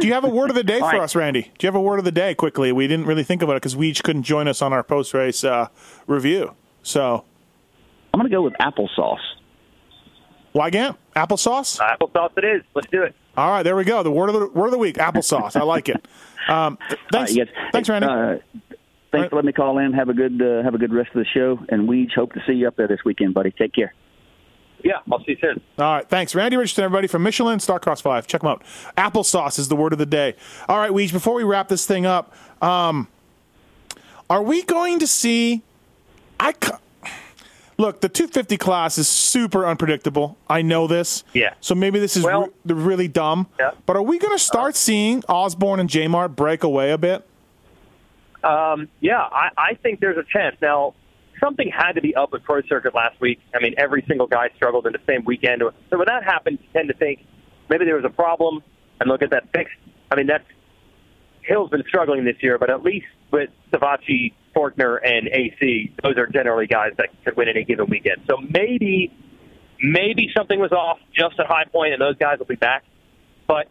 Do 0.00 0.06
you 0.06 0.14
have 0.14 0.24
a 0.24 0.28
word 0.28 0.50
of 0.50 0.56
the 0.56 0.64
day 0.64 0.78
for 0.80 0.86
right. 0.86 1.00
us, 1.00 1.14
Randy? 1.14 1.42
Do 1.42 1.66
you 1.66 1.68
have 1.68 1.74
a 1.74 1.80
word 1.80 1.98
of 1.98 2.04
the 2.04 2.12
day 2.12 2.34
quickly? 2.34 2.72
We 2.72 2.88
didn't 2.88 3.06
really 3.06 3.24
think 3.24 3.42
about 3.42 3.52
it 3.52 3.62
because 3.62 3.76
Weege 3.76 4.02
couldn't 4.02 4.24
join 4.24 4.48
us 4.48 4.62
on 4.62 4.72
our 4.72 4.82
post 4.82 5.12
race 5.14 5.44
uh, 5.44 5.68
review. 6.06 6.54
So 6.82 7.24
I'm 8.12 8.18
gonna 8.18 8.30
go 8.30 8.42
with 8.42 8.54
applesauce. 8.54 9.18
Weigandt 10.54 10.96
applesauce. 11.16 11.78
Applesauce 11.78 12.30
it 12.36 12.44
is. 12.44 12.62
Let's 12.74 12.88
do 12.90 13.02
it. 13.02 13.14
All 13.36 13.50
right, 13.50 13.62
there 13.62 13.76
we 13.76 13.84
go. 13.84 14.02
The 14.02 14.10
word 14.10 14.28
of 14.28 14.34
the 14.38 14.46
word 14.48 14.66
of 14.66 14.72
the 14.72 14.78
week: 14.78 14.96
applesauce. 14.96 15.56
I 15.56 15.62
like 15.62 15.88
it. 15.88 16.04
Um, 16.48 16.78
thanks, 16.88 17.04
All 17.14 17.20
right, 17.20 17.30
yes. 17.30 17.48
thanks, 17.72 17.88
Randy. 17.88 18.06
Uh, 18.08 18.36
thanks 19.10 19.28
for 19.30 19.36
letting 19.36 19.46
me 19.46 19.52
call 19.52 19.78
in. 19.78 19.92
Have 19.94 20.08
a 20.10 20.14
good 20.14 20.40
uh, 20.42 20.62
have 20.62 20.74
a 20.74 20.78
good 20.78 20.92
rest 20.92 21.10
of 21.14 21.20
the 21.20 21.24
show, 21.24 21.58
and 21.70 21.88
we 21.88 22.10
hope 22.14 22.32
to 22.34 22.40
see 22.46 22.52
you 22.52 22.68
up 22.68 22.76
there 22.76 22.88
this 22.88 23.00
weekend, 23.04 23.32
buddy. 23.34 23.50
Take 23.50 23.72
care. 23.72 23.94
Yeah, 24.84 24.94
I'll 25.10 25.20
see 25.20 25.32
you 25.32 25.36
soon. 25.40 25.62
All 25.78 25.94
right, 25.94 26.08
thanks, 26.08 26.34
Randy 26.34 26.56
Richardson, 26.56 26.84
everybody 26.84 27.06
from 27.06 27.22
Michelin 27.22 27.58
Starcross 27.60 28.02
Five. 28.02 28.26
Check 28.26 28.40
them 28.42 28.50
out. 28.50 28.62
Applesauce 28.98 29.58
is 29.58 29.68
the 29.68 29.76
word 29.76 29.92
of 29.92 29.98
the 29.98 30.06
day. 30.06 30.34
All 30.68 30.76
right, 30.78 30.90
Weege. 30.90 31.12
Before 31.12 31.34
we 31.34 31.44
wrap 31.44 31.68
this 31.68 31.86
thing 31.86 32.04
up, 32.04 32.34
um, 32.60 33.06
are 34.28 34.42
we 34.42 34.62
going 34.64 34.98
to 34.98 35.06
see? 35.06 35.62
I 36.40 36.52
ca- 36.52 36.80
look. 37.78 38.00
The 38.00 38.08
250 38.08 38.56
class 38.56 38.98
is 38.98 39.08
super 39.08 39.66
unpredictable. 39.66 40.36
I 40.48 40.62
know 40.62 40.86
this. 40.86 41.24
Yeah. 41.32 41.54
So 41.60 41.74
maybe 41.74 41.98
this 41.98 42.16
is 42.16 42.24
Well- 42.24 42.48
re- 42.64 42.74
really 42.74 43.08
dumb. 43.08 43.46
Yeah. 43.58 43.72
But 43.86 43.96
are 43.96 44.02
we 44.02 44.18
going 44.18 44.34
to 44.36 44.42
start 44.42 44.76
seeing 44.76 45.22
Osborne 45.28 45.80
and 45.80 45.88
J 45.88 46.08
Mart 46.08 46.36
break 46.36 46.62
away 46.62 46.90
a 46.92 46.98
bit? 46.98 47.26
Um, 48.44 48.88
yeah, 49.00 49.20
I, 49.20 49.50
I 49.56 49.74
think 49.82 50.00
there's 50.00 50.18
a 50.18 50.24
chance. 50.24 50.56
Now, 50.60 50.94
something 51.40 51.68
had 51.68 51.92
to 51.92 52.00
be 52.00 52.14
up 52.16 52.32
with 52.32 52.42
Pro 52.42 52.60
Circuit 52.62 52.94
last 52.94 53.20
week. 53.20 53.40
I 53.54 53.60
mean, 53.60 53.74
every 53.78 54.04
single 54.08 54.26
guy 54.26 54.48
struggled 54.56 54.86
in 54.86 54.92
the 54.92 55.00
same 55.06 55.24
weekend. 55.24 55.62
So 55.90 55.98
when 55.98 56.06
that 56.06 56.24
happens, 56.24 56.58
you 56.60 56.66
tend 56.72 56.88
to 56.88 56.94
think 56.94 57.20
maybe 57.70 57.84
there 57.84 57.94
was 57.96 58.04
a 58.04 58.10
problem 58.10 58.62
and 59.00 59.08
look 59.08 59.22
at 59.22 59.30
that 59.30 59.44
fixed. 59.54 59.76
I 60.10 60.16
mean, 60.16 60.26
that's 60.26 60.44
Hill's 61.42 61.70
been 61.70 61.84
struggling 61.86 62.24
this 62.24 62.36
year, 62.40 62.58
but 62.58 62.70
at 62.70 62.82
least 62.82 63.06
with 63.32 63.50
Savatgy, 63.72 64.34
Forkner, 64.54 64.98
and 65.02 65.28
AC, 65.28 65.94
those 66.02 66.16
are 66.16 66.26
generally 66.26 66.66
guys 66.66 66.92
that 66.98 67.08
could 67.24 67.36
win 67.36 67.48
any 67.48 67.64
given 67.64 67.86
weekend. 67.88 68.18
So 68.28 68.36
maybe, 68.36 69.12
maybe 69.80 70.30
something 70.36 70.60
was 70.60 70.72
off 70.72 70.98
just 71.14 71.40
at 71.40 71.46
High 71.46 71.64
Point, 71.64 71.94
and 71.94 72.00
those 72.00 72.16
guys 72.16 72.38
will 72.38 72.46
be 72.46 72.56
back. 72.56 72.84
But 73.46 73.68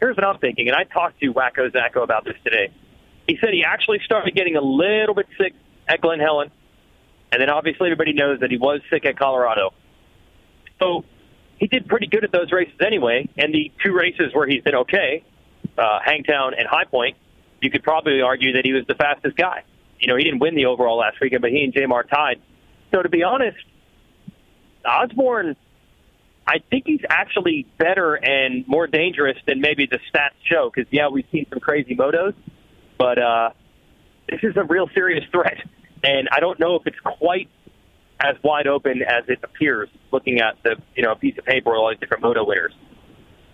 here's 0.00 0.16
what 0.16 0.24
I'm 0.26 0.38
thinking, 0.38 0.68
and 0.68 0.76
I 0.76 0.84
talked 0.84 1.20
to 1.20 1.32
Wacko 1.32 1.70
Zacko 1.70 2.02
about 2.02 2.24
this 2.24 2.36
today. 2.44 2.72
He 3.26 3.38
said 3.40 3.50
he 3.52 3.64
actually 3.64 4.00
started 4.04 4.34
getting 4.34 4.56
a 4.56 4.60
little 4.60 5.14
bit 5.14 5.26
sick 5.38 5.54
at 5.88 6.00
Glen 6.00 6.20
Helen, 6.20 6.50
and 7.32 7.40
then 7.40 7.50
obviously 7.50 7.86
everybody 7.88 8.12
knows 8.12 8.40
that 8.40 8.50
he 8.50 8.58
was 8.58 8.80
sick 8.90 9.04
at 9.04 9.18
Colorado. 9.18 9.72
So 10.80 11.04
he 11.58 11.66
did 11.66 11.88
pretty 11.88 12.06
good 12.06 12.24
at 12.24 12.32
those 12.32 12.52
races 12.52 12.74
anyway, 12.84 13.28
and 13.36 13.54
the 13.54 13.72
two 13.84 13.92
races 13.92 14.32
where 14.32 14.46
he's 14.46 14.62
been 14.62 14.76
okay, 14.76 15.24
uh, 15.78 15.98
Hangtown 16.04 16.54
and 16.54 16.66
High 16.68 16.84
Point, 16.84 17.16
you 17.60 17.70
could 17.70 17.82
probably 17.82 18.20
argue 18.20 18.52
that 18.54 18.64
he 18.64 18.72
was 18.72 18.84
the 18.86 18.94
fastest 18.94 19.36
guy. 19.36 19.64
You 19.98 20.08
know, 20.08 20.16
he 20.16 20.24
didn't 20.24 20.40
win 20.40 20.54
the 20.54 20.66
overall 20.66 20.98
last 20.98 21.20
weekend, 21.20 21.42
but 21.42 21.50
he 21.50 21.64
and 21.64 21.72
J. 21.72 21.86
Mart 21.86 22.08
tied. 22.10 22.40
So 22.94 23.02
to 23.02 23.08
be 23.08 23.22
honest, 23.22 23.58
Osborne, 24.84 25.56
I 26.46 26.58
think 26.70 26.84
he's 26.86 27.00
actually 27.08 27.66
better 27.78 28.14
and 28.14 28.66
more 28.68 28.86
dangerous 28.86 29.36
than 29.46 29.60
maybe 29.60 29.86
the 29.86 29.98
stats 30.12 30.36
show. 30.44 30.70
Because 30.72 30.90
yeah, 30.92 31.08
we've 31.08 31.26
seen 31.32 31.46
some 31.50 31.60
crazy 31.60 31.96
motos, 31.96 32.34
but 32.98 33.18
uh, 33.18 33.50
this 34.28 34.40
is 34.42 34.56
a 34.56 34.64
real 34.64 34.88
serious 34.94 35.24
threat. 35.30 35.58
and 36.02 36.28
I 36.30 36.40
don't 36.40 36.60
know 36.60 36.76
if 36.76 36.86
it's 36.86 37.00
quite 37.00 37.48
as 38.20 38.36
wide 38.42 38.66
open 38.66 39.02
as 39.02 39.24
it 39.28 39.40
appears 39.42 39.88
looking 40.12 40.40
at 40.40 40.56
the 40.62 40.76
you 40.94 41.02
know 41.02 41.12
a 41.12 41.16
piece 41.16 41.36
of 41.38 41.44
paper 41.44 41.70
with 41.70 41.78
all 41.78 41.90
these 41.90 41.98
different 41.98 42.22
moto 42.22 42.44
winners. 42.46 42.72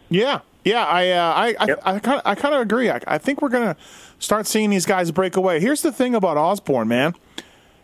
Yeah, 0.09 0.41
yeah, 0.65 0.85
I, 0.85 1.11
uh, 1.11 1.33
I, 1.33 1.47
I, 1.59 1.95
I 1.95 1.99
kind 1.99 2.17
of, 2.19 2.23
I 2.25 2.35
kind 2.35 2.55
of 2.55 2.61
agree. 2.61 2.91
I, 2.91 3.01
I 3.07 3.19
think 3.19 3.43
we're 3.43 3.49
gonna 3.49 3.77
start 4.19 4.47
seeing 4.47 4.71
these 4.71 4.87
guys 4.87 5.11
break 5.11 5.37
away. 5.37 5.61
Here's 5.61 5.83
the 5.83 5.93
thing 5.93 6.15
about 6.15 6.37
Osborne, 6.37 6.89
man. 6.89 7.15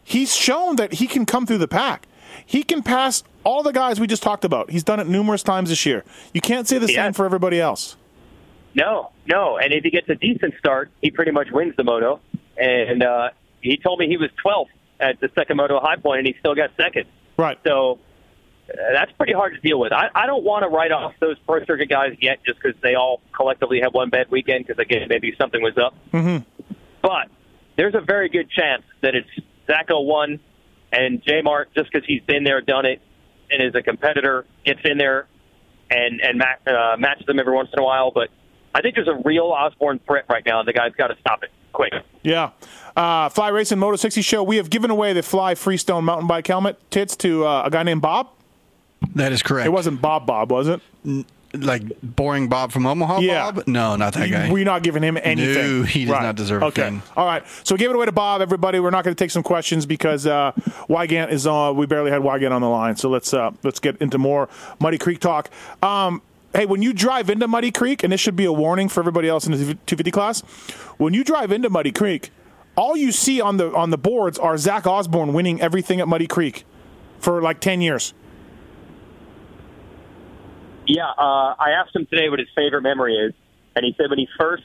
He's 0.04 0.34
shown 0.34 0.76
that 0.76 0.94
he 0.94 1.06
can 1.06 1.26
come 1.26 1.44
through 1.46 1.58
the 1.58 1.68
pack. 1.68 2.06
He 2.46 2.62
can 2.62 2.82
pass 2.82 3.22
all 3.44 3.62
the 3.62 3.72
guys 3.72 4.00
we 4.00 4.06
just 4.06 4.22
talked 4.22 4.44
about. 4.44 4.70
He's 4.70 4.84
done 4.84 5.00
it 5.00 5.06
numerous 5.06 5.42
times 5.42 5.68
this 5.68 5.84
year. 5.84 6.04
You 6.32 6.40
can't 6.40 6.66
say 6.68 6.78
the 6.78 6.90
Yeah. 6.90 7.04
same 7.06 7.12
for 7.12 7.24
everybody 7.26 7.60
else. 7.60 7.96
No, 8.74 9.10
no, 9.26 9.58
and 9.58 9.72
if 9.72 9.82
he 9.82 9.90
gets 9.90 10.08
a 10.08 10.14
decent 10.14 10.54
start, 10.58 10.90
he 11.02 11.10
pretty 11.10 11.30
much 11.32 11.50
wins 11.50 11.74
the 11.76 11.84
moto. 11.84 12.20
And 12.56 13.02
uh, 13.02 13.30
he 13.60 13.76
told 13.76 13.98
me 13.98 14.06
he 14.08 14.16
was 14.16 14.30
12th 14.44 14.68
at 15.00 15.20
the 15.20 15.30
second 15.34 15.56
moto 15.56 15.80
high 15.80 15.96
point, 15.96 16.18
and 16.18 16.26
he 16.26 16.36
still 16.38 16.54
got 16.54 16.70
second. 16.76 17.06
Right. 17.36 17.58
So 17.66 17.98
that's 18.92 19.12
pretty 19.12 19.32
hard 19.32 19.54
to 19.54 19.60
deal 19.60 19.78
with. 19.78 19.92
I, 19.92 20.08
I 20.14 20.26
don't 20.26 20.44
want 20.44 20.62
to 20.62 20.68
write 20.68 20.92
off 20.92 21.14
those 21.20 21.38
pro 21.46 21.64
circuit 21.64 21.88
guys 21.88 22.16
yet, 22.20 22.38
just 22.44 22.60
because 22.62 22.80
they 22.82 22.94
all 22.94 23.20
collectively 23.34 23.80
have 23.82 23.94
one 23.94 24.10
bad 24.10 24.30
weekend. 24.30 24.66
Because 24.66 24.80
again, 24.80 25.06
maybe 25.08 25.34
something 25.38 25.62
was 25.62 25.76
up. 25.78 25.94
Mm-hmm. 26.12 26.44
But 27.02 27.28
there's 27.76 27.94
a 27.94 28.00
very 28.00 28.28
good 28.28 28.50
chance 28.50 28.82
that 29.02 29.14
it's 29.14 29.28
Zacho 29.68 30.04
one 30.04 30.40
and 30.92 31.22
J 31.22 31.42
Mart 31.42 31.70
just 31.74 31.90
because 31.92 32.06
he's 32.06 32.22
been 32.22 32.44
there, 32.44 32.60
done 32.60 32.86
it, 32.86 33.00
and 33.50 33.62
is 33.62 33.74
a 33.74 33.82
competitor, 33.82 34.44
gets 34.64 34.80
in 34.84 34.98
there 34.98 35.26
and 35.90 36.20
and 36.20 36.38
ma- 36.38 36.72
uh, 36.72 36.96
matches 36.98 37.26
them 37.26 37.38
every 37.38 37.54
once 37.54 37.70
in 37.72 37.78
a 37.78 37.84
while. 37.84 38.10
But 38.10 38.28
I 38.74 38.82
think 38.82 38.94
there's 38.94 39.08
a 39.08 39.20
real 39.24 39.46
Osborne 39.46 40.00
threat 40.06 40.26
right 40.28 40.44
now, 40.44 40.60
and 40.60 40.68
the 40.68 40.72
guy's 40.72 40.92
got 40.92 41.08
to 41.08 41.16
stop 41.20 41.42
it 41.42 41.50
quick. 41.72 41.92
Yeah. 42.22 42.50
Uh, 42.96 43.28
Fly 43.28 43.48
Racing 43.48 43.78
Moto 43.78 43.96
60 43.96 44.22
show. 44.22 44.42
We 44.42 44.56
have 44.56 44.70
given 44.70 44.90
away 44.90 45.12
the 45.12 45.22
Fly 45.22 45.54
Freestone 45.54 46.04
mountain 46.04 46.26
bike 46.26 46.46
helmet 46.46 46.78
tits 46.90 47.16
to 47.18 47.46
uh, 47.46 47.62
a 47.66 47.70
guy 47.70 47.82
named 47.82 48.02
Bob. 48.02 48.30
That 49.14 49.32
is 49.32 49.42
correct. 49.42 49.66
It 49.66 49.70
wasn't 49.70 50.00
Bob 50.00 50.26
Bob, 50.26 50.50
was 50.50 50.68
it? 50.68 50.80
Like 51.54 51.82
boring 52.02 52.48
Bob 52.48 52.72
from 52.72 52.86
Omaha 52.86 53.20
Yeah. 53.20 53.50
Bob? 53.50 53.66
No, 53.66 53.96
not 53.96 54.12
that 54.14 54.30
guy. 54.30 54.50
We're 54.52 54.64
not 54.66 54.82
giving 54.82 55.02
him 55.02 55.16
anything. 55.22 55.80
No, 55.80 55.82
he 55.84 56.04
does 56.04 56.12
Right. 56.12 56.22
not 56.22 56.36
deserve 56.36 56.62
a 56.62 56.66
okay. 56.66 57.00
All 57.16 57.24
right. 57.24 57.42
So 57.64 57.74
we 57.74 57.78
gave 57.78 57.88
it 57.88 57.96
away 57.96 58.04
to 58.04 58.12
Bob, 58.12 58.42
everybody. 58.42 58.80
We're 58.80 58.90
not 58.90 59.02
going 59.02 59.16
to 59.16 59.24
take 59.24 59.30
some 59.30 59.42
questions 59.42 59.86
because 59.86 60.26
uh, 60.26 60.52
Weigandt 60.90 61.30
is 61.30 61.46
on. 61.46 61.76
We 61.76 61.86
barely 61.86 62.10
had 62.10 62.20
Weigandt 62.20 62.52
on 62.52 62.60
the 62.60 62.68
line. 62.68 62.96
So 62.96 63.08
let's 63.08 63.32
uh, 63.32 63.52
let's 63.62 63.80
get 63.80 63.96
into 63.96 64.18
more 64.18 64.50
Muddy 64.78 64.98
Creek 64.98 65.20
talk. 65.20 65.48
Um, 65.82 66.20
hey, 66.54 66.66
when 66.66 66.82
you 66.82 66.92
drive 66.92 67.30
into 67.30 67.48
Muddy 67.48 67.70
Creek, 67.70 68.02
and 68.04 68.12
this 68.12 68.20
should 68.20 68.36
be 68.36 68.44
a 68.44 68.52
warning 68.52 68.90
for 68.90 69.00
everybody 69.00 69.28
else 69.28 69.46
in 69.46 69.52
the 69.52 69.58
250 69.58 70.10
class, 70.10 70.40
when 70.98 71.14
you 71.14 71.24
drive 71.24 71.50
into 71.50 71.70
Muddy 71.70 71.92
Creek, 71.92 72.30
all 72.76 72.94
you 72.94 73.10
see 73.10 73.40
on 73.40 73.56
the 73.56 73.74
on 73.74 73.88
the 73.88 73.98
boards 73.98 74.38
are 74.38 74.58
Zach 74.58 74.86
Osborne 74.86 75.32
winning 75.32 75.62
everything 75.62 75.98
at 75.98 76.08
Muddy 76.08 76.26
Creek 76.26 76.66
for 77.20 77.40
like 77.40 77.60
10 77.60 77.80
years. 77.80 78.12
Yeah, 80.88 81.04
uh, 81.06 81.54
I 81.58 81.72
asked 81.80 81.94
him 81.94 82.06
today 82.06 82.30
what 82.30 82.38
his 82.38 82.48
favorite 82.56 82.80
memory 82.82 83.14
is, 83.14 83.34
and 83.76 83.84
he 83.84 83.94
said 83.98 84.08
when 84.08 84.18
he 84.18 84.26
first 84.38 84.62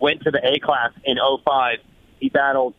went 0.00 0.22
to 0.22 0.30
the 0.30 0.40
A 0.42 0.58
class 0.60 0.92
in 1.04 1.16
'05, 1.44 1.78
he 2.20 2.30
battled. 2.30 2.74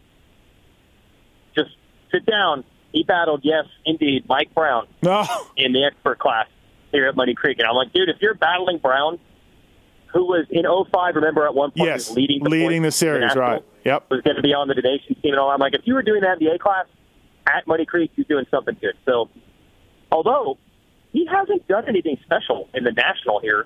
Just 1.56 1.70
sit 2.12 2.26
down. 2.26 2.64
He 2.92 3.04
battled, 3.04 3.42
yes, 3.44 3.66
indeed, 3.86 4.26
Mike 4.28 4.54
Brown 4.56 4.88
No. 5.04 5.24
in 5.56 5.74
the 5.74 5.86
expert 5.86 6.18
class 6.18 6.48
here 6.92 7.08
at 7.08 7.16
Muddy 7.16 7.36
Creek, 7.36 7.60
and 7.60 7.68
I'm 7.68 7.76
like, 7.76 7.94
dude, 7.94 8.10
if 8.10 8.16
you're 8.20 8.34
battling 8.34 8.80
Brown, 8.80 9.20
who 10.12 10.24
was 10.26 10.48
in 10.50 10.64
'05, 10.64 11.16
remember 11.16 11.46
at 11.46 11.54
one 11.54 11.70
point 11.70 11.88
Yes, 11.90 12.10
leading 12.10 12.44
the 12.44 12.50
leading 12.50 12.82
the 12.82 12.92
series, 12.92 13.36
right? 13.36 13.64
Yep. 13.86 14.06
was 14.10 14.22
going 14.22 14.36
to 14.36 14.42
be 14.42 14.54
on 14.56 14.68
the 14.68 14.74
donation 14.74 15.14
team 15.22 15.34
and 15.34 15.40
all. 15.40 15.52
I'm 15.52 15.60
like, 15.60 15.76
if 15.76 15.82
you 15.86 15.94
were 15.94 16.02
doing 16.02 16.22
that 16.22 16.40
in 16.42 16.48
the 16.48 16.56
A 16.56 16.58
class 16.58 16.86
at 17.46 17.68
Muddy 17.68 17.86
Creek, 17.86 18.12
you're 18.16 18.26
doing 18.28 18.46
something 18.50 18.76
good. 18.82 18.96
So, 19.06 19.30
although 20.12 20.58
he 21.12 21.26
hasn't 21.26 21.68
done 21.68 21.86
anything 21.88 22.18
special 22.24 22.70
in 22.74 22.84
the 22.84 22.92
national 22.92 23.40
here, 23.40 23.66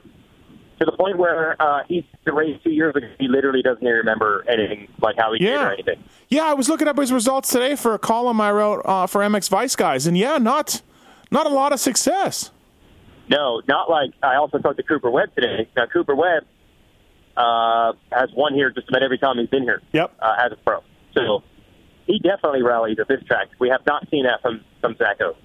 to 0.80 0.86
the 0.86 0.92
point 0.94 1.18
where 1.18 1.56
uh, 1.62 1.84
he's 1.88 2.04
the 2.26 2.34
race 2.34 2.60
two 2.64 2.72
years 2.72 2.96
ago, 2.96 3.08
he 3.20 3.28
literally 3.28 3.62
doesn't 3.62 3.84
even 3.84 3.94
remember 3.98 4.44
anything 4.50 4.88
like 5.02 5.16
how 5.18 5.32
he 5.34 5.40
did 5.40 5.50
Yeah. 5.50 5.68
or 5.68 5.72
anything. 5.74 6.04
Yeah, 6.30 6.44
I 6.46 6.54
was 6.54 6.68
looking 6.70 6.88
up 6.88 6.98
his 6.98 7.12
results 7.12 7.50
today 7.50 7.76
for 7.76 7.94
a 7.94 8.00
column 8.00 8.42
I 8.42 8.52
wrote 8.52 8.82
uh, 8.86 9.08
for 9.08 9.22
MX 9.22 9.50
Vice 9.50 9.76
guys, 9.76 10.08
and 10.08 10.18
yeah, 10.18 10.38
not 10.40 10.82
not 11.32 11.46
a 11.46 11.50
lot 11.50 11.74
of 11.74 11.80
success. 11.80 12.52
No, 13.30 13.62
not 13.68 13.90
like 13.90 14.12
I 14.22 14.36
also 14.36 14.58
talked 14.58 14.78
to 14.78 14.84
Cooper 14.84 15.10
Webb 15.12 15.34
today. 15.36 15.70
Now 15.78 15.86
Cooper 15.86 16.16
Webb 16.16 16.44
uh, 17.38 17.94
has 18.12 18.30
won 18.36 18.54
here 18.54 18.70
just 18.72 18.90
about 18.90 19.04
every 19.04 19.18
time 19.18 19.38
he's 19.38 19.50
been 19.50 19.64
here. 19.64 19.82
Yep. 19.94 20.14
Uh, 20.20 20.36
as 20.46 20.52
a 20.52 20.56
pro, 20.58 20.80
so 21.16 21.44
he 22.06 22.20
definitely 22.20 22.62
rallies 22.64 22.98
at 23.00 23.08
this 23.08 23.24
track. 23.26 23.48
We 23.60 23.70
have 23.70 23.82
not 23.86 24.08
seen 24.10 24.26
that 24.26 24.42
from 24.42 24.62
from 24.82 24.96
Zacho. 24.96 25.36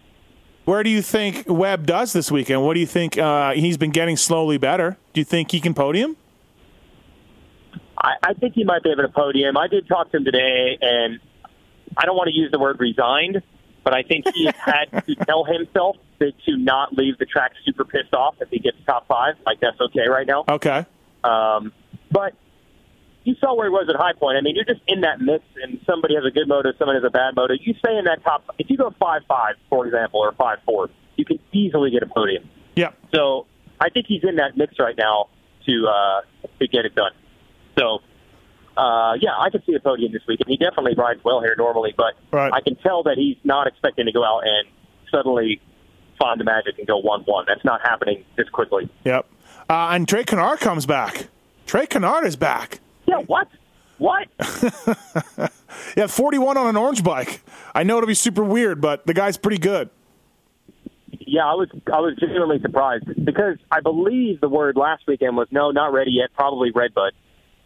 Where 0.69 0.83
do 0.83 0.91
you 0.91 1.01
think 1.01 1.45
Webb 1.47 1.87
does 1.87 2.13
this 2.13 2.31
weekend? 2.31 2.63
What 2.63 2.75
do 2.75 2.81
you 2.81 2.87
think? 2.87 3.17
Uh, 3.17 3.53
he's 3.53 3.79
been 3.79 3.91
getting 3.91 4.19
slowly 4.19 4.59
better. 4.59 4.99
Do 5.15 5.21
you 5.23 5.25
think 5.25 5.51
he 5.51 5.61
can 5.61 5.73
podium? 5.73 6.15
I, 7.97 8.17
I 8.23 8.35
think 8.35 8.53
he 8.53 8.65
might 8.65 8.83
be 8.83 8.91
able 8.91 9.05
to 9.05 9.09
podium. 9.09 9.57
I 9.57 9.67
did 9.69 9.89
talk 9.89 10.11
to 10.11 10.19
him 10.19 10.27
today, 10.27 10.77
and 10.79 11.21
I 11.97 12.05
don't 12.05 12.19
want 12.19 12.29
to 12.29 12.35
use 12.35 12.51
the 12.53 12.59
word 12.59 12.79
resigned, 12.81 13.41
but 13.83 13.95
I 13.95 14.03
think 14.03 14.27
he 14.35 14.45
had 14.59 15.07
to 15.07 15.15
tell 15.25 15.45
himself 15.45 15.97
that 16.19 16.35
to 16.45 16.59
not 16.59 16.93
leave 16.93 17.17
the 17.17 17.25
track 17.25 17.53
super 17.65 17.87
pissed 17.87 18.13
off 18.13 18.35
if 18.43 18.51
he 18.51 18.59
gets 18.59 18.77
top 18.85 19.09
five. 19.09 19.37
Like 19.47 19.61
that's 19.61 19.81
okay 19.81 20.07
right 20.07 20.27
now. 20.27 20.45
Okay. 20.51 20.85
Um, 21.25 21.73
but 22.11 22.35
you 23.29 23.35
saw 23.41 23.55
where 23.55 23.67
he 23.67 23.71
was 23.71 23.87
at 23.91 23.97
High 23.97 24.15
Point. 24.15 24.39
I 24.39 24.41
mean, 24.41 24.57
you're 24.57 24.65
just 24.65 24.81
in 24.89 25.03
that 25.03 25.21
mix, 25.21 25.45
and 25.63 25.79
somebody 25.87 26.15
has 26.15 26.25
a 26.25 26.31
good 26.31 26.49
motor, 26.49 26.73
somebody 26.79 26.97
has 26.97 27.05
a 27.05 27.11
bad 27.11 27.37
motor. 27.37 27.55
You 27.61 27.75
stay 27.79 27.95
in 27.99 28.05
that 28.07 28.25
top. 28.25 28.43
If 28.59 28.71
you 28.71 28.79
go 28.79 28.91
five 28.99 29.21
five, 29.29 29.57
for 29.69 29.87
example, 29.87 30.21
or 30.21 30.33
five 30.33 30.59
four, 30.65 30.89
you 31.17 31.27
can 31.27 31.39
easily 31.53 31.91
get 31.91 32.03
a 32.03 32.07
podium. 32.07 32.49
Yep. 32.77 32.97
So 33.15 33.47
I 33.79 33.91
think 33.91 34.07
he's 34.09 34.25
in 34.25 34.37
that 34.37 34.57
mix 34.57 34.79
right 34.79 34.97
now 34.97 35.29
to 35.67 35.87
uh, 35.87 36.21
to 36.59 36.67
get 36.69 36.87
it 36.87 36.95
done. 36.95 37.13
So 37.79 37.99
uh, 38.79 39.15
yeah, 39.21 39.37
I 39.39 39.51
could 39.51 39.63
see 39.67 39.75
a 39.75 39.81
podium 39.81 40.13
this 40.13 40.23
week, 40.27 40.41
and 40.41 40.49
he 40.49 40.57
definitely 40.57 40.95
rides 40.97 41.21
well 41.23 41.41
here 41.43 41.55
normally. 41.59 41.93
But 41.95 42.15
Right. 42.31 42.51
I 42.53 42.63
can 42.63 42.77
tell 42.77 43.03
that 43.03 43.19
he's 43.19 43.37
not 43.45 43.67
expecting 43.67 44.07
to 44.07 44.13
go 44.13 44.25
out 44.25 44.45
and 44.47 44.67
suddenly 45.11 45.61
find 46.19 46.41
the 46.41 46.45
magic 46.45 46.79
and 46.79 46.87
go 46.87 46.97
one 46.97 47.23
one. 47.23 47.45
That's 47.47 47.65
not 47.65 47.83
happening 47.83 48.25
this 48.39 48.49
quickly. 48.49 48.89
Yep. 49.05 49.27
Uh, 49.69 49.89
and 49.93 50.09
Trey 50.09 50.25
Canard 50.25 50.61
comes 50.61 50.87
back. 50.87 51.27
Trey 51.67 51.87
Canard 51.87 52.25
is 52.25 52.37
back. 52.37 52.81
Yeah. 53.09 53.19
What? 53.27 53.49
What? 53.99 54.29
Yeah, 55.97 56.07
41 56.07 56.57
on 56.57 56.67
an 56.67 56.77
orange 56.77 57.03
bike. 57.05 57.41
I 57.75 57.83
know 57.83 57.99
it'll 57.99 58.07
be 58.09 58.15
super 58.15 58.43
weird, 58.43 58.81
but 58.81 59.07
the 59.07 59.15
guy's 59.15 59.37
pretty 59.37 59.59
good. 59.59 59.91
Yeah, 61.21 61.45
I 61.47 61.55
was 61.55 61.69
I 61.93 62.01
was 62.01 62.17
genuinely 62.19 62.59
surprised 62.61 63.05
because 63.25 63.59
I 63.71 63.81
believe 63.81 64.41
the 64.41 64.49
word 64.49 64.77
last 64.77 65.05
weekend 65.07 65.37
was 65.37 65.47
no, 65.51 65.71
not 65.71 65.93
ready 65.93 66.13
yet, 66.13 66.31
probably 66.35 66.71
Redbud, 66.73 67.13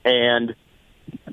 and 0.05 0.55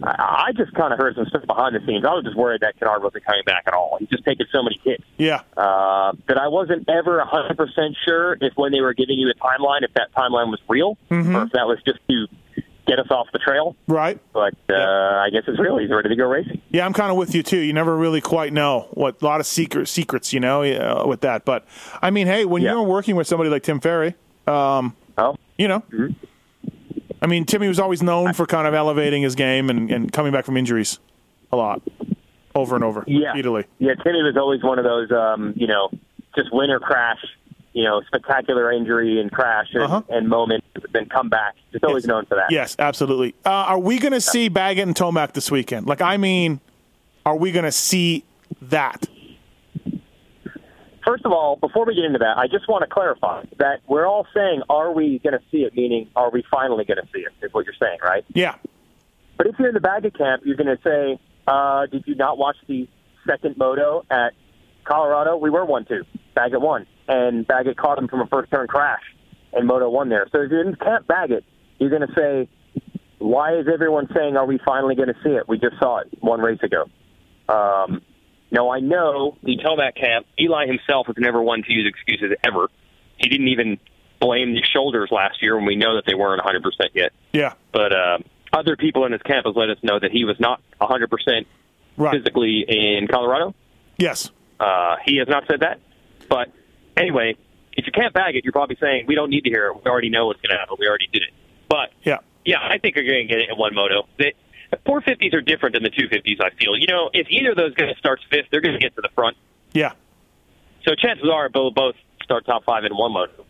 I, 0.04 0.46
I 0.48 0.52
just 0.56 0.74
kind 0.74 0.94
of 0.94 1.00
heard 1.00 1.16
some 1.16 1.26
stuff 1.26 1.46
behind 1.48 1.76
the 1.76 1.80
scenes. 1.86 2.06
I 2.06 2.14
was 2.14 2.24
just 2.24 2.38
worried 2.38 2.62
that 2.62 2.78
Canard 2.80 3.02
wasn't 3.04 3.26
coming 3.26 3.44
back 3.46 3.64
at 3.68 3.74
all. 3.74 3.98
He's 4.00 4.10
just 4.10 4.24
taking 4.26 4.46
so 4.52 4.62
many 4.64 4.80
hits 4.84 5.04
Yeah. 5.18 5.42
uh, 5.58 6.14
that 6.28 6.38
I 6.38 6.48
wasn't 6.48 6.88
ever 6.90 7.20
a 7.20 7.26
100 7.26 7.58
percent 7.58 7.98
sure 8.06 8.38
if 8.42 8.54
when 8.56 8.72
they 8.72 8.82
were 8.82 8.94
giving 8.94 9.18
you 9.18 9.30
a 9.30 9.34
timeline, 9.36 9.84
if 9.84 9.94
that 9.96 10.14
timeline 10.16 10.50
was 10.50 10.60
real 10.68 10.98
Mhm. 11.10 11.36
or 11.36 11.44
if 11.46 11.52
that 11.54 11.68
was 11.68 11.80
just 11.86 12.00
to 12.10 12.28
get 12.90 13.00
us 13.00 13.08
off 13.12 13.28
the 13.32 13.40
trail. 13.40 13.76
Right. 13.88 14.20
But 14.34 14.56
uh, 14.70 14.74
I 14.76 15.30
guess 15.32 15.44
it's 15.48 15.60
real. 15.60 15.78
He's 15.78 15.90
ready 15.92 16.10
to 16.10 16.16
go 16.16 16.26
racing. 16.26 16.62
Yeah, 16.72 16.86
I'm 16.86 16.94
kind 16.94 17.12
of 17.12 17.18
with 17.18 17.36
you 17.36 17.44
too. 17.44 17.60
You 17.60 17.72
never 17.74 17.96
really 17.96 18.22
quite 18.22 18.52
know 18.52 18.88
what 18.92 19.22
a 19.22 19.26
lot 19.26 19.40
of 19.40 19.46
secret 19.46 19.88
secrets, 19.88 20.34
you 20.34 20.40
know, 20.40 20.64
uh, 20.64 21.06
with 21.08 21.22
that. 21.22 21.46
But 21.46 21.66
I 22.02 22.10
mean, 22.10 22.28
hey, 22.28 22.46
when 22.46 22.62
you're 22.62 22.82
working 22.84 23.16
with 23.16 23.28
somebody 23.28 23.50
like 23.50 23.64
Tim 23.64 23.80
Ferry, 23.80 24.16
um, 24.48 24.96
oh, 25.18 25.36
you 25.58 25.68
know, 25.68 25.80
Mm-hmm. 25.92 26.14
I 27.22 27.28
mean, 27.28 27.44
Timmy 27.46 27.68
was 27.68 27.80
always 27.80 28.02
known 28.02 28.34
for 28.34 28.46
kind 28.46 28.66
of 28.66 28.74
elevating 28.74 29.22
his 29.24 29.36
game 29.36 29.70
and, 29.70 29.92
and 29.92 30.10
coming 30.12 30.32
back 30.32 30.46
from 30.46 30.56
injuries 30.56 31.00
a 31.52 31.58
lot, 31.58 31.82
over 32.56 32.76
and 32.76 32.84
over, 32.84 33.04
Yeah. 33.08 33.30
repeatedly. 33.30 33.66
Yeah, 33.78 33.96
Timmy 33.96 34.24
was 34.24 34.38
always 34.38 34.64
one 34.64 34.80
of 34.80 34.86
those, 34.86 35.12
um, 35.12 35.52
you 35.58 35.68
know, 35.68 35.90
just 36.36 36.48
winner 36.54 36.80
crash, 36.80 37.20
you 37.74 37.84
know, 37.84 38.02
spectacular 38.08 38.72
injury 38.72 39.20
and 39.22 39.32
crash 39.32 39.68
and, 39.74 40.04
and 40.10 40.28
moment, 40.28 40.64
then 40.92 41.08
come 41.08 41.30
back. 41.30 41.56
Just 41.72 41.84
always 41.84 42.06
known 42.06 42.26
for 42.26 42.36
that. 42.36 42.46
Uh-huh. 42.46 42.50
Yes, 42.52 42.76
absolutely. 42.80 43.36
Uh, 43.46 43.50
are 43.50 43.80
we 43.80 44.00
going 44.00 44.14
to 44.14 44.22
see 44.22 44.50
Baggett 44.50 44.88
and 44.88 44.96
Tomac 44.96 45.34
this 45.34 45.52
weekend? 45.52 45.86
Like, 45.86 46.02
I 46.02 46.18
mean, 46.18 46.60
are 47.26 47.36
we 47.36 47.52
going 47.52 47.66
to 47.66 47.72
see 47.72 48.24
that? 48.64 49.08
First 51.06 51.26
of 51.26 51.32
all, 51.32 51.56
before 51.56 51.86
we 51.86 51.96
get 51.96 52.06
into 52.06 52.20
that, 52.20 52.38
I 52.38 52.48
just 52.48 52.68
want 52.68 52.84
to 52.84 52.88
clarify 52.88 53.44
that 53.58 53.82
we're 53.88 54.06
all 54.06 54.28
saying, 54.34 54.62
are 54.70 54.92
we 54.92 55.20
going 55.20 55.34
to 55.34 55.44
see 55.52 55.60
it? 55.60 55.76
Meaning, 55.76 56.10
are 56.16 56.30
we 56.30 56.44
finally 56.52 56.86
going 56.86 56.98
to 56.98 57.08
see 57.14 57.22
it? 57.22 57.32
Is 57.44 57.54
what 57.54 57.66
you're 57.66 57.74
saying, 57.80 58.00
right? 58.04 58.26
Yeah. 58.34 58.56
But 59.38 59.48
if 59.48 59.58
you're 59.58 59.70
in 59.70 59.74
the 59.74 59.80
Baggett 59.80 60.18
camp, 60.18 60.44
you're 60.46 60.58
going 60.58 60.76
to 60.76 60.82
say, 60.84 61.20
uh, 61.48 61.86
did 61.88 62.04
you 62.06 62.16
not 62.16 62.38
watch 62.38 62.58
the 62.68 62.88
second 63.26 63.58
moto 63.58 64.06
at 64.10 64.34
Colorado? 64.86 65.38
We 65.38 65.50
were 65.50 65.66
one 65.66 65.86
two. 65.86 66.04
Baggett 66.36 66.62
won, 66.62 66.86
and 67.08 67.46
Baggett 67.48 67.78
caught 67.78 67.98
him 67.98 68.08
from 68.08 68.22
a 68.22 68.28
first 68.28 68.52
turn 68.52 68.68
crash, 68.68 69.02
and 69.54 69.68
Moto 69.68 69.90
won 69.90 70.10
there. 70.10 70.28
So 70.32 70.42
if 70.42 70.52
you're 70.52 70.68
in 70.68 70.76
Camp 70.76 71.08
Baggett, 71.08 71.44
you're 71.80 71.90
going 71.90 72.08
to 72.08 72.14
say, 72.16 72.50
why 73.18 73.58
is 73.58 73.68
everyone 73.72 74.08
saying, 74.16 74.38
are 74.38 74.46
we 74.46 74.60
finally 74.66 74.96
going 74.96 75.10
to 75.10 75.18
see 75.24 75.32
it? 75.32 75.48
We 75.48 75.58
just 75.60 75.78
saw 75.80 76.00
it 76.00 76.08
one 76.22 76.40
race 76.40 76.62
ago. 76.64 76.86
Um, 77.48 78.02
Now 78.52 78.70
I 78.72 78.80
know 78.80 79.38
the 79.44 79.58
Tomac 79.58 79.96
camp, 79.96 80.26
Eli 80.40 80.68
himself 80.68 81.08
was 81.08 81.18
never 81.20 81.42
one 81.42 81.62
to 81.64 81.72
use 81.74 81.88
excuses 81.88 82.36
ever. 82.44 82.70
He 83.18 83.30
didn't 83.30 83.50
even 83.50 83.78
blame 84.20 84.54
the 84.54 84.64
shoulders 84.64 85.10
last 85.12 85.42
year 85.42 85.56
when 85.56 85.66
we 85.66 85.76
know 85.76 85.96
that 85.96 86.06
they 86.06 86.14
weren't 86.16 86.42
100% 86.42 86.62
yet. 86.94 87.12
Yeah. 87.34 87.54
But 87.72 87.92
uh, 87.94 88.18
other 88.54 88.76
people 88.76 89.06
in 89.06 89.12
his 89.12 89.22
camp 89.22 89.46
have 89.46 89.56
let 89.56 89.70
us 89.70 89.78
know 89.84 90.00
that 90.00 90.12
he 90.12 90.26
was 90.26 90.40
not 90.40 90.62
100% 90.82 91.46
Right. 91.98 92.14
physically 92.16 92.64
in 92.68 93.08
Colorado. 93.08 93.54
Yes. 93.98 94.32
Uh, 94.60 94.96
he 95.06 95.18
has 95.18 95.28
not 95.28 95.44
said 95.50 95.62
that. 95.62 95.80
But 96.30 96.52
anyway, 96.98 97.36
if 97.74 97.86
you 97.86 97.92
Camp 97.92 98.14
Baggett, 98.14 98.44
you're 98.44 98.52
probably 98.54 98.78
saying 98.80 99.06
we 99.08 99.16
don't 99.16 99.30
need 99.30 99.42
to 99.46 99.50
hear 99.50 99.68
it. 99.70 99.76
We 99.84 99.90
already 99.90 100.10
know 100.10 100.28
what's 100.28 100.42
going 100.42 100.52
to 100.52 100.58
happen. 100.60 100.76
We 100.80 100.88
already 100.88 101.08
did 101.12 101.24
it. 101.24 101.30
But 101.70 101.92
Yeah. 102.04 102.18
yeah, 102.46 102.58
I 102.62 102.78
think 102.78 102.96
you're 102.96 103.06
going 103.06 103.28
to 103.28 103.34
get 103.34 103.42
it 103.42 103.50
in 103.50 103.58
one 103.58 103.74
moto. 103.74 104.08
The 104.18 104.34
the 104.72 104.78
450s 104.86 105.34
are 105.34 105.42
different 105.42 105.74
than 105.74 105.82
the 105.84 105.90
250s. 105.90 106.40
I 106.44 106.52
feel. 106.52 106.78
You 106.78 106.86
know, 106.88 107.10
if 107.14 107.28
either 107.32 107.52
of 107.52 107.58
those 107.58 107.74
guys 107.74 107.96
starts 107.98 108.22
fifth, 108.30 108.46
they're 108.52 108.62
going 108.62 108.76
to 108.76 108.80
get 108.80 108.94
to 108.96 109.02
the 109.02 109.10
front. 109.16 109.36
Yeah. 109.74 109.94
So 110.86 110.94
chances 110.94 111.28
are 111.28 111.50
they'll 111.52 111.72
both 111.72 111.96
start 112.24 112.46
top 112.46 112.66
five 112.66 112.84
in 112.86 112.92
one 112.96 113.12
moto. 113.14 113.46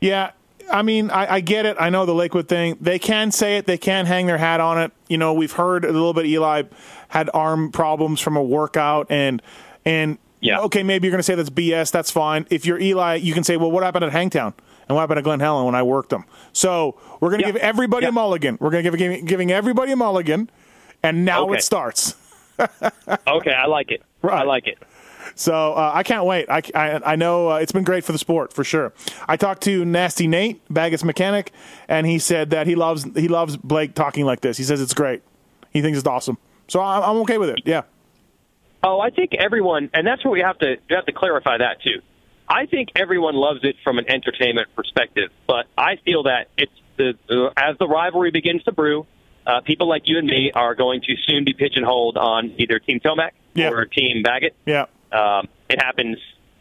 Yeah, 0.00 0.32
I 0.72 0.82
mean, 0.82 1.10
I, 1.10 1.34
I 1.34 1.40
get 1.40 1.64
it. 1.64 1.76
I 1.78 1.90
know 1.90 2.06
the 2.06 2.14
Lakewood 2.14 2.48
thing. 2.48 2.76
They 2.80 2.98
can 2.98 3.30
say 3.30 3.56
it. 3.58 3.66
They 3.66 3.78
can 3.78 4.06
hang 4.06 4.26
their 4.26 4.38
hat 4.38 4.58
on 4.60 4.80
it. 4.80 4.90
You 5.08 5.16
know, 5.16 5.32
we've 5.32 5.52
heard 5.52 5.84
a 5.84 5.92
little 5.92 6.12
bit. 6.12 6.26
Eli 6.26 6.64
had 7.08 7.30
arm 7.32 7.70
problems 7.70 8.20
from 8.20 8.36
a 8.36 8.42
workout, 8.42 9.06
and 9.10 9.40
and 9.84 10.18
yeah. 10.40 10.60
okay, 10.60 10.82
maybe 10.82 11.06
you're 11.06 11.12
going 11.12 11.18
to 11.20 11.22
say 11.24 11.34
that's 11.34 11.50
BS. 11.50 11.90
That's 11.92 12.10
fine. 12.10 12.46
If 12.50 12.66
you're 12.66 12.78
Eli, 12.78 13.16
you 13.16 13.32
can 13.32 13.44
say, 13.44 13.56
well, 13.56 13.70
what 13.70 13.82
happened 13.82 14.04
at 14.04 14.12
Hangtown? 14.12 14.54
And 14.88 14.96
what 14.96 15.02
happened 15.02 15.18
at 15.18 15.24
Glen 15.24 15.40
Helen 15.40 15.64
when 15.64 15.74
I 15.76 15.82
worked 15.84 16.10
them? 16.10 16.24
So 16.52 16.98
we're 17.20 17.30
going 17.30 17.40
to 17.42 17.46
give 17.46 17.56
everybody 17.56 18.06
a 18.06 18.12
mulligan. 18.12 18.58
We're 18.60 18.70
going 18.70 18.82
to 18.84 18.90
give 18.90 18.98
giving, 18.98 19.24
giving 19.24 19.52
everybody 19.52 19.92
a 19.92 19.96
mulligan, 19.96 20.50
and 21.02 21.24
now 21.24 21.44
Okay. 21.44 21.58
it 21.58 21.62
starts. 21.62 22.16
okay, 23.26 23.52
I 23.52 23.66
like 23.66 23.90
it. 23.92 24.02
I 24.24 24.42
like 24.42 24.66
it. 24.66 24.78
So 25.34 25.72
uh, 25.74 25.92
I 25.94 26.02
can't 26.02 26.24
wait. 26.24 26.46
I, 26.50 26.62
I, 26.74 27.12
I 27.12 27.16
know 27.16 27.52
uh, 27.52 27.56
it's 27.56 27.72
been 27.72 27.84
great 27.84 28.04
for 28.04 28.12
the 28.12 28.18
sport 28.18 28.52
for 28.52 28.64
sure. 28.64 28.92
I 29.28 29.36
talked 29.36 29.62
to 29.62 29.84
Nasty 29.84 30.26
Nate, 30.26 30.60
Baggett's 30.68 31.04
mechanic, 31.04 31.52
and 31.88 32.06
he 32.06 32.18
said 32.18 32.50
that 32.50 32.66
he 32.66 32.74
loves 32.74 33.04
he 33.14 33.28
loves 33.28 33.56
Blake 33.56 33.94
talking 33.94 34.26
like 34.26 34.40
this. 34.40 34.58
He 34.58 34.64
says 34.64 34.80
it's 34.80 34.94
great. 34.94 35.22
He 35.70 35.80
thinks 35.80 35.96
it's 35.98 36.06
awesome. 36.06 36.36
So 36.68 36.80
I'm, 36.80 37.02
I'm 37.02 37.16
okay 37.22 37.38
with 37.38 37.50
it. 37.50 37.62
Yeah. 37.64 37.82
Oh, 38.82 39.00
I 39.00 39.10
think 39.10 39.32
everyone, 39.34 39.90
and 39.94 40.06
that's 40.06 40.24
where 40.24 40.32
we 40.32 40.40
have 40.40 40.58
to 40.58 40.76
we 40.88 40.96
have 40.96 41.06
to 41.06 41.12
clarify 41.12 41.58
that 41.58 41.82
too. 41.82 42.02
I 42.48 42.66
think 42.66 42.90
everyone 42.96 43.34
loves 43.34 43.60
it 43.62 43.76
from 43.84 43.98
an 43.98 44.10
entertainment 44.10 44.68
perspective, 44.74 45.30
but 45.46 45.66
I 45.78 45.96
feel 46.04 46.24
that 46.24 46.48
it's 46.58 46.72
the, 46.96 47.14
the 47.28 47.52
as 47.56 47.78
the 47.78 47.86
rivalry 47.86 48.30
begins 48.30 48.62
to 48.64 48.72
brew, 48.72 49.06
uh, 49.46 49.60
people 49.60 49.88
like 49.88 50.02
you 50.06 50.18
and 50.18 50.26
me 50.26 50.50
are 50.54 50.74
going 50.74 51.00
to 51.02 51.14
soon 51.26 51.44
be 51.44 51.52
pigeonholed 51.52 52.16
on 52.16 52.54
either 52.58 52.78
Team 52.78 53.00
Tomac 53.00 53.30
or 53.56 53.86
Team 53.86 54.22
Baggett. 54.22 54.54
Yeah. 54.66 54.86
Um, 55.12 55.48
it 55.68 55.80
happens 55.80 56.18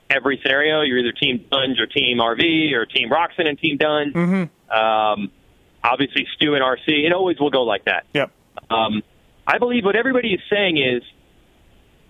every 0.09 0.39
scenario. 0.41 0.81
You're 0.81 0.99
either 0.99 1.11
Team 1.11 1.45
Dungey 1.51 1.79
or 1.79 1.87
Team 1.87 2.19
RV 2.19 2.73
or 2.73 2.85
Team 2.85 3.09
Roczen 3.09 3.47
and 3.47 3.57
Team 3.57 3.77
Dungey. 3.77 4.13
Mm-hmm. 4.13 4.71
Um, 4.71 5.31
obviously, 5.83 6.27
Stu 6.35 6.53
and 6.53 6.63
RC. 6.63 7.05
It 7.05 7.13
always 7.13 7.39
will 7.39 7.49
go 7.49 7.63
like 7.63 7.85
that. 7.85 8.05
Yep. 8.13 8.31
Um, 8.69 9.03
I 9.47 9.57
believe 9.57 9.85
what 9.85 9.95
everybody 9.95 10.33
is 10.33 10.41
saying 10.49 10.77
is 10.77 11.03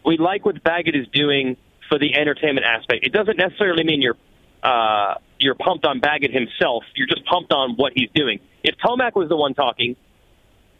we 0.05 0.17
like 0.17 0.45
what 0.45 0.63
Baggett 0.63 0.95
is 0.95 1.07
doing 1.13 1.57
for 1.89 1.97
the 1.99 2.15
entertainment 2.15 2.65
aspect. 2.65 3.05
It 3.05 3.11
doesn't 3.13 3.37
necessarily 3.37 3.83
mean 3.83 4.01
you're 4.01 4.17
uh, 4.63 5.15
you're 5.39 5.55
pumped 5.55 5.85
on 5.85 5.99
Baggett 5.99 6.31
himself. 6.31 6.83
You're 6.95 7.07
just 7.07 7.25
pumped 7.25 7.51
on 7.51 7.75
what 7.75 7.93
he's 7.95 8.09
doing. 8.13 8.39
If 8.63 8.75
Tomac 8.77 9.15
was 9.15 9.27
the 9.29 9.35
one 9.35 9.53
talking, 9.55 9.95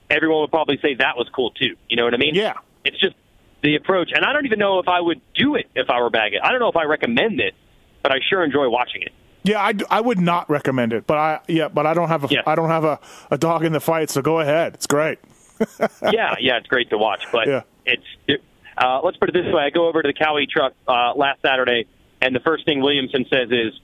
everyone 0.10 0.42
would 0.42 0.52
probably 0.52 0.78
say 0.82 0.96
that 0.96 1.18
was 1.18 1.28
cool 1.36 1.52
too. 1.52 1.76
You 1.90 1.98
know 1.98 2.04
what 2.06 2.14
I 2.14 2.18
mean? 2.18 2.36
Yeah. 2.36 2.54
It's 2.86 3.00
just 3.00 3.16
the 3.64 3.76
approach, 3.76 4.12
and 4.14 4.26
I 4.26 4.34
don't 4.34 4.46
even 4.46 4.60
know 4.60 4.80
if 4.80 4.88
I 4.88 5.00
would 5.00 5.22
do 5.36 5.56
it 5.56 5.68
if 5.76 5.90
I 5.90 6.02
were 6.02 6.10
Baggett. 6.10 6.42
I 6.44 6.50
don't 6.52 6.60
know 6.60 6.70
if 6.70 6.76
I 6.76 6.84
recommend 6.84 7.40
it, 7.40 7.54
but 8.02 8.12
I 8.12 8.16
sure 8.28 8.44
enjoy 8.44 8.70
watching 8.70 9.04
it. 9.04 9.12
Yeah, 9.44 9.60
I, 9.60 9.74
I 9.90 10.02
would 10.02 10.20
not 10.20 10.50
recommend 10.50 10.94
it, 10.94 11.06
but 11.08 11.18
I 11.18 11.40
yeah, 11.48 11.68
but 11.68 11.86
I 11.88 11.94
don't 11.96 12.10
have 12.10 12.24
a 12.24 12.50
I 12.50 12.54
don't 12.56 12.70
have 12.70 12.84
a, 12.84 13.00
a 13.32 13.38
dog 13.38 13.64
in 13.66 13.74
the 13.74 13.80
fight, 13.80 14.10
so 14.12 14.22
go 14.22 14.40
ahead. 14.40 14.76
It's 14.76 14.88
great. 14.88 15.20
yeah, 16.12 16.36
yeah, 16.40 16.58
it's 16.58 16.68
great 16.68 16.90
to 16.92 16.98
watch, 16.98 17.24
but 17.32 17.48
Yeah. 17.48 17.62
it's 17.86 18.04
it, 18.28 18.44
uh, 18.82 19.02
let's 19.04 19.18
put 19.18 19.30
it 19.30 19.34
this 19.34 19.54
way: 19.54 19.62
I 19.62 19.70
go 19.70 19.88
over 19.88 20.02
to 20.02 20.08
the 20.08 20.14
Kawi 20.14 20.50
truck 20.50 20.74
uh, 20.88 21.14
last 21.16 21.42
Saturday, 21.42 21.86
and 22.22 22.36
the 22.36 22.40
first 22.40 22.66
thing 22.66 22.82
Williamson 22.82 23.26
says 23.30 23.50
is, 23.52 23.80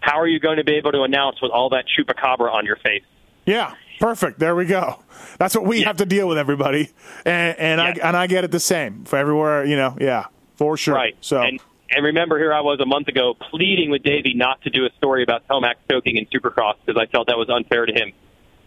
"How 0.00 0.18
are 0.18 0.26
you 0.26 0.40
going 0.40 0.56
to 0.56 0.64
be 0.64 0.76
able 0.76 0.92
to 0.92 1.02
announce 1.02 1.40
with 1.42 1.52
all 1.52 1.70
that 1.70 1.84
chupacabra 1.86 2.52
on 2.52 2.64
your 2.64 2.76
face?" 2.76 3.04
Yeah, 3.44 3.74
perfect. 4.00 4.38
There 4.38 4.56
we 4.56 4.64
go. 4.64 5.02
That's 5.38 5.54
what 5.54 5.64
we 5.64 5.82
have 5.82 5.98
to 5.98 6.06
deal 6.06 6.28
with, 6.28 6.38
everybody, 6.38 6.90
and 7.24 7.58
and 7.58 7.80
I 7.80 7.90
and 8.02 8.16
I 8.16 8.26
get 8.26 8.44
it 8.44 8.50
the 8.50 8.60
same 8.60 9.04
for 9.04 9.16
everywhere. 9.18 9.64
You 9.64 9.76
know, 9.76 9.96
yeah, 10.00 10.26
for 10.56 10.76
sure. 10.76 10.94
Right. 10.94 11.16
So 11.20 11.42
and 11.42 11.60
and 11.90 12.04
remember, 12.04 12.38
here 12.38 12.52
I 12.52 12.60
was 12.60 12.80
a 12.80 12.86
month 12.86 13.08
ago 13.08 13.34
pleading 13.50 13.90
with 13.90 14.02
Davey 14.02 14.34
not 14.34 14.62
to 14.62 14.70
do 14.70 14.84
a 14.84 14.90
story 14.98 15.22
about 15.22 15.46
Tomac 15.48 15.74
choking 15.90 16.16
in 16.16 16.26
Supercross 16.26 16.74
because 16.84 17.00
I 17.00 17.06
felt 17.10 17.28
that 17.28 17.38
was 17.38 17.48
unfair 17.48 17.86
to 17.86 17.92
him. 17.92 18.12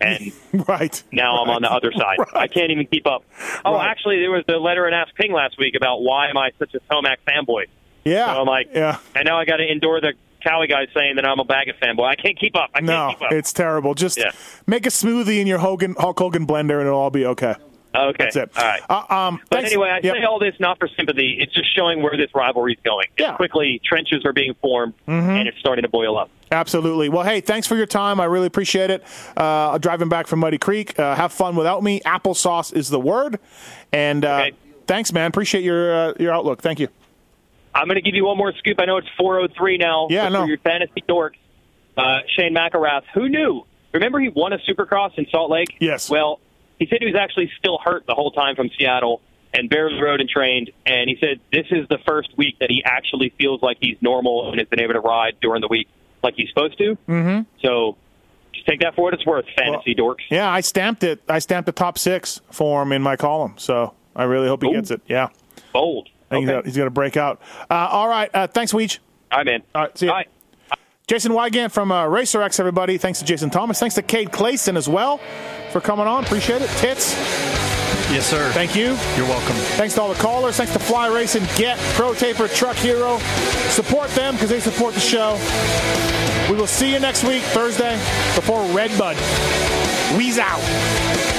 And 0.01 0.31
right 0.67 1.03
now 1.11 1.41
I'm 1.43 1.49
on 1.49 1.61
the 1.61 1.71
other 1.71 1.91
side. 1.91 2.17
I 2.33 2.47
can't 2.47 2.71
even 2.71 2.87
keep 2.87 3.05
up. 3.07 3.23
Oh, 3.63 3.79
actually, 3.79 4.19
there 4.19 4.31
was 4.31 4.43
the 4.47 4.57
letter 4.57 4.85
and 4.85 4.95
ask 4.95 5.13
Ping 5.15 5.31
last 5.33 5.57
week 5.59 5.75
about 5.75 6.01
why 6.01 6.29
am 6.29 6.37
I 6.37 6.51
such 6.59 6.73
a 6.73 6.79
Tomac 6.91 7.17
fanboy. 7.27 7.65
Yeah. 8.03 8.33
So 8.33 8.41
I'm 8.41 8.47
like, 8.47 8.69
yeah. 8.73 8.97
And 9.15 9.25
now 9.25 9.37
I 9.39 9.45
got 9.45 9.57
to 9.57 9.71
endure 9.71 10.01
the 10.01 10.13
Kawi 10.45 10.67
guy 10.67 10.87
saying 10.93 11.17
that 11.17 11.25
I'm 11.27 11.39
a 11.39 11.45
Baggett 11.45 11.79
fanboy. 11.79 12.05
I 12.07 12.15
can't 12.15 12.37
keep 12.39 12.55
up. 12.55 12.71
I 12.73 12.79
can't 12.79 12.87
no, 12.87 13.09
keep 13.11 13.21
up. 13.21 13.31
it's 13.31 13.53
terrible. 13.53 13.93
Just 13.93 14.19
make 14.65 14.87
a 14.87 14.89
smoothie 14.89 15.39
in 15.39 15.45
your 15.45 15.59
Hogan 15.59 15.95
Hulk 15.99 16.17
Hogan 16.17 16.47
blender, 16.47 16.79
and 16.79 16.87
it'll 16.87 16.97
all 16.99 17.11
be 17.11 17.25
okay. 17.27 17.53
Okay. 17.93 18.15
That's 18.23 18.35
it. 18.37 18.49
All 18.57 18.63
right. 18.63 18.81
Uh, 18.89 19.13
um, 19.13 19.41
But 19.49 19.65
anyway, 19.65 19.89
I 19.89 19.99
Yep. 20.01 20.15
say 20.15 20.23
all 20.23 20.39
this 20.39 20.55
not 20.59 20.79
for 20.79 20.87
sympathy. 20.87 21.37
It's 21.41 21.53
just 21.53 21.75
showing 21.75 22.01
where 22.01 22.15
this 22.17 22.29
rivalry 22.33 22.73
is 22.73 22.79
going. 22.85 23.07
It's 23.17 23.35
quickly, 23.35 23.81
trenches 23.83 24.23
are 24.25 24.31
being 24.33 24.53
formed, 24.61 24.93
Mm-hmm. 25.07 25.29
and 25.29 25.47
it's 25.49 25.59
starting 25.59 25.83
to 25.83 25.89
boil 25.89 26.17
up. 26.17 26.29
Absolutely. 26.51 27.07
Well, 27.07 27.23
hey, 27.23 27.39
thanks 27.39 27.65
for 27.65 27.75
your 27.77 27.85
time. 27.85 28.19
I 28.19 28.25
really 28.25 28.47
appreciate 28.47 28.89
it. 28.89 29.03
Uh, 29.37 29.77
driving 29.77 30.09
back 30.09 30.27
from 30.27 30.39
Muddy 30.39 30.57
Creek. 30.57 30.99
Uh, 30.99 31.15
have 31.15 31.31
fun 31.31 31.55
without 31.55 31.81
me. 31.81 32.01
Applesauce 32.01 32.73
is 32.73 32.89
the 32.89 32.99
word. 32.99 33.39
And 33.93 34.25
uh, 34.25 34.51
thanks, 34.85 35.13
man. 35.13 35.27
Appreciate 35.27 35.63
your 35.63 35.93
uh, 35.93 36.13
your 36.19 36.33
outlook. 36.33 36.61
Thank 36.61 36.79
you. 36.79 36.89
I'm 37.73 37.87
going 37.87 37.95
to 37.95 38.01
give 38.01 38.15
you 38.15 38.25
one 38.25 38.37
more 38.37 38.51
scoop. 38.57 38.79
I 38.81 38.85
know 38.85 38.97
it's 38.97 39.07
403 39.17 39.77
now. 39.77 40.07
Yeah, 40.09 40.27
no. 40.27 40.41
For 40.41 40.47
your 40.47 40.57
fantasy 40.57 41.01
dorks, 41.07 41.37
uh, 41.95 42.19
Shane 42.35 42.53
McElrath, 42.53 43.03
who 43.13 43.29
knew? 43.29 43.65
Remember 43.93 44.19
he 44.19 44.27
won 44.27 44.51
a 44.51 44.57
Supercross 44.57 45.17
in 45.17 45.27
Salt 45.31 45.49
Lake? 45.49 45.77
Yes. 45.79 46.09
Well, 46.09 46.41
he 46.79 46.87
said 46.87 46.97
he 46.99 47.05
was 47.05 47.15
actually 47.15 47.49
still 47.57 47.77
hurt 47.77 48.05
the 48.07 48.13
whole 48.13 48.31
time 48.31 48.57
from 48.57 48.69
Seattle 48.77 49.21
and 49.53 49.69
barely 49.69 50.01
rode 50.01 50.19
and 50.19 50.29
trained. 50.29 50.71
And 50.85 51.09
he 51.09 51.17
said 51.19 51.39
this 51.51 51.67
is 51.71 51.87
the 51.87 51.99
first 52.05 52.37
week 52.37 52.57
that 52.59 52.69
he 52.69 52.83
actually 52.83 53.33
feels 53.37 53.61
like 53.61 53.77
he's 53.79 53.97
normal 54.01 54.49
and 54.49 54.59
has 54.59 54.67
been 54.67 54.81
able 54.81 54.93
to 54.93 54.99
ride 54.99 55.37
during 55.41 55.61
the 55.61 55.67
week 55.69 55.87
like 56.23 56.35
he's 56.35 56.49
supposed 56.49 56.77
to. 56.77 56.97
Mm-hmm. 57.07 57.41
So 57.63 57.97
just 58.53 58.65
take 58.65 58.81
that 58.81 58.95
for 58.95 59.03
what 59.03 59.13
it's 59.13 59.25
worth, 59.25 59.45
fantasy 59.57 59.95
dorks. 59.95 60.21
Yeah, 60.29 60.49
I 60.49 60.61
stamped 60.61 61.03
it. 61.03 61.21
I 61.27 61.39
stamped 61.39 61.65
the 61.65 61.71
top 61.71 61.97
six 61.97 62.41
for 62.51 62.81
him 62.81 62.91
in 62.91 63.01
my 63.01 63.15
column. 63.15 63.55
So 63.57 63.93
I 64.15 64.23
really 64.23 64.47
hope 64.47 64.63
he 64.63 64.69
Ooh. 64.69 64.73
gets 64.73 64.91
it. 64.91 65.01
Yeah. 65.07 65.29
Bold. 65.73 66.09
Think 66.29 66.49
he's 66.65 66.77
going 66.77 66.87
to 66.87 66.91
break 66.91 67.17
out. 67.17 67.41
Uh, 67.69 67.89
all 67.91 68.07
right. 68.07 68.29
Uh, 68.33 68.47
thanks, 68.47 68.71
Weege. 68.71 68.99
I'm 69.31 69.47
in. 69.47 69.63
All 69.75 69.81
right. 69.81 69.97
See 69.97 70.05
you. 70.05 70.13
Jason 71.07 71.33
Weigandt 71.33 71.71
from 71.73 71.91
uh, 71.91 72.05
RacerX, 72.05 72.57
everybody. 72.57 72.97
Thanks 72.97 73.19
to 73.19 73.25
Jason 73.25 73.49
Thomas. 73.49 73.79
Thanks 73.81 73.95
to 73.95 74.01
Cade 74.01 74.31
Clason 74.31 74.77
as 74.77 74.87
well 74.87 75.19
for 75.71 75.81
coming 75.81 76.07
on. 76.07 76.23
Appreciate 76.23 76.61
it. 76.61 76.69
Tits. 76.77 77.70
Yes, 78.11 78.29
sir. 78.29 78.51
Thank 78.51 78.75
you. 78.75 78.97
You're 79.15 79.25
welcome. 79.25 79.55
Thanks 79.77 79.95
to 79.95 80.01
all 80.01 80.13
the 80.13 80.19
callers. 80.19 80.57
Thanks 80.57 80.73
to 80.73 80.79
Fly 80.79 81.07
Racing, 81.07 81.45
Get, 81.55 81.77
Pro 81.95 82.13
Taper, 82.13 82.49
Truck 82.49 82.75
Hero. 82.75 83.19
Support 83.69 84.09
them 84.09 84.33
because 84.33 84.49
they 84.49 84.59
support 84.59 84.93
the 84.93 84.99
show. 84.99 85.39
We 86.49 86.57
will 86.57 86.67
see 86.67 86.91
you 86.91 86.99
next 86.99 87.23
week, 87.23 87.41
Thursday, 87.43 87.95
before 88.35 88.65
Redbud. 88.75 89.15
Weeze 90.17 90.39
out. 90.39 91.30